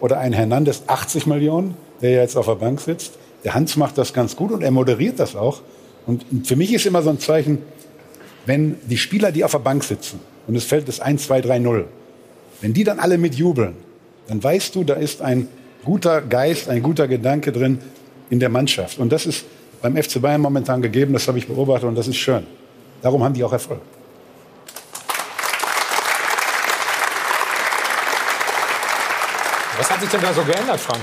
oder 0.00 0.18
ein 0.18 0.32
Hernandez 0.32 0.82
80 0.86 1.26
Millionen, 1.26 1.74
der 2.00 2.10
ja 2.10 2.20
jetzt 2.22 2.36
auf 2.36 2.46
der 2.46 2.54
Bank 2.56 2.80
sitzt. 2.80 3.12
Der 3.44 3.54
Hans 3.54 3.76
macht 3.76 3.98
das 3.98 4.12
ganz 4.12 4.36
gut 4.36 4.52
und 4.52 4.62
er 4.62 4.70
moderiert 4.70 5.18
das 5.18 5.34
auch. 5.36 5.62
Und 6.06 6.24
für 6.46 6.56
mich 6.56 6.72
ist 6.72 6.86
immer 6.86 7.02
so 7.02 7.10
ein 7.10 7.18
Zeichen, 7.18 7.58
wenn 8.46 8.76
die 8.88 8.96
Spieler, 8.98 9.32
die 9.32 9.44
auf 9.44 9.52
der 9.52 9.58
Bank 9.58 9.84
sitzen 9.84 10.20
und 10.46 10.56
es 10.56 10.64
fällt 10.64 10.88
das 10.88 11.00
1, 11.00 11.26
2, 11.26 11.40
3, 11.40 11.58
0, 11.58 11.86
wenn 12.60 12.72
die 12.72 12.84
dann 12.84 12.98
alle 12.98 13.18
mitjubeln, 13.18 13.76
dann 14.28 14.42
weißt 14.42 14.74
du, 14.74 14.84
da 14.84 14.94
ist 14.94 15.22
ein 15.22 15.48
guter 15.84 16.22
Geist, 16.22 16.68
ein 16.68 16.82
guter 16.82 17.08
Gedanke 17.08 17.52
drin 17.52 17.78
in 18.30 18.40
der 18.40 18.48
Mannschaft. 18.48 18.98
Und 18.98 19.10
das 19.12 19.26
ist 19.26 19.44
beim 19.80 19.96
FC 19.96 20.20
Bayern 20.20 20.40
momentan 20.40 20.80
gegeben, 20.80 21.12
das 21.12 21.26
habe 21.26 21.38
ich 21.38 21.48
beobachtet 21.48 21.88
und 21.88 21.96
das 21.96 22.06
ist 22.06 22.16
schön. 22.16 22.46
Darum 23.02 23.22
haben 23.22 23.34
die 23.34 23.42
auch 23.42 23.52
Erfolg. 23.52 23.80
Was 29.76 29.90
hat 29.90 30.00
sich 30.00 30.10
denn 30.10 30.20
da 30.20 30.32
so 30.32 30.42
geändert, 30.44 30.78
Frank? 30.78 31.00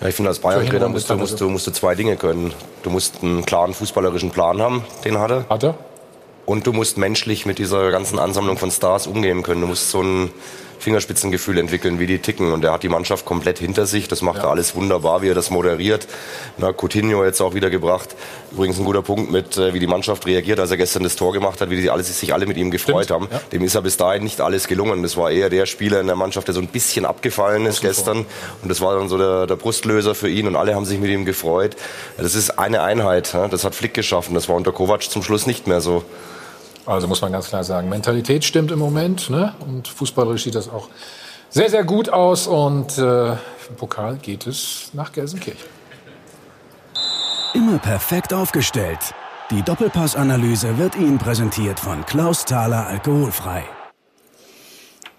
Ja, 0.00 0.08
ich 0.08 0.14
finde, 0.14 0.28
als 0.28 0.38
Bayern-Trainer 0.38 0.88
musst 0.88 1.08
du, 1.08 1.16
musst, 1.16 1.40
du, 1.40 1.48
musst 1.48 1.66
du 1.66 1.70
zwei 1.70 1.94
Dinge 1.94 2.16
können. 2.16 2.52
Du 2.82 2.90
musst 2.90 3.22
einen 3.22 3.44
klaren 3.44 3.72
fußballerischen 3.72 4.30
Plan 4.30 4.60
haben, 4.60 4.84
den 5.04 5.18
hat 5.18 5.30
er. 5.30 5.48
Hat 5.48 5.64
er? 5.64 5.74
Und 6.48 6.66
du 6.66 6.72
musst 6.72 6.96
menschlich 6.96 7.44
mit 7.44 7.58
dieser 7.58 7.90
ganzen 7.90 8.18
Ansammlung 8.18 8.56
von 8.56 8.70
Stars 8.70 9.06
umgehen 9.06 9.42
können. 9.42 9.60
Du 9.60 9.66
musst 9.66 9.90
so 9.90 10.00
ein 10.00 10.30
Fingerspitzengefühl 10.78 11.58
entwickeln, 11.58 11.98
wie 11.98 12.06
die 12.06 12.20
ticken. 12.20 12.52
Und 12.52 12.64
er 12.64 12.72
hat 12.72 12.82
die 12.82 12.88
Mannschaft 12.88 13.26
komplett 13.26 13.58
hinter 13.58 13.84
sich. 13.84 14.08
Das 14.08 14.22
macht 14.22 14.38
er 14.38 14.48
alles 14.48 14.74
wunderbar, 14.74 15.20
wie 15.20 15.28
er 15.28 15.34
das 15.34 15.50
moderiert. 15.50 16.08
Na, 16.56 16.72
Coutinho 16.72 17.22
jetzt 17.22 17.42
auch 17.42 17.52
wieder 17.52 17.68
gebracht. 17.68 18.16
Übrigens 18.50 18.78
ein 18.78 18.86
guter 18.86 19.02
Punkt 19.02 19.30
mit, 19.30 19.58
äh, 19.58 19.74
wie 19.74 19.78
die 19.78 19.86
Mannschaft 19.86 20.24
reagiert, 20.24 20.58
als 20.58 20.70
er 20.70 20.78
gestern 20.78 21.02
das 21.02 21.16
Tor 21.16 21.34
gemacht 21.34 21.60
hat, 21.60 21.68
wie 21.68 21.82
die 21.82 21.90
alle, 21.90 22.02
sich 22.02 22.32
alle 22.32 22.46
mit 22.46 22.56
ihm 22.56 22.70
gefreut 22.70 23.10
haben. 23.10 23.28
Dem 23.52 23.62
ist 23.62 23.74
ja 23.74 23.82
bis 23.82 23.98
dahin 23.98 24.24
nicht 24.24 24.40
alles 24.40 24.68
gelungen. 24.68 25.02
Das 25.02 25.18
war 25.18 25.30
eher 25.30 25.50
der 25.50 25.66
Spieler 25.66 26.00
in 26.00 26.06
der 26.06 26.16
Mannschaft, 26.16 26.48
der 26.48 26.54
so 26.54 26.62
ein 26.62 26.68
bisschen 26.68 27.04
abgefallen 27.04 27.66
ist 27.66 27.82
gestern. 27.82 28.24
Und 28.62 28.70
das 28.70 28.80
war 28.80 28.96
dann 28.96 29.10
so 29.10 29.18
der, 29.18 29.46
der 29.46 29.56
Brustlöser 29.56 30.14
für 30.14 30.30
ihn. 30.30 30.46
Und 30.46 30.56
alle 30.56 30.74
haben 30.74 30.86
sich 30.86 30.98
mit 30.98 31.10
ihm 31.10 31.26
gefreut. 31.26 31.76
Das 32.16 32.34
ist 32.34 32.58
eine 32.58 32.80
Einheit. 32.80 33.34
ja. 33.34 33.48
Das 33.48 33.64
hat 33.64 33.74
Flick 33.74 33.92
geschaffen. 33.92 34.32
Das 34.32 34.48
war 34.48 34.56
unter 34.56 34.72
Kovac 34.72 35.02
zum 35.02 35.22
Schluss 35.22 35.46
nicht 35.46 35.66
mehr 35.66 35.82
so. 35.82 36.04
Also 36.88 37.06
muss 37.06 37.20
man 37.20 37.32
ganz 37.32 37.48
klar 37.48 37.64
sagen, 37.64 37.90
Mentalität 37.90 38.44
stimmt 38.44 38.70
im 38.70 38.78
Moment. 38.78 39.28
Ne? 39.28 39.52
Und 39.60 39.88
fußballerisch 39.88 40.44
sieht 40.44 40.54
das 40.54 40.70
auch 40.70 40.88
sehr, 41.50 41.68
sehr 41.68 41.84
gut 41.84 42.08
aus. 42.08 42.46
Und 42.46 42.96
äh, 42.96 43.32
im 43.32 43.76
Pokal 43.76 44.16
geht 44.16 44.46
es 44.46 44.88
nach 44.94 45.12
Gelsenkirchen. 45.12 45.68
Immer 47.52 47.78
perfekt 47.78 48.32
aufgestellt. 48.32 49.14
Die 49.50 49.62
Doppelpassanalyse 49.62 50.78
wird 50.78 50.96
Ihnen 50.96 51.18
präsentiert 51.18 51.78
von 51.78 52.06
Klaus 52.06 52.46
Thaler 52.46 52.86
Alkoholfrei. 52.86 53.64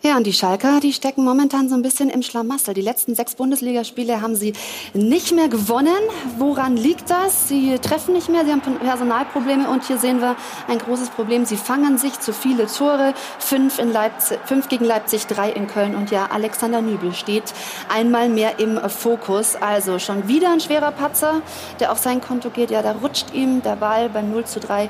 Ja, 0.01 0.15
und 0.15 0.25
die 0.25 0.31
Schalker, 0.31 0.79
die 0.79 0.93
stecken 0.93 1.25
momentan 1.25 1.67
so 1.67 1.75
ein 1.75 1.81
bisschen 1.81 2.09
im 2.09 2.21
Schlamassel. 2.21 2.73
Die 2.73 2.81
letzten 2.81 3.15
sechs 3.15 3.35
Bundesligaspiele 3.35 4.21
haben 4.21 4.33
sie 4.33 4.53
nicht 4.93 5.33
mehr 5.33 5.49
gewonnen. 5.49 5.89
Woran 6.37 6.77
liegt 6.77 7.09
das? 7.09 7.49
Sie 7.49 7.77
treffen 7.79 8.13
nicht 8.13 8.29
mehr, 8.29 8.45
sie 8.45 8.51
haben 8.51 8.61
Personalprobleme 8.61 9.69
und 9.69 9.83
hier 9.83 9.97
sehen 9.97 10.21
wir 10.21 10.37
ein 10.69 10.77
großes 10.77 11.09
Problem. 11.09 11.43
Sie 11.43 11.57
fangen 11.57 11.97
sich 11.97 12.17
zu 12.17 12.31
viele 12.31 12.67
Tore. 12.67 13.13
Fünf, 13.39 13.77
in 13.77 13.91
Leipzig, 13.91 14.39
fünf 14.45 14.69
gegen 14.69 14.85
Leipzig, 14.85 15.27
drei 15.27 15.51
in 15.51 15.67
Köln 15.67 15.93
und 15.95 16.11
ja, 16.11 16.29
Alexander 16.31 16.81
Nübel 16.81 17.13
steht 17.13 17.53
einmal 17.93 18.29
mehr 18.29 18.57
im 18.59 18.79
Fokus. 18.89 19.57
Also 19.57 19.99
schon 19.99 20.29
wieder 20.29 20.53
ein 20.53 20.61
schwerer 20.61 20.93
Patzer, 20.93 21.41
der 21.81 21.91
auf 21.91 21.97
sein 21.97 22.21
Konto 22.21 22.51
geht. 22.51 22.71
Ja, 22.71 22.81
da 22.81 22.93
rutscht 22.93 23.33
ihm 23.33 23.61
der 23.63 23.75
Ball 23.75 24.07
beim 24.07 24.31
0 24.31 24.45
zu 24.45 24.61
3 24.61 24.87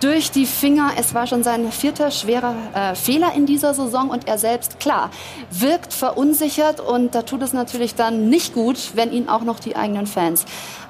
durch 0.00 0.30
die 0.30 0.46
Finger. 0.46 0.92
Es 0.98 1.14
war 1.14 1.26
schon 1.26 1.42
sein 1.42 1.70
vierter 1.70 2.10
schwerer 2.10 2.54
äh, 2.74 2.94
Fehler 2.94 3.32
in 3.34 3.46
dieser 3.46 3.74
Saison 3.74 4.10
und 4.10 4.26
er 4.26 4.38
selbst, 4.38 4.80
klar, 4.80 5.10
wirkt 5.50 5.92
verunsichert 5.92 6.80
und 6.80 7.14
da 7.14 7.22
tut 7.22 7.42
es 7.42 7.52
natürlich 7.52 7.94
dann 7.94 8.28
nicht 8.28 8.54
gut, 8.54 8.92
wenn 8.94 9.12
ihn 9.12 9.28
auch 9.28 9.42
noch 9.42 9.60
die 9.60 9.76
eigenen 9.76 10.06
Fans 10.06 10.46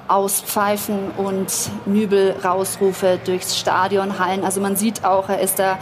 auspfeifen 0.07 1.11
und 1.17 1.51
Nübel 1.85 2.35
Rausrufe 2.43 3.19
durchs 3.23 3.57
Stadion 3.57 4.19
hallen. 4.19 4.43
Also 4.43 4.59
man 4.59 4.75
sieht 4.75 5.05
auch, 5.05 5.29
er 5.29 5.39
ist 5.39 5.59
da 5.59 5.77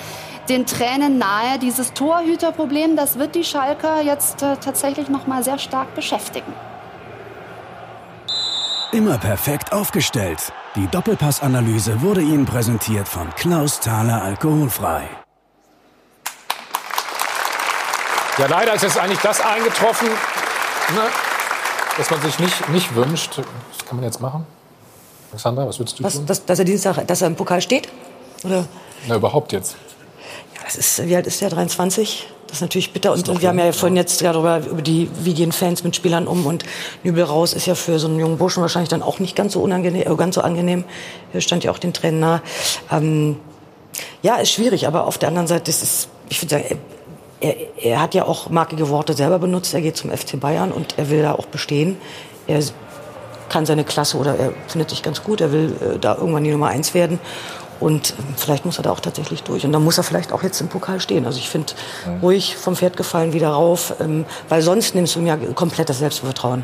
den 0.49 0.65
Tränen 0.65 1.17
nahe. 1.17 1.59
Dieses 1.59 1.93
Torhüterproblem, 1.93 2.95
das 2.95 3.17
wird 3.17 3.35
die 3.35 3.43
Schalker 3.43 4.01
jetzt 4.01 4.41
äh, 4.41 4.57
tatsächlich 4.57 5.09
noch 5.09 5.27
mal 5.27 5.43
sehr 5.43 5.59
stark 5.59 5.95
beschäftigen. 5.95 6.53
Immer 8.91 9.19
perfekt 9.19 9.71
aufgestellt. 9.71 10.51
Die 10.75 10.87
Doppelpassanalyse 10.87 12.01
wurde 12.01 12.21
Ihnen 12.21 12.45
präsentiert 12.45 13.07
von 13.07 13.29
Klaus 13.35 13.79
Thaler 13.79 14.23
Alkoholfrei. 14.23 15.03
Ja, 18.39 18.47
leider 18.47 18.73
ist 18.73 18.81
jetzt 18.81 18.97
eigentlich 18.97 19.19
das 19.19 19.41
eingetroffen, 19.41 20.07
ne, 20.07 21.01
dass 21.97 22.09
man 22.09 22.21
sich 22.21 22.39
nicht, 22.39 22.69
nicht 22.69 22.95
wünscht. 22.95 23.37
Was 23.37 23.85
kann 23.85 23.97
man 23.97 24.05
jetzt 24.05 24.21
machen? 24.21 24.47
Alexandra, 25.31 25.67
was 25.67 25.77
würdest 25.77 25.99
du 25.99 26.03
Was, 26.03 26.13
tun? 26.15 26.25
dass, 26.25 26.45
dass 26.45 26.57
er 26.57 26.65
diese 26.65 26.79
Sache, 26.79 27.05
dass 27.05 27.21
er 27.21 27.27
im 27.27 27.35
Pokal 27.35 27.61
steht? 27.61 27.89
Oder? 28.43 28.65
Na, 29.07 29.15
überhaupt 29.17 29.51
jetzt. 29.51 29.75
Das 30.69 30.77
ist, 30.77 31.07
wie 31.07 31.15
alt 31.15 31.25
ist 31.25 31.41
der? 31.41 31.49
23? 31.49 32.27
Das 32.45 32.57
ist 32.57 32.61
natürlich 32.61 32.93
bitter. 32.93 33.11
Und, 33.11 33.27
und 33.27 33.41
wir 33.41 33.49
haben 33.49 33.57
ja 33.57 33.71
vorhin 33.71 33.95
jetzt 33.95 34.21
darüber, 34.21 34.59
über 34.59 34.83
die, 34.83 35.09
wie 35.23 35.33
gehen 35.33 35.51
Fans 35.51 35.83
mit 35.83 35.95
Spielern 35.95 36.27
um. 36.27 36.45
Und 36.45 36.63
Nübel 37.03 37.23
raus 37.23 37.53
ist 37.53 37.65
ja 37.65 37.73
für 37.73 37.97
so 37.97 38.07
einen 38.07 38.19
jungen 38.19 38.37
Burschen 38.37 38.61
wahrscheinlich 38.61 38.89
dann 38.89 39.01
auch 39.01 39.17
nicht 39.19 39.35
ganz 39.35 39.53
so 39.53 39.61
unangenehm, 39.63 40.11
äh, 40.11 40.15
ganz 40.15 40.35
so 40.35 40.41
angenehm. 40.41 40.83
Hier 41.31 41.41
stand 41.41 41.63
ja 41.63 41.71
auch 41.71 41.79
den 41.79 41.93
Tränen 41.93 42.19
nah. 42.19 42.43
Ähm, 42.91 43.37
ja, 44.21 44.35
ist 44.35 44.51
schwierig, 44.51 44.85
aber 44.85 45.07
auf 45.07 45.17
der 45.17 45.29
anderen 45.29 45.47
Seite 45.47 45.71
ist 45.71 45.81
es, 45.81 46.07
ich 46.29 46.39
würde 46.43 46.49
sagen, 46.49 46.79
er, 47.41 47.55
er 47.77 48.01
hat 48.01 48.13
ja 48.13 48.25
auch 48.25 48.51
markige 48.51 48.89
Worte 48.89 49.13
selber 49.13 49.39
benutzt. 49.39 49.73
Er 49.73 49.81
geht 49.81 49.97
zum 49.97 50.11
FC 50.11 50.39
Bayern 50.39 50.71
und 50.71 50.99
er 50.99 51.09
will 51.09 51.23
da 51.23 51.33
auch 51.33 51.47
bestehen. 51.47 51.97
Er 52.45 52.61
kann 53.49 53.65
seine 53.65 53.83
Klasse 53.83 54.17
oder 54.17 54.35
er 54.35 54.53
findet 54.67 54.91
sich 54.91 55.01
ganz 55.01 55.23
gut. 55.23 55.41
Er 55.41 55.51
will 55.51 55.75
äh, 55.81 55.97
da 55.97 56.15
irgendwann 56.15 56.43
die 56.43 56.51
Nummer 56.51 56.67
eins 56.67 56.93
werden. 56.93 57.19
Und 57.79 58.11
ähm, 58.17 58.25
vielleicht 58.35 58.65
muss 58.65 58.77
er 58.77 58.83
da 58.83 58.91
auch 58.91 58.99
tatsächlich 58.99 59.43
durch. 59.43 59.65
Und 59.65 59.71
dann 59.71 59.83
muss 59.83 59.97
er 59.97 60.03
vielleicht 60.03 60.31
auch 60.33 60.43
jetzt 60.43 60.59
im 60.61 60.67
Pokal 60.67 60.99
stehen. 60.99 61.25
Also 61.25 61.39
ich 61.39 61.49
finde, 61.49 61.73
Mhm. 62.05 62.19
ruhig 62.21 62.55
vom 62.57 62.75
Pferd 62.75 62.97
gefallen, 62.97 63.33
wieder 63.33 63.49
rauf. 63.49 63.93
Ähm, 64.01 64.25
weil 64.49 64.61
sonst 64.61 64.95
nimmst 64.95 65.15
du 65.15 65.19
ihm 65.19 65.27
ja 65.27 65.37
komplett 65.55 65.89
das 65.89 65.99
Selbstvertrauen. 65.99 66.63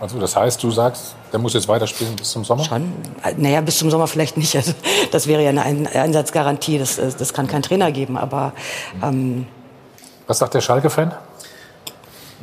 Also 0.00 0.18
das 0.18 0.34
heißt, 0.34 0.60
du 0.62 0.70
sagst, 0.70 1.14
der 1.32 1.38
muss 1.38 1.54
jetzt 1.54 1.68
weiterspielen 1.68 2.16
bis 2.16 2.30
zum 2.30 2.44
Sommer? 2.44 2.64
Schon. 2.64 2.92
Äh, 3.22 3.34
Naja, 3.36 3.60
bis 3.60 3.78
zum 3.78 3.90
Sommer 3.90 4.06
vielleicht 4.06 4.36
nicht. 4.36 4.54
Also, 4.56 4.72
das 5.12 5.26
wäre 5.26 5.42
ja 5.42 5.50
eine 5.50 5.62
Ein- 5.62 5.86
Einsatzgarantie. 5.86 6.78
Das, 6.78 6.98
äh, 6.98 7.10
das 7.16 7.32
kann 7.32 7.46
kein 7.46 7.62
Trainer 7.62 7.92
geben. 7.92 8.16
Aber 8.16 8.52
ähm, 9.02 9.46
Was 10.26 10.38
sagt 10.38 10.54
der 10.54 10.60
Schalke-Fan? 10.62 11.12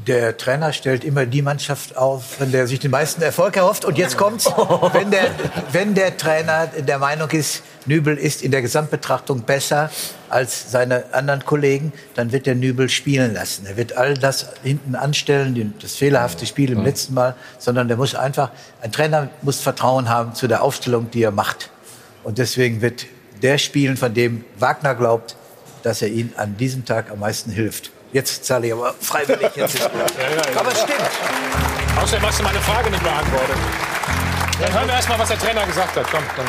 Der 0.07 0.37
Trainer 0.37 0.71
stellt 0.71 1.03
immer 1.03 1.25
die 1.25 1.41
Mannschaft 1.41 1.97
auf, 1.97 2.35
von 2.37 2.51
der 2.51 2.67
sich 2.67 2.79
den 2.79 2.91
meisten 2.91 3.23
Erfolg 3.23 3.57
erhofft. 3.57 3.85
Und 3.85 3.97
jetzt 3.97 4.17
kommt's, 4.17 4.45
wenn 4.93 5.09
der, 5.09 5.31
wenn 5.71 5.95
der 5.95 6.15
Trainer 6.15 6.67
der 6.67 6.99
Meinung 6.99 7.31
ist, 7.31 7.63
Nübel 7.87 8.15
ist 8.15 8.43
in 8.43 8.51
der 8.51 8.61
Gesamtbetrachtung 8.61 9.41
besser 9.41 9.89
als 10.29 10.69
seine 10.69 11.05
anderen 11.11 11.43
Kollegen, 11.43 11.91
dann 12.13 12.31
wird 12.31 12.45
der 12.45 12.53
Nübel 12.53 12.87
spielen 12.87 13.33
lassen. 13.33 13.65
Er 13.65 13.77
wird 13.77 13.97
all 13.97 14.13
das 14.13 14.49
hinten 14.61 14.93
anstellen, 14.93 15.73
das 15.81 15.95
fehlerhafte 15.95 16.45
Spiel 16.45 16.71
im 16.71 16.83
letzten 16.83 17.15
Mal, 17.15 17.35
sondern 17.57 17.87
der 17.87 17.97
muss 17.97 18.13
einfach, 18.13 18.51
ein 18.81 18.91
Trainer 18.91 19.29
muss 19.41 19.59
Vertrauen 19.59 20.07
haben 20.07 20.35
zu 20.35 20.47
der 20.47 20.61
Aufstellung, 20.61 21.09
die 21.09 21.23
er 21.23 21.31
macht. 21.31 21.71
Und 22.23 22.37
deswegen 22.37 22.81
wird 22.81 23.07
der 23.41 23.57
spielen, 23.57 23.97
von 23.97 24.13
dem 24.13 24.45
Wagner 24.59 24.93
glaubt, 24.93 25.35
dass 25.81 26.03
er 26.03 26.09
ihm 26.09 26.31
an 26.37 26.57
diesem 26.57 26.85
Tag 26.85 27.09
am 27.09 27.19
meisten 27.19 27.49
hilft. 27.49 27.89
Jetzt 28.13 28.45
zahle 28.45 28.67
ich 28.67 28.73
aber 28.73 28.93
freiwillig. 28.99 29.49
Jetzt 29.55 29.75
ist 29.75 29.91
gut. 29.91 30.01
Aber 30.57 30.71
es 30.71 30.81
stimmt. 30.81 30.99
Außerdem 32.01 32.25
hast 32.25 32.39
du 32.39 32.43
meine 32.43 32.59
Frage 32.59 32.89
nicht 32.89 33.03
beantwortet. 33.03 33.55
Dann 34.61 34.73
hören 34.73 34.87
wir 34.87 34.95
erst 34.95 35.09
mal, 35.09 35.19
was 35.19 35.29
der 35.29 35.39
Trainer 35.39 35.65
gesagt 35.65 35.95
hat. 35.95 36.05
Komm, 36.11 36.23
dann 36.37 36.45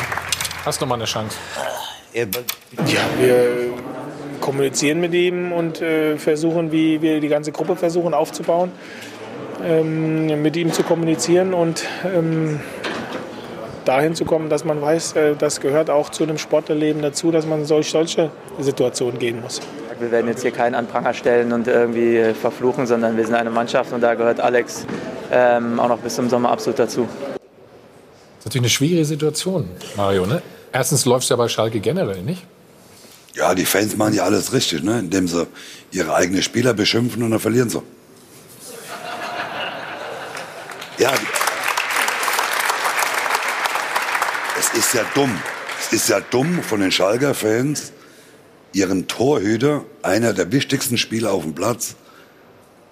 hast 0.65 0.81
du 0.81 0.85
mal 0.85 0.95
eine 0.95 1.05
Chance. 1.05 1.37
Ja, 2.13 2.25
wir 3.19 3.73
kommunizieren 4.39 4.99
mit 4.99 5.13
ihm 5.13 5.51
und 5.51 5.81
äh, 5.81 6.17
versuchen, 6.17 6.71
wie 6.71 7.01
wir 7.01 7.19
die 7.19 7.27
ganze 7.27 7.51
Gruppe 7.51 7.75
versuchen 7.75 8.13
aufzubauen, 8.13 8.71
ähm, 9.63 10.41
mit 10.41 10.55
ihm 10.55 10.71
zu 10.71 10.83
kommunizieren 10.83 11.53
und 11.53 11.83
ähm, 12.05 12.59
dahin 13.83 14.15
zu 14.15 14.25
kommen, 14.25 14.49
dass 14.49 14.63
man 14.63 14.81
weiß, 14.81 15.13
äh, 15.13 15.35
das 15.35 15.59
gehört 15.59 15.89
auch 15.89 16.09
zu 16.09 16.23
einem 16.23 16.37
Sportlerleben 16.37 17.01
dazu, 17.01 17.31
dass 17.31 17.45
man 17.45 17.67
durch 17.67 17.89
solche 17.89 18.31
Situationen 18.59 19.19
gehen 19.19 19.41
muss. 19.41 19.61
Wir 19.99 20.11
werden 20.11 20.27
jetzt 20.27 20.41
hier 20.41 20.51
keinen 20.51 20.75
an 20.75 20.87
Pranger 20.87 21.13
stellen 21.13 21.51
und 21.53 21.67
irgendwie 21.67 22.33
verfluchen, 22.39 22.85
sondern 22.85 23.17
wir 23.17 23.25
sind 23.25 23.35
eine 23.35 23.49
Mannschaft 23.49 23.91
und 23.93 24.01
da 24.01 24.13
gehört 24.13 24.39
Alex 24.39 24.85
ähm, 25.31 25.79
auch 25.79 25.89
noch 25.89 25.99
bis 25.99 26.15
zum 26.15 26.29
Sommer 26.29 26.51
absolut 26.51 26.79
dazu. 26.79 27.07
Das 27.07 27.39
ist 28.39 28.45
natürlich 28.45 28.61
eine 28.63 28.69
schwierige 28.69 29.05
Situation, 29.05 29.69
Mario. 29.95 30.25
Ne? 30.25 30.41
Erstens 30.71 31.05
läuft 31.05 31.23
es 31.23 31.29
ja 31.29 31.35
bei 31.35 31.47
Schalke 31.47 31.79
generell 31.79 32.21
nicht. 32.21 32.45
Ja, 33.33 33.55
die 33.55 33.65
Fans 33.65 33.95
machen 33.97 34.13
ja 34.13 34.23
alles 34.23 34.53
richtig, 34.53 34.83
ne? 34.83 34.99
indem 34.99 35.27
sie 35.27 35.47
ihre 35.91 36.13
eigenen 36.13 36.41
Spieler 36.41 36.73
beschimpfen 36.73 37.23
und 37.23 37.31
dann 37.31 37.39
verlieren 37.39 37.69
sie. 37.69 37.81
Ja, 40.99 41.13
es 44.59 44.77
ist 44.77 44.93
ja 44.93 45.03
dumm. 45.13 45.37
Es 45.79 45.93
ist 45.93 46.09
ja 46.09 46.19
dumm 46.19 46.63
von 46.63 46.81
den 46.81 46.91
Schalker 46.91 47.33
Ihren 48.73 49.07
Torhüter, 49.07 49.83
einer 50.01 50.33
der 50.33 50.51
wichtigsten 50.51 50.97
Spieler 50.97 51.31
auf 51.31 51.43
dem 51.43 51.53
Platz, 51.53 51.95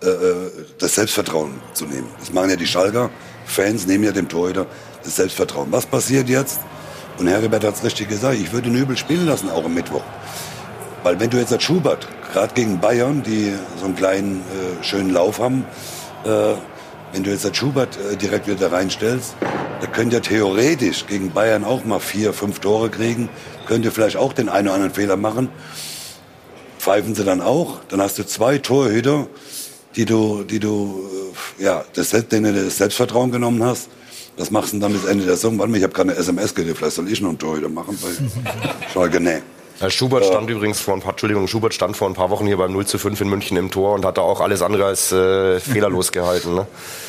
äh, 0.04 0.08
äh, 0.08 0.52
das 0.80 0.96
Selbstvertrauen 0.96 1.54
zu 1.74 1.86
nehmen. 1.86 2.08
Das 2.20 2.32
machen 2.32 2.50
ja 2.50 2.56
die 2.56 2.68
Schalker 2.68 3.10
Fans, 3.46 3.88
nehmen 3.88 4.04
ja 4.04 4.12
dem 4.12 4.28
Torhüter 4.28 4.66
das 5.04 5.16
Selbstvertrauen. 5.16 5.72
Was 5.72 5.86
passiert 5.86 6.30
jetzt? 6.30 6.60
Und 7.18 7.28
Herbert 7.28 7.64
hat 7.64 7.76
es 7.76 7.84
richtig 7.84 8.10
gesagt, 8.10 8.36
ich 8.36 8.52
würde 8.52 8.70
Nübel 8.70 8.98
spielen 8.98 9.26
lassen, 9.26 9.50
auch 9.50 9.64
am 9.64 9.74
Mittwoch. 9.74 10.04
Weil 11.04 11.20
wenn 11.20 11.30
du 11.30 11.38
jetzt 11.38 11.54
als 11.54 11.64
Schubert, 11.64 12.08
gerade 12.34 12.54
gegen 12.54 12.80
Bayern, 12.80 13.24
die 13.24 13.54
so 13.80 13.86
einen 13.86 13.96
kleinen, 13.96 14.42
äh, 14.42 14.84
schönen 14.84 15.12
Lauf 15.12 15.40
haben, 15.40 15.66
äh, 16.26 16.56
wenn 17.14 17.24
du 17.24 17.30
jetzt 17.30 17.46
als 17.46 17.56
Schubert 17.56 17.98
äh, 17.98 18.18
direkt 18.18 18.48
wieder 18.48 18.72
reinstellst, 18.72 19.36
der 19.82 19.88
könnte 19.90 20.16
ja 20.18 20.20
theoretisch 20.20 21.06
gegen 21.06 21.32
Bayern 21.32 21.64
auch 21.64 21.86
mal 21.86 22.00
vier, 22.00 22.34
fünf 22.34 22.60
Tore 22.60 22.90
kriegen, 22.90 23.30
könnte 23.66 23.92
vielleicht 23.92 24.18
auch 24.18 24.34
den 24.34 24.50
einen 24.50 24.68
oder 24.68 24.76
anderen 24.76 24.94
Fehler 24.94 25.18
machen. 25.18 25.50
Pfeifen 26.80 27.16
sie 27.16 27.24
dann 27.24 27.42
auch, 27.42 27.80
dann 27.90 28.02
hast 28.02 28.18
du 28.20 28.26
zwei 28.26 28.58
Torhüter, 28.60 29.28
die 29.96 30.06
du, 30.06 30.44
die 30.44 30.60
du, 30.60 31.10
äh, 31.60 31.64
ja, 31.64 31.84
das, 31.94 32.10
denen 32.12 32.54
du 32.54 32.66
das 32.66 32.78
Selbstvertrauen 32.78 33.32
genommen 33.32 33.64
hast. 33.64 33.90
Was 34.38 34.52
machst 34.52 34.70
du 34.70 34.72
denn 34.74 34.82
dann 34.82 34.94
bis 34.94 35.06
Ende 35.06 35.26
der 35.26 35.36
Saison? 35.36 35.58
Warte 35.58 35.72
mal, 35.72 35.78
ich 35.78 35.84
habe 35.84 35.94
gerade 35.94 36.12
eine 36.12 36.20
SMS 36.20 36.54
gekriegt, 36.54 36.78
vielleicht 36.78 36.96
soll 36.96 37.10
ich 37.10 37.22
noch 37.22 37.30
einen 37.30 37.40
Torhüter 37.40 37.70
machen 37.70 37.98
bei 38.02 38.10
Schalke. 38.94 39.20
Nee. 39.20 39.42
Herr 39.80 39.90
Schubert 39.90 40.26
stand 40.26 40.50
übrigens 40.50 40.80
vor 40.80 40.94
ein 40.94 41.02
paar, 41.02 41.12
Entschuldigung, 41.12 41.48
Schubert 41.48 41.74
stand 41.74 41.98
vor 41.98 42.08
ein 42.08 42.14
paar 42.14 42.30
Wochen 42.30 42.46
hier 42.46 42.58
beim 42.58 42.72
0 42.72 42.86
zu 42.86 42.98
5 42.98 43.20
in 43.22 43.30
München 43.30 43.58
im 43.58 43.72
Tor 43.72 43.94
und 43.94 44.06
hat 44.06 44.18
da 44.18 44.22
auch 44.22 44.40
alles 44.40 44.62
andere 44.62 44.86
als 44.86 45.12
äh, 45.12 45.60
fehlerlos 45.60 46.12
gehalten. 46.12 46.56
Ne? 46.56 46.66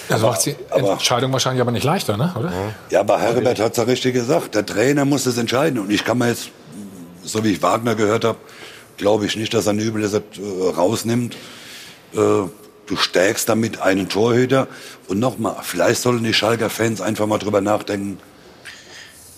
Das 0.09 0.21
macht 0.21 0.45
die 0.47 0.57
Entscheidung 0.71 1.33
wahrscheinlich 1.33 1.61
aber 1.61 1.71
nicht 1.71 1.85
leichter, 1.85 2.17
ne? 2.17 2.35
oder? 2.37 2.53
Ja, 2.91 3.01
aber 3.01 3.21
Herbert 3.21 3.61
hat 3.61 3.73
es 3.73 3.79
ja 3.79 3.85
richtig 3.85 4.15
gesagt. 4.15 4.55
Der 4.57 4.67
Trainer 4.67 5.05
muss 5.05 5.25
das 5.25 5.39
entscheiden. 5.39 5.79
Und 5.79 5.91
ich 5.91 6.05
kann 6.05 6.19
mir 6.19 6.29
jetzt, 6.29 6.51
so 7.23 7.45
wie 7.45 7.53
ich 7.53 7.63
Wagner 7.63 7.95
gehört 7.95 8.25
habe, 8.25 8.39
glaube 8.97 9.27
ich 9.27 9.37
nicht, 9.37 9.55
dass 9.55 9.67
er 9.67 9.73
Nübel 9.73 10.03
das 10.03 10.15
äh, 10.15 10.21
rausnimmt. 10.77 11.37
Äh, 12.15 12.17
du 12.17 12.97
stärkst 12.97 13.49
damit 13.49 13.81
einen 13.81 14.09
Torhüter. 14.09 14.67
Und 15.07 15.21
nochmal, 15.21 15.57
vielleicht 15.63 16.03
sollen 16.03 16.25
die 16.25 16.35
Schalker 16.35 16.71
Fans 16.71 17.01
einfach 17.01 17.27
mal 17.27 17.39
drüber 17.39 17.61
nachdenken, 17.61 18.19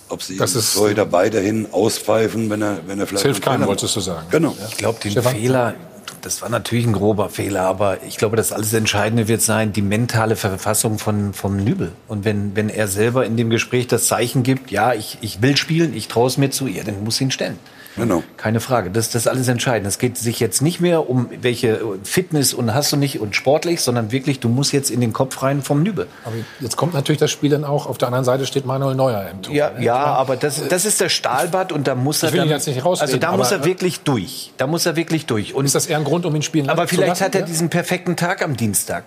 ob 0.08 0.22
sie 0.22 0.36
Das 0.36 0.54
ist- 0.54 0.74
Torhüter 0.74 1.10
weiterhin 1.12 1.66
auspfeifen, 1.72 2.50
wenn 2.50 2.62
er, 2.62 2.78
wenn 2.86 2.98
er 2.98 3.02
Das 3.04 3.08
vielleicht... 3.10 3.24
hilft 3.24 3.42
keinem, 3.42 3.66
wolltest 3.66 3.94
du 3.96 4.00
sagen. 4.00 4.26
Genau. 4.30 4.56
Ich 4.68 4.76
glaube, 4.76 4.98
den 5.00 5.10
Stefan? 5.12 5.34
Fehler, 5.34 5.74
das 6.22 6.42
war 6.42 6.48
natürlich 6.48 6.86
ein 6.86 6.92
grober 6.94 7.28
Fehler, 7.30 7.62
aber 7.62 8.02
ich 8.02 8.16
glaube, 8.16 8.36
das 8.36 8.52
alles 8.52 8.72
Entscheidende 8.72 9.28
wird 9.28 9.40
sein, 9.42 9.72
die 9.72 9.82
mentale 9.82 10.34
Verfassung 10.36 10.98
von, 10.98 11.32
vom 11.32 11.56
Nübel. 11.56 11.92
Und 12.08 12.24
wenn, 12.24 12.56
wenn 12.56 12.68
er 12.68 12.88
selber 12.88 13.24
in 13.24 13.36
dem 13.36 13.50
Gespräch 13.50 13.86
das 13.86 14.06
Zeichen 14.06 14.42
gibt, 14.42 14.70
ja, 14.70 14.94
ich, 14.94 15.18
ich 15.20 15.42
will 15.42 15.56
spielen, 15.56 15.94
ich 15.94 16.08
traue 16.08 16.26
es 16.26 16.36
mir 16.36 16.50
zu, 16.50 16.66
ja, 16.66 16.82
dann 16.84 17.04
muss 17.04 17.20
ihn 17.20 17.30
stellen. 17.30 17.58
Genau. 17.96 18.22
Keine 18.36 18.60
Frage. 18.60 18.90
Das, 18.90 19.10
das 19.10 19.22
ist 19.22 19.26
alles 19.28 19.48
entscheidend. 19.48 19.88
Es 19.88 19.98
geht 19.98 20.16
sich 20.18 20.38
jetzt 20.40 20.62
nicht 20.62 20.80
mehr 20.80 21.10
um 21.10 21.28
welche 21.40 21.80
Fitness 22.04 22.54
und 22.54 22.72
hast 22.74 22.92
du 22.92 22.96
nicht 22.96 23.20
und 23.20 23.34
sportlich, 23.34 23.80
sondern 23.80 24.12
wirklich, 24.12 24.40
du 24.40 24.48
musst 24.48 24.72
jetzt 24.72 24.90
in 24.90 25.00
den 25.00 25.12
Kopf 25.12 25.42
rein 25.42 25.62
vom 25.62 25.82
Nübel. 25.82 26.06
Aber 26.24 26.36
jetzt 26.60 26.76
kommt 26.76 26.94
natürlich 26.94 27.18
das 27.18 27.30
Spiel 27.30 27.50
dann 27.50 27.64
auch. 27.64 27.86
Auf 27.86 27.98
der 27.98 28.08
anderen 28.08 28.24
Seite 28.24 28.46
steht 28.46 28.66
Manuel 28.66 28.94
Neuer 28.94 29.28
im 29.30 29.42
Tor. 29.42 29.54
Ja, 29.54 29.72
ja, 29.80 29.96
aber 29.96 30.36
das, 30.36 30.68
das 30.68 30.84
ist 30.84 31.00
der 31.00 31.08
Stahlbad 31.08 31.72
und 31.72 31.88
da 31.88 31.94
muss 31.94 32.22
er 32.22 32.28
Ich 32.28 32.34
will 32.34 32.40
ihn 32.40 32.48
dann, 32.48 32.56
jetzt 32.58 32.66
nicht 32.68 32.84
rausreden, 32.84 33.14
also 33.14 33.18
da 33.18 33.36
muss 33.36 33.52
aber- 33.52 33.62
er 33.62 33.66
wirklich 33.66 34.00
durch. 34.00 34.52
Da 34.58 34.66
muss 34.66 34.86
er 34.86 34.94
wirklich 34.96 35.26
durch. 35.26 35.54
Und 35.54 35.64
ist 35.64 35.74
das 35.74 35.86
eher 35.86 35.98
ein 35.98 36.04
Grund, 36.04 36.24
um 36.26 36.34
ihn 36.36 36.42
spielen 36.42 36.68
Aber 36.68 36.86
zu 36.86 36.94
vielleicht 36.94 37.08
lassen, 37.08 37.24
hat 37.24 37.34
er 37.34 37.40
ja? 37.42 37.46
diesen 37.46 37.68
perfekten 37.68 38.16
Tag 38.16 38.42
am 38.42 38.56
Dienstag. 38.56 39.04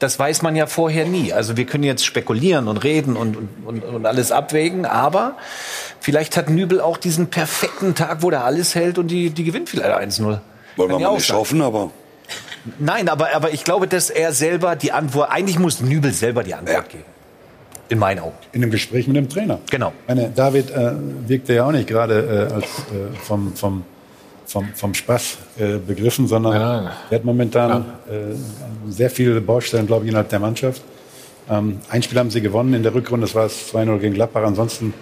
Das 0.00 0.18
weiß 0.18 0.40
man 0.40 0.56
ja 0.56 0.66
vorher 0.66 1.04
nie. 1.04 1.32
Also 1.32 1.58
wir 1.58 1.66
können 1.66 1.84
jetzt 1.84 2.04
spekulieren 2.06 2.68
und 2.68 2.78
reden 2.78 3.16
und, 3.16 3.36
und, 3.66 3.84
und 3.84 4.06
alles 4.06 4.32
abwägen, 4.32 4.86
aber 4.86 5.36
vielleicht 6.00 6.38
hat 6.38 6.48
Nübel 6.48 6.80
auch 6.80 6.96
diesen 6.96 7.28
perfekten 7.28 7.94
Tag, 7.94 8.22
wo 8.22 8.30
der 8.30 8.44
alles 8.44 8.74
hält 8.74 8.98
und 8.98 9.08
die, 9.08 9.28
die 9.28 9.44
gewinnt 9.44 9.68
vielleicht 9.68 9.90
1-0. 9.90 10.22
Wollen 10.24 10.40
wir 10.76 10.86
ja 10.86 10.98
mal 10.98 11.06
auch 11.06 11.14
nicht 11.16 11.26
sein. 11.26 11.36
hoffen, 11.36 11.60
aber... 11.60 11.90
Nein, 12.78 13.08
aber, 13.10 13.34
aber 13.34 13.52
ich 13.52 13.62
glaube, 13.62 13.86
dass 13.88 14.08
er 14.08 14.32
selber 14.32 14.74
die 14.74 14.92
Antwort, 14.92 15.30
eigentlich 15.30 15.58
muss 15.58 15.80
Nübel 15.80 16.12
selber 16.12 16.44
die 16.44 16.54
Antwort 16.54 16.88
geben. 16.88 17.04
In 17.90 17.98
meinen 17.98 18.20
Augen. 18.20 18.36
In 18.52 18.62
einem 18.62 18.70
Gespräch 18.70 19.06
mit 19.06 19.16
dem 19.16 19.28
Trainer. 19.28 19.58
Genau. 19.70 19.92
Meine, 20.06 20.30
David 20.30 20.70
äh, 20.70 20.92
wirkte 21.26 21.54
ja 21.54 21.66
auch 21.66 21.72
nicht 21.72 21.88
gerade 21.88 22.48
äh, 22.50 22.54
als 22.54 22.64
äh, 22.64 23.16
vom, 23.22 23.54
vom, 23.54 23.84
vom, 24.50 24.66
vom 24.74 24.94
Spaß 24.94 25.38
äh, 25.60 25.78
begriffen, 25.78 26.26
sondern 26.26 26.54
Nein, 26.54 26.84
nein. 26.84 26.92
er 27.08 27.14
hat 27.18 27.24
momentan 27.24 27.84
äh, 28.08 28.34
sehr 28.88 29.08
viele 29.08 29.40
Baustellen, 29.40 29.86
glaube 29.86 30.04
ich, 30.04 30.08
innerhalb 30.08 30.28
der 30.28 30.40
Mannschaft. 30.40 30.82
Ähm, 31.48 31.78
ein 31.88 32.02
Spiel 32.02 32.18
haben 32.18 32.30
sie 32.30 32.40
gewonnen 32.40 32.74
in 32.74 32.82
der 32.82 32.92
Rückrunde, 32.92 33.26
das 33.26 33.36
war 33.36 33.46
es 33.46 33.72
2-0 33.72 33.98
gegen 33.98 34.14
Gladbach. 34.14 34.42
Ansonsten 34.42 34.92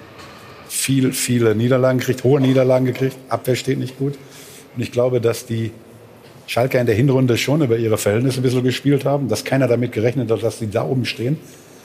viel, 0.68 1.12
viele 1.14 1.54
Niederlagen 1.54 1.98
gekriegt, 1.98 2.24
hohe 2.24 2.42
Niederlagen 2.42 2.84
gekriegt. 2.84 3.16
Abwehr 3.30 3.56
steht 3.56 3.78
nicht 3.78 3.96
gut. 3.96 4.18
Und 4.76 4.82
ich 4.82 4.92
glaube, 4.92 5.18
dass 5.18 5.46
die 5.46 5.70
Schalker 6.46 6.78
in 6.78 6.86
der 6.86 6.94
Hinrunde 6.94 7.38
schon 7.38 7.62
über 7.62 7.78
ihre 7.78 7.96
Verhältnisse 7.96 8.40
ein 8.40 8.42
bisschen 8.42 8.64
gespielt 8.64 9.06
haben, 9.06 9.28
dass 9.28 9.44
keiner 9.44 9.66
damit 9.66 9.92
gerechnet 9.92 10.30
hat, 10.30 10.42
dass 10.42 10.58
sie 10.58 10.68
da 10.68 10.84
oben 10.84 11.06
stehen. 11.06 11.38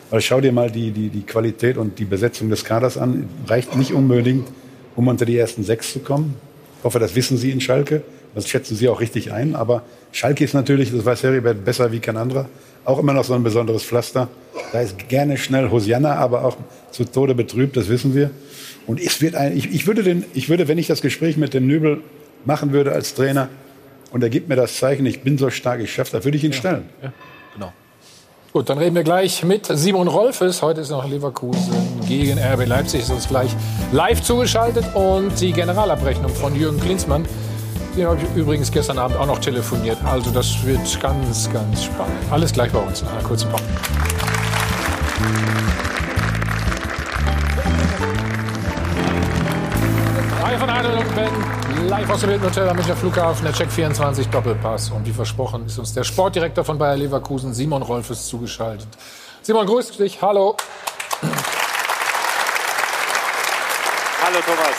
Weil 0.10 0.20
schau 0.20 0.42
dir 0.42 0.52
mal 0.52 0.70
die, 0.70 0.92
die, 0.92 1.08
die 1.08 1.22
Qualität 1.22 1.78
und 1.78 1.98
die 1.98 2.06
Besetzung 2.06 2.50
des 2.50 2.66
Kaders 2.66 2.98
an. 2.98 3.30
Reicht 3.48 3.78
nicht 3.78 3.94
unbedingt, 3.94 4.50
um 4.98 5.08
unter 5.08 5.24
die 5.24 5.38
ersten 5.38 5.64
sechs 5.64 5.94
zu 5.94 6.00
kommen. 6.00 6.36
Ich 6.84 6.86
hoffe, 6.86 7.00
das 7.00 7.16
wissen 7.16 7.38
Sie 7.38 7.50
in 7.50 7.62
Schalke. 7.62 8.02
Das 8.36 8.50
schätzen 8.50 8.76
Sie 8.76 8.90
auch 8.90 9.00
richtig 9.00 9.32
ein. 9.32 9.56
Aber 9.56 9.84
Schalke 10.12 10.44
ist 10.44 10.54
natürlich, 10.54 10.92
das 10.92 11.06
weiß 11.06 11.24
Heribert 11.24 11.64
besser 11.64 11.94
wie 11.94 12.00
kein 12.00 12.18
anderer, 12.18 12.50
auch 12.84 13.00
immer 13.00 13.14
noch 13.14 13.24
so 13.24 13.34
ein 13.34 13.42
besonderes 13.42 13.86
Pflaster. 13.86 14.28
Da 14.74 14.82
ist 14.82 15.08
gerne 15.08 15.38
schnell 15.38 15.72
Hosianna, 15.72 16.16
aber 16.16 16.44
auch 16.44 16.58
zu 16.92 17.06
Tode 17.06 17.36
betrübt, 17.36 17.78
das 17.78 17.88
wissen 17.88 18.14
wir. 18.14 18.32
Und 18.86 19.00
es 19.00 19.22
wird 19.22 19.36
ein, 19.36 19.56
ich, 19.56 19.74
ich, 19.74 19.88
würde 19.88 20.04
den, 20.04 20.26
ich 20.34 20.50
würde, 20.50 20.68
wenn 20.68 20.78
ich 20.78 20.88
das 20.88 21.02
Gespräch 21.02 21.38
mit 21.38 21.54
dem 21.54 21.68
Nübel 21.68 22.02
machen 22.44 22.74
würde 22.74 22.92
als 22.92 23.14
Trainer 23.14 23.48
und 24.12 24.22
er 24.22 24.30
gibt 24.30 24.50
mir 24.50 24.58
das 24.58 24.76
Zeichen, 24.76 25.06
ich 25.06 25.22
bin 25.22 25.38
so 25.38 25.50
stark, 25.52 25.80
ich 25.80 25.94
schaffe 25.94 26.12
das, 26.12 26.26
würde 26.26 26.36
ich 26.36 26.44
ihn 26.44 26.52
stellen. 26.52 26.90
Ja. 27.02 27.14
Gut, 28.54 28.70
dann 28.70 28.78
reden 28.78 28.96
wir 28.96 29.02
gleich 29.02 29.44
mit 29.44 29.66
Simon 29.66 30.08
Rolfes. 30.08 30.62
Heute 30.62 30.82
ist 30.82 30.92
noch 30.92 31.08
Leverkusen 31.08 31.74
gegen 32.08 32.38
RB 32.38 32.68
Leipzig. 32.68 33.02
Ist 33.02 33.10
uns 33.10 33.28
gleich 33.28 33.50
live 33.92 34.22
zugeschaltet. 34.22 34.86
Und 34.94 35.42
die 35.42 35.52
Generalabrechnung 35.52 36.30
von 36.30 36.56
Jürgen 36.56 36.80
Klinsmann. 36.80 37.26
Den 37.98 38.06
habe 38.06 38.20
ich 38.22 38.38
übrigens 38.38 38.72
gestern 38.72 39.00
Abend 39.00 39.18
auch 39.18 39.26
noch 39.26 39.40
telefoniert. 39.40 39.98
Also 40.06 40.30
das 40.30 40.64
wird 40.64 40.82
ganz, 41.02 41.52
ganz 41.52 41.86
spannend. 41.86 42.14
Alles 42.30 42.54
gleich 42.54 42.72
bei 42.72 42.78
uns 42.78 43.02
nach 43.02 43.12
einer 43.14 43.24
kurzen 43.24 43.50
Pause. 43.50 43.64
Hi 50.44 50.58
von 50.60 50.70
Adel 50.70 50.98
und 51.00 51.16
Ben, 51.16 51.63
live 51.90 52.10
aus 52.10 52.22
dem 52.22 52.30
Hilton 52.30 52.50
Hotel 52.50 52.70
am 52.70 52.76
Münchner 52.76 52.96
Flughafen, 52.96 53.44
der 53.46 53.54
Check 53.54 53.72
24 53.72 54.28
Doppelpass. 54.30 54.92
Und 54.92 55.06
wie 55.06 55.12
versprochen 55.12 55.66
ist 55.66 55.78
uns 55.78 55.94
der 55.94 56.04
Sportdirektor 56.04 56.64
von 56.64 56.78
Bayer 56.78 56.96
Leverkusen, 56.96 57.54
Simon 57.54 57.82
Rolfes, 57.82 58.28
zugeschaltet. 58.28 58.88
Simon, 59.42 59.66
grüß 59.66 59.92
dich, 59.98 60.22
hallo. 60.22 60.56
Hallo 64.24 64.38
Thomas. 64.46 64.76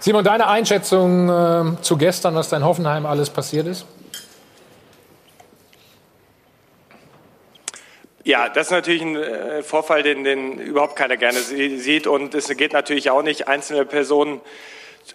Simon, 0.00 0.24
deine 0.24 0.46
Einschätzung 0.46 1.28
äh, 1.28 1.82
zu 1.82 1.96
gestern, 1.96 2.34
was 2.34 2.48
da 2.48 2.56
in 2.56 2.64
Hoffenheim 2.64 3.06
alles 3.06 3.30
passiert 3.30 3.66
ist? 3.66 3.86
Ja, 8.24 8.48
das 8.50 8.66
ist 8.66 8.72
natürlich 8.72 9.02
ein 9.02 9.16
äh, 9.16 9.62
Vorfall, 9.62 10.02
den, 10.02 10.24
den 10.24 10.58
überhaupt 10.58 10.96
keiner 10.96 11.16
gerne 11.16 11.38
sieht. 11.40 12.06
Und 12.06 12.34
es 12.34 12.48
geht 12.48 12.72
natürlich 12.72 13.10
auch 13.10 13.22
nicht, 13.22 13.48
einzelne 13.48 13.86
Personen 13.86 14.40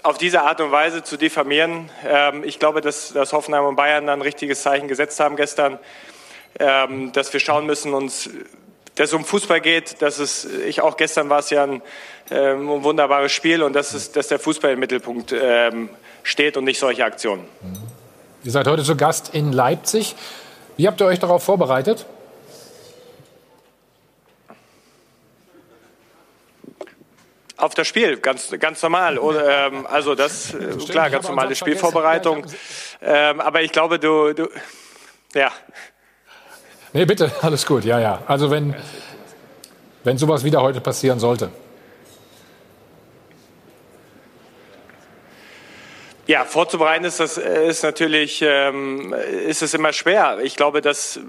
auf 0.02 0.18
diese 0.18 0.42
Art 0.42 0.60
und 0.60 0.72
Weise 0.72 1.04
zu 1.04 1.18
diffamieren. 1.18 1.90
Ähm, 2.06 2.44
ich 2.44 2.58
glaube, 2.58 2.82
dass, 2.82 3.14
dass 3.14 3.32
Hoffenheim 3.34 3.66
und 3.66 3.76
Bayern 3.76 4.10
ein 4.10 4.22
richtiges 4.22 4.64
Zeichen 4.64 4.88
gesetzt 4.88 5.20
haben 5.20 5.36
gestern, 5.36 5.78
ähm, 6.60 7.12
dass 7.12 7.32
wir 7.32 7.40
schauen 7.40 7.68
müssen, 7.68 7.94
uns, 7.94 8.30
dass 8.96 9.10
es 9.10 9.14
um 9.14 9.24
Fußball 9.24 9.62
geht. 9.62 10.02
Dass 10.02 10.18
es, 10.18 10.46
ich 10.46 10.82
auch 10.82 10.98
gestern 10.98 11.30
war 11.30 11.40
es 11.40 11.52
ja 11.52 11.64
ein, 11.64 11.84
ähm, 12.32 12.70
ein 12.72 12.84
wunderbares 12.84 13.32
Spiel 13.32 13.62
und 13.62 13.74
dass, 13.74 13.94
es, 13.94 14.12
dass 14.12 14.30
der 14.30 14.40
Fußball 14.40 14.72
im 14.72 14.80
Mittelpunkt 14.80 15.32
ähm, 15.32 15.90
steht 16.24 16.58
und 16.58 16.64
nicht 16.64 16.80
solche 16.80 17.06
Aktionen. 17.06 17.46
Ihr 18.44 18.52
seid 18.52 18.68
heute 18.68 18.84
zu 18.84 18.96
Gast 18.96 19.30
in 19.34 19.52
Leipzig. 19.52 20.16
Wie 20.76 20.88
habt 20.88 21.00
ihr 21.02 21.06
euch 21.06 21.20
darauf 21.20 21.44
vorbereitet? 21.44 22.08
Auf 27.58 27.74
das 27.74 27.88
Spiel, 27.88 28.18
ganz, 28.18 28.54
ganz 28.60 28.82
normal. 28.82 29.18
Oder, 29.18 29.68
ähm, 29.68 29.88
also 29.88 30.14
das, 30.14 30.54
äh, 30.54 30.76
klar, 30.90 31.10
ganz 31.10 31.28
normale 31.28 31.56
Spielvorbereitung. 31.56 32.46
Ähm, 33.02 33.40
aber 33.40 33.62
ich 33.62 33.72
glaube, 33.72 33.98
du, 33.98 34.34
du, 34.34 34.50
ja. 35.34 35.52
Nee, 36.92 37.06
bitte, 37.06 37.32
alles 37.42 37.66
gut, 37.66 37.86
ja, 37.86 38.00
ja. 38.00 38.22
Also 38.28 38.52
wenn, 38.52 38.76
wenn 40.04 40.18
sowas 40.18 40.44
wieder 40.44 40.62
heute 40.62 40.82
passieren 40.82 41.20
sollte. 41.20 41.50
Ja, 46.28 46.44
vorzubereiten 46.44 47.06
ist 47.06 47.20
das 47.20 47.38
ist 47.38 47.84
natürlich 47.84 48.42
ähm, 48.42 49.14
ist 49.14 49.62
es 49.62 49.76
immer 49.76 49.94
schwer. 49.94 50.40
Ich 50.42 50.56
glaube, 50.56 50.82
dass 50.82 51.20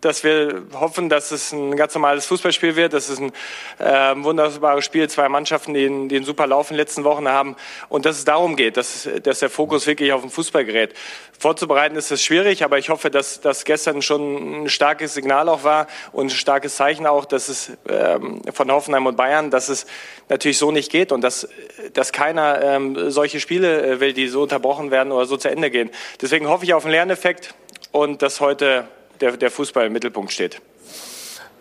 dass 0.00 0.24
wir 0.24 0.62
hoffen, 0.74 1.08
dass 1.08 1.30
es 1.30 1.52
ein 1.52 1.76
ganz 1.76 1.94
normales 1.94 2.26
Fußballspiel 2.26 2.74
wird. 2.74 2.92
Das 2.92 3.08
ist 3.08 3.20
ein 3.20 3.32
äh, 3.78 4.24
wunderbares 4.24 4.84
Spiel, 4.84 5.08
zwei 5.08 5.28
Mannschaften, 5.28 5.74
die, 5.74 6.08
die 6.08 6.16
einen 6.16 6.24
super 6.24 6.48
Lauf 6.48 6.70
in 6.70 6.74
den 6.74 6.80
letzten 6.80 7.04
Wochen 7.04 7.28
haben 7.28 7.54
und 7.88 8.04
dass 8.04 8.18
es 8.18 8.24
darum 8.24 8.56
geht, 8.56 8.76
dass, 8.76 9.08
dass 9.22 9.38
der 9.38 9.50
Fokus 9.50 9.86
wirklich 9.86 10.12
auf 10.12 10.22
den 10.22 10.30
Fußball 10.30 10.64
gerät. 10.64 10.94
Vorzubereiten 11.38 11.96
ist 11.96 12.10
es 12.10 12.24
schwierig, 12.24 12.64
aber 12.64 12.78
ich 12.78 12.88
hoffe, 12.88 13.10
dass 13.10 13.40
das 13.40 13.64
gestern 13.64 14.02
schon 14.02 14.64
ein 14.64 14.68
starkes 14.68 15.14
Signal 15.14 15.48
auch 15.48 15.62
war 15.62 15.86
und 16.12 16.26
ein 16.26 16.30
starkes 16.30 16.76
Zeichen 16.76 17.06
auch, 17.06 17.26
dass 17.26 17.48
es 17.48 17.72
ähm, 17.88 18.42
von 18.52 18.72
Hoffenheim 18.72 19.06
und 19.06 19.16
Bayern, 19.16 19.50
dass 19.50 19.68
es 19.68 19.86
natürlich 20.28 20.58
so 20.58 20.72
nicht 20.72 20.90
geht 20.90 21.12
und 21.12 21.20
dass 21.20 21.48
dass 21.92 22.12
keiner 22.12 22.62
ähm, 22.62 23.10
solche 23.10 23.38
Spiele 23.38 23.86
äh, 23.86 24.00
will, 24.00 24.12
die 24.16 24.28
so 24.28 24.42
unterbrochen 24.42 24.90
werden 24.90 25.12
oder 25.12 25.26
so 25.26 25.36
zu 25.36 25.48
Ende 25.48 25.70
gehen. 25.70 25.90
Deswegen 26.20 26.48
hoffe 26.48 26.64
ich 26.64 26.74
auf 26.74 26.84
einen 26.84 26.92
Lerneffekt 26.92 27.54
und 27.92 28.22
dass 28.22 28.40
heute 28.40 28.84
der, 29.20 29.36
der 29.36 29.50
Fußball 29.50 29.86
im 29.86 29.92
Mittelpunkt 29.92 30.32
steht. 30.32 30.60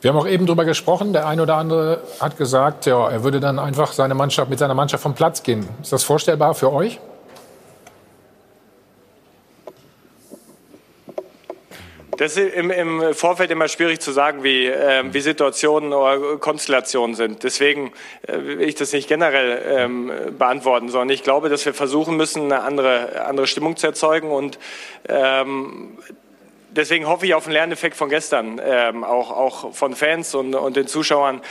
Wir 0.02 0.11
haben 0.11 0.19
auch 0.19 0.27
eben 0.27 0.45
darüber 0.45 0.65
gesprochen. 0.65 1.14
Der 1.14 1.27
eine 1.27 1.41
oder 1.41 1.56
andere 1.56 2.03
hat 2.19 2.38
gesagt, 2.38 2.86
ja, 2.86 3.10
er 3.10 3.23
würde 3.23 3.40
dann 3.40 3.57
einfach 3.57 3.91
seine 3.91 4.14
Mannschaft 4.14 4.49
mit 4.49 4.60
seiner 4.60 4.76
Mannschaft 4.76 5.02
vom 5.02 5.15
Platz 5.15 5.41
gehen. 5.41 5.68
Ist 5.82 5.94
das 5.94 6.03
vorstellbar 6.03 6.53
für 6.53 6.72
euch? 6.72 6.99
Das 12.17 12.37
ist 12.37 12.53
im, 12.53 12.71
im, 12.71 13.13
Vorfeld 13.13 13.51
immer 13.51 13.67
schwierig 13.67 13.99
zu 13.99 14.11
sagen, 14.11 14.43
wie, 14.43 14.67
äh, 14.67 15.03
wie 15.11 15.21
Situationen 15.21 15.93
oder 15.93 16.37
Konstellationen 16.37 17.15
sind. 17.15 17.43
Deswegen 17.43 17.91
äh, 18.27 18.37
will 18.37 18.61
ich 18.61 18.75
das 18.75 18.93
nicht 18.93 19.07
generell 19.07 19.61
ähm, 19.65 20.11
beantworten, 20.37 20.89
sondern 20.89 21.09
ich 21.09 21.23
glaube, 21.23 21.49
dass 21.49 21.65
wir 21.65 21.73
versuchen 21.73 22.15
müssen, 22.15 22.43
eine 22.43 22.61
andere, 22.63 23.25
andere 23.25 23.47
Stimmung 23.47 23.75
zu 23.75 23.87
erzeugen. 23.87 24.31
Und 24.31 24.59
ähm, 25.09 25.97
deswegen 26.71 27.07
hoffe 27.07 27.25
ich 27.25 27.33
auf 27.33 27.45
einen 27.45 27.53
Lerneffekt 27.53 27.97
von 27.97 28.09
gestern, 28.09 28.61
ähm, 28.63 29.03
auch, 29.03 29.31
auch 29.31 29.73
von 29.73 29.95
Fans 29.95 30.35
und, 30.35 30.55
und 30.55 30.75
den 30.75 30.87
Zuschauern. 30.87 31.41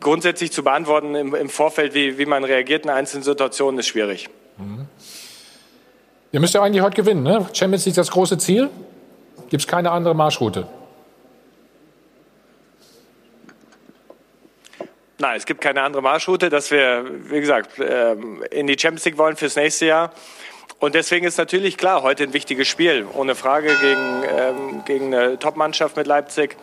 Grundsätzlich 0.00 0.52
zu 0.52 0.62
beantworten 0.62 1.14
im, 1.14 1.34
im 1.34 1.48
Vorfeld, 1.48 1.94
wie, 1.94 2.18
wie 2.18 2.26
man 2.26 2.44
reagiert 2.44 2.84
in 2.84 2.90
einzelnen 2.90 3.22
Situationen, 3.22 3.80
ist 3.80 3.88
schwierig. 3.88 4.28
Mhm. 4.58 4.86
Ihr 6.32 6.40
müsst 6.40 6.54
ja 6.54 6.62
eigentlich 6.62 6.82
heute 6.82 6.96
gewinnen, 6.96 7.22
ne? 7.22 7.46
Champions 7.52 7.86
League 7.86 7.94
das 7.94 8.10
große 8.10 8.38
Ziel. 8.38 8.68
Gibt 9.50 9.62
es 9.62 9.66
keine 9.66 9.90
andere 9.90 10.14
Marschroute? 10.14 10.66
Nein, 15.18 15.36
es 15.36 15.46
gibt 15.46 15.60
keine 15.60 15.82
andere 15.82 16.02
Marschroute, 16.02 16.50
dass 16.50 16.70
wir, 16.70 17.04
wie 17.30 17.40
gesagt, 17.40 17.78
ähm, 17.78 18.42
in 18.50 18.66
die 18.66 18.76
Champions 18.78 19.04
League 19.04 19.16
wollen 19.16 19.36
fürs 19.36 19.56
nächste 19.56 19.86
Jahr. 19.86 20.10
Und 20.80 20.94
deswegen 20.94 21.24
ist 21.24 21.38
natürlich 21.38 21.78
klar, 21.78 22.02
heute 22.02 22.24
ein 22.24 22.32
wichtiges 22.32 22.68
Spiel, 22.68 23.06
ohne 23.14 23.34
Frage 23.34 23.68
gegen, 23.80 24.22
ähm, 24.36 24.84
gegen 24.84 25.14
eine 25.14 25.38
Top-Mannschaft 25.38 25.96
mit 25.96 26.06
Leipzig. 26.06 26.56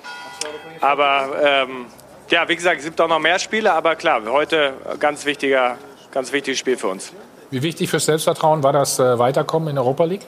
Aber 0.82 1.30
ähm, 1.41 1.86
ja, 2.30 2.48
wie 2.49 2.56
gesagt, 2.56 2.80
es 2.80 2.86
gibt 2.86 2.99
auch 3.02 3.08
noch 3.08 3.20
mehr 3.20 3.40
Spiele, 3.40 3.74
aber 3.74 3.95
klar, 3.95 4.22
heute 4.30 4.74
ganz 4.99 5.26
wichtiger, 5.26 5.78
ganz 6.12 6.32
wichtiges 6.32 6.60
Spiel 6.60 6.78
für 6.78 6.88
uns. 6.88 7.14
Wie 7.52 7.64
wichtig 7.64 7.90
fürs 7.90 8.06
Selbstvertrauen 8.06 8.64
war 8.64 8.74
das 8.74 8.99
äh, 8.99 9.18
Weiterkommen 9.18 9.70
in 9.70 9.78
Europa 9.78 10.03
League? 10.03 10.26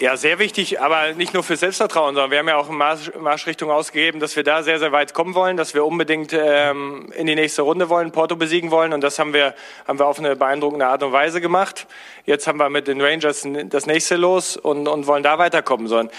Ja, 0.00 0.16
sehr 0.16 0.38
wichtig, 0.38 0.80
aber 0.80 1.14
nicht 1.14 1.34
nur 1.34 1.42
für 1.42 1.56
Selbstvertrauen, 1.56 2.14
sondern 2.14 2.30
wir 2.30 2.38
haben 2.38 2.46
ja 2.46 2.56
auch 2.56 2.68
eine 2.68 2.76
Marsch, 2.76 3.10
Marschrichtung 3.18 3.72
ausgegeben, 3.72 4.20
dass 4.20 4.36
wir 4.36 4.44
da 4.44 4.62
sehr, 4.62 4.78
sehr 4.78 4.92
weit 4.92 5.12
kommen 5.12 5.34
wollen, 5.34 5.56
dass 5.56 5.74
wir 5.74 5.84
unbedingt 5.84 6.32
ähm, 6.32 7.12
in 7.16 7.26
die 7.26 7.34
nächste 7.34 7.62
Runde 7.62 7.88
wollen, 7.88 8.12
Porto 8.12 8.36
besiegen 8.36 8.70
wollen 8.70 8.92
und 8.92 9.00
das 9.00 9.18
haben 9.18 9.32
wir, 9.32 9.56
haben 9.88 9.98
wir 9.98 10.06
auf 10.06 10.20
eine 10.20 10.36
beeindruckende 10.36 10.86
Art 10.86 11.02
und 11.02 11.10
Weise 11.10 11.40
gemacht. 11.40 11.88
Jetzt 12.26 12.46
haben 12.46 12.60
wir 12.60 12.70
mit 12.70 12.86
den 12.86 13.00
Rangers 13.00 13.44
das 13.70 13.86
nächste 13.86 14.14
los 14.14 14.56
und, 14.56 14.86
und 14.86 15.08
wollen 15.08 15.24
da 15.24 15.36
weiterkommen. 15.38 15.88
Sondern 15.88 16.10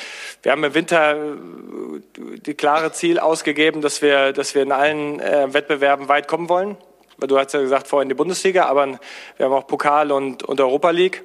wir 0.43 0.51
haben 0.51 0.63
im 0.65 0.73
Winter 0.73 1.15
äh, 1.15 2.39
die 2.45 2.55
klare 2.55 2.91
Ziel 2.91 3.17
ausgegeben, 3.17 3.81
dass 3.81 4.01
wir, 4.01 4.33
dass 4.33 4.55
wir 4.55 4.63
in 4.63 4.73
allen 4.73 5.21
äh, 5.21 5.53
Wettbewerben 5.53 6.09
weit 6.09 6.27
kommen 6.27 6.49
wollen. 6.49 6.75
Du 7.17 7.37
hast 7.37 7.53
ja 7.53 7.61
gesagt, 7.61 7.87
vorhin 7.87 8.09
die 8.09 8.15
Bundesliga, 8.15 8.65
aber 8.65 8.99
wir 9.37 9.45
haben 9.45 9.53
auch 9.53 9.67
Pokal 9.67 10.11
und, 10.11 10.43
und 10.43 10.59
Europa 10.59 10.89
League 10.89 11.23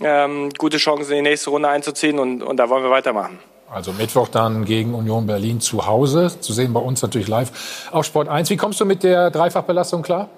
ähm, 0.00 0.50
gute 0.58 0.76
Chancen 0.78 1.10
in 1.12 1.24
die 1.24 1.30
nächste 1.30 1.50
Runde 1.50 1.68
einzuziehen 1.68 2.18
und, 2.18 2.42
und 2.42 2.56
da 2.56 2.68
wollen 2.68 2.82
wir 2.82 2.90
weitermachen. 2.90 3.38
Also 3.68 3.92
Mittwoch 3.92 4.28
dann 4.28 4.64
gegen 4.64 4.94
Union 4.94 5.26
Berlin 5.26 5.60
zu 5.60 5.86
Hause, 5.86 6.32
zu 6.40 6.52
sehen 6.52 6.72
bei 6.72 6.80
uns 6.80 7.02
natürlich 7.02 7.26
live 7.26 7.88
auf 7.90 8.06
Sport 8.06 8.28
1. 8.28 8.48
Wie 8.50 8.56
kommst 8.56 8.80
du 8.80 8.84
mit 8.84 9.02
der 9.02 9.30
Dreifachbelastung 9.30 10.02
klar? 10.02 10.28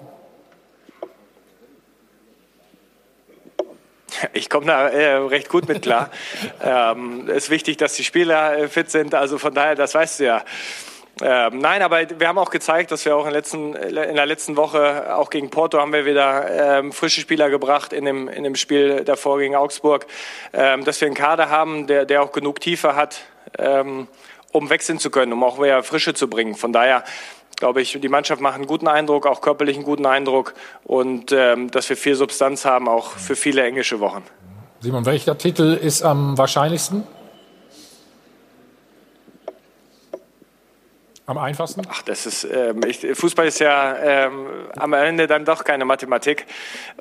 Ich 4.33 4.49
komme 4.49 4.65
da 4.65 4.89
äh, 4.89 5.15
recht 5.15 5.49
gut 5.49 5.67
mit 5.67 5.83
klar. 5.83 6.09
ähm, 6.63 7.27
ist 7.29 7.49
wichtig, 7.49 7.77
dass 7.77 7.93
die 7.93 8.03
Spieler 8.03 8.57
äh, 8.57 8.67
fit 8.67 8.89
sind. 8.89 9.13
Also 9.13 9.37
von 9.37 9.53
daher, 9.53 9.75
das 9.75 9.93
weißt 9.93 10.19
du 10.19 10.25
ja. 10.25 10.43
Ähm, 11.21 11.59
nein, 11.59 11.81
aber 11.81 11.99
wir 12.17 12.27
haben 12.27 12.37
auch 12.37 12.49
gezeigt, 12.49 12.91
dass 12.91 13.03
wir 13.05 13.15
auch 13.15 13.25
in, 13.25 13.33
letzten, 13.33 13.73
in 13.75 14.15
der 14.15 14.25
letzten 14.25 14.55
Woche, 14.55 15.15
auch 15.15 15.29
gegen 15.29 15.49
Porto, 15.49 15.79
haben 15.79 15.91
wir 15.91 16.05
wieder 16.05 16.79
ähm, 16.79 16.91
frische 16.93 17.21
Spieler 17.21 17.49
gebracht 17.49 17.91
in 17.91 18.05
dem, 18.05 18.27
in 18.29 18.43
dem 18.43 18.55
Spiel 18.55 19.03
davor 19.03 19.39
gegen 19.39 19.55
Augsburg, 19.55 20.05
ähm, 20.53 20.85
dass 20.85 21.01
wir 21.01 21.07
einen 21.07 21.15
Kader 21.15 21.49
haben, 21.49 21.87
der, 21.87 22.05
der 22.05 22.21
auch 22.23 22.31
genug 22.31 22.61
Tiefe 22.61 22.95
hat, 22.95 23.21
ähm, 23.57 24.07
um 24.51 24.69
wechseln 24.69 24.99
zu 24.99 25.09
können, 25.09 25.33
um 25.33 25.43
auch 25.43 25.57
mehr 25.57 25.83
Frische 25.83 26.13
zu 26.13 26.29
bringen. 26.29 26.55
Von 26.55 26.71
daher 26.71 27.03
glaube 27.57 27.81
ich, 27.81 27.99
die 27.99 28.09
Mannschaft 28.09 28.41
macht 28.41 28.55
einen 28.55 28.67
guten 28.67 28.87
Eindruck, 28.87 29.27
auch 29.27 29.41
körperlich 29.41 29.75
einen 29.75 29.85
guten 29.85 30.05
Eindruck 30.05 30.53
und 30.85 31.33
ähm, 31.33 31.69
dass 31.71 31.89
wir 31.89 31.97
viel 31.97 32.15
Substanz 32.15 32.63
haben, 32.63 32.87
auch 32.87 33.11
für 33.11 33.35
viele 33.35 33.63
englische 33.63 33.99
Wochen. 33.99 34.23
Simon, 34.79 35.05
welcher 35.05 35.37
Titel 35.37 35.73
ist 35.73 36.01
am 36.03 36.37
wahrscheinlichsten? 36.37 37.03
Am 41.29 41.37
einfachsten? 41.37 41.83
Ach, 41.87 42.01
das 42.01 42.25
ist, 42.25 42.43
ähm, 42.43 42.81
ich, 42.87 43.05
Fußball 43.13 43.45
ist 43.45 43.59
ja 43.59 43.95
ähm, 43.99 44.47
am 44.75 44.93
Ende 44.93 45.27
dann 45.27 45.45
doch 45.45 45.63
keine 45.63 45.85
Mathematik. 45.85 46.47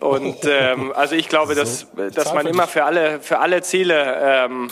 Und 0.01 0.45
ähm, 0.45 0.93
also 0.95 1.15
ich 1.15 1.31
glaube, 1.31 1.55
dass, 1.55 1.87
dass 2.13 2.35
man 2.35 2.47
immer 2.47 2.67
für 2.67 2.85
alle, 2.85 3.21
für 3.21 3.39
alle 3.39 3.63
Ziele 3.63 4.19
ähm, 4.21 4.69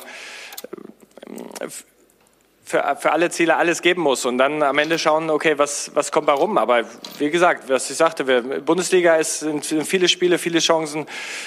für, 2.66 2.96
für 2.98 3.12
alle 3.12 3.30
Ziele 3.30 3.56
alles 3.56 3.80
geben 3.80 4.02
muss 4.02 4.26
und 4.26 4.36
dann 4.36 4.62
am 4.62 4.76
Ende 4.76 4.98
schauen, 4.98 5.30
okay, 5.30 5.56
was, 5.56 5.92
was 5.94 6.12
kommt 6.12 6.28
da 6.28 6.34
rum. 6.34 6.58
Aber 6.58 6.84
wie 7.18 7.30
gesagt, 7.30 7.70
was 7.70 7.88
ich 7.88 7.96
sagte, 7.96 8.26
wir, 8.26 8.42
Bundesliga 8.60 9.16
ist, 9.16 9.40
sind 9.40 9.64
viele 9.64 10.08
Spiele, 10.08 10.36
viele 10.36 10.58
Chancen, 10.58 11.06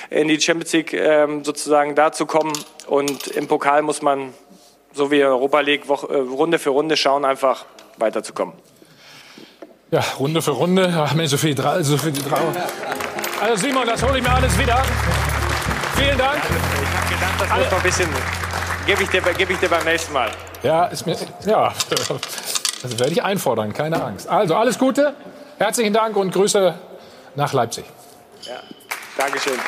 in 0.10 0.30
die 0.30 0.42
Champions 0.42 0.74
League 0.74 0.94
ähm, 0.94 1.44
sozusagen 1.44 1.94
da 1.94 2.12
zu 2.12 2.26
kommen. 2.26 2.54
Und 2.88 3.28
im 3.28 3.48
Pokal 3.48 3.84
muss 3.84 4.02
man, 4.02 4.34
so 4.94 5.12
wie 5.12 5.24
Europa 5.24 5.60
League, 5.60 5.88
Woche, 5.88 6.08
äh, 6.08 6.20
Runde 6.20 6.60
für 6.60 6.70
Runde 6.72 6.98
schauen, 6.98 7.26
einfach 7.26 7.66
weiterzukommen. 7.98 8.54
Ja, 9.92 10.04
Runde 10.20 10.42
für 10.42 10.52
Runde. 10.52 10.94
Ach 10.96 11.14
Mensch, 11.14 11.32
so 11.32 11.38
viel, 11.38 11.56
Dra 11.56 11.82
so 11.84 11.98
viel 11.98 12.14
Trauer. 12.14 12.54
Also 13.42 13.56
Simon, 13.56 13.88
das 13.88 14.04
hole 14.04 14.18
ich 14.18 14.24
mir 14.24 14.32
alles 14.32 14.58
wieder. 14.58 14.82
Vielen 15.96 16.18
Dank. 16.18 16.42
Ich 16.44 16.98
habe 16.98 17.14
gedacht, 17.14 17.34
das 17.40 17.50
muss 17.50 17.72
noch 17.72 17.78
ein 17.78 17.84
bisschen. 17.84 18.10
Gebe 18.86 19.04
ich, 19.04 19.10
dir, 19.10 19.22
geb 19.22 19.50
ich 19.50 19.58
dir 19.58 19.70
beim 19.70 19.84
nächsten 19.84 20.14
Mal. 20.14 20.32
Ja, 20.64 20.86
ist 20.86 21.06
mir. 21.06 21.16
Ja, 21.46 21.74
das 22.82 23.00
werde 23.00 23.12
ich 23.12 23.24
einfordern, 23.24 23.74
keine 23.74 24.04
Angst. 24.04 24.28
Also 24.28 24.56
alles 24.56 24.78
Gute, 24.78 25.14
herzlichen 25.58 25.94
Dank 25.94 26.16
und 26.16 26.32
Grüße 26.32 26.74
nach 27.36 27.54
Leipzig. 27.54 27.86
Ja, 28.44 28.60
Dankeschön. 29.18 29.60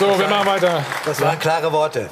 So, 0.00 0.18
wir 0.18 0.28
machen 0.28 0.46
weiter. 0.46 0.82
Das 1.04 1.20
waren 1.20 1.38
klare 1.38 1.70
Worte. 1.70 2.08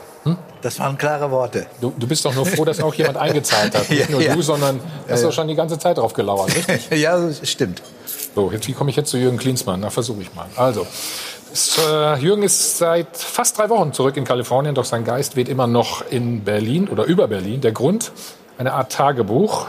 Das 0.60 0.78
waren 0.78 0.98
klare 0.98 1.30
Worte. 1.30 1.66
Du, 1.80 1.90
du 1.98 2.06
bist 2.06 2.22
doch 2.22 2.34
nur 2.34 2.44
froh, 2.44 2.66
dass 2.66 2.82
auch 2.82 2.92
jemand 2.92 3.16
eingezahlt 3.16 3.74
hat. 3.74 3.88
Nicht 3.88 4.10
nur 4.10 4.20
Ja, 4.20 4.34
du, 4.34 4.42
sondern 4.42 4.78
hast 5.08 5.22
Ja, 5.22 5.28
doch 5.28 5.32
schon 5.32 5.48
die 5.48 5.54
ganze 5.54 5.78
Zeit 5.78 5.96
drauf 5.96 6.12
gelauert, 6.12 6.54
richtig? 6.54 6.90
ja, 7.00 7.18
das 7.18 7.48
stimmt. 7.48 7.80
So, 8.34 8.52
jetzt, 8.52 8.68
wie 8.68 8.74
komme 8.74 8.90
ich 8.90 8.96
jetzt 8.96 9.08
zu 9.08 9.16
Jürgen 9.16 9.38
Klinsmann? 9.38 9.80
Na, 9.80 9.88
versuche 9.88 10.20
ich 10.20 10.34
mal. 10.34 10.44
Also, 10.56 10.86
es, 11.50 11.78
äh, 11.78 12.16
Jürgen 12.16 12.42
ist 12.42 12.76
seit 12.76 13.16
fast 13.16 13.56
drei 13.56 13.70
Wochen 13.70 13.94
zurück 13.94 14.18
in 14.18 14.24
Kalifornien, 14.24 14.74
doch 14.74 14.84
sein 14.84 15.04
Geist 15.04 15.36
weht 15.36 15.48
immer 15.48 15.66
noch 15.66 16.04
in 16.10 16.44
Berlin 16.44 16.88
oder 16.88 17.04
über 17.04 17.26
Berlin. 17.26 17.62
Der 17.62 17.72
Grund? 17.72 18.12
Eine 18.58 18.72
Art 18.72 18.92
Tagebuch, 18.92 19.68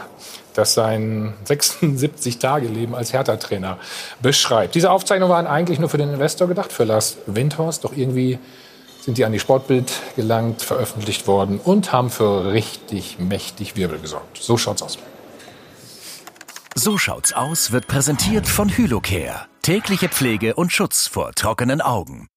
das 0.54 0.74
sein 0.74 1.34
76-Tage-Leben 1.46 2.94
als 2.94 3.12
Hertha-Trainer 3.12 3.78
beschreibt. 4.20 4.74
Diese 4.74 4.90
Aufzeichnungen 4.90 5.32
waren 5.32 5.46
eigentlich 5.46 5.78
nur 5.78 5.88
für 5.88 5.98
den 5.98 6.12
Investor 6.12 6.48
gedacht, 6.48 6.72
für 6.72 6.84
Lars 6.84 7.18
Windhorst, 7.26 7.84
doch 7.84 7.96
irgendwie 7.96 8.38
sind 9.00 9.16
die 9.16 9.24
an 9.24 9.32
die 9.32 9.40
Sportbild 9.40 9.92
gelangt, 10.16 10.62
veröffentlicht 10.62 11.26
worden 11.26 11.60
und 11.62 11.92
haben 11.92 12.10
für 12.10 12.52
richtig 12.52 13.18
mächtig 13.18 13.76
Wirbel 13.76 13.98
gesorgt. 13.98 14.38
So 14.38 14.58
schaut's 14.58 14.82
aus. 14.82 14.98
So 16.74 16.98
schaut's 16.98 17.32
aus 17.32 17.72
wird 17.72 17.86
präsentiert 17.86 18.46
von 18.46 18.68
Hylocare. 18.68 19.46
Tägliche 19.62 20.08
Pflege 20.08 20.54
und 20.54 20.72
Schutz 20.72 21.06
vor 21.06 21.32
trockenen 21.32 21.80
Augen. 21.80 22.29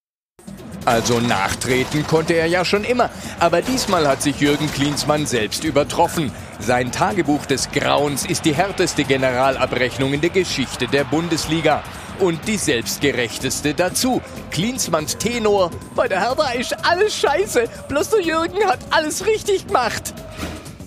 Also 0.86 1.20
nachtreten 1.20 2.06
konnte 2.06 2.34
er 2.34 2.48
ja 2.48 2.66
schon 2.66 2.84
immer. 2.84 3.10
Aber 3.40 3.62
diesmal 3.62 4.08
hat 4.08 4.22
sich 4.22 4.40
Jürgen 4.40 4.72
Klinsmann 4.72 5.26
selbst 5.26 5.64
übertroffen. 5.64 6.32
Sein 6.60 6.92
Tagebuch 6.92 7.46
des 7.46 7.72
Grauens 7.72 8.26
ist 8.26 8.46
die 8.46 8.54
härteste 8.54 9.04
Generalabrechnung 9.04 10.14
in 10.14 10.22
der 10.22 10.30
Geschichte 10.30 10.88
der 10.88 11.06
Bundesliga. 11.06 11.84
Und 12.20 12.48
die 12.48 12.58
selbstgerechteste 12.58 13.74
dazu. 13.74 14.22
Klinsmanns 14.52 15.18
Tenor. 15.18 15.72
Bei 15.96 16.08
der 16.08 16.22
Hertha 16.22 16.52
ist 16.52 16.76
alles 16.86 17.16
scheiße. 17.16 17.66
Bloß 17.88 18.10
der 18.12 18.22
Jürgen 18.22 18.64
hat 18.68 18.80
alles 18.92 19.26
richtig 19.26 19.68
gemacht. 19.68 20.14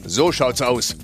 So 0.05 0.31
schaut's 0.31 0.63
aus. 0.63 0.95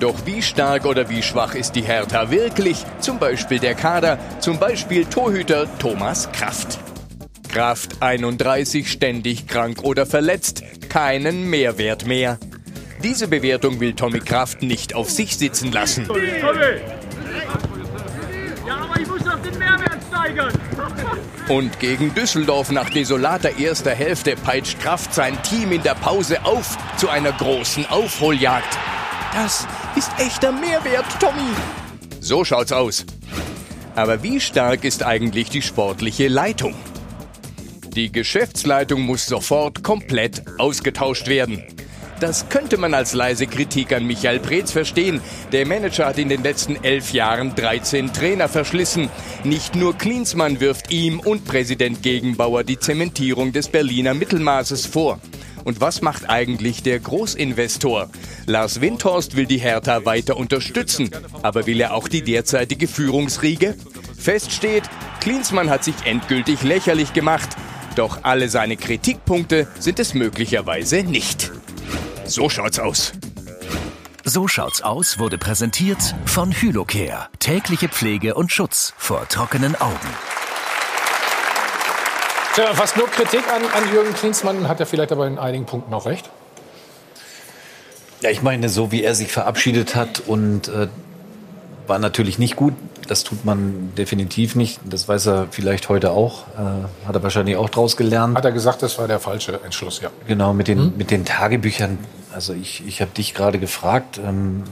Doch 0.00 0.14
wie 0.26 0.42
stark 0.42 0.84
oder 0.84 1.08
wie 1.08 1.22
schwach 1.22 1.54
ist 1.54 1.72
die 1.72 1.82
Hertha 1.82 2.30
wirklich? 2.30 2.84
Zum 3.00 3.18
Beispiel 3.18 3.60
der 3.60 3.74
Kader, 3.74 4.18
zum 4.40 4.58
Beispiel 4.58 5.06
Torhüter 5.06 5.66
Thomas 5.78 6.30
Kraft. 6.32 6.78
Kraft 7.54 8.02
31 8.02 8.90
ständig 8.90 9.46
krank 9.46 9.84
oder 9.84 10.06
verletzt, 10.06 10.64
keinen 10.88 11.48
Mehrwert 11.48 12.04
mehr. 12.04 12.40
Diese 13.04 13.28
Bewertung 13.28 13.78
will 13.78 13.92
Tommy 13.92 14.18
Kraft 14.18 14.62
nicht 14.62 14.96
auf 14.96 15.08
sich 15.08 15.36
sitzen 15.36 15.70
lassen. 15.70 16.08
Ja, 18.66 18.76
aber 18.76 19.00
ich 19.00 19.06
muss 19.06 19.22
doch 19.22 19.40
den 19.40 19.56
Mehrwert 19.56 20.00
steigern. 20.08 20.52
Und 21.48 21.78
gegen 21.78 22.12
Düsseldorf 22.12 22.72
nach 22.72 22.90
desolater 22.90 23.56
erster 23.56 23.92
Hälfte 23.92 24.34
peitscht 24.34 24.80
Kraft 24.80 25.14
sein 25.14 25.40
Team 25.44 25.70
in 25.70 25.84
der 25.84 25.94
Pause 25.94 26.44
auf 26.44 26.76
zu 26.96 27.08
einer 27.08 27.30
großen 27.30 27.86
Aufholjagd. 27.86 28.76
Das 29.32 29.68
ist 29.94 30.10
echter 30.18 30.50
Mehrwert, 30.50 31.06
Tommy. 31.20 31.54
So 32.18 32.44
schaut's 32.44 32.72
aus. 32.72 33.06
Aber 33.94 34.24
wie 34.24 34.40
stark 34.40 34.82
ist 34.82 35.04
eigentlich 35.04 35.50
die 35.50 35.62
sportliche 35.62 36.26
Leitung? 36.26 36.74
Die 37.94 38.10
Geschäftsleitung 38.10 39.02
muss 39.02 39.26
sofort 39.26 39.84
komplett 39.84 40.42
ausgetauscht 40.58 41.28
werden. 41.28 41.62
Das 42.18 42.48
könnte 42.48 42.76
man 42.76 42.92
als 42.92 43.14
leise 43.14 43.46
Kritik 43.46 43.92
an 43.92 44.04
Michael 44.04 44.40
Preetz 44.40 44.72
verstehen. 44.72 45.20
Der 45.52 45.64
Manager 45.64 46.06
hat 46.06 46.18
in 46.18 46.28
den 46.28 46.42
letzten 46.42 46.82
elf 46.82 47.12
Jahren 47.12 47.54
13 47.54 48.12
Trainer 48.12 48.48
verschlissen. 48.48 49.10
Nicht 49.44 49.76
nur 49.76 49.96
Klinsmann 49.96 50.58
wirft 50.58 50.90
ihm 50.90 51.20
und 51.20 51.44
Präsident 51.44 52.02
Gegenbauer 52.02 52.64
die 52.64 52.80
Zementierung 52.80 53.52
des 53.52 53.68
Berliner 53.68 54.14
Mittelmaßes 54.14 54.86
vor. 54.86 55.20
Und 55.62 55.80
was 55.80 56.02
macht 56.02 56.28
eigentlich 56.28 56.82
der 56.82 56.98
Großinvestor? 56.98 58.10
Lars 58.46 58.80
Windhorst 58.80 59.36
will 59.36 59.46
die 59.46 59.58
Hertha 59.58 60.04
weiter 60.04 60.36
unterstützen, 60.36 61.10
aber 61.42 61.66
will 61.66 61.80
er 61.80 61.94
auch 61.94 62.08
die 62.08 62.22
derzeitige 62.22 62.88
Führungsriege? 62.88 63.76
Fest 64.18 64.52
steht, 64.52 64.84
Klinsmann 65.20 65.70
hat 65.70 65.84
sich 65.84 65.94
endgültig 66.04 66.62
lächerlich 66.64 67.12
gemacht. 67.12 67.50
Doch 67.96 68.18
alle 68.22 68.48
seine 68.48 68.76
Kritikpunkte 68.76 69.68
sind 69.78 69.98
es 69.98 70.14
möglicherweise 70.14 71.02
nicht. 71.02 71.52
So 72.24 72.48
schaut's 72.48 72.78
aus. 72.78 73.12
So 74.24 74.48
schaut's 74.48 74.80
aus 74.82 75.18
wurde 75.18 75.38
präsentiert 75.38 76.14
von 76.24 76.50
Hylocare. 76.50 77.28
Tägliche 77.38 77.88
Pflege 77.88 78.34
und 78.34 78.50
Schutz 78.50 78.94
vor 78.96 79.28
trockenen 79.28 79.76
Augen. 79.76 80.08
Tja, 82.54 82.72
fast 82.72 82.96
nur 82.96 83.08
Kritik 83.08 83.42
an, 83.52 83.62
an 83.62 83.92
Jürgen 83.92 84.14
Klinsmann, 84.14 84.68
hat 84.68 84.80
er 84.80 84.86
vielleicht 84.86 85.12
aber 85.12 85.26
in 85.26 85.38
einigen 85.38 85.66
Punkten 85.66 85.92
auch 85.92 86.06
recht. 86.06 86.30
Ja, 88.22 88.30
ich 88.30 88.42
meine, 88.42 88.68
so 88.68 88.90
wie 88.92 89.02
er 89.02 89.14
sich 89.14 89.30
verabschiedet 89.30 89.94
hat 89.94 90.22
und 90.26 90.68
äh, 90.68 90.88
war 91.86 91.98
natürlich 91.98 92.38
nicht 92.38 92.56
gut. 92.56 92.72
Das 93.06 93.24
tut 93.24 93.44
man 93.44 93.92
definitiv 93.96 94.54
nicht. 94.54 94.80
Das 94.84 95.08
weiß 95.08 95.26
er 95.26 95.46
vielleicht 95.50 95.88
heute 95.88 96.10
auch. 96.10 96.46
Äh, 96.56 97.06
hat 97.06 97.14
er 97.14 97.22
wahrscheinlich 97.22 97.56
auch 97.56 97.68
draus 97.68 97.96
gelernt. 97.96 98.36
Hat 98.36 98.44
er 98.44 98.52
gesagt, 98.52 98.82
das 98.82 98.98
war 98.98 99.08
der 99.08 99.20
falsche 99.20 99.60
Entschluss, 99.64 100.00
ja. 100.00 100.10
Genau, 100.26 100.54
mit 100.54 100.68
den, 100.68 100.96
mit 100.96 101.10
den 101.10 101.24
Tagebüchern. 101.24 101.98
Also 102.34 102.52
ich, 102.52 102.86
ich 102.86 103.00
habe 103.00 103.10
dich 103.12 103.34
gerade 103.34 103.58
gefragt. 103.58 104.18
Ähm, 104.18 104.64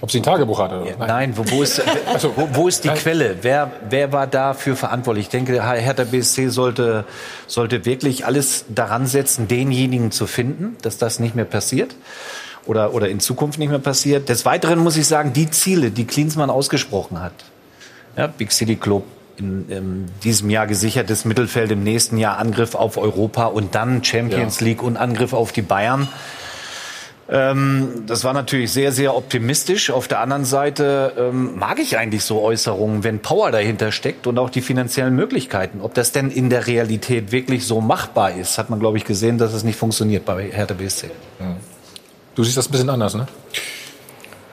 Ob 0.00 0.10
sie 0.10 0.20
ein 0.20 0.22
Tagebuch 0.22 0.60
hatte? 0.60 0.84
Ja, 0.86 1.06
nein, 1.06 1.36
wo, 1.36 1.44
wo, 1.50 1.62
ist, 1.62 1.82
wo, 2.36 2.48
wo 2.52 2.68
ist 2.68 2.84
die 2.84 2.88
Quelle? 2.88 3.36
Wer, 3.42 3.70
wer 3.88 4.12
war 4.12 4.26
dafür 4.26 4.76
verantwortlich? 4.76 5.26
Ich 5.26 5.30
denke, 5.30 5.62
Hertha 5.62 6.04
BSC 6.04 6.48
sollte, 6.48 7.04
sollte 7.46 7.84
wirklich 7.84 8.26
alles 8.26 8.64
daran 8.68 9.06
setzen, 9.06 9.48
denjenigen 9.48 10.10
zu 10.10 10.26
finden, 10.26 10.76
dass 10.82 10.98
das 10.98 11.18
nicht 11.18 11.34
mehr 11.34 11.44
passiert 11.44 11.94
oder, 12.66 12.94
oder 12.94 13.08
in 13.08 13.20
Zukunft 13.20 13.58
nicht 13.58 13.70
mehr 13.70 13.78
passiert. 13.78 14.28
Des 14.28 14.44
Weiteren 14.44 14.78
muss 14.78 14.96
ich 14.96 15.06
sagen, 15.06 15.32
die 15.32 15.50
Ziele, 15.50 15.90
die 15.90 16.06
Klinsmann 16.06 16.50
ausgesprochen 16.50 17.20
hat, 17.20 17.32
ja, 18.16 18.26
Big 18.26 18.52
City 18.52 18.76
Club, 18.76 19.04
in, 19.38 19.68
in 19.68 20.10
diesem 20.22 20.50
Jahr 20.50 20.66
gesichertes 20.66 21.24
Mittelfeld, 21.24 21.70
im 21.70 21.82
nächsten 21.82 22.18
Jahr 22.18 22.38
Angriff 22.38 22.74
auf 22.74 22.96
Europa 22.98 23.46
und 23.46 23.74
dann 23.74 24.04
Champions 24.04 24.60
Ja. 24.60 24.66
League 24.66 24.82
und 24.82 24.96
Angriff 24.96 25.32
auf 25.32 25.52
die 25.52 25.62
Bayern. 25.62 26.08
Ähm, 27.28 28.02
das 28.06 28.24
war 28.24 28.34
natürlich 28.34 28.72
sehr, 28.72 28.92
sehr 28.92 29.16
optimistisch. 29.16 29.90
Auf 29.90 30.06
der 30.08 30.20
anderen 30.20 30.44
Seite 30.44 31.12
ähm, 31.16 31.56
mag 31.56 31.78
ich 31.78 31.96
eigentlich 31.96 32.24
so 32.24 32.42
Äußerungen, 32.42 33.04
wenn 33.04 33.20
Power 33.20 33.50
dahinter 33.50 33.90
steckt 33.92 34.26
und 34.26 34.38
auch 34.38 34.50
die 34.50 34.60
finanziellen 34.60 35.14
Möglichkeiten. 35.14 35.80
Ob 35.80 35.94
das 35.94 36.12
denn 36.12 36.30
in 36.30 36.50
der 36.50 36.66
Realität 36.66 37.32
wirklich 37.32 37.66
so 37.66 37.80
machbar 37.80 38.32
ist, 38.34 38.58
hat 38.58 38.70
man, 38.70 38.80
glaube 38.80 38.98
ich, 38.98 39.04
gesehen, 39.04 39.38
dass 39.38 39.54
es 39.54 39.64
nicht 39.64 39.78
funktioniert 39.78 40.24
bei 40.24 40.50
Hertha 40.50 40.74
BSC. 40.74 41.10
Du 42.34 42.44
siehst 42.44 42.56
das 42.56 42.68
ein 42.68 42.72
bisschen 42.72 42.90
anders, 42.90 43.14
ne? 43.14 43.26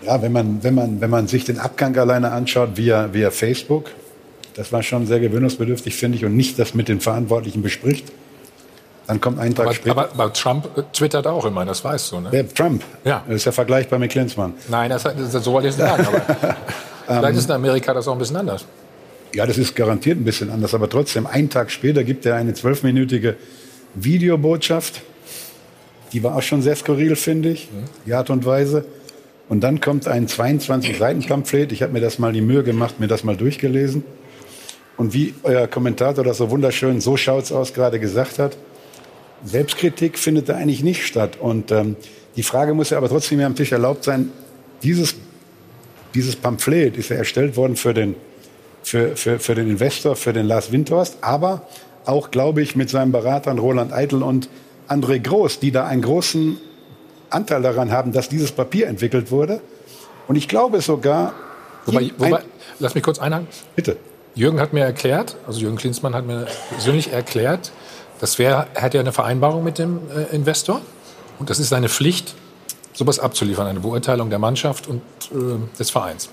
Ja, 0.01 0.21
wenn 0.21 0.31
man, 0.31 0.63
wenn 0.63 0.75
man, 0.75 1.01
wenn 1.01 1.09
man 1.09 1.27
sich 1.27 1.45
den 1.45 1.59
Abgang 1.59 1.97
alleine 1.97 2.31
anschaut 2.31 2.77
via, 2.77 3.13
via 3.13 3.31
Facebook, 3.31 3.91
das 4.55 4.71
war 4.71 4.83
schon 4.83 5.07
sehr 5.07 5.19
gewöhnungsbedürftig, 5.19 5.95
finde 5.95 6.17
ich, 6.17 6.25
und 6.25 6.35
nicht 6.35 6.57
das 6.59 6.73
mit 6.73 6.87
den 6.87 7.01
Verantwortlichen 7.01 7.61
bespricht. 7.61 8.11
Dann 9.07 9.19
kommt 9.19 9.39
ein 9.39 9.55
Tag 9.55 9.65
Aber, 9.65 9.73
später. 9.73 9.91
aber, 9.91 10.11
aber 10.11 10.33
Trump 10.33 10.77
äh, 10.77 10.83
twittert 10.93 11.25
auch 11.25 11.43
immer, 11.45 11.65
das 11.65 11.83
weißt 11.83 12.11
du, 12.11 12.19
ne? 12.19 12.27
Wer 12.31 12.47
Trump? 12.53 12.83
Ja. 13.03 13.23
Das 13.27 13.37
ist 13.37 13.45
ja 13.45 13.51
vergleichbar 13.51 13.97
mit 13.97 14.11
Klinsmann. 14.11 14.53
Nein, 14.67 14.89
das, 14.91 15.03
das, 15.03 15.43
so 15.43 15.51
wollte 15.51 15.69
ich 15.69 15.73
es 15.73 15.79
sagen. 15.79 16.05
Aber 16.05 16.55
vielleicht 17.19 17.39
ist 17.39 17.45
in 17.45 17.55
Amerika 17.55 17.93
das 17.93 18.07
auch 18.07 18.13
ein 18.13 18.19
bisschen 18.19 18.37
anders. 18.37 18.65
Ja, 19.33 19.45
das 19.45 19.57
ist 19.57 19.75
garantiert 19.75 20.19
ein 20.19 20.23
bisschen 20.23 20.51
anders, 20.51 20.73
aber 20.73 20.89
trotzdem, 20.89 21.25
einen 21.25 21.49
Tag 21.49 21.71
später 21.71 22.03
gibt 22.03 22.25
er 22.25 22.35
eine 22.35 22.53
zwölfminütige 22.53 23.35
Videobotschaft. 23.95 25.01
Die 26.13 26.23
war 26.23 26.35
auch 26.35 26.41
schon 26.41 26.61
sehr 26.61 26.75
skurril, 26.75 27.15
finde 27.15 27.49
ich, 27.49 27.69
die 28.05 28.13
Art 28.13 28.29
und 28.29 28.45
Weise. 28.45 28.85
Und 29.49 29.61
dann 29.61 29.81
kommt 29.81 30.07
ein 30.07 30.27
22-Seiten-Pamphlet. 30.27 31.71
Ich 31.71 31.81
habe 31.81 31.91
mir 31.91 32.01
das 32.01 32.19
mal 32.19 32.31
die 32.31 32.41
Mühe 32.41 32.63
gemacht, 32.63 32.99
mir 32.99 33.07
das 33.07 33.23
mal 33.23 33.35
durchgelesen. 33.35 34.03
Und 34.95 35.13
wie 35.13 35.33
euer 35.41 35.67
Kommentator 35.67 36.23
das 36.23 36.37
so 36.37 36.51
wunderschön, 36.51 37.01
so 37.01 37.17
schaut's 37.17 37.51
aus, 37.51 37.73
gerade 37.73 37.99
gesagt 37.99 38.37
hat, 38.37 38.55
Selbstkritik 39.43 40.19
findet 40.19 40.49
da 40.49 40.55
eigentlich 40.55 40.83
nicht 40.83 41.05
statt. 41.05 41.37
Und 41.39 41.71
ähm, 41.71 41.95
die 42.35 42.43
Frage 42.43 42.75
muss 42.75 42.91
ja 42.91 42.97
aber 42.97 43.09
trotzdem 43.09 43.39
hier 43.39 43.47
am 43.47 43.55
Tisch 43.55 43.71
erlaubt 43.71 44.03
sein, 44.03 44.31
dieses, 44.83 45.15
dieses 46.13 46.35
Pamphlet 46.35 46.95
ist 46.97 47.09
ja 47.09 47.15
erstellt 47.15 47.57
worden 47.57 47.75
für 47.75 47.93
den, 47.93 48.15
für, 48.83 49.15
für, 49.15 49.39
für 49.39 49.55
den 49.55 49.67
Investor, 49.67 50.15
für 50.15 50.31
den 50.31 50.45
Lars 50.45 50.71
Windhorst, 50.71 51.17
aber 51.21 51.67
auch, 52.05 52.29
glaube 52.29 52.61
ich, 52.61 52.75
mit 52.75 52.89
seinen 52.89 53.11
Beratern 53.11 53.57
Roland 53.57 53.93
Eitel 53.93 54.21
und 54.21 54.47
André 54.87 55.19
Groß, 55.19 55.59
die 55.59 55.71
da 55.71 55.87
einen 55.87 56.01
großen 56.01 56.57
Anteil 57.29 57.61
daran 57.61 57.91
haben, 57.91 58.11
dass 58.11 58.29
dieses 58.29 58.51
Papier 58.51 58.87
entwickelt 58.87 59.31
wurde. 59.31 59.61
Und 60.27 60.35
ich 60.35 60.47
glaube 60.47 60.81
sogar... 60.81 61.33
Wobei, 61.85 62.11
wobei, 62.17 62.41
lass 62.79 62.93
mich 62.93 63.03
kurz 63.03 63.19
einhaken. 63.19 63.47
Bitte. 63.75 63.97
Jürgen 64.35 64.59
hat 64.59 64.73
mir 64.73 64.83
erklärt, 64.83 65.35
also 65.47 65.59
Jürgen 65.59 65.77
Klinsmann 65.77 66.13
hat 66.13 66.25
mir 66.25 66.47
persönlich 66.69 67.11
erklärt, 67.11 67.71
das 68.19 68.37
wäre, 68.37 68.67
er 68.73 68.81
hat 68.81 68.93
ja 68.93 68.99
eine 68.99 69.11
Vereinbarung 69.11 69.63
mit 69.63 69.79
dem 69.79 69.99
äh, 70.15 70.35
Investor 70.35 70.81
und 71.39 71.49
das 71.49 71.59
ist 71.59 71.69
seine 71.69 71.89
Pflicht, 71.89 72.35
sowas 72.93 73.19
abzuliefern, 73.19 73.67
eine 73.67 73.79
Beurteilung 73.79 74.29
der 74.29 74.39
Mannschaft 74.39 74.87
und 74.87 75.01
äh, 75.31 75.77
des 75.77 75.89
Vereins. 75.89 76.29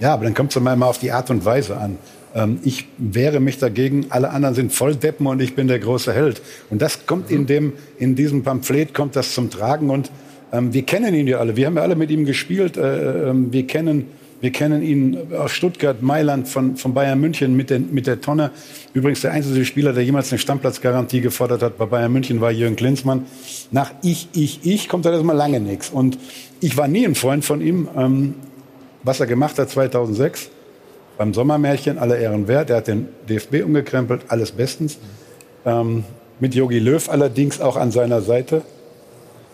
Ja, 0.00 0.14
aber 0.14 0.24
dann 0.24 0.34
kommt 0.34 0.56
es 0.56 0.62
mal 0.62 0.82
auf 0.82 0.98
die 0.98 1.12
Art 1.12 1.30
und 1.30 1.44
Weise 1.44 1.76
an. 1.76 1.98
Ähm, 2.34 2.60
ich 2.62 2.88
wehre 2.98 3.40
mich 3.40 3.58
dagegen, 3.58 4.06
alle 4.10 4.30
anderen 4.30 4.54
sind 4.54 4.72
Volldeppen 4.72 5.26
und 5.26 5.40
ich 5.40 5.54
bin 5.54 5.68
der 5.68 5.78
große 5.78 6.12
Held. 6.12 6.42
Und 6.70 6.82
das 6.82 7.06
kommt 7.06 7.30
in, 7.30 7.46
dem, 7.46 7.74
in 7.98 8.16
diesem 8.16 8.42
Pamphlet 8.42 8.92
kommt 8.92 9.16
das 9.16 9.34
zum 9.34 9.50
Tragen 9.50 9.90
und 9.90 10.10
ähm, 10.52 10.72
wir 10.72 10.82
kennen 10.82 11.14
ihn 11.14 11.26
ja 11.26 11.38
alle. 11.38 11.56
Wir 11.56 11.66
haben 11.66 11.76
ja 11.76 11.82
alle 11.82 11.96
mit 11.96 12.10
ihm 12.10 12.24
gespielt. 12.24 12.76
Äh, 12.76 13.30
ähm, 13.30 13.52
wir 13.52 13.66
kennen 13.66 14.06
wir 14.40 14.52
kennen 14.52 14.82
ihn 14.82 15.32
aus 15.32 15.52
Stuttgart, 15.52 16.02
Mailand, 16.02 16.46
von, 16.46 16.76
von 16.76 16.92
Bayern 16.92 17.18
München 17.18 17.56
mit, 17.56 17.70
den, 17.70 17.94
mit 17.94 18.06
der 18.06 18.20
Tonne. 18.20 18.50
Übrigens 18.92 19.22
der 19.22 19.32
einzige 19.32 19.64
Spieler, 19.64 19.94
der 19.94 20.04
jemals 20.04 20.30
eine 20.30 20.38
Stammplatzgarantie 20.38 21.22
gefordert 21.22 21.62
hat 21.62 21.78
bei 21.78 21.86
Bayern 21.86 22.12
München, 22.12 22.42
war 22.42 22.50
Jürgen 22.50 22.76
Klinsmann. 22.76 23.24
Nach 23.70 23.92
ich, 24.02 24.28
ich, 24.34 24.60
ich 24.62 24.88
kommt 24.88 25.06
da 25.06 25.12
erstmal 25.12 25.36
lange 25.36 25.58
nichts. 25.58 25.88
Und 25.88 26.18
ich 26.60 26.76
war 26.76 26.86
nie 26.86 27.06
ein 27.06 27.14
Freund 27.14 27.46
von 27.46 27.62
ihm. 27.62 27.88
Ähm, 27.96 28.34
was 29.02 29.20
er 29.20 29.26
gemacht 29.26 29.58
hat 29.58 29.70
2006 29.70 30.50
beim 31.16 31.32
Sommermärchen, 31.32 31.96
alle 31.96 32.18
Ehren 32.18 32.46
wert. 32.46 32.68
Er 32.68 32.76
hat 32.76 32.88
den 32.88 33.08
DFB 33.28 33.64
umgekrempelt, 33.64 34.22
alles 34.28 34.52
bestens. 34.52 34.98
Ähm, 35.64 36.04
mit 36.40 36.54
Jogi 36.54 36.78
Löw 36.78 37.08
allerdings 37.08 37.60
auch 37.60 37.76
an 37.76 37.90
seiner 37.90 38.20
Seite. 38.20 38.62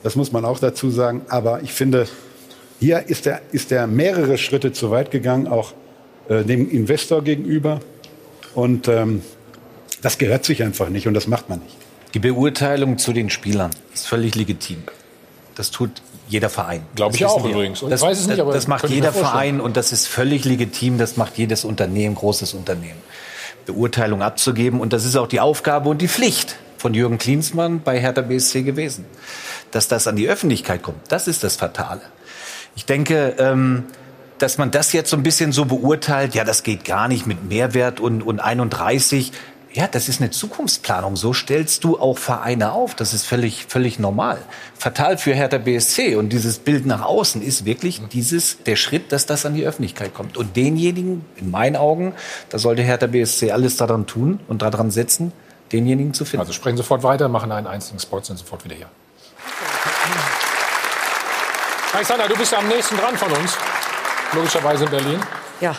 Das 0.02 0.16
muss 0.16 0.32
man 0.32 0.44
auch 0.44 0.58
dazu 0.58 0.90
sagen. 0.90 1.22
Aber 1.28 1.62
ich 1.62 1.72
finde, 1.72 2.08
hier 2.80 3.08
ist 3.08 3.26
er, 3.26 3.40
ist 3.52 3.70
er 3.72 3.86
mehrere 3.86 4.38
Schritte 4.38 4.72
zu 4.72 4.90
weit 4.90 5.10
gegangen, 5.10 5.46
auch 5.46 5.72
äh, 6.28 6.44
dem 6.44 6.68
Investor 6.70 7.22
gegenüber. 7.22 7.80
Und 8.54 8.88
ähm, 8.88 9.22
das 10.02 10.18
gehört 10.18 10.44
sich 10.44 10.62
einfach 10.62 10.88
nicht 10.88 11.06
und 11.06 11.14
das 11.14 11.26
macht 11.26 11.48
man 11.48 11.60
nicht. 11.60 11.76
Die 12.14 12.18
Beurteilung 12.18 12.98
zu 12.98 13.12
den 13.12 13.30
Spielern 13.30 13.70
ist 13.94 14.06
völlig 14.06 14.34
legitim. 14.34 14.82
Das 15.54 15.70
tut 15.70 15.90
jeder 16.28 16.50
Verein. 16.50 16.82
Glaube 16.94 17.14
ich 17.14 17.20
Das 17.22 17.32
auch 17.32 17.44
wir. 17.44 17.52
übrigens. 17.52 17.82
Ich 17.82 17.88
Das, 17.88 18.02
weiß 18.02 18.20
es 18.20 18.26
nicht, 18.26 18.40
aber 18.40 18.52
das 18.52 18.66
macht 18.66 18.88
jeder. 18.88 19.12
Verein 19.12 19.60
und 19.60 19.76
das 19.76 19.92
ist 19.92 20.08
völlig 20.08 20.44
legitim. 20.44 20.98
Das 20.98 21.16
macht 21.16 21.38
jedes 21.38 21.64
Unternehmen, 21.64 22.14
großes 22.14 22.54
Unternehmen. 22.54 22.98
Beurteilung 23.66 24.22
abzugeben 24.22 24.80
und 24.80 24.92
das 24.92 25.04
ist 25.04 25.16
auch 25.16 25.28
die 25.28 25.40
Aufgabe 25.40 25.88
und 25.88 26.02
die 26.02 26.08
Pflicht 26.08 26.56
von 26.82 26.94
Jürgen 26.94 27.16
Klinsmann 27.16 27.80
bei 27.80 28.00
Hertha 28.00 28.22
BSC 28.22 28.62
gewesen. 28.62 29.04
Dass 29.70 29.86
das 29.86 30.08
an 30.08 30.16
die 30.16 30.28
Öffentlichkeit 30.28 30.82
kommt, 30.82 30.98
das 31.08 31.28
ist 31.28 31.44
das 31.44 31.54
Fatale. 31.54 32.02
Ich 32.74 32.86
denke, 32.86 33.36
ähm, 33.38 33.84
dass 34.38 34.58
man 34.58 34.72
das 34.72 34.92
jetzt 34.92 35.08
so 35.08 35.16
ein 35.16 35.22
bisschen 35.22 35.52
so 35.52 35.64
beurteilt, 35.64 36.34
ja, 36.34 36.42
das 36.42 36.64
geht 36.64 36.84
gar 36.84 37.06
nicht 37.06 37.24
mit 37.24 37.48
Mehrwert 37.48 38.00
und, 38.00 38.22
und 38.22 38.40
31. 38.40 39.30
Ja, 39.72 39.86
das 39.86 40.08
ist 40.08 40.20
eine 40.20 40.30
Zukunftsplanung. 40.30 41.14
So 41.14 41.32
stellst 41.32 41.84
du 41.84 42.00
auch 42.00 42.18
Vereine 42.18 42.72
auf. 42.72 42.96
Das 42.96 43.14
ist 43.14 43.26
völlig, 43.26 43.66
völlig 43.68 44.00
normal. 44.00 44.38
Fatal 44.76 45.18
für 45.18 45.34
Hertha 45.34 45.58
BSC. 45.58 46.16
Und 46.16 46.30
dieses 46.30 46.58
Bild 46.58 46.84
nach 46.84 47.02
außen 47.02 47.42
ist 47.42 47.64
wirklich 47.64 48.02
dieses, 48.12 48.64
der 48.64 48.74
Schritt, 48.74 49.12
dass 49.12 49.24
das 49.24 49.46
an 49.46 49.54
die 49.54 49.64
Öffentlichkeit 49.64 50.14
kommt. 50.14 50.36
Und 50.36 50.56
denjenigen, 50.56 51.24
in 51.36 51.52
meinen 51.52 51.76
Augen, 51.76 52.12
da 52.48 52.58
sollte 52.58 52.82
Hertha 52.82 53.06
BSC 53.06 53.52
alles 53.52 53.76
daran 53.76 54.06
tun 54.08 54.40
und 54.48 54.62
daran 54.62 54.90
setzen, 54.90 55.32
denjenigen 55.72 56.14
zu 56.14 56.24
finden. 56.24 56.40
Also 56.40 56.52
sprechen 56.52 56.76
sofort 56.76 57.02
weiter, 57.02 57.28
machen 57.28 57.50
einen 57.52 57.66
einzigen 57.66 57.98
Spot, 57.98 58.20
sind 58.22 58.38
sofort 58.38 58.64
wieder 58.64 58.76
hier. 58.76 58.88
Alexander, 61.92 62.28
du 62.28 62.36
bist 62.36 62.52
ja 62.52 62.58
am 62.58 62.68
nächsten 62.68 62.96
dran 62.96 63.16
von 63.16 63.30
uns. 63.32 63.56
Logischerweise 64.32 64.84
in 64.84 64.90
Berlin. 64.90 65.20
Ja, 65.60 65.76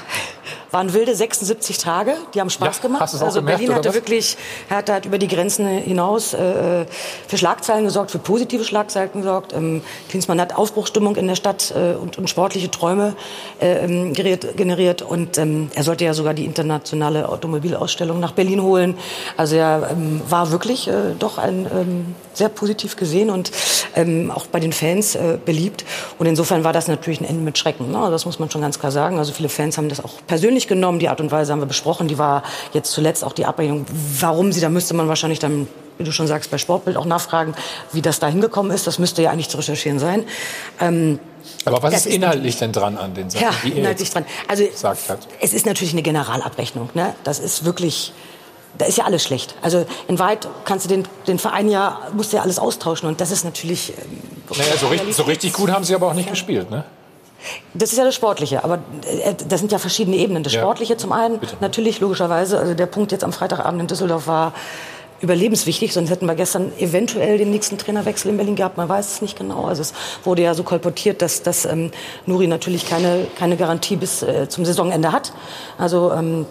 waren 0.73 0.93
wilde 0.93 1.15
76 1.15 1.77
Tage, 1.77 2.15
die 2.33 2.41
haben 2.41 2.49
Spaß 2.49 2.77
Ja, 2.77 2.81
gemacht. 2.81 3.01
also 3.01 3.17
gemerkt, 3.39 3.59
Berlin 3.59 3.75
hatte 3.75 3.93
wirklich, 3.93 4.37
hat 4.69 5.05
über 5.05 5.19
die 5.19 5.27
Grenzen 5.27 5.67
hinaus 5.67 6.33
äh, 6.33 6.85
für 7.27 7.37
Schlagzeilen 7.37 7.85
gesorgt, 7.85 8.11
für 8.11 8.17
positive 8.17 8.63
Schlagzeilen 8.63 9.11
gesorgt. 9.13 9.53
Ähm, 9.53 9.81
Klinsmann 10.09 10.41
hat 10.41 10.55
Aufbruchstimmung 10.55 11.15
in 11.15 11.27
der 11.27 11.35
Stadt 11.35 11.73
äh, 11.75 11.93
und, 11.93 12.17
und 12.17 12.29
sportliche 12.29 12.71
Träume 12.71 13.15
äh, 13.61 13.85
ähm, 13.85 14.13
generiert, 14.13 14.57
generiert 14.57 15.01
und 15.03 15.37
ähm, 15.37 15.69
er 15.75 15.83
sollte 15.83 16.05
ja 16.05 16.13
sogar 16.13 16.33
die 16.33 16.45
internationale 16.45 17.29
Automobilausstellung 17.29 18.19
nach 18.19 18.31
Berlin 18.31 18.61
holen. 18.63 18.97
Also 19.37 19.55
er 19.55 19.89
ähm, 19.91 20.21
war 20.27 20.51
wirklich 20.51 20.87
äh, 20.87 21.13
doch 21.19 21.37
ein 21.37 21.67
ähm, 21.71 22.15
sehr 22.33 22.49
positiv 22.49 22.95
gesehen 22.95 23.29
und 23.29 23.51
ähm, 23.95 24.31
auch 24.31 24.47
bei 24.47 24.59
den 24.59 24.73
Fans 24.73 25.13
äh, 25.15 25.37
beliebt. 25.43 25.85
Und 26.17 26.25
insofern 26.25 26.63
war 26.63 26.73
das 26.73 26.87
natürlich 26.87 27.21
ein 27.21 27.25
Ende 27.25 27.43
mit 27.43 27.57
Schrecken. 27.59 27.91
Ne? 27.91 28.07
Das 28.09 28.25
muss 28.25 28.39
man 28.39 28.49
schon 28.49 28.61
ganz 28.61 28.79
klar 28.79 28.91
sagen. 28.91 29.19
Also 29.19 29.33
viele 29.33 29.49
Fans 29.49 29.77
haben 29.77 29.87
das 29.89 30.03
auch 30.03 30.13
persönlich 30.25 30.62
genommen. 30.67 30.99
Die 30.99 31.09
Art 31.09 31.21
und 31.21 31.31
Weise 31.31 31.51
haben 31.51 31.59
wir 31.59 31.65
besprochen. 31.65 32.07
Die 32.07 32.17
war 32.17 32.43
jetzt 32.73 32.91
zuletzt 32.91 33.23
auch 33.23 33.33
die 33.33 33.45
Abrechnung. 33.45 33.85
Warum 34.19 34.51
sie, 34.51 34.61
da 34.61 34.69
müsste 34.69 34.93
man 34.93 35.07
wahrscheinlich 35.07 35.39
dann, 35.39 35.67
wie 35.97 36.03
du 36.03 36.11
schon 36.11 36.27
sagst, 36.27 36.51
bei 36.51 36.57
Sportbild 36.57 36.97
auch 36.97 37.05
nachfragen, 37.05 37.53
wie 37.91 38.01
das 38.01 38.19
da 38.19 38.27
hingekommen 38.27 38.71
ist. 38.71 38.87
Das 38.87 38.99
müsste 38.99 39.21
ja 39.21 39.31
eigentlich 39.31 39.49
zu 39.49 39.57
recherchieren 39.57 39.99
sein. 39.99 40.25
Ähm, 40.79 41.19
Aber 41.65 41.83
was 41.83 41.93
ist 41.93 42.05
inhaltlich 42.07 42.57
denn 42.57 42.71
dran 42.71 42.97
an 42.97 43.13
den 43.13 43.29
Sachen, 43.29 43.43
ja, 43.43 43.51
die 43.63 43.69
inhaltlich 43.69 44.09
dran. 44.09 44.25
Also 44.47 44.63
es 45.39 45.53
ist 45.53 45.65
natürlich 45.65 45.93
eine 45.93 46.01
Generalabrechnung. 46.01 46.89
Ne? 46.93 47.13
Das 47.23 47.39
ist 47.39 47.65
wirklich, 47.65 48.13
da 48.77 48.85
ist 48.85 48.97
ja 48.97 49.05
alles 49.05 49.23
schlecht. 49.23 49.55
Also 49.61 49.85
in 50.07 50.17
Wahrheit 50.19 50.47
kannst 50.65 50.85
du 50.85 50.89
den, 50.89 51.07
den 51.27 51.39
Verein 51.39 51.69
ja, 51.69 51.99
musst 52.13 52.33
du 52.33 52.37
ja 52.37 52.43
alles 52.43 52.59
austauschen 52.59 53.07
und 53.07 53.21
das 53.21 53.31
ist 53.31 53.43
natürlich. 53.45 53.89
ähm, 53.91 54.19
Naja, 54.57 54.77
so 54.79 54.87
richtig, 54.87 55.15
so 55.15 55.23
richtig 55.23 55.53
gut 55.53 55.71
haben 55.71 55.83
sie 55.83 55.93
aber 55.95 56.07
auch 56.07 56.13
nicht 56.13 56.29
gespielt, 56.29 56.71
ne? 56.71 56.83
Das 57.73 57.91
ist 57.91 57.97
ja 57.97 58.03
das 58.03 58.15
Sportliche, 58.15 58.63
aber 58.63 58.79
äh, 59.05 59.33
das 59.47 59.59
sind 59.59 59.71
ja 59.71 59.79
verschiedene 59.79 60.17
Ebenen. 60.17 60.43
Das 60.43 60.53
Ja. 60.53 60.61
Sportliche 60.61 60.97
zum 60.97 61.11
einen, 61.11 61.39
natürlich 61.59 61.99
logischerweise, 61.99 62.57
also 62.59 62.73
der 62.73 62.85
Punkt 62.85 63.11
jetzt 63.11 63.23
am 63.23 63.33
Freitagabend 63.33 63.81
in 63.81 63.87
Düsseldorf 63.87 64.27
war 64.27 64.53
überlebenswichtig, 65.23 65.93
sonst 65.93 66.09
hätten 66.09 66.25
wir 66.25 66.35
gestern 66.35 66.73
eventuell 66.77 67.37
den 67.37 67.49
nächsten 67.49 67.77
Trainerwechsel 67.77 68.29
in 68.29 68.37
Berlin 68.37 68.55
gehabt. 68.55 68.75
Man 68.75 68.89
weiß 68.89 69.13
es 69.13 69.21
nicht 69.21 69.37
genau. 69.37 69.63
Also 69.65 69.81
es 69.81 69.93
wurde 70.25 70.41
ja 70.41 70.53
so 70.53 70.63
kolportiert, 70.63 71.21
dass, 71.21 71.41
dass 71.41 71.63
ähm, 71.63 71.91
Nuri 72.25 72.47
natürlich 72.47 72.87
keine, 72.87 73.27
keine 73.37 73.55
Garantie 73.55 73.95
bis 73.95 74.21
äh, 74.21 74.49
zum 74.49 74.65
Saisonende 74.65 75.13
hat. 75.13 75.31
Also 75.77 76.11
ähm, 76.11 76.45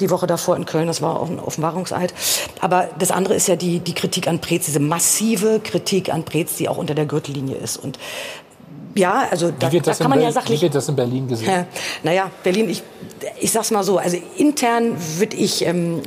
die 0.00 0.10
Woche 0.10 0.26
davor 0.26 0.56
in 0.56 0.66
Köln, 0.66 0.86
das 0.86 1.00
war 1.00 1.18
auch 1.20 1.28
ein 1.28 1.40
Offenbarungseid. 1.40 2.12
Aber 2.60 2.88
das 2.98 3.10
andere 3.10 3.34
ist 3.34 3.48
ja 3.48 3.56
die, 3.56 3.80
die 3.80 3.94
Kritik 3.94 4.28
an 4.28 4.40
Preetz, 4.40 4.66
diese 4.66 4.80
massive 4.80 5.60
Kritik 5.60 6.12
an 6.12 6.24
Preetz, 6.24 6.56
die 6.56 6.68
auch 6.68 6.76
unter 6.76 6.94
der 6.94 7.06
Gürtellinie 7.06 7.56
ist. 7.56 7.78
Und 7.78 7.98
ja, 8.94 9.26
also 9.30 9.50
da, 9.50 9.68
da 9.68 9.94
kann 9.94 10.04
in, 10.04 10.08
man 10.08 10.10
ja 10.10 10.16
Berlin, 10.16 10.32
sachlich 10.32 10.60
wie 10.60 10.62
wird 10.64 10.74
das 10.74 10.88
in 10.88 10.96
Berlin 10.96 11.28
gesehen? 11.28 11.48
ja, 11.48 11.66
naja, 12.02 12.30
Berlin, 12.42 12.68
ich, 12.68 12.82
ich 13.40 13.50
sag's 13.50 13.70
mal 13.70 13.82
so, 13.82 13.98
also 13.98 14.16
intern 14.36 14.96
würde 15.18 15.36
ich 15.36 15.64
ähm, 15.64 16.02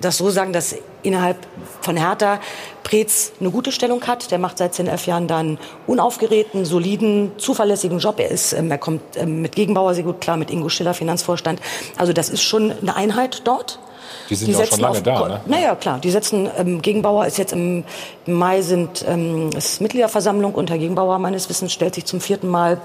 das 0.00 0.18
so 0.18 0.30
sagen, 0.30 0.52
dass 0.52 0.74
innerhalb 1.02 1.38
von 1.80 1.96
Hertha 1.96 2.40
Preetz 2.82 3.32
eine 3.40 3.50
gute 3.50 3.72
Stellung 3.72 4.02
hat. 4.06 4.30
Der 4.30 4.38
macht 4.38 4.58
seit 4.58 4.74
10, 4.74 4.86
11 4.86 5.06
Jahren 5.06 5.28
dann 5.28 5.58
unaufgeregten, 5.86 6.64
soliden, 6.64 7.32
zuverlässigen 7.38 7.98
Job. 7.98 8.20
Er, 8.20 8.30
ist, 8.30 8.52
ähm, 8.52 8.70
er 8.70 8.78
kommt 8.78 9.02
ähm, 9.16 9.42
mit 9.42 9.56
Gegenbauer 9.56 9.94
sehr 9.94 10.04
gut 10.04 10.20
klar, 10.20 10.36
mit 10.36 10.50
Ingo 10.50 10.68
Schiller, 10.68 10.94
Finanzvorstand. 10.94 11.60
Also 11.96 12.12
das 12.12 12.28
ist 12.28 12.42
schon 12.42 12.72
eine 12.72 12.94
Einheit 12.94 13.42
dort. 13.44 13.78
Die 14.30 14.34
sind 14.34 14.52
ja 14.52 14.58
auch 14.58 14.66
schon 14.66 14.80
lange 14.80 14.98
auf, 14.98 15.02
da, 15.02 15.28
ne? 15.28 15.40
Naja, 15.46 15.74
klar. 15.74 15.98
Die 15.98 16.10
setzen, 16.10 16.48
ähm, 16.56 16.82
Gegenbauer 16.82 17.26
ist 17.26 17.38
jetzt 17.38 17.52
im 17.52 17.84
Mai 18.26 18.62
sind, 18.62 19.04
ähm, 19.06 19.50
ist 19.56 19.80
Mitgliederversammlung 19.80 20.54
und 20.54 20.70
Herr 20.70 20.78
Gegenbauer 20.78 21.18
meines 21.18 21.48
Wissens 21.48 21.72
stellt 21.72 21.94
sich 21.94 22.04
zum 22.04 22.20
vierten 22.20 22.48
Mal 22.48 22.80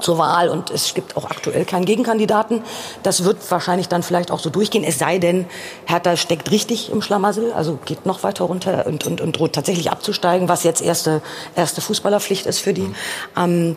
zur 0.00 0.18
Wahl 0.18 0.48
und 0.48 0.70
es 0.70 0.94
gibt 0.94 1.16
auch 1.16 1.24
aktuell 1.24 1.64
keinen 1.64 1.84
Gegenkandidaten. 1.84 2.62
Das 3.02 3.24
wird 3.24 3.38
wahrscheinlich 3.50 3.88
dann 3.88 4.02
vielleicht 4.02 4.30
auch 4.30 4.38
so 4.38 4.50
durchgehen, 4.50 4.84
es 4.84 4.98
sei 4.98 5.18
denn, 5.18 5.46
Hertha 5.86 6.16
steckt 6.16 6.50
richtig 6.50 6.90
im 6.90 7.02
Schlamassel, 7.02 7.52
also 7.52 7.78
geht 7.84 8.06
noch 8.06 8.22
weiter 8.22 8.44
runter 8.44 8.86
und, 8.86 9.06
und, 9.06 9.20
und 9.20 9.38
droht 9.38 9.52
tatsächlich 9.52 9.90
abzusteigen, 9.90 10.48
was 10.48 10.62
jetzt 10.64 10.82
erste, 10.82 11.22
erste 11.56 11.80
Fußballerpflicht 11.80 12.46
ist 12.46 12.60
für 12.60 12.74
die. 12.74 12.88
Ähm, 13.36 13.76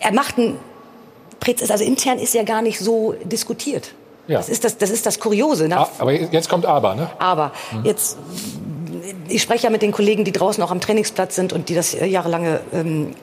er 0.00 0.12
macht 0.12 0.38
ein, 0.38 0.58
also 1.68 1.84
intern 1.84 2.18
ist 2.18 2.34
ja 2.34 2.42
gar 2.42 2.62
nicht 2.62 2.78
so 2.78 3.14
diskutiert. 3.24 3.92
Ja. 4.28 4.38
Das, 4.38 4.48
ist 4.48 4.64
das, 4.64 4.76
das 4.78 4.90
ist 4.90 5.06
das 5.06 5.20
Kuriose. 5.20 5.68
Ne? 5.68 5.78
Ah, 5.78 5.88
aber 5.98 6.12
jetzt 6.12 6.48
kommt 6.48 6.66
aber, 6.66 6.94
ne? 6.94 7.10
Aber 7.18 7.52
jetzt, 7.84 8.18
ich 9.28 9.42
spreche 9.42 9.64
ja 9.64 9.70
mit 9.70 9.82
den 9.82 9.92
Kollegen, 9.92 10.24
die 10.24 10.32
draußen 10.32 10.62
auch 10.62 10.70
am 10.70 10.80
Trainingsplatz 10.80 11.36
sind 11.36 11.52
und 11.52 11.68
die 11.68 11.74
das 11.74 11.92
jahrelange 11.92 12.60
ähm, 12.72 13.14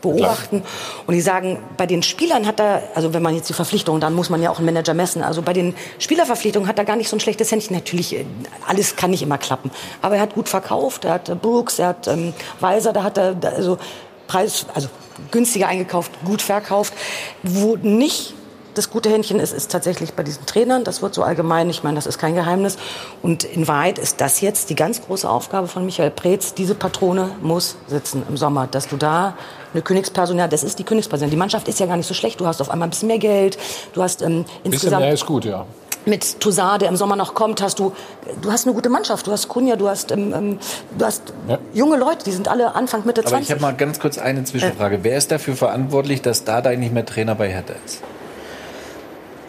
beobachten. 0.00 0.62
Und 1.06 1.14
die 1.14 1.20
sagen, 1.20 1.58
bei 1.76 1.86
den 1.86 2.02
Spielern 2.02 2.46
hat 2.46 2.60
er, 2.60 2.82
also 2.94 3.12
wenn 3.12 3.22
man 3.22 3.34
jetzt 3.34 3.48
die 3.48 3.52
Verpflichtungen, 3.52 4.00
dann 4.00 4.14
muss 4.14 4.30
man 4.30 4.42
ja 4.42 4.50
auch 4.50 4.58
einen 4.58 4.66
Manager 4.66 4.94
messen. 4.94 5.22
Also 5.22 5.42
bei 5.42 5.52
den 5.52 5.74
Spielerverpflichtungen 5.98 6.68
hat 6.68 6.78
er 6.78 6.84
gar 6.84 6.96
nicht 6.96 7.08
so 7.08 7.16
ein 7.16 7.20
schlechtes 7.20 7.52
Händchen. 7.52 7.76
Natürlich, 7.76 8.16
äh, 8.16 8.24
alles 8.66 8.96
kann 8.96 9.10
nicht 9.10 9.22
immer 9.22 9.38
klappen. 9.38 9.70
Aber 10.02 10.16
er 10.16 10.22
hat 10.22 10.34
gut 10.34 10.48
verkauft, 10.48 11.04
er 11.04 11.14
hat 11.14 11.28
äh, 11.28 11.34
Brooks, 11.34 11.78
er 11.78 11.88
hat 11.88 12.08
ähm, 12.08 12.32
Weiser, 12.60 12.92
da 12.92 13.02
hat 13.02 13.18
er 13.18 13.36
also 13.42 13.78
Preis, 14.26 14.66
also 14.74 14.88
günstiger 15.30 15.68
eingekauft, 15.68 16.12
gut 16.24 16.40
verkauft. 16.40 16.94
Wo 17.42 17.76
nicht 17.76 18.34
das 18.80 18.88
gute 18.90 19.10
Händchen 19.10 19.38
ist, 19.40 19.52
ist 19.52 19.70
tatsächlich 19.70 20.14
bei 20.14 20.22
diesen 20.22 20.46
Trainern. 20.46 20.84
Das 20.84 21.02
wird 21.02 21.14
so 21.14 21.22
allgemein. 21.22 21.68
Ich 21.68 21.82
meine, 21.82 21.96
das 21.96 22.06
ist 22.06 22.18
kein 22.18 22.34
Geheimnis. 22.34 22.78
Und 23.20 23.44
in 23.44 23.68
Wahrheit 23.68 23.98
ist 23.98 24.22
das 24.22 24.40
jetzt 24.40 24.70
die 24.70 24.74
ganz 24.74 25.02
große 25.02 25.28
Aufgabe 25.28 25.68
von 25.68 25.84
Michael 25.84 26.10
Preetz. 26.10 26.54
Diese 26.54 26.74
Patrone 26.74 27.30
muss 27.42 27.76
sitzen 27.88 28.22
im 28.26 28.38
Sommer, 28.38 28.66
dass 28.66 28.88
du 28.88 28.96
da 28.96 29.34
eine 29.74 29.82
Königsperson, 29.82 30.38
ja, 30.38 30.48
das 30.48 30.64
ist 30.64 30.78
die 30.78 30.84
Königsperson. 30.84 31.28
Die 31.28 31.36
Mannschaft 31.36 31.68
ist 31.68 31.78
ja 31.78 31.84
gar 31.84 31.98
nicht 31.98 32.06
so 32.06 32.14
schlecht. 32.14 32.40
Du 32.40 32.46
hast 32.46 32.62
auf 32.62 32.70
einmal 32.70 32.88
ein 32.88 32.90
bisschen 32.90 33.08
mehr 33.08 33.18
Geld. 33.18 33.58
Du 33.92 34.02
hast 34.02 34.22
ähm, 34.22 34.44
Bisschen 34.44 34.72
insgesamt 34.72 35.02
mehr 35.02 35.12
ist 35.12 35.26
gut, 35.26 35.44
ja. 35.44 35.66
mit 36.06 36.40
Toussaint, 36.40 36.80
der 36.80 36.88
im 36.88 36.96
Sommer 36.96 37.16
noch 37.16 37.34
kommt, 37.34 37.60
hast 37.60 37.78
du, 37.78 37.92
du 38.40 38.50
hast 38.50 38.66
eine 38.66 38.74
gute 38.74 38.88
Mannschaft. 38.88 39.26
Du 39.26 39.32
hast 39.32 39.46
Kunja, 39.48 39.76
du 39.76 39.88
hast, 39.88 40.10
ähm, 40.10 40.32
ähm, 40.34 40.58
du 40.98 41.04
hast 41.04 41.34
Ja. 41.48 41.58
junge 41.74 41.98
Leute, 41.98 42.24
die 42.24 42.32
sind 42.32 42.48
alle 42.48 42.74
Anfang, 42.74 43.04
Mitte 43.04 43.20
Aber 43.20 43.28
20. 43.28 43.46
ich 43.46 43.52
habe 43.52 43.60
mal 43.60 43.74
ganz 43.76 44.00
kurz 44.00 44.16
eine 44.16 44.42
Zwischenfrage. 44.44 45.00
Wer 45.02 45.18
ist 45.18 45.30
dafür 45.30 45.54
verantwortlich, 45.54 46.22
dass 46.22 46.44
Dardai 46.44 46.76
nicht 46.76 46.94
mehr 46.94 47.04
Trainer 47.04 47.34
bei 47.34 47.48
Hertha 47.50 47.74
ist? 47.84 48.00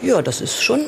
Ja, 0.02 0.22
das 0.22 0.42
ist 0.42 0.62
schon 0.64 0.82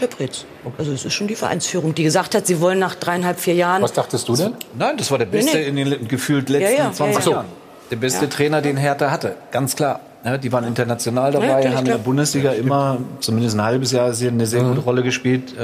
der 0.00 0.06
Pritz. 0.08 0.44
Also 0.78 0.92
es 0.92 1.04
ist 1.04 1.12
schon 1.12 1.26
die 1.28 1.34
Vereinsführung, 1.36 1.94
die 1.94 2.02
gesagt 2.02 2.34
hat, 2.34 2.46
sie 2.46 2.60
wollen 2.60 2.78
nach 2.78 2.94
dreieinhalb, 2.94 3.38
vier 3.38 3.54
Jahren. 3.54 3.82
Was 3.82 3.92
dachtest 3.92 4.28
du 4.28 4.36
denn? 4.36 4.54
Nein, 4.78 4.96
das 4.96 5.10
war 5.10 5.18
der 5.18 5.26
beste 5.26 5.56
Nee, 5.56 5.70
nee. 5.70 5.82
in 5.82 5.90
den 5.90 6.08
gefühlt 6.08 6.48
letzten 6.48 6.76
Ja, 6.76 6.84
ja, 6.84 6.92
20 6.92 7.24
ja, 7.24 7.30
ja. 7.30 7.36
Jahren. 7.38 7.46
Der 7.90 7.96
beste 7.96 8.24
Ja. 8.24 8.30
Trainer, 8.30 8.62
den 8.62 8.76
Hertha 8.76 9.10
hatte, 9.10 9.36
ganz 9.50 9.76
klar. 9.76 10.00
Ja, 10.24 10.38
die 10.38 10.50
waren 10.52 10.64
international 10.64 11.32
dabei, 11.32 11.68
haben 11.68 11.78
in 11.80 11.84
der. 11.84 11.98
Bundesliga 11.98 12.52
immer 12.52 12.98
zumindest 13.20 13.56
ein 13.56 13.62
halbes 13.62 13.92
Jahr 13.92 14.12
sehr- 14.14 14.30
eine 14.30 14.46
sehr 14.46 14.62
Mhm. 14.62 14.68
gute 14.70 14.80
Rolle 14.80 15.02
gespielt. 15.02 15.54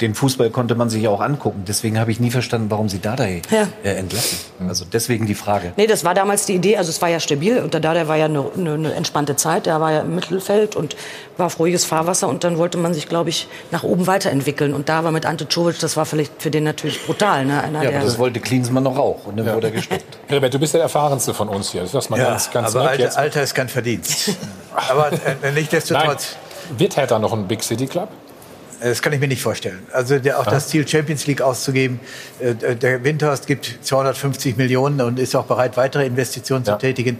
Den 0.00 0.14
Fußball 0.14 0.50
konnte 0.50 0.74
man 0.74 0.90
sich 0.90 1.08
auch 1.08 1.20
angucken. 1.20 1.64
Deswegen 1.66 1.98
habe 1.98 2.10
ich 2.12 2.20
nie 2.20 2.30
verstanden, 2.30 2.70
warum 2.70 2.88
sie 2.90 2.98
Dardai 3.00 3.40
Ja. 3.50 3.68
äh, 3.82 3.94
entlassen. 3.96 4.38
Also 4.68 4.84
deswegen 4.90 5.26
die 5.26 5.34
Frage. 5.34 5.72
Nee, 5.76 5.86
das 5.86 6.04
war 6.04 6.12
damals 6.12 6.44
die 6.44 6.54
Idee, 6.54 6.76
also 6.76 6.90
es 6.90 7.00
war 7.00 7.08
ja 7.08 7.18
stabil 7.18 7.58
und 7.58 7.72
da 7.72 7.80
der 7.80 8.06
war 8.06 8.16
ja 8.16 8.26
eine, 8.26 8.44
eine, 8.56 8.74
eine 8.74 8.92
entspannte 8.94 9.36
Zeit, 9.36 9.64
der 9.66 9.80
war 9.80 9.92
ja 9.92 10.00
im 10.00 10.14
Mittelfeld 10.14 10.76
und 10.76 10.96
war 11.38 11.46
auf 11.46 11.58
ruhiges 11.58 11.84
Fahrwasser 11.86 12.28
und 12.28 12.44
dann 12.44 12.58
wollte 12.58 12.76
man 12.78 12.92
sich, 12.92 13.08
glaube 13.08 13.30
ich, 13.30 13.48
nach 13.70 13.84
oben 13.84 14.06
weiterentwickeln 14.06 14.74
und 14.74 14.88
da 14.90 15.02
war 15.04 15.12
mit 15.12 15.24
Ante 15.24 15.48
Czovic, 15.48 15.78
das 15.78 15.96
war 15.96 16.04
vielleicht 16.04 16.42
für 16.42 16.50
den 16.50 16.64
natürlich 16.64 17.02
brutal, 17.06 17.46
ne? 17.46 17.62
Einer, 17.62 17.82
Ja, 17.82 17.88
aber 17.90 18.00
das 18.00 18.18
wollte 18.18 18.40
Klinsmann 18.40 18.82
noch 18.82 18.98
auch 18.98 19.26
und 19.26 19.36
dann 19.38 19.46
Ja. 19.46 19.54
wurde 19.54 19.68
er 19.68 19.72
gestoppt. 19.72 20.04
Herbert, 20.28 20.52
du 20.52 20.58
bist 20.58 20.74
der 20.74 20.82
erfahrenste 20.82 21.32
von 21.32 21.48
uns 21.48 21.70
hier. 21.70 21.82
Das 21.82 21.94
ist 21.94 22.10
mal 22.10 22.18
Ja, 22.20 22.30
ganz, 22.30 22.50
ganz 22.50 22.74
aber 22.76 22.90
Alter, 22.90 23.02
jetzt. 23.02 23.16
Alter 23.16 23.42
ist 23.42 23.54
kein 23.54 23.68
Verdienst. 23.70 24.32
aber 24.74 25.10
äh, 25.12 25.52
nichtsdestotrotz. 25.54 26.36
Nein. 26.68 26.78
Wird 26.78 26.96
Hertha 26.96 27.18
noch 27.18 27.32
ein 27.32 27.46
Big 27.46 27.62
City 27.62 27.86
Club? 27.86 28.08
Das 28.80 29.00
kann 29.00 29.12
ich 29.12 29.20
mir 29.20 29.28
nicht 29.28 29.42
vorstellen. 29.42 29.78
Also 29.92 30.18
der, 30.18 30.38
auch 30.38 30.46
das 30.46 30.68
Ziel 30.68 30.86
Champions 30.86 31.26
League 31.26 31.40
auszugeben. 31.40 32.00
Äh, 32.40 32.76
der 32.76 33.02
Windhorst 33.04 33.46
gibt 33.46 33.78
250 33.82 34.56
Millionen 34.56 35.00
und 35.00 35.18
ist 35.18 35.34
auch 35.34 35.46
bereit, 35.46 35.76
weitere 35.76 36.06
Investitionen 36.06 36.64
zu 36.64 36.76
tätigen. 36.76 37.18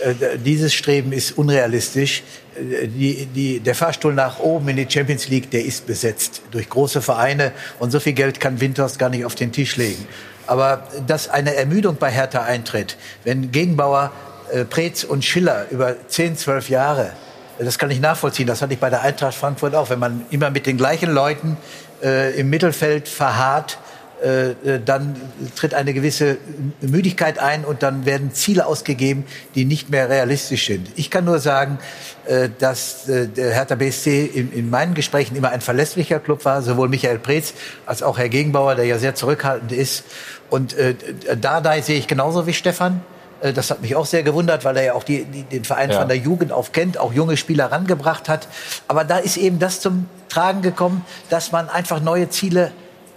Äh, 0.00 0.38
dieses 0.38 0.74
Streben 0.74 1.12
ist 1.12 1.38
unrealistisch. 1.38 2.22
Äh, 2.56 2.88
Die, 2.88 3.26
die, 3.26 3.60
der 3.60 3.74
Fahrstuhl 3.74 4.12
nach 4.14 4.38
oben 4.38 4.68
in 4.68 4.76
die 4.76 4.86
Champions 4.88 5.28
League, 5.28 5.50
der 5.50 5.64
ist 5.64 5.86
besetzt 5.86 6.42
durch 6.50 6.68
große 6.68 7.00
Vereine 7.00 7.52
und 7.78 7.90
so 7.90 8.00
viel 8.00 8.12
Geld 8.12 8.40
kann 8.40 8.60
Windhorst 8.60 8.98
gar 8.98 9.08
nicht 9.08 9.24
auf 9.24 9.34
den 9.34 9.52
Tisch 9.52 9.76
legen. 9.76 10.06
Aber 10.46 10.88
dass 11.06 11.28
eine 11.28 11.54
Ermüdung 11.54 11.96
bei 11.96 12.10
Hertha 12.10 12.42
eintritt, 12.42 12.96
wenn 13.24 13.50
Gegenbauer, 13.52 14.12
äh, 14.52 14.64
Preetz 14.64 15.04
und 15.04 15.24
Schiller 15.24 15.66
über 15.70 15.96
10, 16.08 16.36
12 16.36 16.68
Jahre 16.70 17.12
das 17.58 17.78
kann 17.78 17.90
ich 17.90 18.00
nachvollziehen. 18.00 18.46
Das 18.46 18.62
hatte 18.62 18.74
ich 18.74 18.80
bei 18.80 18.90
der 18.90 19.02
Eintracht 19.02 19.34
Frankfurt 19.34 19.74
auch. 19.74 19.90
Wenn 19.90 19.98
man 19.98 20.24
immer 20.30 20.50
mit 20.50 20.66
den 20.66 20.76
gleichen 20.76 21.10
Leuten 21.10 21.56
äh, 22.02 22.38
im 22.38 22.50
Mittelfeld 22.50 23.08
verharrt, 23.08 23.78
äh, 24.22 24.50
äh, 24.50 24.80
dann 24.84 25.14
tritt 25.54 25.74
eine 25.74 25.94
gewisse 25.94 26.38
Müdigkeit 26.80 27.38
ein 27.38 27.64
und 27.64 27.84
dann 27.84 28.04
werden 28.04 28.32
Ziele 28.32 28.66
ausgegeben, 28.66 29.24
die 29.54 29.64
nicht 29.64 29.90
mehr 29.90 30.08
realistisch 30.08 30.66
sind. 30.66 30.88
Ich 30.96 31.08
kann 31.08 31.24
nur 31.24 31.38
sagen, 31.38 31.78
äh, 32.26 32.48
dass 32.58 33.08
äh, 33.08 33.28
der 33.28 33.54
Hertha 33.54 33.76
BSC 33.76 34.24
in, 34.26 34.52
in 34.52 34.70
meinen 34.70 34.94
Gesprächen 34.94 35.36
immer 35.36 35.50
ein 35.50 35.60
verlässlicher 35.60 36.18
Club 36.18 36.44
war, 36.44 36.62
sowohl 36.62 36.88
Michael 36.88 37.20
Preetz 37.20 37.54
als 37.86 38.02
auch 38.02 38.18
Herr 38.18 38.28
Gegenbauer, 38.28 38.74
der 38.74 38.86
ja 38.86 38.98
sehr 38.98 39.14
zurückhaltend 39.14 39.70
ist. 39.70 40.02
Und 40.50 40.74
äh, 40.74 40.96
Dardai 41.40 41.80
sehe 41.82 41.96
ich 41.96 42.08
genauso 42.08 42.46
wie 42.48 42.54
Stefan. 42.54 43.00
Äh, 43.40 43.52
Das 43.52 43.70
hat 43.70 43.80
mich 43.82 43.94
auch 43.96 44.06
sehr 44.06 44.22
gewundert, 44.22 44.64
weil 44.64 44.76
er 44.76 44.84
ja 44.84 44.92
auch 44.94 45.04
die, 45.04 45.24
die, 45.24 45.42
den 45.44 45.64
Verein 45.64 45.90
Ja. 45.90 45.98
von 46.00 46.08
der 46.08 46.16
Jugend 46.16 46.52
auf 46.52 46.72
kennt, 46.72 46.98
auch 46.98 47.12
junge 47.12 47.36
Spieler 47.36 47.70
rangebracht 47.72 48.28
hat. 48.28 48.48
Aber 48.88 49.04
da 49.04 49.18
ist 49.18 49.36
eben 49.36 49.58
das 49.58 49.80
zum 49.80 50.06
Tragen 50.28 50.62
gekommen, 50.62 51.04
dass 51.30 51.52
man 51.52 51.68
einfach 51.68 52.00
neue 52.00 52.28
Ziele 52.30 52.72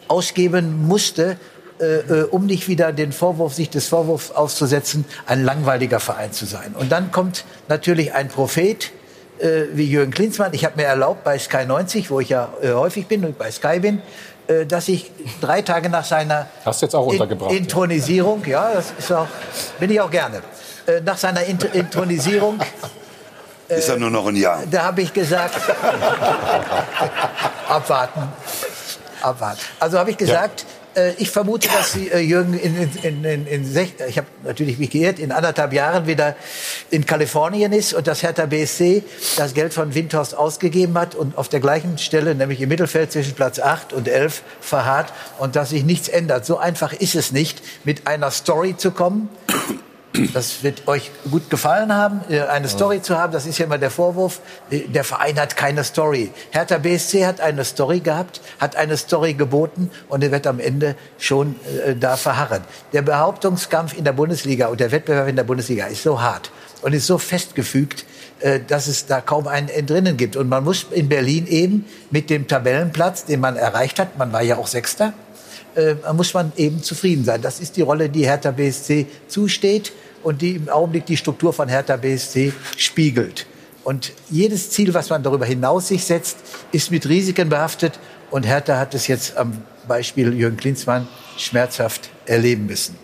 ausgeben 0.07 0.87
musste, 0.87 1.37
äh, 1.79 1.85
äh, 1.85 2.23
um 2.23 2.45
nicht 2.45 2.67
wieder 2.67 2.91
den 2.91 3.11
Vorwurf, 3.11 3.53
sich 3.53 3.69
des 3.69 3.87
Vorwurfs 3.87 4.31
auszusetzen, 4.31 5.05
ein 5.25 5.43
langweiliger 5.43 5.99
Verein 5.99 6.31
zu 6.31 6.45
sein. 6.45 6.75
Und 6.77 6.91
dann 6.91 7.11
kommt 7.11 7.45
natürlich 7.69 8.13
ein 8.13 8.27
Prophet 8.27 8.91
äh, 9.39 9.63
wie 9.73 9.85
Jürgen 9.85 10.11
Klinsmann. 10.11 10.53
Ich 10.53 10.65
habe 10.65 10.75
mir 10.77 10.85
erlaubt, 10.85 11.23
bei 11.23 11.39
Sky 11.39 11.65
90, 11.65 12.11
wo 12.11 12.19
ich 12.19 12.29
ja 12.29 12.49
äh, 12.61 12.71
häufig 12.73 13.07
bin 13.07 13.25
und 13.25 13.37
bei 13.37 13.49
Sky 13.51 13.79
bin, 13.79 14.01
dass 14.65 14.87
ich 14.87 15.11
drei 15.39 15.61
Tage 15.61 15.89
nach 15.89 16.05
seiner 16.05 16.47
Hast 16.65 16.81
jetzt 16.81 16.95
auch 16.95 17.05
untergebracht. 17.05 17.51
in, 17.51 17.57
Intronisierung, 17.59 18.43
ja, 18.45 18.71
das 18.73 18.93
ist 18.97 19.11
auch, 19.11 19.27
bin 19.79 19.89
ich 19.91 19.99
auch 20.01 20.11
gerne. 20.11 20.41
Äh, 20.85 21.01
nach 21.01 21.17
seiner 21.17 21.43
Int 21.43 21.63
Intronisierung, 21.73 22.59
Ist 23.67 23.87
ja 23.87 23.95
nur 23.95 24.09
noch 24.09 24.27
ein 24.27 24.35
Jahr. 24.35 24.63
da 24.69 24.83
habe 24.83 25.01
ich 25.01 25.13
gesagt, 25.13 25.55
abwarten, 27.69 28.23
abwarten. 29.21 29.61
Also 29.79 29.97
habe 29.97 30.11
ich 30.11 30.17
gesagt, 30.17 30.61
äh, 30.61 30.65
ich 31.17 31.29
vermute, 31.29 31.67
dass 31.69 31.93
Sie, 31.93 32.09
äh, 32.09 32.19
Jürgen 32.19 32.53
in, 32.53 32.75
in, 33.03 33.23
in, 33.23 33.47
in, 33.47 33.77
ich 34.07 34.17
habe 34.17 34.27
natürlich 34.43 34.77
mich 34.77 34.89
geirrt, 34.89 35.19
in 35.19 35.31
anderthalb 35.31 35.71
Jahren 35.73 36.05
wieder 36.05 36.35
in 36.89 37.05
Kalifornien 37.05 37.71
ist 37.71 37.93
und 37.93 38.07
dass 38.07 38.23
Hertha 38.23 38.45
BSC 38.45 39.03
das 39.37 39.53
Geld 39.53 39.73
von 39.73 39.95
Windhorst 39.95 40.35
ausgegeben 40.35 40.97
hat 40.97 41.15
und 41.15 41.37
auf 41.37 41.47
der 41.47 41.61
gleichen 41.61 41.97
Stelle, 41.97 42.35
nämlich 42.35 42.59
im 42.59 42.69
Mittelfeld 42.69 43.11
zwischen 43.11 43.33
Platz 43.33 43.59
8 43.59 43.93
und 43.93 44.07
11, 44.07 44.43
verharrt 44.59 45.13
und 45.39 45.55
dass 45.55 45.69
sich 45.69 45.83
nichts 45.83 46.09
ändert. 46.09 46.45
So 46.45 46.57
einfach 46.57 46.93
ist 46.93 47.15
es 47.15 47.31
nicht, 47.31 47.61
mit 47.83 48.07
einer 48.07 48.31
Story 48.31 48.75
zu 48.75 48.91
kommen, 48.91 49.29
das 50.33 50.63
wird 50.63 50.87
euch 50.87 51.11
gut 51.29 51.49
gefallen 51.49 51.93
haben, 51.93 52.21
äh, 52.29 52.41
eine 52.41 52.67
Story 52.67 53.01
zu 53.01 53.17
haben. 53.17 53.31
Das 53.31 53.45
ist 53.45 53.57
ja 53.57 53.65
immer 53.65 53.77
der 53.77 53.91
Vorwurf. 53.91 54.41
äh, 54.69 54.79
Der 54.81 55.03
Verein 55.03 55.39
hat 55.39 55.55
keine 55.55 55.83
Story. 55.83 56.31
Hertha 56.51 56.77
BSC 56.77 57.25
hat 57.25 57.39
eine 57.39 57.63
Story 57.63 58.01
gehabt, 58.01 58.41
hat 58.59 58.75
eine 58.75 58.97
Story 58.97 59.33
geboten 59.33 59.89
und 60.09 60.23
er 60.23 60.31
wird 60.31 60.47
am 60.47 60.59
Ende 60.59 60.95
schon 61.17 61.55
äh, 61.85 61.95
da 61.95 62.17
verharren. 62.17 62.61
Der 62.93 63.01
Behauptungskampf 63.01 63.97
in 63.97 64.03
der 64.03 64.13
Bundesliga 64.13 64.67
und 64.67 64.79
der 64.79 64.91
Wettbewerb 64.91 65.27
in 65.27 65.35
der 65.35 65.43
Bundesliga 65.43 65.85
ist 65.87 66.03
so 66.03 66.21
hart 66.21 66.51
und 66.81 66.93
ist 66.93 67.07
so 67.07 67.17
festgefügt, 67.17 68.05
dass 68.67 68.87
es 68.87 69.05
da 69.05 69.21
kaum 69.21 69.47
ein 69.47 69.69
Entrinnen 69.69 70.17
gibt. 70.17 70.35
Und 70.35 70.49
man 70.49 70.63
muss 70.63 70.87
in 70.89 71.09
Berlin 71.09 71.45
eben 71.45 71.85
mit 72.09 72.31
dem 72.31 72.47
Tabellenplatz, 72.47 73.25
den 73.25 73.39
man 73.39 73.55
erreicht 73.55 73.99
hat, 73.99 74.17
man 74.17 74.33
war 74.33 74.41
ja 74.41 74.57
auch 74.57 74.65
Sechster, 74.65 75.13
äh, 75.75 75.95
muss 76.13 76.33
man 76.33 76.51
eben 76.57 76.81
zufrieden 76.83 77.23
sein. 77.23 77.41
Das 77.41 77.59
ist 77.59 77.77
die 77.77 77.81
Rolle, 77.81 78.09
die 78.09 78.25
Hertha 78.25 78.51
BSC 78.51 79.05
zusteht 79.27 79.91
und 80.23 80.41
die 80.41 80.55
im 80.55 80.69
Augenblick 80.69 81.05
die 81.05 81.17
Struktur 81.17 81.53
von 81.53 81.67
Hertha 81.69 81.95
BSC 81.97 82.53
spiegelt. 82.77 83.45
Und 83.83 84.11
jedes 84.29 84.69
Ziel, 84.69 84.93
was 84.93 85.09
man 85.09 85.23
darüber 85.23 85.45
hinaus 85.45 85.87
sich 85.87 86.03
setzt, 86.05 86.37
ist 86.71 86.91
mit 86.91 87.07
Risiken 87.09 87.49
behaftet. 87.49 87.99
Und 88.29 88.43
Hertha 88.45 88.77
hat 88.77 88.93
es 88.93 89.07
jetzt 89.07 89.35
am 89.37 89.53
Beispiel 89.87 90.33
Jürgen 90.33 90.57
Klinsmann 90.57 91.07
schmerzhaft 91.37 92.09
erleben 92.25 92.67
müssen. 92.67 92.95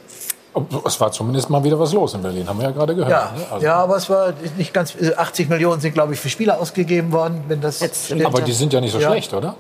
Es 0.86 1.00
war 1.00 1.12
zumindest 1.12 1.50
mal 1.50 1.64
wieder 1.64 1.80
was 1.80 1.94
los 1.94 2.14
in 2.16 2.22
Berlin, 2.22 2.48
haben 2.48 2.58
wir 2.60 2.66
ja 2.66 2.72
gerade 2.72 2.96
gehört. 2.96 3.12
Ja, 3.12 3.32
ne? 3.38 3.46
Also- 3.52 3.66
ja, 3.66 3.76
aber 3.76 3.98
es 3.98 4.10
war 4.10 4.34
nicht 4.58 4.74
ganz. 4.74 4.94
80 5.16 5.50
Millionen 5.50 5.80
sind, 5.82 5.94
glaube 5.94 6.14
ich, 6.14 6.20
für 6.20 6.30
Spieler 6.30 6.60
ausgegeben 6.60 7.12
worden, 7.12 7.44
wenn 7.48 7.62
das. 7.62 7.78
stimmt. 8.06 8.26
Aber 8.26 8.42
die 8.42 8.54
sind 8.54 8.74
ja 8.74 8.82
nicht 8.82 8.92
so 8.92 9.00
Ja. 9.00 9.10
schlecht, 9.12 9.34
oder? 9.34 9.56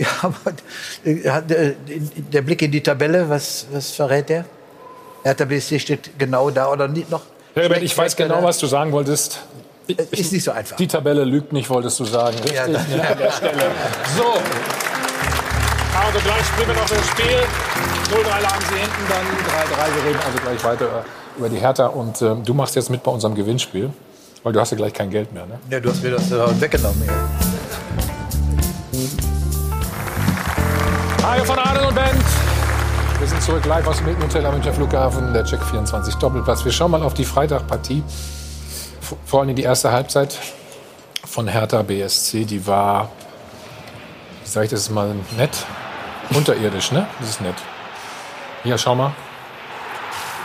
Ja, 0.00 0.06
aber 0.22 0.52
äh, 1.04 1.10
äh, 1.12 1.74
der 2.32 2.40
Blick 2.40 2.62
in 2.62 2.70
die 2.70 2.82
Tabelle, 2.82 3.28
was, 3.28 3.66
was 3.70 3.90
verrät 3.90 4.30
der? 4.30 4.46
Hertha 5.22 5.44
BSC 5.44 5.78
steht 5.78 6.18
genau 6.18 6.48
da 6.50 6.68
oder 6.72 6.88
nicht 6.88 7.10
noch? 7.10 7.20
Herbert, 7.54 7.82
ich 7.82 7.96
weiß 7.98 8.16
genau, 8.16 8.42
was 8.42 8.56
du 8.58 8.66
sagen 8.66 8.92
wolltest. 8.92 9.40
ist 10.12 10.32
nicht 10.32 10.42
so 10.44 10.52
einfach. 10.52 10.76
Die 10.76 10.86
Tabelle 10.86 11.24
lügt 11.24 11.52
nicht, 11.52 11.68
wolltest 11.68 12.00
du 12.00 12.04
sagen. 12.06 12.34
Richtig, 12.36 12.54
Ja, 12.54 12.66
das- 12.66 12.88
ne, 12.88 13.08
an 13.08 13.18
der 13.18 13.30
Stelle. 13.30 13.62
So. 14.16 14.24
Also 16.02 16.18
gleich 16.24 16.46
springen 16.46 16.68
wir 16.68 16.74
noch 16.76 16.88
das 16.88 17.06
Spiel. 17.08 17.26
0-3 17.26 18.40
lagen 18.40 18.64
sie 18.70 18.78
hinten, 18.78 19.02
dann 19.08 19.26
3-3. 19.86 19.94
Wir 19.96 20.04
reden 20.10 20.20
also 20.24 20.38
gleich 20.42 20.64
weiter 20.64 21.04
über 21.36 21.48
die 21.50 21.58
Hertha. 21.58 21.86
Und 21.88 22.22
ähm, 22.22 22.42
du 22.44 22.54
machst 22.54 22.74
jetzt 22.76 22.88
mit 22.88 23.02
bei 23.02 23.10
unserem 23.10 23.34
Gewinnspiel. 23.34 23.90
Weil 24.42 24.54
du 24.54 24.60
hast 24.60 24.70
ja 24.70 24.76
gleich 24.78 24.94
kein 24.94 25.10
Geld 25.10 25.34
mehr, 25.34 25.44
ne? 25.44 25.58
Ja, 25.68 25.80
du 25.80 25.90
hast 25.90 26.02
mir 26.02 26.12
das 26.12 26.32
äh, 26.32 26.60
weggenommen. 26.60 27.02
Ja. 27.06 27.12
Hajo 31.22 31.44
von 31.44 31.58
Adel 31.58 31.84
und 31.84 31.94
Band. 31.94 32.24
Wir 33.18 33.26
sind 33.26 33.42
zurück 33.42 33.66
live 33.66 33.86
aus 33.86 33.98
dem 33.98 34.06
Hilton 34.06 34.24
Hotel 34.24 34.46
am 34.46 34.54
Münchner 34.54 34.72
Flughafen, 34.72 35.34
der 35.34 35.44
Check 35.44 35.62
24 35.62 36.14
Doppelplatz. 36.14 36.64
Wir 36.64 36.72
schauen 36.72 36.90
mal 36.90 37.02
auf 37.02 37.12
die 37.12 37.26
Freitagpartie. 37.26 38.02
Vor 39.26 39.40
allem 39.40 39.54
die 39.54 39.62
erste 39.62 39.92
Halbzeit 39.92 40.38
von 41.26 41.46
Hertha 41.46 41.82
BSC, 41.82 42.46
die 42.46 42.66
war, 42.66 43.10
wie 44.42 44.48
sage 44.48 44.64
ich 44.64 44.70
das 44.70 44.88
mal, 44.88 45.14
nett, 45.36 45.66
unterirdisch, 46.30 46.90
ne? 46.90 47.06
Das 47.20 47.28
ist 47.28 47.40
nett. 47.42 47.56
Hier, 48.62 48.78
schau 48.78 48.94
mal. 48.94 49.12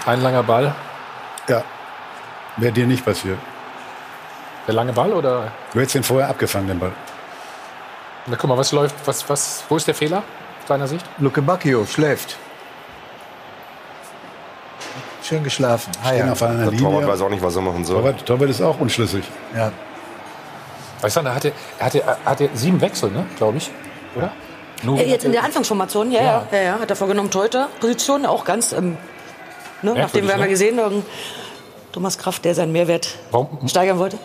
Ein 0.05 0.21
langer 0.21 0.43
Ball. 0.43 0.75
Ja. 1.47 1.63
Wäre 2.57 2.73
dir 2.73 2.85
nicht 2.85 3.05
passiert. 3.05 3.39
Der 4.67 4.73
lange 4.73 4.91
Ball 4.91 5.13
oder? 5.13 5.53
Du 5.71 5.79
hättest 5.79 5.95
den 5.95 6.03
vorher 6.03 6.27
abgefangen, 6.27 6.67
den 6.67 6.79
Ball. 6.79 6.91
Na, 8.25 8.35
guck 8.35 8.49
mal, 8.49 8.57
was 8.57 8.73
läuft, 8.73 8.95
was, 9.05 9.29
was, 9.29 9.63
wo 9.69 9.77
ist 9.77 9.87
der 9.87 9.95
Fehler 9.95 10.21
deiner 10.67 10.87
Sicht? 10.87 11.05
Luke 11.19 11.41
Bacchio 11.41 11.85
schläft. 11.85 12.37
Schön 15.23 15.43
geschlafen. 15.43 15.91
Ah, 16.03 16.09
Stehen 16.09 16.25
ja. 16.27 16.31
auf 16.33 16.43
einer 16.43 16.55
Der 16.63 16.71
Linie. 16.71 16.79
Torwart 16.79 17.07
weiß 17.07 17.21
auch 17.21 17.29
nicht, 17.29 17.41
was 17.43 17.55
er 17.55 17.61
machen 17.63 17.83
soll. 17.83 17.97
Torwart, 17.97 18.25
Torwart 18.25 18.49
ist 18.49 18.61
auch 18.61 18.79
unschlüssig. 18.79 19.23
Ja. 19.55 19.71
Alexander 21.01 21.33
hatte, 21.33 21.51
er 21.79 21.85
hatte, 21.85 22.01
er 22.03 22.17
hatte 22.25 22.49
sieben 22.53 22.79
Wechsel, 22.81 23.11
ne, 23.11 23.25
glaube 23.37 23.57
ich, 23.57 23.69
oder? 24.15 24.31
Nur- 24.83 24.99
Äh, 24.99 25.09
Jetzt 25.09 25.25
in 25.25 25.31
der 25.31 25.43
Anfangsformation, 25.43 26.11
ja, 26.11 26.21
ja, 26.21 26.47
ja, 26.51 26.57
ja, 26.61 26.79
hat 26.79 26.89
er 26.89 26.95
vorgenommen, 26.95 27.29
Torhüter, 27.31 27.69
Position 27.79 28.25
auch 28.25 28.43
ganz, 28.45 28.71
ähm, 28.71 28.97
ne, 29.81 29.93
nachdem 29.93 30.25
wir 30.27 30.33
haben 30.33 30.41
ne? 30.41 30.47
gesehen, 30.47 30.77
irgendein 30.79 31.05
Thomas 31.91 32.17
Kraft, 32.17 32.45
der 32.45 32.55
seinen 32.55 32.71
Mehrwert 32.71 33.17
Warum, 33.31 33.67
steigern 33.67 33.99
wollte. 33.99 34.17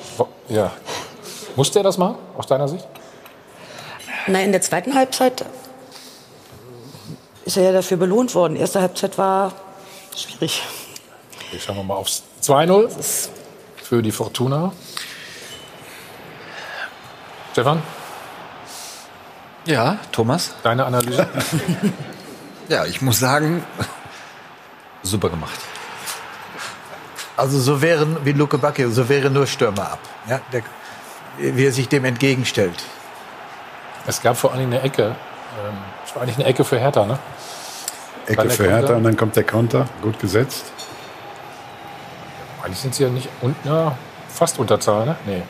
ja. 0.49 0.71
Musste 1.57 1.81
er 1.81 1.83
das 1.83 1.99
machen, 1.99 2.15
aus 2.39 2.47
deiner 2.47 2.69
Sicht? 2.69 2.87
Na, 4.29 4.41
in 4.41 4.53
der 4.53 4.61
zweiten 4.63 4.95
Halbzeit 4.95 5.45
ist 7.51 7.57
er 7.57 7.65
ja 7.65 7.73
dafür 7.73 7.97
belohnt 7.97 8.35
worden. 8.37 8.55
Erste 8.55 8.81
Halbzeit 8.81 9.19
war 9.19 9.53
schwierig. 10.17 10.63
Okay, 11.49 11.59
schauen 11.59 11.77
wir 11.77 11.83
mal 11.83 11.95
aufs 11.95 12.23
2-0 12.45 12.89
für 13.83 14.03
die 14.03 14.13
Fortuna. 14.13 14.73
Stefan? 17.53 17.83
Ja, 19.67 19.99
Thomas? 20.13 20.55
Deine 20.63 20.85
Analyse? 20.87 21.29
Ja, 22.69 22.85
ich 22.85 23.03
muss 23.03 23.19
sagen, 23.19 23.65
super 25.03 25.29
gemacht. 25.29 25.59
Also 27.37 27.59
so 27.59 27.83
wären, 27.83 28.25
wie 28.25 28.31
Luke 28.31 28.59
Bacchio, 28.59 28.91
so 28.91 29.09
wäre 29.09 29.29
nur 29.29 29.49
Stürmer 29.49 29.91
ab. 29.95 29.99
Ja, 30.29 30.41
der, 30.53 30.63
wie 31.39 31.67
er 31.67 31.73
sich 31.73 31.89
dem 31.89 32.05
entgegenstellt. 32.05 32.81
Es 34.07 34.23
gab 34.23 34.37
vor 34.37 34.53
allem 34.53 34.67
eine 34.67 34.83
Ecke. 34.83 35.17
Ähm, 35.67 35.79
Es 36.07 36.15
war 36.15 36.23
eigentlich 36.23 36.37
eine 36.37 36.45
Ecke 36.45 36.63
für 36.65 36.79
Hertha, 36.79 37.05
ne? 37.07 37.19
Dann 38.37 38.47
Ecke 38.47 38.49
der 38.49 38.57
für 38.57 38.65
Hertha 38.65 38.79
Konter. 38.81 38.97
und 38.97 39.05
dann 39.05 39.17
kommt 39.17 39.37
der 39.37 39.45
Konter. 39.45 39.87
Gut 40.03 40.19
gesetzt. 40.21 40.65
Eigentlich 42.63 42.79
sind 42.79 42.95
sie 42.95 43.05
ja 43.05 43.09
nicht 43.09 43.29
un 43.43 43.55
ja, 43.65 43.97
fast 44.29 44.59
Unterzahl, 44.59 45.07
ne? 45.07 45.17
Nee. 45.27 45.43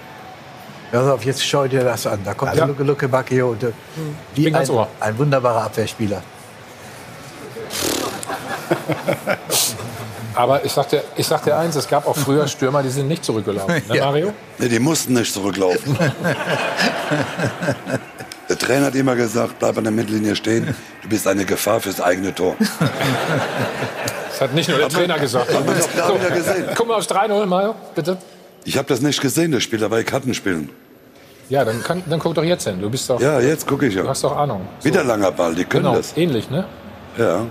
Pass 0.93 1.07
auf, 1.09 1.25
jetzt 1.25 1.45
schau 1.45 1.67
dir 1.69 1.85
das 1.85 2.07
an. 2.07 2.21
Da 2.25 2.35
kommt 2.35 2.55
Ja. 2.55 2.65
Luke, 2.65 2.83
Luke 2.83 3.09
Bacchio. 3.09 3.51
Und, 3.51 3.63
äh, 3.63 3.73
wie 4.35 4.45
bin 4.45 4.55
ganz 4.55 4.71
ein, 4.71 4.87
ein 5.01 5.19
wunderbarer 5.19 5.65
Abwehrspieler. 5.65 6.23
Aber 10.35 10.65
ich 10.65 10.73
sagte, 10.73 11.03
ich 11.17 11.27
sagte 11.27 11.57
eins, 11.57 11.77
es 11.77 11.89
gab 11.89 12.07
auch 12.07 12.17
früher 12.17 12.47
Stürmer, 12.49 12.83
die 12.83 12.89
sind 12.89 13.09
nicht 13.09 13.25
zurückgelaufen. 13.25 13.83
Ne, 13.89 13.97
Ja. 13.97 14.07
Mario? 14.07 14.33
Nee, 14.59 14.69
die 14.69 14.79
mussten 14.79 15.13
nicht 15.15 15.33
zurücklaufen. 15.33 15.99
der 18.51 18.59
Trainer 18.59 18.87
hat 18.87 18.95
immer 18.97 19.15
gesagt, 19.17 19.59
bleib 19.61 19.79
an 19.79 19.85
der 19.85 19.93
Mittellinie 19.93 20.37
stehen, 20.37 20.75
du 21.03 21.09
bist 21.09 21.27
eine 21.27 21.45
Gefahr 21.47 21.81
fürs 21.81 22.01
eigene 22.01 22.35
Tor. 22.35 22.57
Das 24.31 24.41
hat 24.43 24.55
nicht 24.55 24.69
nur 24.69 24.79
der 24.79 24.89
man- 24.89 24.95
Trainer 24.97 25.19
gesagt. 25.19 25.55
hat 25.55 25.65
man 25.67 25.79
doch 25.79 25.89
da 25.97 26.15
wieder 26.15 26.31
gesehen. 26.31 26.65
Guck 26.75 26.89
mal 26.89 26.95
aufs 26.97 27.07
3-0, 27.09 27.47
Mario, 27.47 27.75
bitte. 27.95 28.19
Ich 28.65 28.77
habe 28.77 28.89
das 28.89 29.01
nicht 29.01 29.21
gesehen, 29.21 29.53
das 29.53 29.63
Spiel, 29.63 29.79
da 29.79 29.91
war 29.91 29.99
ich 30.01 30.07
Karten 30.07 30.35
spielen. 30.35 30.69
Ja, 31.49 31.65
dann, 31.65 31.83
kann, 31.83 32.03
dann 32.07 32.21
guck 32.21 32.35
doch 32.35 32.45
jetzt 32.45 32.65
hin. 32.65 32.81
Du 32.81 32.91
bist 32.91 33.09
doch. 33.11 33.21
Ja, 33.21 33.41
jetzt 33.41 33.67
gucke 33.67 33.87
ich 33.87 33.95
ja. 33.95 34.03
Du 34.03 34.09
hast 34.09 34.23
doch 34.23 34.37
Ahnung. 34.37 34.69
Wieder 34.83 35.03
langer 35.03 35.33
Ball, 35.33 35.55
die 35.55 35.65
können 35.65 35.85
Genau, 35.85 35.97
das. 35.97 36.17
ähnlich, 36.17 36.49
ne? 36.51 36.65
Ja. 37.19 37.47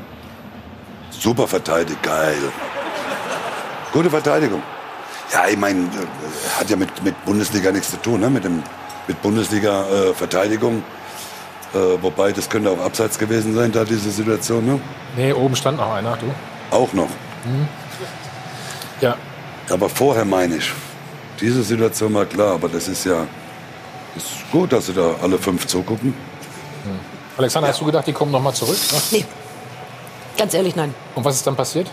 Super 1.12 1.48
verteidigt, 1.48 2.02
geil. 2.04 2.36
Gute 3.92 4.10
Verteidigung. 4.10 4.62
Ja, 5.34 5.48
ich 5.48 5.58
meine, 5.58 5.80
äh, 5.82 6.60
hat 6.60 6.70
ja 6.70 6.76
mit, 6.78 7.04
mit 7.04 7.26
Bundesliga 7.26 7.72
nichts 7.72 7.92
zu 7.92 7.98
tun, 7.98 8.20
ne? 8.22 8.30
mit, 8.30 8.44
dem, 8.46 8.64
mit 9.10 9.22
Bundesliga-Verteidigung. 9.22 10.84
Äh, 11.73 11.77
wobei, 12.02 12.31
das 12.31 12.49
könnte 12.49 12.69
auch 12.69 12.80
abseits 12.80 13.19
gewesen 13.19 13.53
sein, 13.53 13.72
da 13.72 13.84
diese 13.84 14.10
Situation. 14.11 14.65
Ne? 14.65 14.80
Nee, 15.18 15.34
oben 15.34 15.56
stand 15.56 15.77
noch 15.77 15.91
einer, 15.91 16.15
du. 16.18 16.27
Auch 16.72 16.94
noch. 16.94 17.10
Mhm. 17.44 17.68
Ja. 19.02 19.15
Aber 19.69 19.90
vorher 19.90 20.26
meine 20.26 20.56
ich, 20.57 20.72
diese 21.41 21.64
Situation 21.64 22.14
war 22.14 22.26
klar, 22.26 22.53
aber 22.53 22.69
das 22.69 22.88
ist 22.88 23.06
ja 23.06 23.27
ist 24.15 24.27
gut, 24.52 24.72
dass 24.72 24.88
sie 24.88 24.94
da 24.94 25.15
alle 25.22 25.38
fünf 25.38 25.68
zugucken. 25.68 26.14
Alexander, 27.38 27.69
hast 27.69 27.80
du 27.80 27.86
gedacht, 27.86 28.06
die 28.07 28.14
kommen 28.14 28.31
noch 28.31 28.41
mal 28.41 28.53
zurück? 28.53 28.77
Nee. 29.11 29.26
Ganz 30.38 30.53
ehrlich, 30.53 30.76
nein. 30.76 30.94
Und 31.15 31.23
was 31.23 31.36
ist 31.36 31.48
dann 31.48 31.56
passiert? 31.56 31.88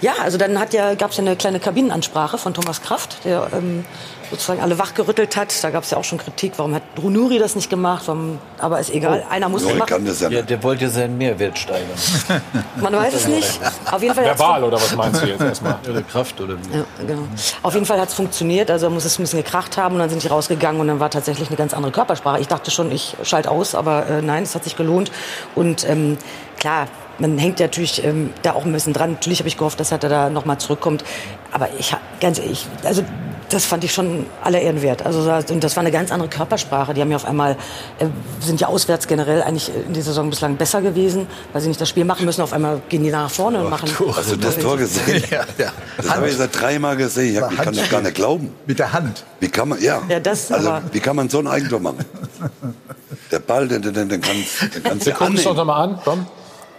Ja, 0.00 0.12
also 0.22 0.38
dann 0.38 0.58
hat 0.58 0.72
ja, 0.72 0.94
gab 0.94 1.10
es 1.10 1.16
ja 1.16 1.22
eine 1.22 1.36
kleine 1.36 1.60
Kabinenansprache 1.60 2.38
von 2.38 2.54
Thomas 2.54 2.82
Kraft, 2.82 3.24
der 3.24 3.48
ähm, 3.52 3.84
sozusagen 4.30 4.60
alle 4.60 4.78
wachgerüttelt 4.78 5.36
hat. 5.36 5.62
Da 5.62 5.70
gab 5.70 5.84
es 5.84 5.90
ja 5.90 5.98
auch 5.98 6.04
schon 6.04 6.18
Kritik, 6.18 6.54
warum 6.56 6.74
hat 6.74 6.94
Brunuri 6.94 7.38
das 7.38 7.54
nicht 7.54 7.70
gemacht, 7.70 8.04
warum, 8.06 8.38
aber 8.58 8.80
ist 8.80 8.90
egal, 8.90 9.24
einer 9.30 9.48
muss 9.48 9.62
es 9.62 9.74
machen. 9.74 10.06
ja, 10.30 10.42
der 10.42 10.62
wollte 10.62 10.84
ja 10.84 10.90
seinen 10.90 11.18
Mehrwert 11.18 11.58
steigern. 11.58 11.86
Man 12.76 12.94
weiß 12.94 13.14
es 13.14 13.26
nicht. 13.28 13.60
Auf 13.90 14.02
jeden 14.02 14.14
Fall 14.14 14.28
hat's 14.28 14.40
Verbal 14.40 14.64
oder 14.64 14.76
was 14.76 14.94
meinst 14.94 15.22
du 15.22 15.26
jetzt 15.26 15.40
erstmal? 15.42 15.78
Oder 15.88 16.02
Kraft 16.02 16.40
oder 16.40 16.54
Ja, 16.72 16.84
genau. 17.06 17.22
Auf 17.62 17.74
jeden 17.74 17.86
Fall 17.86 18.00
hat 18.00 18.08
es 18.08 18.14
funktioniert, 18.14 18.70
also 18.70 18.90
muss 18.90 19.04
es 19.04 19.18
ein 19.18 19.22
bisschen 19.22 19.42
gekracht 19.42 19.76
haben 19.76 19.94
und 19.94 20.00
dann 20.00 20.10
sind 20.10 20.22
die 20.22 20.28
rausgegangen 20.28 20.80
und 20.80 20.88
dann 20.88 21.00
war 21.00 21.10
tatsächlich 21.10 21.48
eine 21.48 21.56
ganz 21.56 21.74
andere 21.74 21.92
Körpersprache. 21.92 22.40
Ich 22.40 22.48
dachte 22.48 22.70
schon, 22.70 22.90
ich 22.90 23.16
schalte 23.22 23.50
aus, 23.50 23.74
aber 23.74 24.06
äh, 24.06 24.22
nein, 24.22 24.42
es 24.42 24.54
hat 24.54 24.64
sich 24.64 24.76
gelohnt 24.76 25.10
und 25.54 25.88
ähm, 25.88 26.18
klar, 26.58 26.88
man 27.18 27.38
hängt 27.38 27.60
ja 27.60 27.66
natürlich 27.66 28.04
ähm, 28.04 28.30
da 28.42 28.52
auch 28.52 28.64
ein 28.64 28.72
bisschen 28.72 28.92
dran. 28.92 29.12
Natürlich 29.12 29.38
habe 29.40 29.48
ich 29.48 29.56
gehofft, 29.56 29.80
dass 29.80 29.92
er 29.92 29.98
da 29.98 30.30
noch 30.30 30.44
mal 30.44 30.58
zurückkommt, 30.58 31.04
aber 31.52 31.68
ich 31.78 31.94
ganz 32.20 32.38
ehrlich, 32.38 32.66
also 32.84 33.02
das 33.48 33.64
fand 33.64 33.84
ich 33.84 33.92
schon 33.94 34.26
aller 34.42 34.60
Ehren 34.60 34.82
wert. 34.82 35.06
Also 35.06 35.24
das- 35.24 35.48
und 35.52 35.62
das 35.62 35.76
war 35.76 35.82
eine 35.82 35.92
ganz 35.92 36.10
andere 36.10 36.28
Körpersprache. 36.28 36.94
Die 36.94 37.00
haben 37.00 37.10
ja 37.10 37.16
auf 37.16 37.24
einmal 37.24 37.52
äh, 38.00 38.06
sind 38.40 38.60
ja 38.60 38.66
auswärts 38.66 39.06
generell 39.06 39.40
eigentlich 39.42 39.70
in 39.86 39.92
der 39.94 40.02
Saison 40.02 40.28
bislang 40.30 40.56
besser 40.56 40.82
gewesen, 40.82 41.28
weil 41.52 41.62
sie 41.62 41.68
nicht 41.68 41.80
das 41.80 41.88
Spiel 41.88 42.04
machen 42.04 42.24
müssen. 42.26 42.40
Auf 42.42 42.52
einmal 42.52 42.80
gehen 42.88 43.04
die 43.04 43.10
nach 43.10 43.30
vorne 43.30 43.62
und 43.62 43.70
machen. 43.70 43.88
Hast 44.16 44.32
du 44.32 44.36
das 44.36 44.58
Tor 44.58 44.76
gesehen? 44.76 45.22
Ja, 45.30 45.44
ja. 45.58 45.72
Das 45.96 46.10
habe 46.10 46.28
ich 46.28 46.36
seit 46.36 46.60
dreimal 46.60 46.96
gesehen. 46.96 47.34
Ich, 47.36 47.40
hab, 47.40 47.52
ich 47.52 47.58
kann 47.58 47.74
das 47.74 47.88
gar 47.88 48.00
nicht 48.02 48.16
glauben. 48.16 48.52
Mit 48.66 48.78
der 48.80 48.92
Hand. 48.92 49.24
Wie 49.38 49.48
kann 49.48 49.68
man, 49.68 49.80
ja. 49.80 50.02
Ja, 50.08 50.18
das 50.18 50.50
also, 50.50 50.68
aber- 50.68 50.82
wie 50.92 51.00
kann 51.00 51.14
man 51.14 51.28
so 51.28 51.38
ein 51.38 51.46
Eigentor 51.46 51.78
machen? 51.80 52.04
Der 53.30 53.38
Ball, 53.40 53.66
den, 53.66 53.82
den, 53.82 53.92
den, 53.94 54.08
den 54.08 54.20
kannst, 54.20 54.62
den 54.74 54.82
kannst 54.82 55.06
Wir 55.06 55.12
du 55.12 55.18
gucken 55.18 55.36
es 55.36 55.44
mal 55.44 55.82
an, 55.82 55.98
komm. 56.04 56.26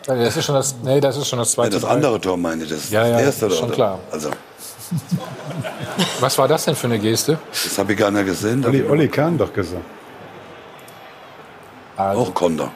Das 0.08 0.36
ist 0.38 0.46
schon 0.46 0.56
das, 0.56 0.74
nee, 0.84 1.00
das 1.02 1.18
ist 1.18 1.28
schon 1.28 1.38
das 1.40 1.50
Ja, 1.52 1.56
zweite. 1.56 1.72
das 1.72 1.82
Drei. 1.82 1.90
andere 1.92 2.20
Tor 2.22 2.38
meine 2.38 2.64
ich, 2.64 2.70
das, 2.70 2.90
Ja, 2.90 3.06
ja, 3.06 3.14
das 3.18 3.22
erste 3.24 3.46
ist 3.48 3.58
schon 3.58 3.66
oder? 3.68 3.76
klar. 3.76 4.00
Also, 4.12 4.30
Was 6.22 6.38
war 6.38 6.48
das 6.48 6.64
denn 6.66 6.76
für 6.76 6.88
eine 6.88 6.98
Geste? 6.98 7.38
das 7.52 7.78
habe 7.78 7.92
ich 7.92 8.00
gar 8.00 8.10
nicht 8.10 8.26
gesehen. 8.26 8.66
Olli, 8.66 8.84
Olli 8.84 9.10
Kahn 9.10 9.38
doch 9.38 9.52
gesagt. 9.54 9.84
Auch 11.98 12.34
Konter. 12.34 12.72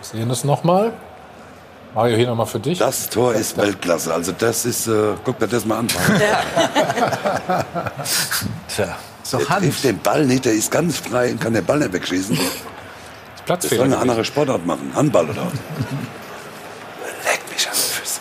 Wir 0.00 0.20
sehen 0.20 0.28
das 0.28 0.42
noch 0.44 0.64
mal. 0.64 0.92
Mario, 1.94 2.16
hier 2.16 2.26
noch 2.26 2.34
mal 2.36 2.46
für 2.46 2.58
dich. 2.60 2.78
Das 2.78 3.08
Tor 3.08 3.34
ist 3.34 3.56
Weltklasse. 3.56 4.12
Also 4.12 4.32
das 4.32 4.64
ist, 4.64 4.86
äh, 4.88 5.14
guck 5.24 5.38
dir 5.38 5.46
das 5.48 5.64
mal 5.64 5.78
an. 5.78 5.88
Tja. 8.68 8.96
der 9.32 9.40
trifft 9.40 9.84
den 9.84 9.98
Ball 10.00 10.24
nicht, 10.26 10.44
der 10.44 10.52
ist 10.54 10.70
ganz 10.70 10.98
frei 10.98 11.30
und 11.32 11.40
kann 11.40 11.54
den 11.54 11.64
Ball 11.64 11.78
nicht 11.78 11.92
wegschießen. 11.92 12.38
Das 13.48 13.58
Platzfehler 13.60 13.76
soll 13.78 13.84
eine 13.86 13.94
gewesen. 13.96 14.10
andere 14.10 14.24
Sportart 14.24 14.66
machen. 14.66 14.92
Handball 14.94 15.24
oder 15.30 15.42
was? 15.46 15.52
Leck 17.24 17.40
mich 17.52 17.66
an 17.68 17.74
die 17.74 17.80
Füße. 17.94 18.20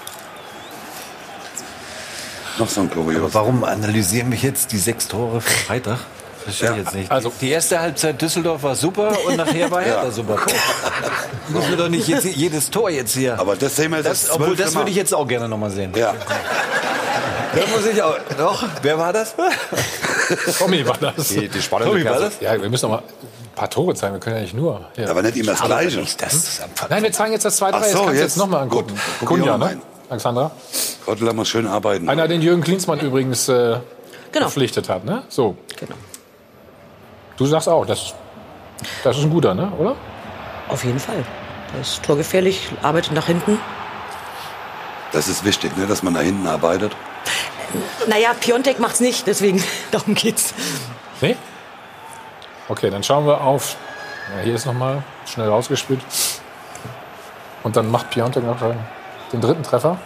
Noch 2.59 2.69
so 2.69 2.81
ein 2.81 2.89
Kurios. 2.89 3.21
Aber 3.21 3.33
warum 3.33 3.63
analysieren 3.63 4.29
mich 4.29 4.41
jetzt 4.43 4.71
die 4.71 4.77
sechs 4.79 5.07
Tore 5.07 5.41
von 5.41 5.51
Freitag? 5.67 5.99
Verstehe 6.43 6.71
ich 6.71 6.77
jetzt 6.77 6.93
nicht. 6.93 7.11
also- 7.11 7.31
die 7.41 7.49
erste 7.49 7.79
Halbzeit 7.79 8.21
Düsseldorf 8.21 8.63
war 8.63 8.73
super 8.75 9.17
und 9.27 9.35
nachher 9.35 9.69
war 9.69 9.81
Hertha 9.83 10.05
Ja. 10.05 10.11
super. 10.11 10.37
Muss 11.49 11.67
mir 11.67 11.75
doch 11.75 11.89
nicht 11.89 12.07
jetzt 12.07 12.23
jedes 12.25 12.69
Tor 12.69 12.89
jetzt 12.89 13.13
hier. 13.13 13.37
Aber 13.37 13.55
das 13.57 13.75
sehen 13.75 13.91
wir 13.91 14.01
das, 14.01 14.21
das 14.27 14.31
obwohl 14.31 14.55
das 14.55 14.73
würde 14.73 14.89
ich 14.89 14.95
jetzt 14.95 15.13
auch 15.13 15.27
gerne 15.27 15.49
noch 15.49 15.57
mal 15.57 15.69
sehen. 15.69 15.91
Ja. 15.95 16.13
Da 17.53 17.61
muss 17.75 17.85
ich 17.85 18.01
auch. 18.01 18.15
Doch, 18.37 18.63
wer 18.81 18.97
war 18.97 19.11
das? 19.11 19.35
Tommy 20.57 20.87
war 20.87 20.97
das. 20.97 21.27
Die, 21.29 21.47
die 21.49 21.61
spannende 21.61 21.91
Tommy, 21.91 22.05
war 22.09 22.19
das? 22.19 22.33
Ja, 22.39 22.61
wir 22.61 22.69
müssen 22.69 22.85
noch 22.89 22.91
mal 22.91 22.97
ein 22.99 23.46
paar 23.57 23.69
Tore 23.69 23.93
zeigen. 23.95 24.13
Wir 24.13 24.19
können 24.19 24.35
ja 24.37 24.41
nicht 24.43 24.53
nur. 24.53 24.85
Ja. 24.95 25.09
Aber 25.09 25.21
nicht 25.21 25.35
immer 25.35 25.51
das 25.51 25.61
Gleiche. 25.63 26.05
Nein, 26.89 27.03
wir 27.03 27.11
zeigen 27.11 27.33
jetzt 27.33 27.43
das 27.45 27.61
2-3. 27.61 27.69
Ach 27.73 27.79
das 27.81 27.91
so, 27.91 27.97
kannst 27.97 28.09
du 28.09 28.13
jetzt 28.13 28.21
jetzt. 28.21 28.37
nochmal 28.37 28.61
angucken. 28.63 28.93
Gut, 29.19 29.27
Kunja, 29.27 29.57
mal 29.57 29.57
ne? 29.57 29.65
rein. 29.65 29.81
Alexandra? 30.09 30.51
Gottler 31.05 31.33
muss 31.33 31.49
schön 31.49 31.67
arbeiten. 31.67 32.07
Einer, 32.07 32.27
den 32.27 32.41
Jürgen 32.41 32.61
Klinsmann 32.61 32.99
übrigens 32.99 33.49
äh, 33.49 33.79
Genau. 34.31 34.45
verpflichtet 34.45 34.87
hat, 34.89 35.03
ne? 35.03 35.23
So. 35.29 35.57
Genau. 35.77 35.95
Du 37.37 37.45
sagst 37.45 37.67
auch, 37.67 37.85
das, 37.85 38.13
das 39.03 39.17
ist 39.17 39.23
ein 39.23 39.29
guter, 39.29 39.53
ne? 39.53 39.71
Oder? 39.79 39.95
Auf 40.69 40.83
jeden 40.83 40.99
Fall. 40.99 41.23
Der 41.73 41.81
ist 41.81 42.03
torgefährlich, 42.03 42.69
arbeitet 42.81 43.13
nach 43.13 43.27
hinten. 43.27 43.59
Das 45.11 45.27
ist 45.27 45.43
wichtig, 45.45 45.75
ne, 45.77 45.87
dass 45.87 46.03
man 46.03 46.13
da 46.13 46.19
hinten 46.21 46.47
arbeitet. 46.47 46.91
Naja, 48.07 48.33
Piontek 48.39 48.79
macht's 48.79 48.99
nicht, 48.99 49.27
deswegen 49.27 49.63
darum 49.91 50.13
geht's. 50.15 50.53
Nee? 51.21 51.35
Okay, 52.69 52.89
dann 52.89 53.03
schauen 53.03 53.25
wir 53.25 53.41
auf. 53.41 53.77
Ja, 54.35 54.43
hier 54.43 54.55
ist 54.55 54.65
nochmal 54.65 55.03
schnell 55.25 55.47
rausgespielt. 55.47 56.01
Und 57.63 57.75
dann 57.75 57.89
macht 57.89 58.09
Piontek 58.09 58.43
noch 58.45 58.57
den- 59.31 59.41
dritten 59.41 59.63
Treffer. 59.63 59.97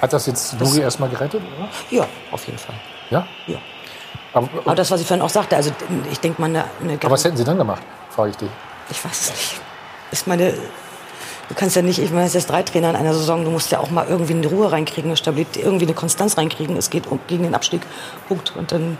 Hat 0.00 0.12
das 0.12 0.26
jetzt 0.26 0.58
Nuri 0.58 0.80
erstmal 0.80 1.08
gerettet? 1.08 1.42
Oder? 1.56 1.68
Ja, 1.90 2.06
auf 2.30 2.44
jeden 2.46 2.58
Fall. 2.58 2.74
Ja? 3.10 3.26
Ja. 3.46 3.58
Aber, 4.32 4.48
Aber 4.64 4.74
das, 4.74 4.90
was 4.90 5.00
ich 5.00 5.06
vorhin 5.06 5.22
auch 5.24 5.28
sagte, 5.30 5.56
also 5.56 5.70
ich 6.10 6.18
denke 6.20 6.40
mal, 6.40 6.48
eine, 6.48 6.64
eine 6.82 6.94
aber 6.94 7.10
was 7.10 7.24
hätten 7.24 7.36
Sie 7.36 7.44
dann 7.44 7.58
gemacht, 7.58 7.82
frage 8.10 8.30
ich 8.30 8.36
dich. 8.36 8.48
Ich 8.90 9.04
weiß 9.04 9.20
es 9.20 9.30
nicht. 9.30 9.60
Ist 10.10 10.26
meine, 10.26 10.52
du 11.48 11.54
kannst 11.54 11.76
ja 11.76 11.82
nicht, 11.82 11.98
ich 11.98 12.10
meine, 12.10 12.26
es 12.26 12.34
ist 12.34 12.50
drei 12.50 12.62
Trainer 12.62 12.90
in 12.90 12.96
einer 12.96 13.14
Saison, 13.14 13.44
du 13.44 13.50
musst 13.50 13.70
ja 13.70 13.78
auch 13.78 13.90
mal 13.90 14.06
irgendwie 14.08 14.32
eine 14.34 14.46
Ruhe 14.46 14.72
reinkriegen, 14.72 15.10
eine 15.10 15.16
Stabilität, 15.16 15.62
irgendwie 15.64 15.84
eine 15.84 15.94
Konstanz 15.94 16.36
reinkriegen. 16.36 16.76
Es 16.76 16.90
geht 16.90 17.06
um, 17.06 17.20
gegen 17.28 17.42
den 17.44 17.54
Abstieg. 17.54 17.82
Punkt. 18.26 18.54
Und 18.56 18.72
dann 18.72 18.98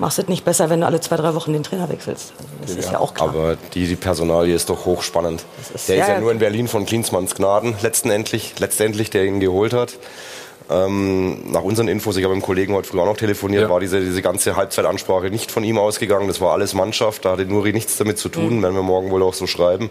machst 0.00 0.18
du 0.18 0.22
es 0.22 0.28
nicht 0.28 0.44
besser, 0.44 0.68
wenn 0.70 0.80
du 0.80 0.86
alle 0.86 1.00
zwei, 1.00 1.16
drei 1.16 1.34
Wochen 1.34 1.52
den 1.52 1.62
Trainer 1.62 1.88
wechselst. 1.88 2.32
Also 2.38 2.74
das 2.76 2.84
ist 2.86 2.90
ja 2.92 2.98
auch 2.98 3.14
klar. 3.14 3.28
Aber 3.28 3.56
die, 3.74 3.86
die 3.86 3.96
Personalie 3.96 4.54
ist 4.54 4.68
doch 4.70 4.84
hochspannend. 4.86 5.44
ist- 5.74 5.88
der 5.88 5.96
ist 6.00 6.08
ja, 6.08 6.14
ja 6.14 6.20
nur 6.20 6.32
in 6.32 6.38
Berlin 6.38 6.66
von 6.66 6.86
Klinsmanns 6.86 7.34
Gnaden, 7.36 7.74
letztendlich, 7.82 8.54
letztendlich 8.58 9.10
der 9.10 9.24
ihn 9.24 9.38
geholt 9.40 9.72
hat. 9.72 9.98
Ähm, 10.70 11.50
nach 11.50 11.62
unseren 11.62 11.88
Infos, 11.88 12.16
ich 12.16 12.22
habe 12.24 12.34
mit 12.34 12.42
dem 12.44 12.46
Kollegen 12.46 12.74
heute 12.74 12.88
früh 12.88 13.00
auch 13.00 13.06
noch 13.06 13.16
telefoniert, 13.16 13.68
war 13.68 13.80
diese, 13.80 14.00
diese 14.00 14.22
ganze 14.22 14.54
Halbzeitansprache 14.54 15.28
nicht 15.28 15.50
von 15.50 15.64
ihm 15.64 15.78
ausgegangen. 15.78 16.28
Das 16.28 16.40
war 16.40 16.52
alles 16.52 16.74
Mannschaft, 16.74 17.24
da 17.24 17.32
hatte 17.32 17.44
Nuri 17.44 17.72
nichts 17.72 17.96
damit 17.96 18.18
zu 18.18 18.28
tun, 18.28 18.62
werden 18.62 18.74
wir 18.76 18.82
morgen 18.82 19.10
wohl 19.10 19.22
auch 19.24 19.34
so 19.34 19.48
schreiben. 19.48 19.90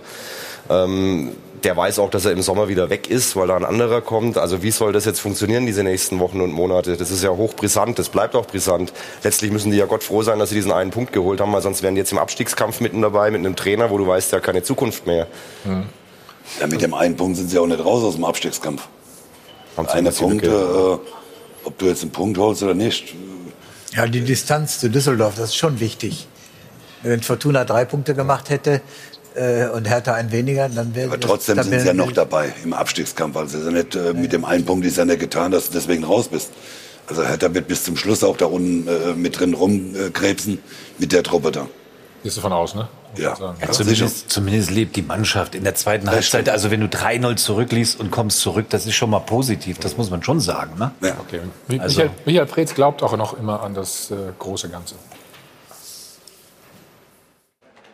Ähm, 0.69 1.31
der 1.63 1.75
weiß 1.75 1.99
auch, 1.99 2.09
dass 2.09 2.25
er 2.25 2.31
im 2.31 2.41
Sommer 2.41 2.69
wieder 2.69 2.89
weg 2.89 3.09
ist, 3.09 3.35
weil 3.35 3.47
da 3.47 3.55
ein 3.55 3.65
anderer 3.65 4.01
kommt. 4.01 4.37
Also 4.37 4.63
wie 4.63 4.71
soll 4.71 4.93
das 4.93 5.05
jetzt 5.05 5.19
funktionieren, 5.19 5.65
diese 5.65 5.83
nächsten 5.83 6.19
Wochen 6.19 6.41
und 6.41 6.51
Monate? 6.51 6.97
Das 6.97 7.11
ist 7.11 7.23
ja 7.23 7.29
hochbrisant, 7.29 7.99
das 7.99 8.09
bleibt 8.09 8.35
auch 8.35 8.45
brisant. 8.45 8.93
Letztlich 9.23 9.51
müssen 9.51 9.71
die 9.71 9.77
ja 9.77 9.85
Gott 9.85 10.03
froh 10.03 10.23
sein, 10.23 10.39
dass 10.39 10.49
sie 10.49 10.55
diesen 10.55 10.71
einen 10.71 10.91
Punkt 10.91 11.13
geholt 11.13 11.41
haben, 11.41 11.51
weil 11.53 11.61
sonst 11.61 11.83
wären 11.83 11.95
die 11.95 11.99
jetzt 11.99 12.11
im 12.11 12.17
Abstiegskampf 12.17 12.79
mitten 12.79 13.01
dabei 13.01 13.31
mit 13.31 13.39
einem 13.39 13.55
Trainer, 13.55 13.89
wo 13.89 13.97
du 13.97 14.07
weißt, 14.07 14.33
hat 14.33 14.43
keine 14.43 14.63
Zukunft 14.63 15.05
mehr. 15.07 15.27
Ja, 16.59 16.67
mit 16.67 16.81
dem 16.81 16.93
einen 16.93 17.15
Punkt 17.15 17.37
sind 17.37 17.49
sie 17.49 17.59
auch 17.59 17.67
nicht 17.67 17.83
raus 17.83 18.03
aus 18.03 18.15
dem 18.15 18.25
Abstiegskampf. 18.25 18.87
Eine 19.75 20.01
massive 20.03 20.27
Punkte, 20.27 20.49
Lücke. 20.49 20.99
äh, 21.03 21.67
ob 21.67 21.77
du 21.77 21.85
jetzt 21.85 22.01
einen 22.01 22.11
Punkt 22.11 22.37
holst 22.37 22.63
oder 22.63 22.73
nicht. 22.73 23.15
Ja, 23.93 24.07
die 24.07 24.21
Distanz 24.21 24.79
zu 24.79 24.89
Düsseldorf, 24.89 25.35
das 25.35 25.49
ist 25.49 25.55
schon 25.55 25.79
wichtig. 25.79 26.27
Wenn 27.01 27.21
Fortuna 27.21 27.63
drei 27.63 27.85
Punkte 27.85 28.13
gemacht 28.13 28.49
hätte 28.49 28.81
äh, 29.39 29.69
und 29.69 29.87
Hertha 29.87 30.13
ein 30.13 30.31
weniger, 30.31 30.67
dann 30.69 30.93
wäre 30.95 31.07
Aber 31.09 31.19
trotzdem 31.19 31.61
sind 31.63 31.79
sie 31.79 31.87
ja 31.87 31.93
noch 31.93 32.11
dabei 32.11 32.53
im 32.63 32.73
Abstiegskampf. 32.73 33.35
Also 33.37 33.57
ja 33.59 33.71
nicht, 33.71 33.95
äh, 33.95 34.13
mit 34.13 34.33
dem 34.33 34.45
einen 34.45 34.65
Punkt 34.65 34.85
ist 34.85 34.97
ja 34.97 35.05
nicht 35.05 35.19
getan, 35.19 35.51
dass 35.51 35.67
du 35.67 35.73
deswegen 35.73 36.03
raus 36.03 36.27
bist. 36.27 36.51
Also 37.07 37.23
Hertha 37.25 37.53
wird 37.53 37.67
bis 37.67 37.83
zum 37.83 37.97
Schluss 37.97 38.23
auch 38.23 38.37
da 38.37 38.45
unten 38.45 38.87
äh, 38.87 39.13
mit 39.15 39.39
drin 39.39 39.53
rumkrebsen 39.55 40.59
mit 40.99 41.11
der 41.11 41.23
Truppe 41.23 41.51
da. 41.51 41.67
Gehst 42.21 42.37
du 42.37 42.41
von 42.41 42.51
aus, 42.53 42.75
ne? 42.75 42.87
Ja, 43.17 43.35
Ja, 43.39 43.55
ja 43.61 43.71
zumindest, 43.71 44.29
zumindest 44.29 44.69
lebt 44.71 44.95
die 44.95 45.01
Mannschaft 45.01 45.55
in 45.55 45.63
der 45.63 45.73
zweiten 45.73 46.05
Das 46.05 46.13
Halbzeit. 46.15 46.27
stimmt. 46.41 46.49
Also 46.49 46.69
wenn 46.69 46.81
du 46.81 46.85
3-0 46.87 47.37
zurückliegst 47.37 47.99
und 47.99 48.11
kommst 48.11 48.41
zurück, 48.41 48.65
das 48.69 48.85
ist 48.85 48.93
schon 48.95 49.09
mal 49.09 49.19
positiv. 49.19 49.79
Das 49.79 49.97
muss 49.97 50.11
man 50.11 50.21
schon 50.21 50.39
sagen. 50.39 50.77
Ne? 50.77 50.91
Okay. 51.01 51.39
Mi- 51.69 51.79
Also- 51.79 52.01
Michael, 52.01 52.09
Michael 52.25 52.45
Preetz 52.45 52.75
glaubt 52.75 53.01
auch 53.01 53.15
noch 53.17 53.35
immer 53.39 53.63
an 53.63 53.73
das 53.73 54.11
äh, 54.11 54.15
große 54.37 54.69
Ganze. 54.69 54.95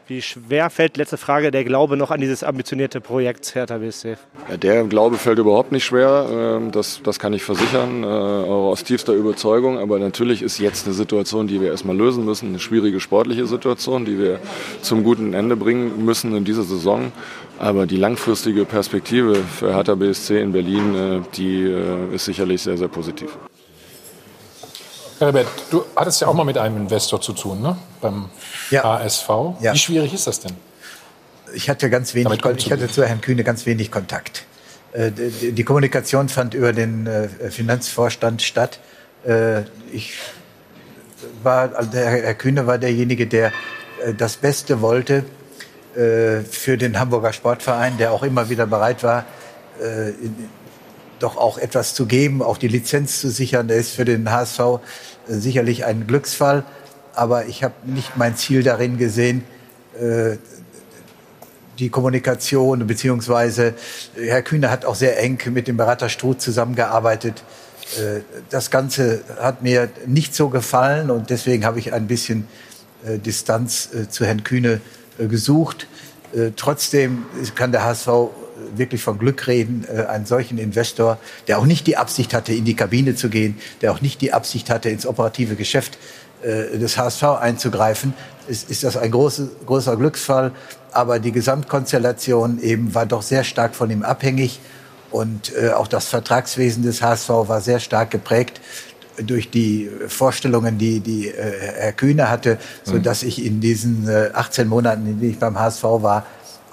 Wie 0.08 0.22
schwer 0.22 0.70
fällt, 0.70 0.98
letzte 0.98 1.18
Frage, 1.18 1.50
der 1.50 1.64
Glaube 1.64 1.98
noch 1.98 2.12
an 2.12 2.22
dieses 2.22 2.44
ambitionierte 2.44 3.02
Projekt 3.02 3.56
Hertha 3.56 3.80
BSC? 3.80 4.18
Ja, 4.48 4.56
der 4.56 4.84
Glaube 4.84 5.18
fällt 5.18 5.40
überhaupt 5.40 5.72
nicht 5.72 5.84
schwer, 5.84 6.28
ähm, 6.30 6.72
das, 6.72 7.02
das 7.04 7.18
kann 7.18 7.34
ich 7.34 7.42
versichern, 7.42 8.04
äh, 8.04 8.06
aus 8.06 8.84
tiefster 8.84 9.14
Überzeugung. 9.14 9.80
Aber 9.80 9.98
natürlich 9.98 10.44
ist 10.44 10.60
jetzt 10.60 10.86
eine 10.86 10.94
Situation, 10.94 11.48
die 11.48 11.60
wir 11.60 11.72
erstmal 11.72 11.98
lösen 11.98 12.24
müssen, 12.24 12.50
eine 12.50 12.60
schwierige 12.60 13.00
sportliche 13.00 13.48
Situation, 13.48 14.06
die 14.06 14.20
wir 14.20 14.40
zum 14.82 15.04
guten 15.04 15.34
Ende 15.34 15.56
bringen 15.56 16.06
müssen 16.06 16.36
in 16.36 16.46
dieser 16.46 16.64
Saison. 16.64 17.12
Aber 17.58 17.88
die 17.88 17.98
langfristige 17.98 18.66
Perspektive 18.66 19.34
für 19.36 19.74
Hertha 19.74 19.96
BSC 19.96 20.40
in 20.40 20.52
Berlin, 20.52 20.96
äh, 20.96 21.22
die 21.36 21.64
äh, 21.64 22.14
ist 22.14 22.26
sicherlich 22.26 22.62
sehr, 22.62 22.78
sehr 22.78 22.90
positiv. 22.90 23.36
Herbert, 25.20 25.48
du 25.72 25.86
hattest 25.96 26.22
ja 26.22 26.28
auch 26.28 26.34
mal 26.34 26.44
mit 26.44 26.58
einem 26.58 26.78
Investor 26.78 27.22
zu 27.22 27.34
tun, 27.34 27.62
ne? 27.62 27.78
Beim 28.02 28.30
HSV. 28.84 29.30
Ja. 29.62 29.74
Wie 29.74 29.78
schwierig 29.78 30.14
ist 30.14 30.28
das 30.28 30.42
denn? 30.42 30.54
Ich 31.54 31.70
hatte 31.70 31.90
ganz 31.90 32.14
wenig, 32.14 32.44
ich 32.58 32.72
hatte 32.72 32.90
zu 32.90 33.06
Herrn 33.06 33.22
Kühne 33.22 33.44
ganz 33.44 33.66
wenig 33.66 33.92
Kontakt. 33.92 34.46
Äh, 34.96 35.12
die, 35.12 35.64
Kommunikation 35.64 36.30
fand 36.30 36.54
über 36.54 36.74
den 36.74 37.08
äh, 37.08 37.28
Finanzvorstand 37.50 38.42
statt. 38.42 38.80
Äh, 39.26 39.64
Ich 39.92 40.14
war, 41.44 41.76
also 41.76 41.92
Herr 41.94 42.34
Kühne 42.36 42.68
war 42.68 42.78
derjenige, 42.78 43.28
der 43.28 43.52
das 44.18 44.38
Beste 44.38 44.82
wollte 44.82 45.24
für 45.94 46.78
den 46.78 47.00
Hamburger 47.00 47.34
Sportverein, 47.34 47.98
der 47.98 48.12
auch 48.12 48.22
immer 48.22 48.50
wieder 48.50 48.68
bereit 48.68 49.02
war, 49.02 49.26
doch 51.20 51.38
auch 51.38 51.58
etwas 51.58 51.94
zu 51.94 52.06
geben, 52.06 52.42
auch 52.42 52.58
die 52.58 52.68
Lizenz 52.68 53.22
zu 53.22 53.30
sichern. 53.30 53.68
Der 53.68 53.78
ist 53.78 53.92
für 53.92 54.06
den 54.06 54.30
HSV 54.32 54.60
äh, 54.60 54.78
sicherlich 55.28 55.86
ein 55.86 56.08
Glücksfall, 56.08 56.64
aber 57.14 57.46
ich 57.46 57.64
habe 57.64 57.74
nicht 57.86 58.18
mein 58.18 58.36
Ziel 58.36 58.64
darin 58.64 58.98
gesehen, 58.98 59.44
äh, 60.00 60.38
die 61.80 61.90
Kommunikation, 61.90 62.88
beziehungsweise 62.88 63.74
Herr 64.16 64.42
Kühne 64.42 64.72
hat 64.72 64.86
auch 64.86 64.96
sehr 64.96 65.20
eng 65.20 65.40
mit 65.52 65.68
dem 65.68 65.76
Berater 65.76 66.08
Struth 66.08 66.42
zusammengearbeitet. 66.42 67.44
Äh, 67.98 68.22
Das 68.50 68.72
Ganze 68.72 69.24
hat 69.40 69.62
mir 69.62 69.90
nicht 70.06 70.34
so 70.36 70.50
gefallen 70.50 71.12
und 71.12 71.30
deswegen 71.30 71.66
habe 71.66 71.80
ich 71.80 71.94
ein 71.94 72.08
bisschen 72.08 72.48
Distanz 73.04 73.90
zu 74.10 74.26
Herrn 74.26 74.44
Kühne 74.44 74.82
gesucht. 75.20 75.86
Trotzdem 76.56 77.26
kann 77.54 77.72
der 77.72 77.84
HSV 77.84 78.08
wirklich 78.76 79.02
von 79.02 79.18
Glück 79.18 79.48
reden, 79.48 79.86
äh, 79.88 80.06
einen 80.06 80.26
solchen 80.26 80.58
Investor, 80.58 81.18
der 81.48 81.60
auch 81.60 81.66
nicht 81.66 81.88
die 81.88 81.98
Absicht 81.98 82.34
hatte, 82.34 82.54
in 82.54 82.66
die 82.66 82.76
Kabine 82.76 83.16
zu 83.16 83.30
gehen, 83.30 83.58
der 83.82 83.92
auch 83.92 84.02
nicht 84.02 84.22
die 84.22 84.34
Absicht 84.34 84.70
hatte, 84.70 84.90
ins 84.90 85.06
operative 85.06 85.56
Geschäft 85.56 85.98
äh, 86.42 86.78
des 86.78 86.98
HSV 86.98 87.24
einzugreifen, 87.24 88.14
ist, 88.48 88.70
ist 88.70 88.84
das 88.84 88.98
ein 88.98 89.12
große, 89.12 89.50
großer 89.66 89.96
Glücksfall. 89.98 90.52
Aber 90.92 91.20
die 91.20 91.32
Gesamtkonstellation 91.32 92.62
eben 92.62 92.94
war 92.94 93.06
doch 93.06 93.22
sehr 93.22 93.44
stark 93.44 93.76
von 93.76 93.90
ihm 93.90 94.04
abhängig. 94.04 94.60
Und 95.12 95.54
äh, 95.56 95.72
auch 95.72 95.88
das 95.88 96.08
Vertragswesen 96.08 96.84
des 96.84 97.02
HSV 97.02 97.30
war 97.30 97.62
sehr 97.62 97.80
stark 97.80 98.12
geprägt 98.12 98.62
durch 99.18 99.50
die 99.50 99.90
Vorstellungen, 100.08 100.78
die, 100.78 101.00
die 101.00 101.30
äh, 101.30 101.34
Herr 101.78 101.94
Kühne 101.94 102.30
hatte, 102.30 102.58
so 102.84 102.98
dass 103.00 103.24
ich 103.24 103.46
in 103.46 103.62
diesen 103.62 104.08
äh, 104.10 104.32
18 104.34 104.68
Monaten, 104.68 105.08
in 105.08 105.20
denen 105.20 105.32
ich 105.32 105.40
beim 105.40 105.58
HSV 105.58 105.84
war, 105.84 106.26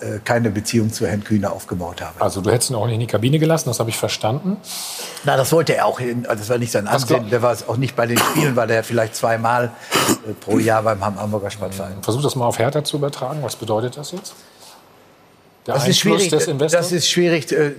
äh, 0.03 0.19
keine 0.25 0.51
Beziehung 0.51 0.93
zu 0.93 1.07
Herrn 1.07 1.23
Kühne 1.25 1.51
aufgebaut 1.53 2.03
habe. 2.03 2.21
Also 2.21 2.41
du 2.41 2.51
hättest 2.51 2.71
ihn 2.71 2.75
auch 2.77 2.87
nicht 2.87 2.95
in 2.95 3.01
die 3.01 3.07
Kabine 3.07 3.39
gelassen, 3.39 3.69
das 3.69 3.79
habe 3.81 3.91
ich 3.91 3.97
verstanden. 3.99 4.57
Na, 5.25 5.37
das 5.37 5.53
wollte 5.53 5.75
er 5.77 5.87
auch. 5.87 5.99
hin- 6.01 6.25
Das 6.25 6.49
war 6.49 6.59
nicht 6.59 6.73
sein 6.73 6.87
Ansehen. 6.89 7.31
Der 7.31 7.43
war 7.43 7.53
es 7.53 7.69
auch 7.69 7.77
nicht 7.77 7.95
bei 7.97 8.07
den 8.07 8.19
Spielen, 8.19 8.57
war 8.57 8.67
der 8.67 8.83
vielleicht 8.85 9.15
zweimal 9.17 9.71
äh, 10.29 10.33
pro 10.33 10.59
Jahr 10.59 10.83
beim 10.83 11.05
Ham- 11.05 11.19
Hamburger 11.21 11.51
Sportverein. 11.51 12.03
Versuch 12.03 12.23
das 12.23 12.35
mal 12.37 12.47
auf 12.47 12.59
Hertha 12.59 12.83
zu 12.85 12.97
übertragen. 12.97 13.39
Was 13.43 13.57
bedeutet 13.57 13.97
das 13.97 14.13
jetzt? 14.13 14.35
Der 15.67 15.75
Das 15.75 15.87
ist 15.87 16.01
schwierig. 16.01 16.33
Investors? 16.33 16.71
Das 16.73 16.91
ist 16.93 17.09
schwierig. 17.09 17.53
Äh, 17.53 17.71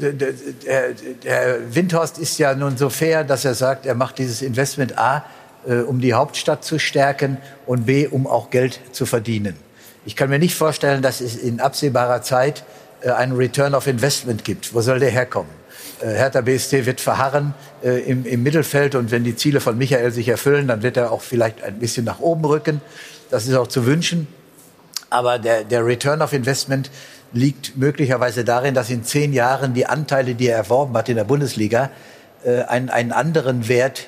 Der, 1.24 1.76
Windhorst 1.76 2.18
ist 2.18 2.38
ja 2.40 2.54
nun 2.56 2.78
so 2.78 2.90
fair, 2.90 3.24
dass 3.24 3.44
er 3.46 3.56
sagt, 3.56 3.86
er 3.86 3.96
macht 3.96 4.18
dieses 4.20 4.42
Investment 4.42 4.98
A, 4.98 5.24
äh, 5.68 5.76
um 5.82 6.00
die 6.00 6.14
Hauptstadt 6.14 6.64
zu 6.64 6.80
stärken 6.80 7.38
und 7.66 7.86
B, 7.86 8.08
um 8.08 8.26
auch 8.28 8.50
Geld 8.50 8.80
zu 8.94 9.06
verdienen. 9.06 9.58
Ich 10.06 10.16
kann 10.18 10.30
mir 10.30 10.40
nicht 10.40 10.56
vorstellen, 10.56 11.02
dass 11.02 11.22
es 11.22 11.36
in 11.36 11.62
absehbarer 11.62 12.22
Zeit 12.22 12.64
äh, 13.02 13.12
einen 13.12 13.34
Return 13.34 13.74
of 13.74 13.88
Investment 13.88 14.44
gibt. 14.44 14.74
Wo 14.74 14.82
soll 14.82 15.00
der 15.00 15.10
herkommen? 15.10 15.52
Äh, 16.02 16.08
Hertha 16.08 16.42
BSC 16.42 16.86
wird 16.86 17.00
verharren 17.00 17.54
äh, 17.84 18.02
im, 18.02 18.26
im 18.26 18.44
Mittelfeld 18.44 18.96
und 18.96 19.12
wenn 19.12 19.24
die 19.24 19.36
Ziele 19.36 19.62
von 19.62 19.78
Michael 19.78 20.12
sich 20.12 20.28
erfüllen, 20.28 20.68
dann 20.68 20.84
wird 20.84 20.98
er 20.98 21.12
auch 21.12 21.22
vielleicht 21.22 21.64
ein 21.64 21.80
bisschen 21.80 22.04
nach 22.04 22.20
oben 22.20 22.44
rücken. 22.44 22.82
Das 23.30 23.48
ist 23.48 23.56
auch 23.56 23.68
zu 23.68 23.86
wünschen. 23.86 24.28
Aber 25.10 25.40
der, 25.40 25.64
der 25.64 25.86
Return 25.86 26.22
of 26.22 26.34
Investment 26.34 26.92
liegt 27.32 27.78
möglicherweise 27.78 28.44
darin, 28.44 28.74
dass 28.74 28.90
in 28.90 29.06
zehn 29.06 29.32
Jahren 29.32 29.74
die 29.74 29.86
Anteile, 29.86 30.36
die 30.36 30.48
er 30.48 30.58
erworben 30.58 30.96
hat 30.98 31.08
in 31.08 31.16
der 31.16 31.24
Bundesliga, 31.24 31.90
einen, 32.68 32.90
einen 32.90 33.12
anderen 33.12 33.70
Wert 33.70 34.08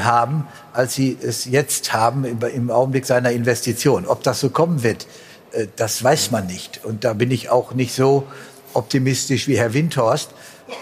haben, 0.00 0.46
als 0.72 0.94
sie 0.94 1.16
es 1.20 1.44
jetzt 1.44 1.92
haben 1.92 2.24
im, 2.24 2.40
im 2.42 2.70
Augenblick 2.70 3.06
seiner 3.06 3.30
Investition. 3.30 4.06
Ob 4.06 4.22
das 4.22 4.40
so 4.40 4.50
kommen 4.50 4.82
wird, 4.82 5.06
äh, 5.52 5.66
das 5.76 6.02
weiß 6.02 6.30
man 6.30 6.46
nicht. 6.46 6.84
Und 6.84 7.04
da 7.04 7.12
bin 7.12 7.30
ich 7.30 7.50
auch 7.50 7.74
nicht 7.74 7.94
so 7.94 8.26
optimistisch 8.74 9.48
wie 9.48 9.58
Herr 9.58 9.74
Windhorst. 9.74 10.30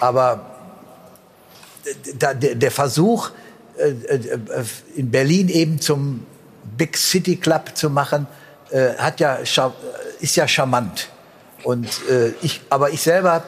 Aber 0.00 0.46
äh, 2.20 2.54
der, 2.54 2.70
Versuch, 2.70 3.30
äh, 3.76 3.94
in 4.96 5.10
Berlin 5.10 5.48
eben 5.48 5.80
zum 5.80 6.26
Big 6.76 6.96
City 6.96 7.36
Club 7.36 7.76
zu 7.76 7.90
machen, 7.90 8.26
hat 8.98 9.18
ja, 9.18 9.34
ist 10.20 10.36
ja 10.36 10.46
charmant. 10.46 11.08
Und 11.64 11.88
ich, 12.40 12.60
aber 12.70 12.90
ich 12.90 13.02
selber 13.02 13.42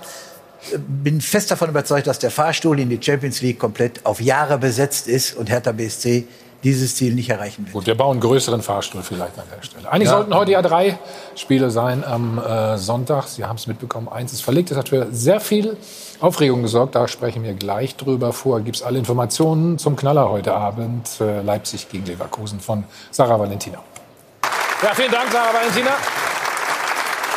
bin 0.79 1.21
fest 1.21 1.51
davon 1.51 1.69
überzeugt, 1.71 2.07
dass 2.07 2.19
der 2.19 2.31
Fahrstuhl 2.31 2.79
in 2.81 2.89
die 2.89 2.99
Champions 3.03 3.41
League 3.43 3.59
komplett 3.59 4.05
auf 4.07 4.21
Jahre 4.21 4.59
besetzt 4.59 5.09
ist 5.09 5.37
und 5.37 5.51
Hertha 5.51 5.73
BSC 5.73 6.27
dieses 6.63 6.95
Ziel 6.95 7.15
nicht 7.15 7.29
erreichen 7.29 7.65
wird. 7.65 7.73
Gut, 7.73 7.87
wir 7.87 7.97
bauen 7.97 8.13
einen 8.13 8.21
größeren 8.21 8.63
Fahrstuhl 8.63 9.03
vielleicht 9.03 9.37
an 9.37 9.45
der 9.55 9.63
Stelle. 9.65 9.91
Eigentlich 9.91 10.09
Ja. 10.09 10.19
sollten 10.19 10.33
heute 10.35 10.53
ja 10.53 10.63
drei 10.63 10.97
Spiele 11.35 11.71
sein 11.73 12.05
am 12.05 12.39
äh, 12.39 12.79
Sonntag. 12.79 13.27
Sie 13.27 13.45
haben 13.45 13.57
es 13.57 13.67
mitbekommen, 13.67 14.09
eins 14.09 14.33
ist 14.33 14.43
verlegt. 14.43 14.71
Das 14.71 14.79
hat 14.79 14.89
für 14.91 15.09
sehr 15.11 15.41
viel 15.41 15.77
Aufregung 16.21 16.63
gesorgt. 16.63 16.95
Da 16.95 17.09
sprechen 17.09 17.43
wir 17.43 17.55
gleich 17.55 17.97
drüber. 17.97 18.33
Vorher 18.33 18.63
gibt 18.65 18.77
es 18.77 18.83
alle 18.85 18.99
Informationen 18.99 19.79
zum 19.79 19.97
Knaller 19.97 20.31
heute 20.31 20.55
Abend. 20.55 21.09
Äh, 21.21 21.43
Leipzig 21.43 21.89
gegen 21.89 22.07
Leverkusen 22.07 22.61
von 22.61 22.85
Sarah 23.11 23.41
Valentina. 23.41 23.79
Ja, 24.83 24.95
vielen 24.95 25.11
Dank, 25.11 25.33
Sarah 25.33 25.53
Valentina. 25.53 25.91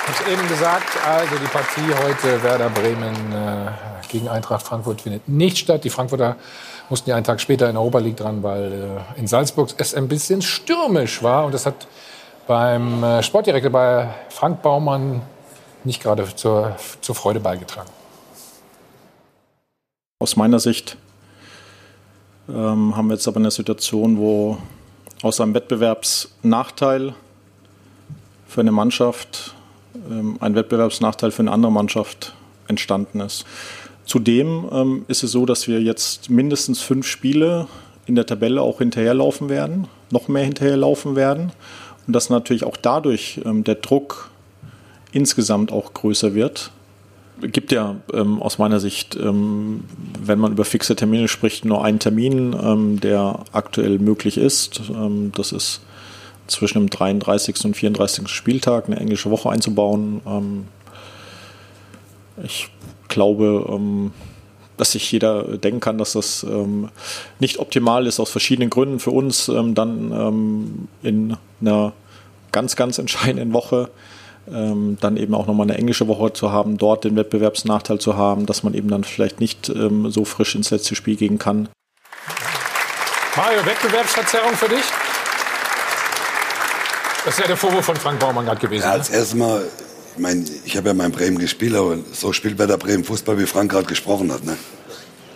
Ich 0.08 0.20
habe 0.20 0.32
eben 0.32 0.48
gesagt, 0.48 1.04
also 1.04 1.36
die 1.36 1.48
Partie 1.48 1.94
heute 2.04 2.44
Werder 2.44 2.70
Bremen 2.70 3.34
äh, 3.34 3.72
gegen 4.08 4.28
Eintracht 4.28 4.64
Frankfurt 4.64 5.02
findet 5.02 5.28
nicht 5.28 5.58
statt. 5.58 5.84
Die 5.84 5.90
Frankfurter 5.90 6.36
mussten 6.90 7.10
ja 7.10 7.16
einen 7.16 7.24
Tag 7.24 7.42
später 7.42 7.68
in 7.68 7.74
der 7.74 7.82
Europa 7.82 7.98
League 7.98 8.18
dran, 8.18 8.44
weil 8.44 8.72
äh, 9.16 9.20
in 9.20 9.26
Salzburg 9.26 9.70
es 9.78 9.96
ein 9.96 10.08
bisschen 10.08 10.44
stürmisch 10.44 11.24
war. 11.24 11.46
Und 11.46 11.56
das 11.56 11.66
hat 11.66 11.88
beim 12.46 13.04
äh, 13.04 13.24
Sportdirektor 13.24 13.72
bei 13.72 14.14
Frank 14.30 14.62
Baumann 14.62 15.24
nicht 15.84 16.04
gerade 16.04 16.28
zur, 16.36 16.76
zur 17.02 17.16
Freude 17.16 17.40
beigetragen. 17.40 17.90
Aus 20.20 20.36
meiner 20.36 20.60
Sicht 20.60 20.98
ähm, 22.48 22.96
haben 22.96 23.08
wir 23.08 23.16
jetzt 23.16 23.28
aber 23.28 23.38
eine 23.38 23.50
Situation, 23.50 24.20
wo 24.20 24.60
aus 25.24 25.42
einem 25.42 25.56
Wettbewerbsnachteil 25.56 27.16
für 28.48 28.62
eine 28.62 28.72
Mannschaft 28.72 29.55
ein 30.40 30.56
Wettbewerbsnachteil 30.56 31.32
für 31.32 31.42
eine 31.42 31.52
andere 31.52 31.72
Mannschaft 31.72 32.36
entstanden 32.68 33.20
ist. 33.22 33.46
Zudem 34.06 34.66
ähm, 34.72 35.06
ist 35.08 35.24
es 35.24 35.32
so, 35.32 35.46
dass 35.46 35.68
wir 35.68 35.82
jetzt 35.82 36.30
mindestens 36.30 36.82
fünf 36.82 37.08
Spiele 37.08 37.68
in 38.06 38.16
der 38.16 38.26
Tabelle 38.26 38.62
auch 38.62 38.78
hinterherlaufen 38.78 39.50
werden, 39.50 39.88
noch 40.12 40.28
mehr 40.28 40.44
hinterherlaufen 40.44 41.16
werden 41.16 41.52
und 42.06 42.16
dass 42.16 42.30
natürlich 42.30 42.64
auch 42.64 42.78
dadurch 42.78 43.42
ähm, 43.46 43.64
der 43.64 43.76
Druck 43.76 44.30
insgesamt 45.12 45.72
auch 45.72 45.94
größer 45.94 46.36
wird. 46.36 46.72
Es 47.42 47.52
gibt 47.52 47.72
ja 47.72 47.96
ähm, 48.14 48.42
aus 48.42 48.60
meiner 48.60 48.80
Sicht, 48.80 49.16
ähm, 49.16 49.84
wenn 50.22 50.40
man 50.40 50.52
über 50.52 50.66
fixe 50.66 50.96
Termine 50.96 51.28
spricht, 51.28 51.66
nur 51.66 51.84
einen 51.84 52.00
Termin, 52.00 52.56
ähm, 52.62 53.00
der 53.00 53.40
aktuell 53.52 54.00
möglich 54.00 54.38
ist. 54.38 54.82
Ähm, 54.90 55.32
das 55.36 55.52
ist 55.52 55.82
zwischen 56.48 56.80
dem 56.80 56.90
33. 56.90 57.66
und 57.66 57.76
34. 57.76 58.28
Spieltag 58.28 58.86
eine 58.88 58.98
englische 58.98 59.30
Woche 59.30 59.50
einzubauen. 59.50 60.22
Ähm, 60.26 60.68
ich 62.44 62.70
glaube, 63.08 63.66
ähm, 63.70 64.12
dass 64.78 64.92
sich 64.92 65.10
jeder 65.12 65.58
denken 65.58 65.80
kann, 65.80 65.98
dass 65.98 66.14
das 66.14 66.44
ähm, 66.44 66.90
nicht 67.40 67.60
optimal 67.60 68.08
ist 68.08 68.20
aus 68.20 68.30
verschiedenen 68.30 68.70
Gründen 68.70 69.00
für 69.00 69.12
uns, 69.12 69.48
ähm, 69.48 69.74
dann 69.74 70.12
ähm, 70.12 70.88
in 71.02 71.38
einer 71.62 71.94
ganz, 72.52 72.76
ganz 72.76 72.98
entscheidenden 72.98 73.54
Woche 73.54 73.90
ähm, 74.52 74.98
dann 75.00 75.18
eben 75.18 75.34
auch 75.34 75.48
nochmal 75.48 75.68
eine 75.68 75.78
englische 75.78 76.08
Woche 76.08 76.34
zu 76.34 76.52
haben, 76.52 76.78
dort 76.78 77.04
den 77.04 77.16
Wettbewerbsnachteil 77.16 78.00
zu 78.00 78.16
haben, 78.16 78.46
dass 78.46 78.64
man 78.64 78.74
eben 78.74 78.90
dann 78.90 79.04
vielleicht 79.04 79.40
nicht 79.40 79.72
so 80.10 80.26
frisch 80.26 80.54
ins 80.56 80.70
letzte 80.70 80.94
Spiel 80.96 81.16
gehen 81.16 81.40
kann. 81.40 81.68
Mario, 83.36 83.66
Wettbewerbsverzerrung 83.66 84.54
für 84.54 84.70
dich? 84.70 84.84
Das 87.26 87.34
ist 87.34 87.40
ja 87.40 87.48
der 87.48 87.58
Vorwurf 87.58 87.86
von 87.86 87.96
Frank 87.96 88.20
Baumann 88.20 88.46
gerade 88.46 88.62
gewesen. 88.62 88.84
Ja, 88.84 88.92
als 88.92 89.10
erstes 89.10 89.34
Mal, 89.34 89.66
ich 90.14 90.22
meine, 90.22 90.46
ich 90.64 90.78
habe 90.78 90.90
ja 90.90 90.94
mal 90.94 91.06
in 91.06 91.12
Bremen 91.12 91.40
gespielt, 91.40 91.74
aber 91.74 91.98
so 92.14 92.32
spielt 92.34 92.60
Werder 92.60 92.78
Bremen 92.78 93.04
Fußball, 93.04 93.40
wie 93.40 93.48
Frank 93.48 93.72
gerade 93.72 93.88
gesprochen 93.88 94.32
hat. 94.32 94.44
Ne? 94.44 94.56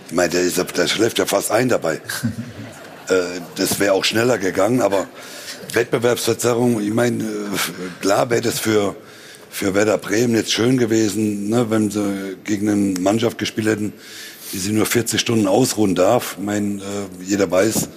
Ich 0.08 0.14
meine, 0.14 0.30
der, 0.30 0.42
ist, 0.42 0.58
der 0.58 0.88
schläft 0.88 1.18
ja 1.18 1.26
fast 1.26 1.50
ein 1.50 1.68
dabei. 1.68 1.96
äh, 3.08 3.42
das 3.56 3.80
wäre 3.80 3.94
auch 3.94 4.06
schneller 4.06 4.38
gegangen, 4.38 4.82
aber 4.82 5.08
Wettbewerbsverzerrung, 5.74 6.80
ich 6.80 6.94
meine, 6.94 7.24
äh, 7.24 8.02
klar 8.02 8.30
wäre 8.30 8.42
das 8.42 8.60
für, 8.60 8.96
für 9.50 9.74
Werder 9.74 9.98
Bremen 9.98 10.36
jetzt 10.36 10.52
schön 10.52 10.78
gewesen, 10.78 11.50
ne, 11.50 11.72
wenn 11.72 11.90
sie 11.90 12.38
gegen 12.44 12.70
eine 12.70 13.00
Mannschaft 13.00 13.40
gespielt 13.40 13.68
hätten, 13.68 13.94
die 14.54 14.60
sie 14.60 14.74
nur 14.74 14.86
40 14.86 15.20
Stunden 15.20 15.48
ausruhen 15.48 15.96
darf. 15.96 16.36
Ich 16.38 16.46
meine, 16.46 16.84
äh, 16.84 17.24
jeder 17.24 17.50
weiß, 17.50 17.90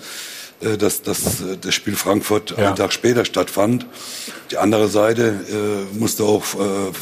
dass, 0.76 1.02
dass 1.02 1.40
äh, 1.40 1.56
das 1.60 1.74
Spiel 1.74 1.96
Frankfurt 1.96 2.58
einen 2.58 2.76
Tag 2.76 2.92
später 2.92 3.24
stattfand. 3.24 3.86
Die 4.50 4.58
andere 4.58 4.88
Seite 4.88 5.40
äh, 5.50 5.98
musste 5.98 6.24
auch 6.24 6.42
äh, 6.54 6.92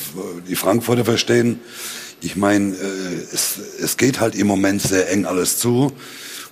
die 0.49 0.57
Frankfurter 0.57 1.05
verstehen. 1.05 1.61
Ich 2.20 2.37
meine, 2.37 2.74
äh, 2.74 3.32
es, 3.32 3.59
es 3.81 3.97
geht 3.97 4.20
halt 4.20 4.35
im 4.35 4.47
Moment 4.47 4.82
sehr 4.82 5.11
eng 5.11 5.27
alles 5.27 5.59
zu. 5.59 5.93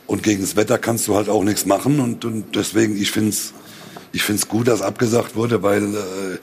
Und 0.07 0.23
gegen 0.23 0.41
das 0.41 0.57
Wetter 0.57 0.79
kannst 0.79 1.07
du 1.09 1.17
halt 1.17 1.29
auch 1.29 1.45
nichts 1.45 1.67
machen. 1.67 2.01
Und, 2.01 2.25
und 2.25 2.57
deswegen, 2.57 3.01
ich 3.01 3.11
finde 3.11 3.31
es 3.31 3.53
ich 4.13 4.23
find's 4.23 4.49
gut, 4.49 4.69
dass 4.69 4.83
abgesagt 4.83 5.37
wurde, 5.37 5.63
weil 5.63 5.83
äh, 5.83 6.39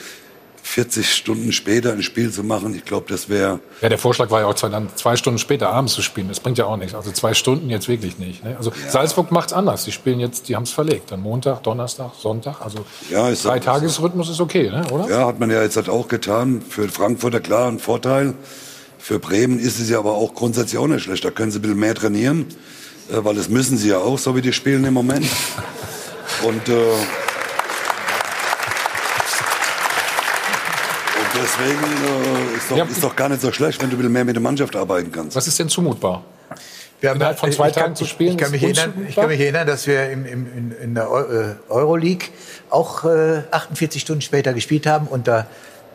40 0.67 1.13
Stunden 1.13 1.51
später 1.51 1.93
ein 1.93 2.01
Spiel 2.01 2.31
zu 2.31 2.43
machen, 2.43 2.73
ich 2.75 2.83
glaube, 2.85 3.05
das 3.07 3.29
wäre 3.29 3.59
Ja, 3.81 3.89
der 3.89 3.99
Vorschlag 3.99 4.31
war 4.31 4.41
ja 4.41 4.47
auch 4.47 4.55
zwei, 4.55 4.69
dann 4.69 4.89
zwei 4.95 5.15
Stunden 5.15 5.37
später 5.37 5.69
abends 5.69 5.93
zu 5.93 6.01
spielen. 6.01 6.27
Das 6.27 6.39
bringt 6.39 6.57
ja 6.57 6.65
auch 6.65 6.75
nichts. 6.75 6.95
Also 6.95 7.11
zwei 7.11 7.35
Stunden 7.35 7.69
jetzt 7.69 7.87
wirklich 7.87 8.17
nicht. 8.17 8.43
Ne? 8.43 8.55
Also 8.57 8.71
Salzburg 8.89 9.31
macht's 9.31 9.53
anders. 9.53 9.85
Die 9.85 9.91
spielen 9.91 10.19
jetzt, 10.19 10.49
die 10.49 10.55
haben 10.55 10.63
es 10.63 10.71
verlegt. 10.71 11.11
Dann 11.11 11.21
Montag, 11.21 11.61
Donnerstag, 11.61 12.13
Sonntag. 12.19 12.61
Also 12.61 12.79
Ja, 13.11 13.31
drei 13.31 13.57
auch- 13.59 13.63
Tagesrhythmus 13.63 14.27
ist 14.27 14.41
okay, 14.41 14.71
ne? 14.71 14.83
oder? 14.91 15.07
Ja, 15.07 15.27
hat 15.27 15.39
man 15.39 15.51
ja 15.51 15.61
jetzt 15.61 15.75
halt 15.77 15.87
auch 15.87 16.07
getan. 16.07 16.63
Für 16.67 16.89
Frankfurter 16.89 17.41
klar 17.41 17.67
ein 17.69 17.77
Vorteil. 17.77 18.33
Für 18.97 19.19
Bremen 19.19 19.59
ist 19.59 19.79
es 19.79 19.87
ja 19.91 19.99
aber 19.99 20.13
auch 20.13 20.33
grundsätzlich 20.33 20.79
auch 20.79 20.87
nicht 20.87 21.03
schlecht. 21.03 21.23
Da 21.23 21.29
können 21.29 21.51
sie 21.51 21.59
ein 21.59 21.61
bisschen 21.61 21.77
mehr 21.79 21.93
trainieren, 21.93 22.47
äh, 23.11 23.23
weil 23.23 23.35
das 23.35 23.49
müssen 23.49 23.77
sie 23.77 23.89
ja 23.89 23.99
auch, 23.99 24.17
so 24.17 24.35
wie 24.35 24.41
die 24.41 24.51
spielen 24.51 24.83
im 24.83 24.95
Moment. 24.95 25.27
Und, 26.43 26.67
äh, 26.69 26.73
deswegen 31.35 31.83
äh, 31.83 32.57
ist, 32.57 32.71
doch, 32.71 32.89
ist 32.89 33.03
doch 33.03 33.15
gar 33.15 33.29
nicht 33.29 33.41
so 33.41 33.51
schlecht, 33.51 33.81
wenn 33.81 33.89
du 33.89 33.95
ein 33.95 33.99
bisschen 33.99 34.13
mehr 34.13 34.25
mit 34.25 34.35
der 34.35 34.41
Mannschaft 34.43 34.75
arbeiten 34.75 35.11
kannst. 35.11 35.35
Was 35.35 35.47
ist 35.47 35.57
denn 35.59 35.69
zumutbar? 35.69 36.23
Wir 37.01 37.09
haben 37.09 37.17
Innerhalb 37.17 37.37
von 37.39 37.51
zwei 37.51 37.67
ich 37.69 37.73
kann- 37.75 37.83
Tagen 37.83 37.95
zu 37.95 38.05
spielen, 38.05 38.31
Ich 38.31 38.37
kann, 38.37 38.51
mich 38.51 38.63
erinnern, 38.63 39.05
ich 39.07 39.15
kann 39.15 39.27
mich 39.27 39.39
erinnern, 39.39 39.67
dass 39.67 39.85
wir 39.85 40.09
im, 40.09 40.25
im, 40.25 40.47
in, 40.57 40.71
in 40.81 40.95
der 40.95 41.03
äh, 41.05 41.71
Euroleague 41.71 42.29
auch 42.69 43.03
äh, 43.03 43.41
48 43.51 44.01
Stunden 44.01 44.21
später 44.21 44.53
gespielt 44.53 44.87
haben 44.87 45.07
unter 45.07 45.47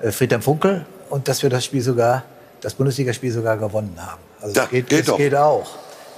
äh, 0.03 0.11
Friedhelm 0.11 0.43
Funkel 0.43 0.85
und 1.09 1.27
dass 1.27 1.43
wir 1.43 1.51
das 1.51 1.65
Spiel 1.65 1.81
sogar, 1.81 2.25
das 2.61 2.75
Bundesligaspiel 2.75 3.33
sogar 3.33 3.57
gewonnen 3.57 3.97
haben. 3.99 4.21
Also 4.41 4.55
das 4.55 4.69
geht, 4.71 4.89
geht 4.89 5.09
das 5.09 5.17
geht 5.17 5.35
auch. 5.35 5.71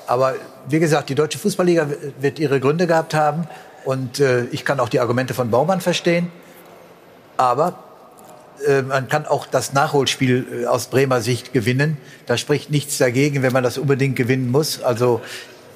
Aber 0.06 0.34
wie 0.68 0.80
gesagt, 0.80 1.08
die 1.08 1.14
deutsche 1.14 1.38
Fußballliga 1.38 1.86
wird 2.20 2.38
ihre 2.38 2.58
Gründe 2.60 2.86
gehabt 2.86 3.14
haben 3.14 3.46
und 3.84 4.20
äh, 4.20 4.44
ich 4.50 4.64
kann 4.64 4.80
auch 4.80 4.88
die 4.88 5.00
Argumente 5.00 5.32
von 5.32 5.50
Baumann 5.50 5.80
verstehen. 5.80 6.30
Aber 7.36 7.78
äh, 8.66 8.82
man 8.82 9.08
kann 9.08 9.26
auch 9.26 9.46
das 9.46 9.72
Nachholspiel 9.72 10.62
äh, 10.62 10.66
aus 10.66 10.86
Bremer 10.88 11.20
Sicht 11.20 11.52
gewinnen. 11.52 11.96
Da 12.26 12.36
spricht 12.36 12.70
nichts 12.70 12.98
dagegen, 12.98 13.42
wenn 13.42 13.52
man 13.52 13.62
das 13.62 13.78
unbedingt 13.78 14.16
gewinnen 14.16 14.50
muss. 14.50 14.82
Also 14.82 15.20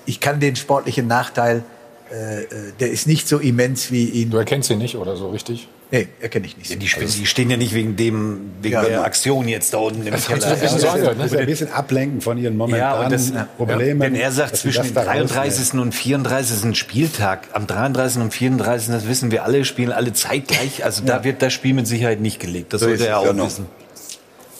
ich 0.05 0.21
kann 0.21 0.41
den 0.41 0.57
sportlichen 0.57 1.07
Nachteil, 1.07 1.65
äh, 2.11 2.43
äh, 2.43 2.47
der 2.79 2.91
ist 2.91 3.07
nicht 3.07 3.29
so 3.29 3.39
immens 3.39 3.91
wie 3.91 4.05
ihn. 4.09 4.31
Du 4.31 4.37
erkennst 4.37 4.71
ihn 4.71 4.79
nicht 4.79 4.97
oder 4.97 5.17
so 5.17 5.31
richtig? 5.31 5.69
Nee, 5.93 6.09
erkenne 6.21 6.47
ich 6.47 6.57
nicht. 6.57 6.83
Die, 6.83 6.89
spielen- 6.89 7.09
die 7.11 7.27
stehen 7.27 7.49
ja 7.49 7.57
nicht 7.57 7.73
wegen 7.73 7.95
dem, 7.95 8.51
wegen 8.61 8.73
Ja, 8.75 8.83
der. 8.85 9.05
Aktion 9.05 9.47
jetzt 9.47 9.73
da 9.73 9.79
unten 9.79 10.05
im 10.05 10.13
Das 10.13 10.27
Keller. 10.27 10.39
ist 10.39 10.45
ein 10.47 10.61
bisschen, 10.61 10.81
das 11.19 11.33
ist 11.33 11.37
ein 11.39 11.47
bisschen 11.47 11.73
ablenken 11.73 12.21
von 12.21 12.39
ihren 12.39 12.57
momentanen 12.57 13.03
Ja, 13.05 13.09
das, 13.09 13.33
Problemen. 13.57 14.01
wenn 14.01 14.17
er 14.17 14.33
sagt, 14.33 14.57
zwischen 14.57 14.83
dem 14.83 14.95
das 14.95 15.05
da 15.05 15.11
rausnehmen. 15.13 15.29
33. 15.29 15.75
und 15.81 15.95
34. 15.95 16.77
Spieltag, 16.77 17.47
am 17.53 17.69
33. 17.69 18.21
und 18.21 18.35
34. 18.35 18.89
das 18.91 19.07
wissen 19.07 19.31
wir 19.31 19.45
alle, 19.45 19.65
spielen 19.65 19.93
alle 19.93 20.13
zeitgleich. 20.13 20.85
Also 20.85 21.03
da 21.05 21.23
wird 21.23 21.41
das 21.41 21.53
Spiel 21.53 21.73
mit 21.75 21.87
Sicherheit 21.87 22.21
nicht 22.21 22.41
gelegt. 22.41 22.73
Das 22.73 22.81
So 22.81 22.89
sollte 22.89 23.07
er 23.07 23.21
auch 23.21 23.25
genau. 23.29 23.47
wissen. 23.47 23.67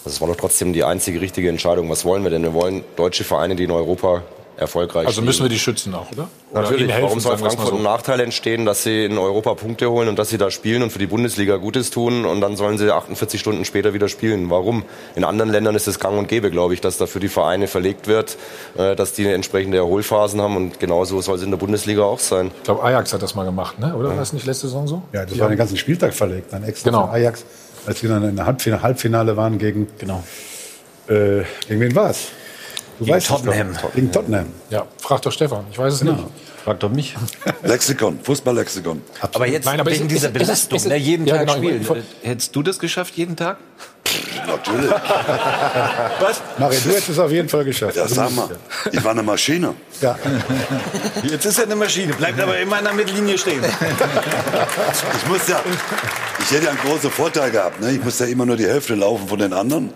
Das 0.05 0.21
war 0.21 0.29
doch 0.29 0.37
trotzdem 0.37 0.73
die 0.73 0.85
einzige 0.85 1.21
richtige 1.21 1.49
Entscheidung. 1.49 1.91
Was 1.91 2.05
wollen 2.05 2.23
wir 2.23 2.31
denn? 2.31 2.43
Wir 2.45 2.55
wollen 2.55 2.85
deutsche 2.95 3.25
Vereine, 3.25 3.57
die 3.57 3.65
in 3.65 3.73
Europa 3.73 4.23
erfolgreich 4.57 5.07
Also 5.07 5.23
müssen 5.23 5.43
wir 5.45 5.51
die 5.51 5.59
schützen 5.59 5.95
auch, 5.95 6.11
oder? 6.13 6.29
Oder 6.53 6.63
Natürlich, 6.63 6.89
helfen, 6.91 7.03
warum 7.05 7.21
soll 7.21 7.37
Frankfurt 7.37 7.69
so. 7.69 7.77
ein 7.77 7.83
Nachteil 7.83 8.21
entstehen, 8.21 8.65
dass 8.65 8.83
sie 8.83 9.05
in 9.05 9.19
Europa 9.19 9.55
Punkte 9.55 9.91
holen 9.91 10.09
und 10.09 10.19
dass 10.19 10.31
sie 10.31 10.39
da 10.39 10.51
spielen 10.51 10.83
und 10.83 10.91
für 10.91 10.99
die 10.99 11.07
Bundesliga 11.07 11.57
Gutes 11.57 11.91
tun 11.91 12.25
und 12.25 12.41
dann 12.41 12.57
sollen 12.57 12.79
sie 12.79 12.91
48 12.91 13.39
Stunden 13.41 13.65
später 13.65 13.93
wieder 13.95 14.09
spielen? 14.09 14.49
Warum? 14.51 14.85
In 15.15 15.25
anderen 15.25 15.51
Ländern 15.51 15.75
ist 15.75 15.87
es 15.87 15.99
gang 16.01 16.19
und 16.19 16.29
gäbe, 16.29 16.51
glaube 16.51 16.75
ich, 16.75 16.81
dass 16.81 16.97
da 16.99 17.07
für 17.07 17.21
die 17.21 17.29
Vereine 17.29 17.69
verlegt 17.69 18.07
wird, 18.07 18.37
äh, 18.77 18.97
dass 18.97 19.13
die 19.13 19.27
entsprechende 19.27 19.77
Erholphasen 19.77 20.41
haben 20.41 20.57
und 20.57 20.81
genauso 20.81 21.21
soll 21.21 21.37
es 21.37 21.43
in 21.43 21.51
der 21.51 21.59
Bundesliga 21.59 22.03
auch 22.05 22.19
sein. 22.21 22.51
Ich 22.59 22.63
glaube, 22.65 22.83
Ajax 22.83 23.13
hat 23.13 23.23
das 23.23 23.35
mal 23.35 23.45
gemacht, 23.45 23.79
ne? 23.79 23.95
oder? 23.95 24.09
War 24.11 24.17
das 24.17 24.33
nicht 24.33 24.47
letzte 24.47 24.69
Saison 24.69 24.89
so? 24.89 25.03
Ja, 25.13 25.25
das 25.25 25.33
Die 25.35 25.41
war 25.41 25.49
den 25.49 25.59
ganzen 25.59 25.77
Spieltag 25.77 26.15
verlegt, 26.15 26.53
dann 26.53 26.65
extra 26.65 26.91
Genau. 26.91 27.07
für 27.09 27.13
Ajax, 27.13 27.45
als 27.87 28.03
wir 28.03 28.09
dann 28.11 28.25
in 28.29 28.37
der 28.37 28.47
Halbfinale, 28.47 28.83
Halbfinale 28.83 29.37
waren 29.37 29.59
gegen. 29.59 29.89
Genau. 29.99 30.25
Äh, 31.09 31.43
gegen 31.69 31.81
wen 31.81 31.95
war 31.95 32.11
es? 32.11 32.29
Du 32.99 33.05
Gegen 33.05 33.17
weißt 33.17 33.27
Tottenham. 33.29 33.75
Doch. 33.81 33.93
Gegen 33.95 34.11
Tottenham. 34.13 34.47
Ja, 34.71 34.87
frag 35.01 35.21
doch 35.23 35.33
Stefan, 35.33 35.65
ich 35.71 35.79
weiß 35.79 35.95
es 35.95 36.01
Genau. 36.01 36.13
nicht. 36.13 36.27
Frag 36.65 36.81
doch 36.81 36.91
mich. 36.91 37.15
Lexikon, 37.63 38.19
Fußballlexikon. 38.23 39.03
Aber 39.35 39.47
jetzt 39.47 39.67
Nein, 39.67 39.79
aber 39.81 39.91
wegen 39.91 40.05
ist- 40.07 40.11
dieser 40.11 40.29
ist- 40.31 40.35
ist- 40.37 40.43
Belastung, 40.47 40.77
ist- 40.79 40.87
ne, 40.89 40.97
jeden 40.97 41.27
ja, 41.27 41.37
Tag 41.37 41.47
genau, 41.47 41.59
spielen. 41.59 41.83
ich- 42.23 42.29
Hättest 42.29 42.57
du 42.57 42.63
das 42.63 42.79
geschafft, 42.79 43.15
jeden 43.17 43.37
Tag? 43.37 43.59
Natürlich. 44.47 44.91
Was? 46.21 46.41
Mario, 46.59 46.79
du 46.81 46.91
hättest 46.91 47.09
es 47.11 47.19
auf 47.19 47.31
jeden 47.31 47.49
Fall 47.49 47.65
geschafft. 47.65 47.97
Ja, 47.97 48.07
sag 48.09 48.31
mal. 48.35 48.49
Ich 48.93 49.03
war 49.05 49.11
eine 49.11 49.23
Maschine. 49.23 49.75
Ja. 50.01 50.17
Jetzt 51.25 51.45
ist 51.45 51.59
er 51.59 51.65
eine 51.65 51.77
Maschine, 51.77 52.15
bleibt 52.15 52.41
aber 52.41 52.59
immer 52.59 52.79
in 52.79 52.85
der 52.85 52.95
Mittellinie 52.95 53.37
stehen. 53.37 53.63
Ich 53.65 55.29
muss 55.29 55.47
ja, 55.49 55.61
ich 56.41 56.51
hätte 56.51 56.65
ja 56.65 56.71
einen 56.71 56.79
großen 56.79 57.11
Vorteil 57.11 57.51
gehabt. 57.51 57.81
Ne? 57.81 57.93
Ich 57.93 58.03
musste 58.05 58.25
ja 58.25 58.31
immer 58.31 58.47
nur 58.47 58.57
die 58.57 58.67
Hälfte 58.67 58.95
laufen 58.95 59.29
von 59.29 59.39
den 59.39 59.53
anderen. 59.53 59.93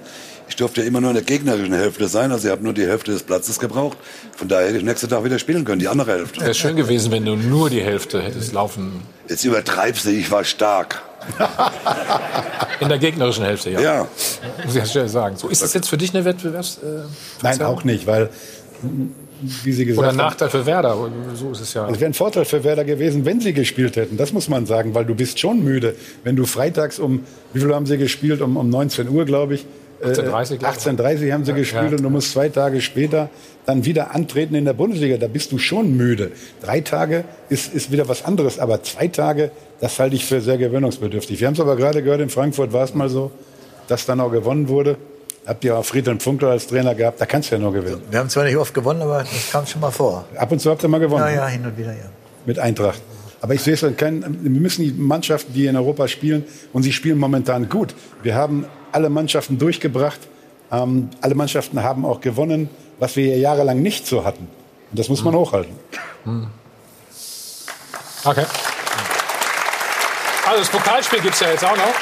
Ich 0.51 0.56
durfte 0.56 0.81
ja 0.81 0.86
immer 0.89 1.01
nur 1.01 1.10
in 1.10 1.14
der 1.14 1.22
gegnerischen 1.22 1.72
Hälfte 1.72 2.09
sein, 2.09 2.32
also 2.32 2.48
ich 2.48 2.51
habe 2.51 2.64
nur 2.64 2.72
die 2.72 2.85
Hälfte 2.85 3.12
des 3.12 3.22
Platzes 3.22 3.60
gebraucht. 3.60 3.97
Von 4.36 4.48
daher 4.48 4.66
hätte 4.66 4.78
ich 4.78 4.85
nächsten 4.85 5.09
Tag 5.09 5.22
wieder 5.24 5.39
spielen 5.39 5.64
können, 5.64 5.78
die 5.78 5.86
andere 5.86 6.10
Hälfte. 6.10 6.40
Wäre 6.40 6.55
schön 6.55 6.74
gewesen, 6.74 7.12
wenn 7.12 7.24
du 7.24 7.36
nur 7.36 7.70
die 7.70 7.81
Hälfte 7.81 8.20
hättest 8.20 8.52
laufen. 8.52 9.01
Jetzt 9.28 9.44
übertreibst 9.44 10.06
du, 10.06 10.10
ich 10.10 10.28
war 10.31 10.43
stark. 10.43 11.02
In 12.81 12.89
der 12.89 12.98
gegnerischen 12.98 13.44
Hälfte, 13.44 13.70
ja. 13.70 13.81
Ja. 13.81 14.09
Muss 14.64 14.74
ich 14.74 14.81
ja 14.81 14.86
schnell 14.86 15.09
sagen. 15.09 15.36
So, 15.36 15.48
ist 15.48 15.62
das 15.62 15.72
jetzt 15.72 15.89
für 15.89 15.97
dich 15.97 16.12
eine 16.12 16.24
Wettbewerbs... 16.24 16.78
Äh, 16.78 17.02
Nein, 17.43 17.62
auch 17.62 17.85
nicht, 17.85 18.09
weil, 18.09 18.28
wie 19.62 19.72
Sie 19.72 19.85
gesagt 19.85 20.01
Oder 20.01 20.09
haben, 20.09 20.18
ein 20.18 20.27
Nachteil 20.27 20.51
für 20.51 20.66
Werder. 20.66 20.97
So 21.35 21.52
ist 21.52 21.60
es 21.60 21.74
ja. 21.74 21.89
Es 21.89 22.01
wäre 22.01 22.10
ein 22.10 22.14
Vorteil 22.14 22.44
für 22.44 22.64
Werder 22.64 22.85
gewesen, 22.85 23.24
wenn 23.24 23.40
sie 23.40 23.52
gespielt 23.52 23.94
hätten. 23.94 24.16
Das 24.16 24.32
muss 24.32 24.48
man 24.48 24.66
sagen, 24.66 24.97
weil 24.97 25.05
du 25.05 25.14
bist 25.14 25.39
schon 25.39 25.62
müde. 25.62 25.94
Wenn 26.24 26.35
du 26.35 26.44
freitags 26.44 26.98
um, 26.98 27.24
wie 27.52 27.60
viel 27.60 27.72
haben 27.72 27.86
sie 27.86 27.98
gespielt? 27.98 28.40
Um, 28.40 28.56
um 28.56 28.68
19 28.68 29.09
Uhr, 29.09 29.24
glaube 29.24 29.55
ich. 29.55 29.66
Äh, 30.02 30.06
18:30, 30.06 30.56
glaube 30.59 30.77
ich. 30.78 30.85
18.30 30.86 31.32
haben 31.32 31.44
sie 31.44 31.52
gespielt 31.52 31.90
Ja. 31.90 31.97
und 31.97 32.02
du 32.02 32.10
musst 32.10 32.32
zwei 32.32 32.48
Tage 32.48 32.81
später 32.81 33.28
dann 33.66 33.85
wieder 33.85 34.14
antreten 34.14 34.55
in 34.55 34.64
der 34.64 34.72
Bundesliga. 34.72 35.16
Da 35.16 35.28
bist 35.28 35.52
du 35.52 35.59
schon 35.59 35.97
müde. 35.97 36.32
Drei 36.62 36.81
Tage 36.81 37.24
ist, 37.48 37.72
ist 37.74 37.90
wieder 37.93 38.09
was 38.09 38.24
anderes, 38.24 38.59
aber 38.59 38.82
zwei 38.82 39.09
Tage, 39.09 39.51
das 39.81 39.98
halte 39.98 40.16
ich 40.16 40.24
für 40.24 40.40
sehr 40.40 40.59
gewöhnungsbedürftig. 40.59 41.40
Wir 41.40 41.47
haben 41.47 41.55
es 41.55 41.60
aber 41.60 41.77
gerade 41.77 42.02
gehört, 42.02 42.20
in 42.20 42.31
Frankfurt 42.31 42.72
war 42.72 42.85
es 42.85 42.94
mal 42.94 43.09
so, 43.09 43.31
dass 43.89 44.06
dann 44.06 44.20
auch 44.20 44.31
gewonnen 44.32 44.68
wurde. 44.68 44.97
Habt 45.47 45.64
ihr 45.64 45.77
auch 45.77 45.85
Friedhelm 45.85 46.20
Funkler 46.20 46.51
als 46.51 46.66
Trainer 46.66 46.94
gehabt, 46.94 47.20
da 47.20 47.27
kannst 47.27 47.51
du 47.51 47.56
ja 47.56 47.60
nur 47.60 47.72
gewinnen. 47.72 48.02
Wir 48.10 48.18
haben 48.20 48.28
zwar 48.28 48.44
nicht 48.44 48.56
oft 48.56 48.72
gewonnen, 48.74 49.02
aber 49.02 49.20
das 49.20 49.51
kam 49.51 49.66
schon 49.66 49.81
mal 49.81 49.90
vor. 49.90 50.24
Ab 50.36 50.52
und 50.52 50.60
zu 50.60 50.70
habt 50.70 50.82
ihr 50.82 50.89
mal 50.89 50.98
gewonnen. 51.01 51.24
Ja, 51.24 51.31
ja, 51.31 51.47
hin 51.48 51.64
und 51.64 51.77
wieder, 51.77 51.93
ja. 51.93 52.10
mit 52.47 52.59
Eintracht. 52.59 53.01
Aber 53.41 53.55
ich 53.55 53.62
sehe 53.62 53.75
es 53.75 53.85
kein, 53.97 54.23
wir 54.43 54.51
müssen 54.51 54.83
die 54.83 54.93
Mannschaften, 54.93 55.53
die 55.55 55.67
in 55.67 55.77
Europa 55.77 56.09
spielen, 56.09 56.45
und 56.73 56.83
sie 56.83 56.93
spielen 56.93 57.19
momentan 57.19 57.69
gut. 57.69 57.95
Wir 58.23 58.35
haben 58.35 58.67
alle 58.93 59.09
Mannschaften 59.09 59.59
durchgebracht. 59.59 60.21
Ähm, 60.71 61.11
alle 61.21 61.35
Mannschaften 61.35 61.83
haben 61.83 62.05
auch 62.05 62.21
gewonnen, 62.21 62.69
was 62.99 63.17
wir 63.17 63.27
ja 63.27 63.37
jahrelang 63.37 63.81
nicht 63.83 64.07
so 64.07 64.25
hatten. 64.25 64.49
Und 64.91 64.99
das 64.99 65.09
muss 65.09 65.25
man 65.25 65.35
hochhalten. 65.35 65.75
Okay. 68.25 68.45
Also 70.47 70.59
das 70.59 70.69
Pokalspiel 70.69 71.21
gibt 71.21 71.35
es 71.35 71.41
ja 71.41 71.51
jetzt 71.51 71.65
auch 71.65 71.77
noch. 71.77 71.95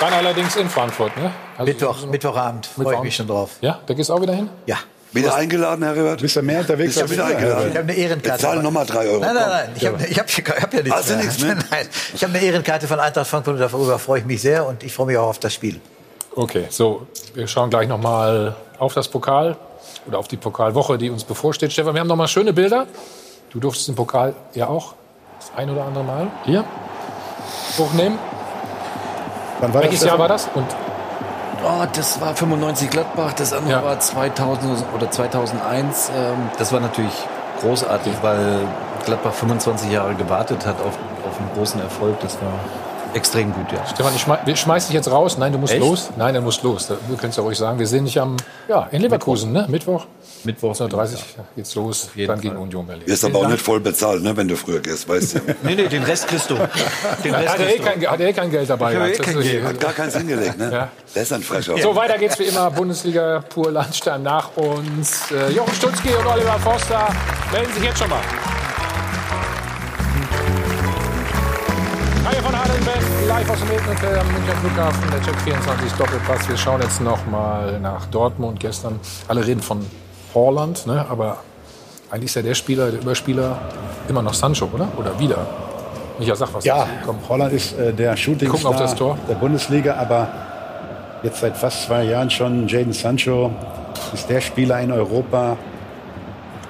Dann 0.00 0.12
allerdings 0.14 0.56
in 0.56 0.68
Frankfurt. 0.68 1.16
Ne? 1.16 1.30
Also 1.56 1.72
Mittwoch, 1.72 2.06
Mittwochabend, 2.06 2.66
freue 2.66 2.96
ich 2.96 3.02
mich 3.02 3.16
schon 3.16 3.28
drauf. 3.28 3.50
Ja, 3.60 3.80
da 3.86 3.94
gehst 3.94 4.10
du 4.10 4.14
auch 4.14 4.20
wieder 4.20 4.34
hin? 4.34 4.48
Ja. 4.66 4.78
Wieder 5.12 5.34
eingeladen, 5.34 5.84
Herr? 5.84 5.94
Du 6.16 6.22
bist 6.22 6.36
ja 6.36 6.42
mehr 6.42 6.60
unterwegs 6.60 6.96
als 6.96 7.10
wieder 7.10 7.28
wir, 7.28 7.36
eingeladen. 7.36 7.70
Ich 7.70 7.76
habe 7.76 7.92
eine 7.92 7.94
Ehrenkarte. 7.94 8.42
Wir 8.42 8.48
zahlen 8.48 8.62
nochmal 8.62 8.86
drei 8.86 9.08
Euro. 9.08 9.20
Nein, 9.20 9.34
nein, 9.34 9.48
nein. 9.48 9.68
Ich 9.74 9.86
habe 9.86 10.04
ich 10.04 10.18
hab, 10.18 10.28
ich 10.28 10.62
hab 10.62 10.72
ja 10.72 10.82
nichts 10.82 10.98
Hast 10.98 11.10
du 11.10 11.14
mehr. 11.14 11.24
nichts 11.24 11.40
mehr? 11.42 11.54
Nein, 11.70 11.88
ich 12.14 12.24
habe 12.24 12.34
eine 12.34 12.42
Ehrenkarte 12.42 12.88
von 12.88 12.98
Eintracht 12.98 13.26
Frankfurt 13.26 13.54
und 13.54 13.60
darüber 13.60 13.98
freue 13.98 14.20
ich 14.20 14.26
mich 14.26 14.40
sehr 14.40 14.66
und 14.66 14.82
ich 14.82 14.92
freue 14.92 15.06
mich 15.06 15.18
auch 15.18 15.28
auf 15.28 15.38
das 15.38 15.52
Spiel. 15.52 15.80
Okay, 16.34 16.64
so, 16.70 17.06
wir 17.34 17.46
schauen 17.46 17.68
gleich 17.68 17.88
noch 17.88 18.00
mal 18.00 18.56
auf 18.78 18.94
das 18.94 19.08
Pokal 19.08 19.56
oder 20.06 20.18
auf 20.18 20.28
die 20.28 20.38
Pokalwoche, 20.38 20.96
die 20.96 21.10
uns 21.10 21.24
bevorsteht. 21.24 21.72
Stefan, 21.72 21.94
wir 21.94 22.00
haben 22.00 22.08
noch 22.08 22.16
mal 22.16 22.28
schöne 22.28 22.54
Bilder. 22.54 22.86
Du 23.50 23.60
durftest 23.60 23.88
den 23.88 23.94
Pokal 23.94 24.34
ja 24.54 24.68
auch 24.68 24.94
das 25.38 25.52
ein 25.56 25.68
oder 25.68 25.84
andere 25.84 26.04
Mal 26.04 26.28
hier 26.44 26.64
hochnehmen. 27.76 28.18
Wann 29.60 29.74
war 29.74 29.82
das, 29.82 29.90
Welches 29.90 30.06
Jahr 30.06 30.18
war 30.18 30.28
das? 30.28 30.48
Und 30.54 30.66
Oh, 31.64 31.84
das 31.94 32.20
war 32.20 32.34
95 32.34 32.90
Gladbach, 32.90 33.32
das 33.34 33.52
andere 33.52 33.72
Ja. 33.72 33.84
war 33.84 33.98
2000 34.00 34.84
oder 34.94 35.10
2001. 35.10 36.10
Ähm, 36.16 36.50
das 36.58 36.72
war 36.72 36.80
natürlich 36.80 37.12
großartig, 37.60 38.12
weil 38.22 38.60
Gladbach 39.04 39.32
25 39.32 39.90
Jahre 39.90 40.14
gewartet 40.14 40.66
hat 40.66 40.76
auf, 40.80 40.98
auf 41.28 41.38
einen 41.38 41.50
großen 41.54 41.80
Erfolg. 41.80 42.18
Das 42.20 42.34
war 42.40 42.52
extrem 43.14 43.52
gut, 43.52 43.70
ja. 43.72 43.86
Stefan, 43.86 44.14
ich 44.14 44.20
schmeiß, 44.22 44.58
schmeiß 44.60 44.86
dich 44.86 44.94
jetzt 44.94 45.10
raus. 45.10 45.38
Nein, 45.38 45.52
du 45.52 45.58
musst 45.58 45.72
Echt? 45.72 45.82
los. 45.82 46.10
Nein, 46.16 46.34
du 46.34 46.40
musst 46.40 46.62
los. 46.62 46.86
Du 46.86 46.96
kannst 47.20 47.38
ja 47.38 47.44
ruhig 47.44 47.58
sagen, 47.58 47.78
wir 47.78 47.86
sehen 47.86 48.04
dich 48.04 48.20
am, 48.20 48.36
ja, 48.68 48.88
in 48.90 49.02
Leverkusen, 49.02 49.52
ne? 49.52 49.66
Mittwoch. 49.68 50.06
Mittwoch. 50.44 50.74
19.30 50.74 51.18
geht's 51.56 51.74
los, 51.74 52.10
dann 52.26 52.40
gegen 52.40 52.56
Union 52.56 52.86
Berlin. 52.86 53.06
Wirst 53.06 53.24
aber 53.24 53.38
auch 53.40 53.48
nicht 53.48 53.62
voll 53.62 53.80
bezahlt, 53.80 54.22
ne, 54.22 54.36
wenn 54.36 54.48
du 54.48 54.56
früher 54.56 54.80
gehst, 54.80 55.08
weißt 55.08 55.34
du. 55.36 55.40
Nee, 55.62 55.74
nee, 55.76 55.86
den 55.86 56.02
Rest 56.02 56.26
kriegst 56.28 56.50
du. 56.50 56.54
Den 57.24 57.34
Rest 57.34 57.48
Hat 57.48 57.60
er, 57.60 57.74
eh 57.74 57.78
kein, 57.78 58.06
hat 58.06 58.20
er 58.20 58.28
eh 58.28 58.32
kein 58.32 58.50
Geld 58.50 58.68
dabei 58.68 58.96
hab 58.96 59.06
eh 59.08 59.12
kein 59.12 59.34
Das 59.34 59.44
ist- 59.44 59.50
Geld. 59.50 59.64
Hat 59.64 59.80
gar 59.80 59.92
keins 59.92 60.16
hingelegt, 60.16 60.58
ne? 60.58 60.70
Ja. 60.72 60.88
Der 61.14 61.22
ist 61.22 61.32
ein 61.32 61.42
Frecher. 61.42 61.76
So, 61.78 61.94
weiter 61.94 62.18
geht's 62.18 62.38
wie 62.38 62.44
immer. 62.44 62.70
Bundesliga 62.70 63.44
pur 63.48 63.70
Landstern 63.70 64.22
nach 64.22 64.56
uns. 64.56 65.30
Äh, 65.30 65.50
Jochen 65.52 65.74
Stutzki 65.74 66.08
und 66.14 66.26
Oliver 66.26 66.58
Forster 66.58 67.08
melden 67.52 67.72
sich 67.74 67.84
jetzt 67.84 67.98
schon 67.98 68.08
mal. 68.10 68.20
Dem 73.62 73.76
Ednhotel 73.76 74.18
am 74.18 74.32
Münchner 74.32 74.56
Flughafen, 74.56 75.10
der 75.10 75.22
Check 75.22 75.40
24 75.42 75.92
Doppelpass. 75.92 76.48
Wir 76.48 76.56
schauen 76.56 76.80
jetzt 76.82 77.00
noch 77.00 77.24
mal 77.26 77.78
nach 77.80 78.06
Dortmund. 78.06 78.58
Gestern, 78.58 78.98
alle 79.28 79.46
reden 79.46 79.62
von 79.62 79.86
Horland, 80.34 80.86
ne? 80.86 81.04
aber 81.08 81.38
eigentlich 82.10 82.24
ist 82.24 82.34
ja 82.34 82.42
der 82.42 82.54
Spieler, 82.54 82.90
der 82.90 83.00
Überspieler 83.00 83.58
immer 84.08 84.22
noch 84.22 84.34
Sancho, 84.34 84.68
oder? 84.72 84.88
Oder 84.96 85.18
wieder? 85.18 85.46
Micha, 86.18 86.34
sag 86.34 86.52
was. 86.54 86.64
Ja, 86.64 86.86
Komm. 87.04 87.18
Holland 87.28 87.52
ist 87.52 87.78
äh, 87.78 87.92
der 87.92 88.16
Shooting 88.16 88.50
auf 88.50 88.76
das 88.76 88.94
Tor. 88.94 89.16
der 89.28 89.34
Bundesliga, 89.34 89.94
aber 89.94 90.28
jetzt 91.22 91.40
seit 91.40 91.56
fast 91.56 91.84
zwei 91.84 92.04
Jahren 92.04 92.30
schon 92.30 92.66
Jaden 92.68 92.92
Sancho 92.92 93.52
ist 94.12 94.28
der 94.28 94.40
Spieler 94.40 94.80
in 94.80 94.90
Europa 94.90 95.56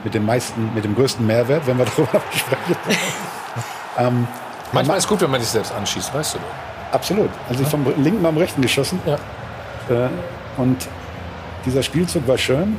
mit 0.05 0.14
dem 0.14 0.27
meisten, 0.27 0.74
mit 0.74 0.85
dem 0.85 0.94
größten 0.94 1.27
Mehrwert, 1.27 1.66
wenn 1.66 1.78
wir 1.78 1.85
darüber 1.97 2.20
sprechen. 2.31 2.77
ähm, 3.98 4.28
Manchmal 4.73 4.98
ist 4.98 5.09
gut, 5.09 5.20
wenn 5.20 5.31
man 5.31 5.40
sich 5.40 5.51
selbst 5.51 5.73
anschießt, 5.73 6.12
weißt 6.14 6.35
du. 6.35 6.39
Absolut. 6.93 7.31
Also 7.48 7.62
ich 7.62 7.69
vom 7.69 7.85
linken 8.02 8.24
am 8.24 8.36
rechten 8.36 8.62
geschossen. 8.62 9.01
Ja. 9.06 9.14
Äh, 10.05 10.09
und 10.59 10.77
dieser 11.66 11.82
Spielzug 11.82 12.27
war 12.28 12.39
schön. 12.39 12.77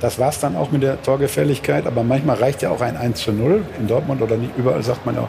Das 0.00 0.18
war 0.18 0.30
es 0.30 0.40
dann 0.40 0.56
auch 0.56 0.70
mit 0.70 0.82
der 0.82 1.02
Torgefälligkeit. 1.02 1.86
Aber 1.86 2.02
manchmal 2.02 2.36
reicht 2.36 2.62
ja 2.62 2.70
auch 2.70 2.80
ein 2.80 2.96
1 2.96 3.20
zu 3.20 3.32
0 3.32 3.62
in 3.78 3.86
Dortmund 3.86 4.22
oder 4.22 4.36
nicht 4.36 4.56
überall 4.56 4.82
sagt 4.82 5.04
man 5.04 5.18
auch, 5.18 5.28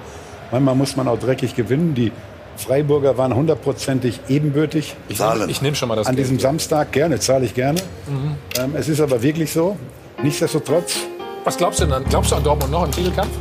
manchmal 0.52 0.76
muss 0.76 0.96
man 0.96 1.08
auch 1.08 1.20
dreckig 1.20 1.56
gewinnen. 1.56 1.94
Die 1.94 2.12
Freiburger 2.58 3.18
waren 3.18 3.34
hundertprozentig 3.36 4.20
ebenbürtig. 4.30 4.96
Ich, 5.10 5.20
nehm- 5.20 5.50
ich 5.50 5.62
nehme 5.62 5.76
schon 5.76 5.90
mal 5.90 5.96
das 5.96 6.08
An 6.08 6.16
Geld, 6.16 6.26
diesem 6.28 6.38
ja. 6.38 6.44
Samstag 6.44 6.92
gerne, 6.92 7.20
zahle 7.20 7.46
ich 7.46 7.54
gerne. 7.54 7.82
Mhm. 8.08 8.36
Ähm, 8.60 8.72
es 8.76 8.88
ist 8.88 9.02
aber 9.02 9.22
wirklich 9.22 9.52
so. 9.52 9.78
Nichtsdestotrotz, 10.22 11.00
Was 11.44 11.58
glaubst 11.58 11.80
du 11.80 11.86
denn? 11.86 12.04
Glaubst 12.10 12.32
du 12.32 12.36
an 12.36 12.44
Dortmund 12.44 12.72
noch 12.72 12.86
im 12.86 12.92
Titelkampf? 12.92 13.32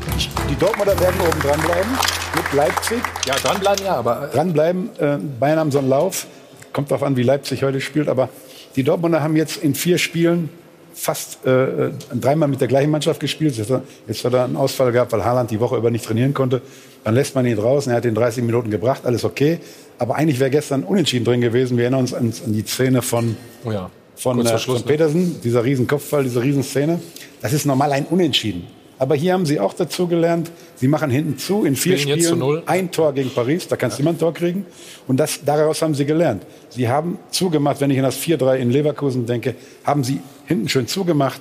die 0.48 0.54
Dortmunder 0.56 0.98
werden 0.98 1.20
oben 1.20 1.40
dranbleiben 1.40 1.90
mit 2.34 2.52
Leipzig. 2.54 2.98
Ja, 3.26 3.34
dranbleiben 3.36 3.84
ja, 3.84 3.96
aber 3.96 4.30
dranbleiben. 4.32 4.90
Äh, 4.98 5.18
Bayern 5.38 5.58
haben 5.58 5.70
so 5.70 5.78
einen 5.78 5.88
Lauf. 5.88 6.26
Kommt 6.72 6.90
darauf 6.90 7.02
an, 7.02 7.16
wie 7.16 7.22
Leipzig 7.22 7.62
heute 7.62 7.80
spielt. 7.80 8.08
Aber 8.08 8.28
die 8.76 8.82
Dortmunder 8.84 9.22
haben 9.22 9.36
jetzt 9.36 9.58
in 9.58 9.74
vier 9.74 9.98
Spielen 9.98 10.48
fast 10.94 11.44
äh, 11.46 11.86
äh, 11.86 11.92
dreimal 12.14 12.48
mit 12.48 12.60
der 12.60 12.68
gleichen 12.68 12.90
Mannschaft 12.90 13.20
gespielt. 13.20 13.56
Jetzt, 13.56 13.70
hat 13.70 13.80
er- 13.82 13.84
jetzt 14.08 14.24
hat 14.24 14.32
er 14.32 14.44
einen 14.44 14.56
Ausfall 14.56 14.92
gehabt, 14.92 15.12
weil 15.12 15.24
Haaland 15.24 15.50
die 15.50 15.60
Woche 15.60 15.76
über 15.76 15.90
nicht 15.90 16.04
trainieren 16.04 16.32
konnte. 16.34 16.62
Dann 17.04 17.14
lässt 17.14 17.34
man 17.34 17.44
ihn 17.46 17.56
draußen. 17.56 17.92
Er 17.92 17.96
hat 17.96 18.04
ihn 18.06 18.14
30 18.14 18.44
Minuten 18.44 18.70
gebracht. 18.70 19.02
Alles 19.04 19.24
okay. 19.24 19.58
Aber 19.98 20.16
eigentlich 20.16 20.40
wäre 20.40 20.50
gestern 20.50 20.84
unentschieden 20.84 21.24
drin 21.26 21.40
gewesen. 21.42 21.76
Wir 21.76 21.84
erinnern 21.84 22.00
uns 22.00 22.14
an, 22.14 22.32
an 22.44 22.52
die 22.54 22.64
Szene 22.64 23.02
von, 23.02 23.36
oh 23.64 23.70
ja. 23.72 23.90
Von, 24.20 24.38
äh, 24.44 24.58
Schluss, 24.58 24.64
von 24.64 24.74
ne? 24.76 24.82
Petersen. 24.82 25.40
Dieser 25.42 25.64
riesen 25.64 25.86
Kopfball, 25.86 26.24
diese 26.24 26.42
riesen 26.42 26.62
Szene. 26.62 27.00
Das 27.40 27.52
ist 27.52 27.64
normal 27.64 27.92
ein 27.92 28.06
Unentschieden. 28.06 28.66
Aber 28.98 29.14
hier 29.14 29.32
haben 29.32 29.46
sie 29.46 29.58
auch 29.58 29.72
dazu 29.72 30.06
gelernt, 30.06 30.50
sie 30.76 30.86
machen 30.86 31.10
hinten 31.10 31.38
zu 31.38 31.64
in 31.64 31.74
vier 31.74 31.96
Spielen 31.96 32.20
Spielen 32.20 32.62
ein 32.66 32.90
Tor 32.90 33.14
gegen 33.14 33.30
Paris, 33.30 33.66
da 33.66 33.76
kannst 33.76 33.96
du 33.96 34.02
immer 34.02 34.10
ein 34.10 34.18
Tor 34.18 34.34
kriegen. 34.34 34.66
Und 35.08 35.16
das, 35.16 35.40
daraus 35.42 35.80
haben 35.80 35.94
sie 35.94 36.04
gelernt. 36.04 36.42
Sie 36.68 36.86
haben 36.86 37.18
zugemacht, 37.30 37.80
wenn 37.80 37.90
ich 37.90 37.96
an 37.96 38.04
das 38.04 38.18
4-3 38.18 38.56
in 38.56 38.70
Leverkusen 38.70 39.24
denke, 39.24 39.54
haben 39.84 40.04
sie 40.04 40.20
hinten 40.44 40.68
schön 40.68 40.86
zugemacht, 40.86 41.40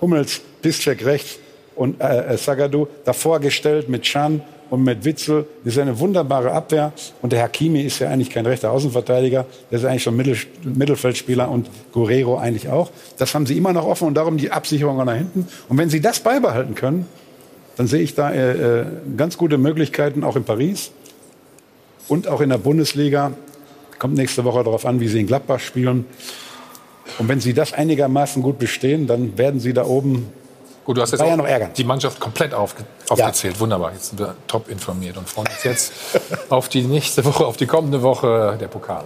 Hummels, 0.00 0.40
Piszczek 0.62 1.04
rechts 1.04 1.40
und 1.74 2.00
äh, 2.00 2.34
äh, 2.34 2.38
Sagadu 2.38 2.86
davor 3.04 3.40
gestellt 3.40 3.88
mit 3.88 4.02
Chan 4.02 4.40
und 4.70 4.84
mit 4.84 5.04
Witzel. 5.04 5.46
Das 5.64 5.74
ist 5.74 5.78
eine 5.80 5.98
wunderbare 5.98 6.52
Abwehr. 6.52 6.92
Und 7.20 7.32
der 7.32 7.42
Hakimi 7.42 7.82
ist 7.82 7.98
ja 7.98 8.08
eigentlich 8.08 8.30
kein 8.30 8.46
rechter 8.46 8.70
Außenverteidiger. 8.70 9.44
Der 9.70 9.78
ist 9.78 9.84
eigentlich 9.84 10.04
schon 10.04 10.16
Mittel, 10.16 10.36
Mittelfeldspieler 10.62 11.50
und 11.50 11.68
Guerrero 11.92 12.38
eigentlich 12.38 12.68
auch. 12.68 12.90
Das 13.18 13.34
haben 13.34 13.46
sie 13.46 13.56
immer 13.56 13.72
noch 13.72 13.84
offen 13.84 14.08
und 14.08 14.14
darum 14.14 14.36
die 14.38 14.50
Absicherung 14.50 15.04
nach 15.04 15.14
hinten. 15.14 15.46
Und 15.68 15.76
wenn 15.76 15.90
sie 15.90 16.00
das 16.00 16.20
beibehalten 16.20 16.74
können, 16.74 17.06
dann 17.76 17.86
sehe 17.86 18.00
ich 18.00 18.14
da 18.14 18.30
äh, 18.30 18.80
äh, 18.80 18.86
ganz 19.16 19.36
gute 19.36 19.58
Möglichkeiten, 19.58 20.22
auch 20.22 20.36
in 20.36 20.44
Paris 20.44 20.92
und 22.08 22.28
auch 22.28 22.40
in 22.40 22.50
der 22.50 22.58
Bundesliga. 22.58 23.32
Kommt 23.98 24.14
nächste 24.14 24.44
Woche 24.44 24.64
darauf 24.64 24.86
an, 24.86 25.00
wie 25.00 25.08
sie 25.08 25.20
in 25.20 25.26
Gladbach 25.26 25.60
spielen. 25.60 26.06
Und 27.18 27.28
wenn 27.28 27.40
sie 27.40 27.54
das 27.54 27.72
einigermaßen 27.72 28.42
gut 28.42 28.58
bestehen, 28.58 29.06
dann 29.06 29.36
werden 29.36 29.60
sie 29.60 29.72
da 29.72 29.84
oben 29.84 30.28
Gut, 30.90 30.96
du 30.96 31.02
hast 31.02 31.12
jetzt 31.12 31.20
Bayern 31.20 31.34
auch 31.38 31.44
noch 31.44 31.48
ärgern. 31.48 31.70
die 31.72 31.84
Mannschaft 31.84 32.18
komplett 32.18 32.52
aufge 32.52 32.82
aufgezählt. 33.08 33.60
Wunderbar, 33.60 33.92
jetzt 33.92 34.08
sind 34.08 34.18
wir 34.18 34.34
top 34.48 34.68
informiert 34.68 35.16
und 35.16 35.28
freuen 35.28 35.46
uns 35.46 35.62
jetzt 35.62 35.92
auf 36.48 36.68
die 36.68 36.82
nächste 36.82 37.24
Woche, 37.24 37.46
auf 37.46 37.56
die 37.56 37.66
kommende 37.66 38.02
Woche 38.02 38.58
der 38.60 38.66
Pokal. 38.66 39.04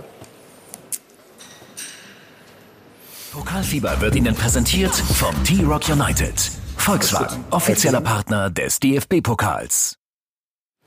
Pokalfieber 3.32 4.00
wird 4.00 4.16
Ihnen 4.16 4.34
präsentiert 4.34 4.94
vom 4.94 5.34
T-Rock 5.44 5.90
United. 5.90 6.32
Volkswagen, 6.78 7.44
offizieller 7.50 8.00
Partner 8.00 8.48
des 8.48 8.80
DFB-Pokals. 8.80 9.98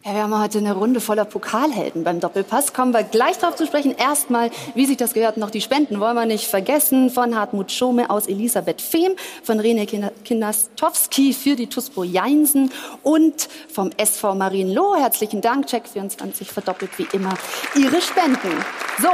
Ja, 0.07 0.13
wir 0.13 0.23
haben 0.23 0.41
heute 0.41 0.59
eine 0.59 0.73
Runde 0.73 1.01
voller 1.01 1.25
Pokalhelden 1.25 2.05
beim 2.05 2.21
Doppelpass. 2.21 2.71
Kommen 2.71 2.93
wir 2.93 3.03
gleich 3.03 3.39
darauf 3.39 3.57
zu 3.57 3.65
sprechen. 3.65 3.93
Erstmal, 3.93 4.51
wie 4.73 4.85
sich 4.85 4.95
das 4.95 5.13
gehört, 5.13 5.35
noch 5.35 5.49
die 5.49 5.59
Spenden 5.59 5.99
wollen 5.99 6.15
wir 6.15 6.25
nicht 6.25 6.47
vergessen. 6.47 7.09
Von 7.09 7.35
Hartmut 7.35 7.73
Schome 7.73 8.09
aus 8.09 8.27
Elisabeth 8.27 8.81
Fehm, 8.81 9.17
von 9.43 9.59
Rene 9.59 9.85
Kinastowski 9.85 11.34
für 11.34 11.57
die 11.57 11.67
TUSPO 11.67 12.05
Jeinsen 12.05 12.71
und 13.03 13.49
vom 13.67 13.89
SV 13.97 14.35
Marienloh. 14.35 14.95
Herzlichen 14.95 15.41
Dank, 15.41 15.65
Check24 15.65 16.45
verdoppelt 16.45 16.97
wie 16.97 17.07
immer 17.11 17.34
Ihre 17.75 18.01
Spenden. 18.01 18.63
So, 19.01 19.09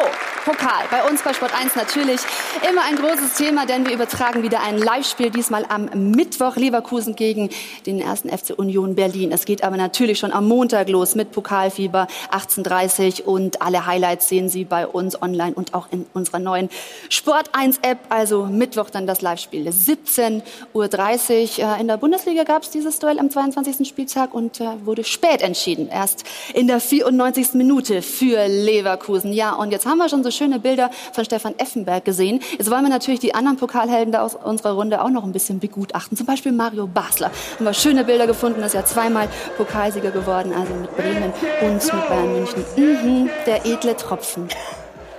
Pokal. 0.46 0.84
Bei 0.92 1.10
uns 1.10 1.22
bei 1.22 1.34
Sport 1.34 1.58
1 1.58 1.76
natürlich 1.76 2.20
immer 2.70 2.82
ein 2.84 2.98
großes 2.98 3.36
Thema, 3.38 3.66
denn 3.66 3.86
wir 3.86 3.94
übertragen 3.94 4.44
wieder 4.44 4.62
ein 4.62 4.78
Live-Spiel, 4.78 5.30
diesmal 5.30 5.66
am 5.70 5.86
Mittwoch 6.12 6.58
Leverkusen 6.58 7.16
gegen 7.16 7.50
den 7.86 8.02
ersten 8.02 8.30
FC 8.30 8.54
Union 8.58 8.96
Berlin. 8.96 9.32
Es 9.32 9.46
geht 9.46 9.64
aber 9.64 9.78
natürlich 9.78 10.20
schon 10.20 10.34
am 10.34 10.48
Montag 10.48 10.90
los 10.90 11.16
mit 11.16 11.32
Pokalfieber 11.32 12.08
18.30 12.32 13.22
und 13.22 13.62
alle 13.62 13.86
Highlights 13.86 14.28
sehen 14.28 14.50
Sie 14.50 14.66
bei 14.66 14.86
uns 14.86 15.22
online 15.22 15.54
und 15.54 15.74
auch 15.74 15.88
in 15.92 16.06
unserer 16.14 16.40
neuen 16.40 16.70
Sport 17.08 17.52
1 17.54 17.78
App. 17.82 18.00
Also 18.10 18.46
Mittwoch 18.46 18.90
dann 18.90 19.08
das 19.08 19.22
Live-Spiel 19.22 19.70
17.30 19.70 20.42
Uhr. 20.74 21.78
Äh, 21.78 21.80
In 21.80 21.88
der 21.88 21.98
Bundesliga 21.98 22.44
gab 22.44 22.64
es 22.64 22.70
dieses 22.70 23.00
Duell 23.00 23.18
am 23.18 23.30
22. 23.30 23.88
Spieltag 23.88 24.34
und 24.34 24.60
äh, 24.60 24.66
wurde 24.84 25.06
spät 25.06 25.42
entschieden. 25.42 25.88
Erst 25.88 26.26
in 26.54 26.68
der 26.68 26.82
94. 26.82 27.54
Minute 27.54 28.02
für 28.02 28.46
Leverkusen. 28.48 29.32
Ja, 29.32 29.54
und 29.54 29.72
jetzt 29.72 29.86
haben 29.86 30.00
wir 30.00 30.10
schon 30.10 30.24
so 30.24 30.33
schöne 30.34 30.60
Bilder 30.60 30.90
von 31.14 31.26
Stefan 31.26 31.54
Effenberg 31.58 32.06
gesehen. 32.06 32.42
Jetzt 32.58 32.70
wollen 32.70 32.84
wir 32.84 32.90
natürlich 32.90 33.20
die 33.20 33.36
anderen 33.36 33.58
Pokalhelden 33.58 34.12
da 34.12 34.22
aus 34.22 34.36
unserer 34.36 34.74
Runde 34.74 35.02
auch 35.02 35.10
noch 35.10 35.24
ein 35.24 35.32
bisschen 35.32 35.60
begutachten. 35.60 36.18
Zum 36.18 36.26
Beispiel 36.26 36.52
Mario 36.52 36.88
Basler. 36.88 37.32
Haben 37.56 37.66
wir 37.66 37.74
schöne 37.74 38.04
Bilder 38.04 38.28
gefunden. 38.28 38.62
Ist 38.62 38.74
ja 38.74 38.86
zweimal 38.86 39.28
Pokalsieger 39.58 40.12
geworden, 40.12 40.54
also 40.54 40.74
mit 40.74 40.96
Bremen 40.96 41.34
und 41.62 41.84
mit 41.84 42.10
Bayern 42.10 42.34
München. 42.34 42.66
Mhm, 42.76 43.30
der 43.46 43.66
edle 43.66 43.96
Tropfen. 43.96 44.48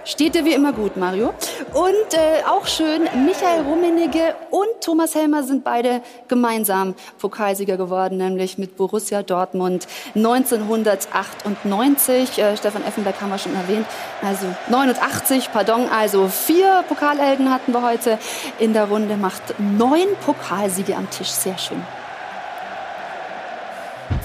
Steht 0.05 0.35
dir 0.35 0.45
wie 0.45 0.53
immer 0.53 0.75
gut, 0.75 0.99
Mario. 0.99 1.33
Und 1.73 2.13
äh, 2.13 2.43
auch 2.47 2.67
schön, 2.67 3.05
Michael 3.25 3.63
Rummenigge 3.63 4.35
und 4.51 4.69
Thomas 4.83 5.15
Helmer 5.15 5.43
sind 5.43 5.65
beide 5.65 6.03
gemeinsam 6.29 6.95
Pokalsieger 7.19 7.79
geworden, 7.79 8.19
nämlich 8.19 8.59
mit 8.59 8.77
Borussia 8.77 9.23
Dortmund 9.23 9.89
1998. 10.15 12.39
Äh, 12.39 12.59
Stefan 12.59 12.85
Effenberg 12.85 13.19
haben 13.23 13.31
wir 13.31 13.39
schon 13.39 13.55
erwähnt. 13.55 13.87
Also 14.23 14.45
89, 14.69 15.49
pardon. 15.53 15.89
Also 15.89 16.29
vier 16.29 16.85
Pokalhelden 16.87 17.51
hatten 17.51 17.73
wir 17.73 17.81
heute 17.83 18.19
in 18.59 18.75
der 18.75 18.89
Runde. 18.89 19.17
Macht 19.17 19.55
neun 19.59 20.09
Pokalsiege 20.27 20.97
am 20.97 21.09
Tisch. 21.09 21.31
Sehr 21.31 21.57
schön. 21.57 21.83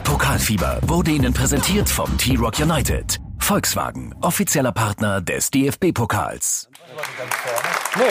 Pokalfieber 0.03 0.79
wurde 0.81 1.11
Ihnen 1.11 1.33
präsentiert 1.33 1.87
vom 1.87 2.17
T-Rock 2.17 2.59
United. 2.59 3.28
Volkswagen, 3.49 4.13
offizieller 4.21 4.71
Partner 4.71 5.21
des 5.21 5.49
DFB-Pokals. 5.49 6.69
Nee. 7.95 8.03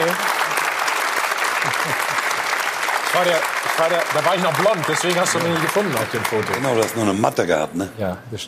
Ich 3.06 3.15
war 3.15 3.24
der, 3.24 3.36
ich 3.36 3.78
war 3.78 3.89
der, 3.89 4.02
da 4.15 4.24
war 4.24 4.35
ich 4.35 4.43
noch 4.43 4.52
blond, 4.55 4.78
deswegen 4.89 5.20
hast 5.20 5.36
du 5.36 5.39
mich 5.39 5.51
nicht 5.51 5.62
gefunden 5.62 5.94
auf 5.94 6.10
dem 6.10 6.24
Foto. 6.24 6.52
Genau, 6.55 6.74
du 6.74 6.82
hast 6.82 6.97
nur 6.97 7.05
eine 7.05 7.12
Matte 7.12 7.47
gehabt, 7.47 7.77
ne? 7.77 7.89
Ja. 7.98 8.16
wir- 8.32 8.40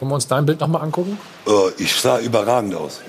Wollen 0.00 0.10
wir 0.10 0.14
uns 0.16 0.26
dein 0.26 0.44
Bild 0.44 0.58
noch 0.58 0.66
mal 0.66 0.80
angucken? 0.80 1.16
Äh, 1.46 1.50
ich 1.80 1.94
sah 2.00 2.18
überragend 2.18 2.74
aus. 2.74 3.00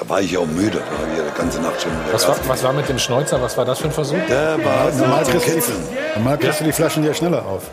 Da 0.00 0.08
war 0.08 0.22
ich 0.22 0.30
ja 0.32 0.38
auch 0.38 0.46
müde, 0.46 0.78
da 0.78 0.98
habe 1.02 1.12
ich 1.12 1.18
ja 1.18 1.24
die 1.24 1.36
ganze 1.38 1.60
Nacht 1.60 1.82
schon 1.82 1.92
wieder 2.02 2.14
Was 2.14 2.28
war, 2.28 2.36
was 2.48 2.62
war 2.62 2.72
mit 2.72 2.88
dem 2.88 2.98
Schnäuzer? 2.98 3.42
Was 3.42 3.58
war 3.58 3.66
das 3.66 3.78
für 3.78 3.88
ein 3.88 3.92
Versuch? 3.92 4.16
Der 4.26 4.56
war 4.64 4.90
Normal 4.90 5.26
zum 5.26 5.38
kriegst, 5.38 5.68
du 5.68 5.72
normal 6.18 6.38
kriegst 6.38 6.60
du 6.60 6.64
die 6.64 6.72
Flaschen 6.72 7.04
ja 7.04 7.12
schneller 7.12 7.44
auf. 7.44 7.64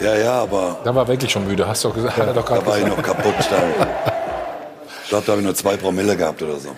Ja, 0.00 0.14
ja, 0.14 0.32
aber 0.42 0.78
Da 0.84 0.94
war 0.94 1.06
wirklich 1.08 1.30
schon 1.30 1.46
müde, 1.46 1.66
hast 1.66 1.84
du 1.84 1.88
doch 1.88 1.94
gesagt. 1.96 2.18
er 2.18 2.32
doch 2.32 2.44
da 2.44 2.64
war 2.64 2.78
ich 2.78 2.84
gesagt. 2.84 2.96
noch 2.96 3.02
kaputt. 3.02 3.34
Da. 3.50 3.56
Ich 5.02 5.08
glaube, 5.08 5.24
da 5.26 5.32
habe 5.32 5.40
ich 5.40 5.46
nur 5.46 5.54
zwei 5.54 5.76
Promille 5.76 6.16
gehabt 6.16 6.42
oder 6.42 6.56
so. 6.58 6.68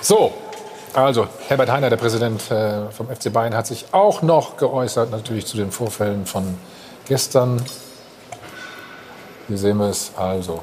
So, 0.00 0.34
also 0.92 1.26
Herbert 1.48 1.70
Heiner, 1.70 1.90
der 1.90 1.96
Präsident 1.96 2.50
äh, 2.50 2.90
vom 2.90 3.08
FC 3.08 3.32
Bayern, 3.32 3.54
hat 3.56 3.66
sich 3.66 3.86
auch 3.92 4.22
noch 4.22 4.56
geäußert, 4.56 5.10
natürlich 5.10 5.46
zu 5.46 5.56
den 5.56 5.70
Vorfällen 5.72 6.26
von 6.26 6.56
gestern. 7.08 7.62
Hier 9.48 9.58
sehen 9.58 9.78
wir 9.78 9.88
es. 9.88 10.12
Also 10.16 10.60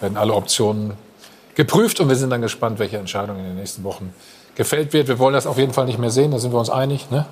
werden 0.00 0.16
alle 0.16 0.34
Optionen 0.34 0.94
geprüft 1.54 1.98
und 1.98 2.08
wir 2.08 2.16
sind 2.16 2.30
dann 2.30 2.42
gespannt, 2.42 2.78
welche 2.78 2.98
Entscheidung 2.98 3.38
in 3.38 3.44
den 3.44 3.56
nächsten 3.56 3.82
Wochen 3.84 4.14
gefällt 4.54 4.92
wird. 4.92 5.08
Wir 5.08 5.18
wollen 5.18 5.34
das 5.34 5.46
auf 5.46 5.58
jeden 5.58 5.72
Fall 5.72 5.86
nicht 5.86 5.98
mehr 5.98 6.10
sehen, 6.10 6.30
da 6.30 6.38
sind 6.38 6.52
wir 6.52 6.58
uns 6.58 6.70
einig. 6.70 7.10
Ne? 7.10 7.26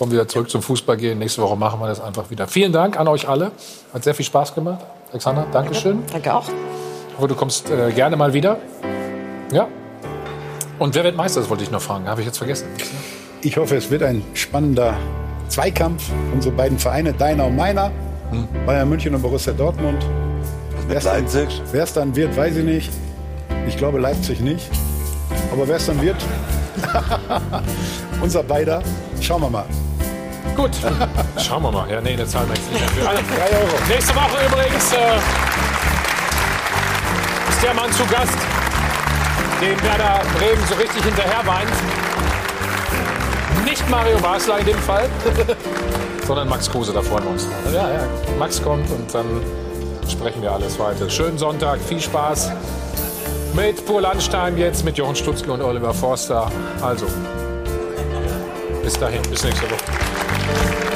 Wollen 0.00 0.12
wieder 0.12 0.26
zurück 0.26 0.48
zum 0.48 0.62
Fußball 0.62 0.96
gehen. 0.96 1.18
Nächste 1.18 1.42
Woche 1.42 1.56
machen 1.56 1.78
wir 1.78 1.86
das 1.86 2.00
einfach 2.00 2.30
wieder. 2.30 2.48
Vielen 2.48 2.72
Dank 2.72 2.98
an 2.98 3.06
euch 3.06 3.28
alle. 3.28 3.52
Hat 3.92 4.02
sehr 4.02 4.14
viel 4.14 4.24
Spaß 4.24 4.54
gemacht. 4.54 4.80
Alexander, 5.10 5.46
Dankeschön. 5.52 6.02
Danke 6.10 6.34
auch. 6.34 6.48
Ich 6.48 7.16
hoffe, 7.18 7.28
du 7.28 7.34
kommst 7.34 7.68
äh, 7.68 7.92
gerne 7.92 8.16
mal 8.16 8.32
wieder. 8.32 8.56
Ja. 9.52 9.68
Und 10.78 10.94
wer 10.94 11.04
wird 11.04 11.16
Meister? 11.16 11.40
Das 11.40 11.50
wollte 11.50 11.64
ich 11.64 11.70
noch 11.70 11.82
fragen. 11.82 12.08
Habe 12.08 12.22
ich 12.22 12.26
jetzt 12.26 12.38
vergessen. 12.38 12.66
Ich 13.42 13.58
hoffe, 13.58 13.76
es 13.76 13.90
wird 13.90 14.02
ein 14.02 14.24
spannender 14.32 14.94
Zweikampf. 15.48 16.04
Unsere 16.32 16.54
beiden 16.54 16.78
Vereine, 16.78 17.12
deiner 17.12 17.44
und 17.44 17.56
meiner, 17.56 17.90
Bayern 18.64 18.88
München 18.88 19.14
und 19.14 19.20
Borussia 19.20 19.52
Dortmund. 19.52 20.02
Wer 20.88 20.96
es 20.96 21.92
dann 21.92 22.16
wird, 22.16 22.34
weiß 22.34 22.56
ich 22.56 22.64
nicht. 22.64 22.90
Ich 23.68 23.76
glaube 23.76 23.98
Leipzig 23.98 24.40
nicht. 24.40 24.66
Aber 25.52 25.68
wer 25.68 25.76
es 25.76 25.84
dann 25.84 26.00
wird, 26.00 26.16
unser 28.22 28.42
beider, 28.42 28.82
schauen 29.20 29.42
wir 29.42 29.50
mal. 29.50 29.66
Gut. 30.60 30.72
Schauen 31.42 31.62
wir 31.62 31.72
mal. 31.72 31.90
Ja, 31.90 32.02
nee, 32.02 32.16
das 32.16 32.32
zahlen 32.32 32.46
wir 32.50 32.54
jetzt 32.54 32.70
nicht 32.70 32.80
mehr 32.80 32.90
für. 32.90 33.08
Also, 33.08 33.22
Euro. 33.56 33.78
Nächste 33.88 34.14
Woche 34.14 34.46
übrigens 34.46 34.92
äh, 34.92 35.16
ist 37.48 37.62
der 37.62 37.72
Mann 37.72 37.90
zu 37.92 38.04
Gast, 38.04 38.36
den 39.62 39.82
Werder 39.82 40.20
Bremen 40.36 40.62
so 40.68 40.74
richtig 40.74 41.02
hinterher 41.02 41.46
weint. 41.46 41.70
Nicht 43.64 43.88
Mario 43.88 44.18
Basler 44.18 44.58
in 44.58 44.66
dem 44.66 44.78
Fall, 44.80 45.08
sondern 46.26 46.46
Max 46.46 46.70
Kruse, 46.70 46.92
da 46.92 47.00
freuen 47.00 47.24
wir 47.24 47.30
uns. 47.30 47.48
Ja, 47.72 47.90
ja. 47.90 48.00
Max 48.38 48.62
kommt 48.62 48.90
und 48.90 49.14
dann 49.14 49.40
sprechen 50.10 50.42
wir 50.42 50.52
alles 50.52 50.78
weiter. 50.78 51.08
Schönen 51.08 51.38
Sonntag, 51.38 51.80
viel 51.80 52.02
Spaß 52.02 52.52
mit 53.54 53.86
Pur 53.86 54.02
Landstein 54.02 54.58
jetzt, 54.58 54.84
mit 54.84 54.98
Jochen 54.98 55.16
Stutzke 55.16 55.50
und 55.50 55.62
Oliver 55.62 55.94
Forster. 55.94 56.52
Also, 56.82 57.06
bis 58.82 58.92
dahin, 58.98 59.22
bis 59.22 59.42
nächste 59.42 59.64
Woche. 59.70 60.09
Thank 60.42 60.84
you. 60.84 60.89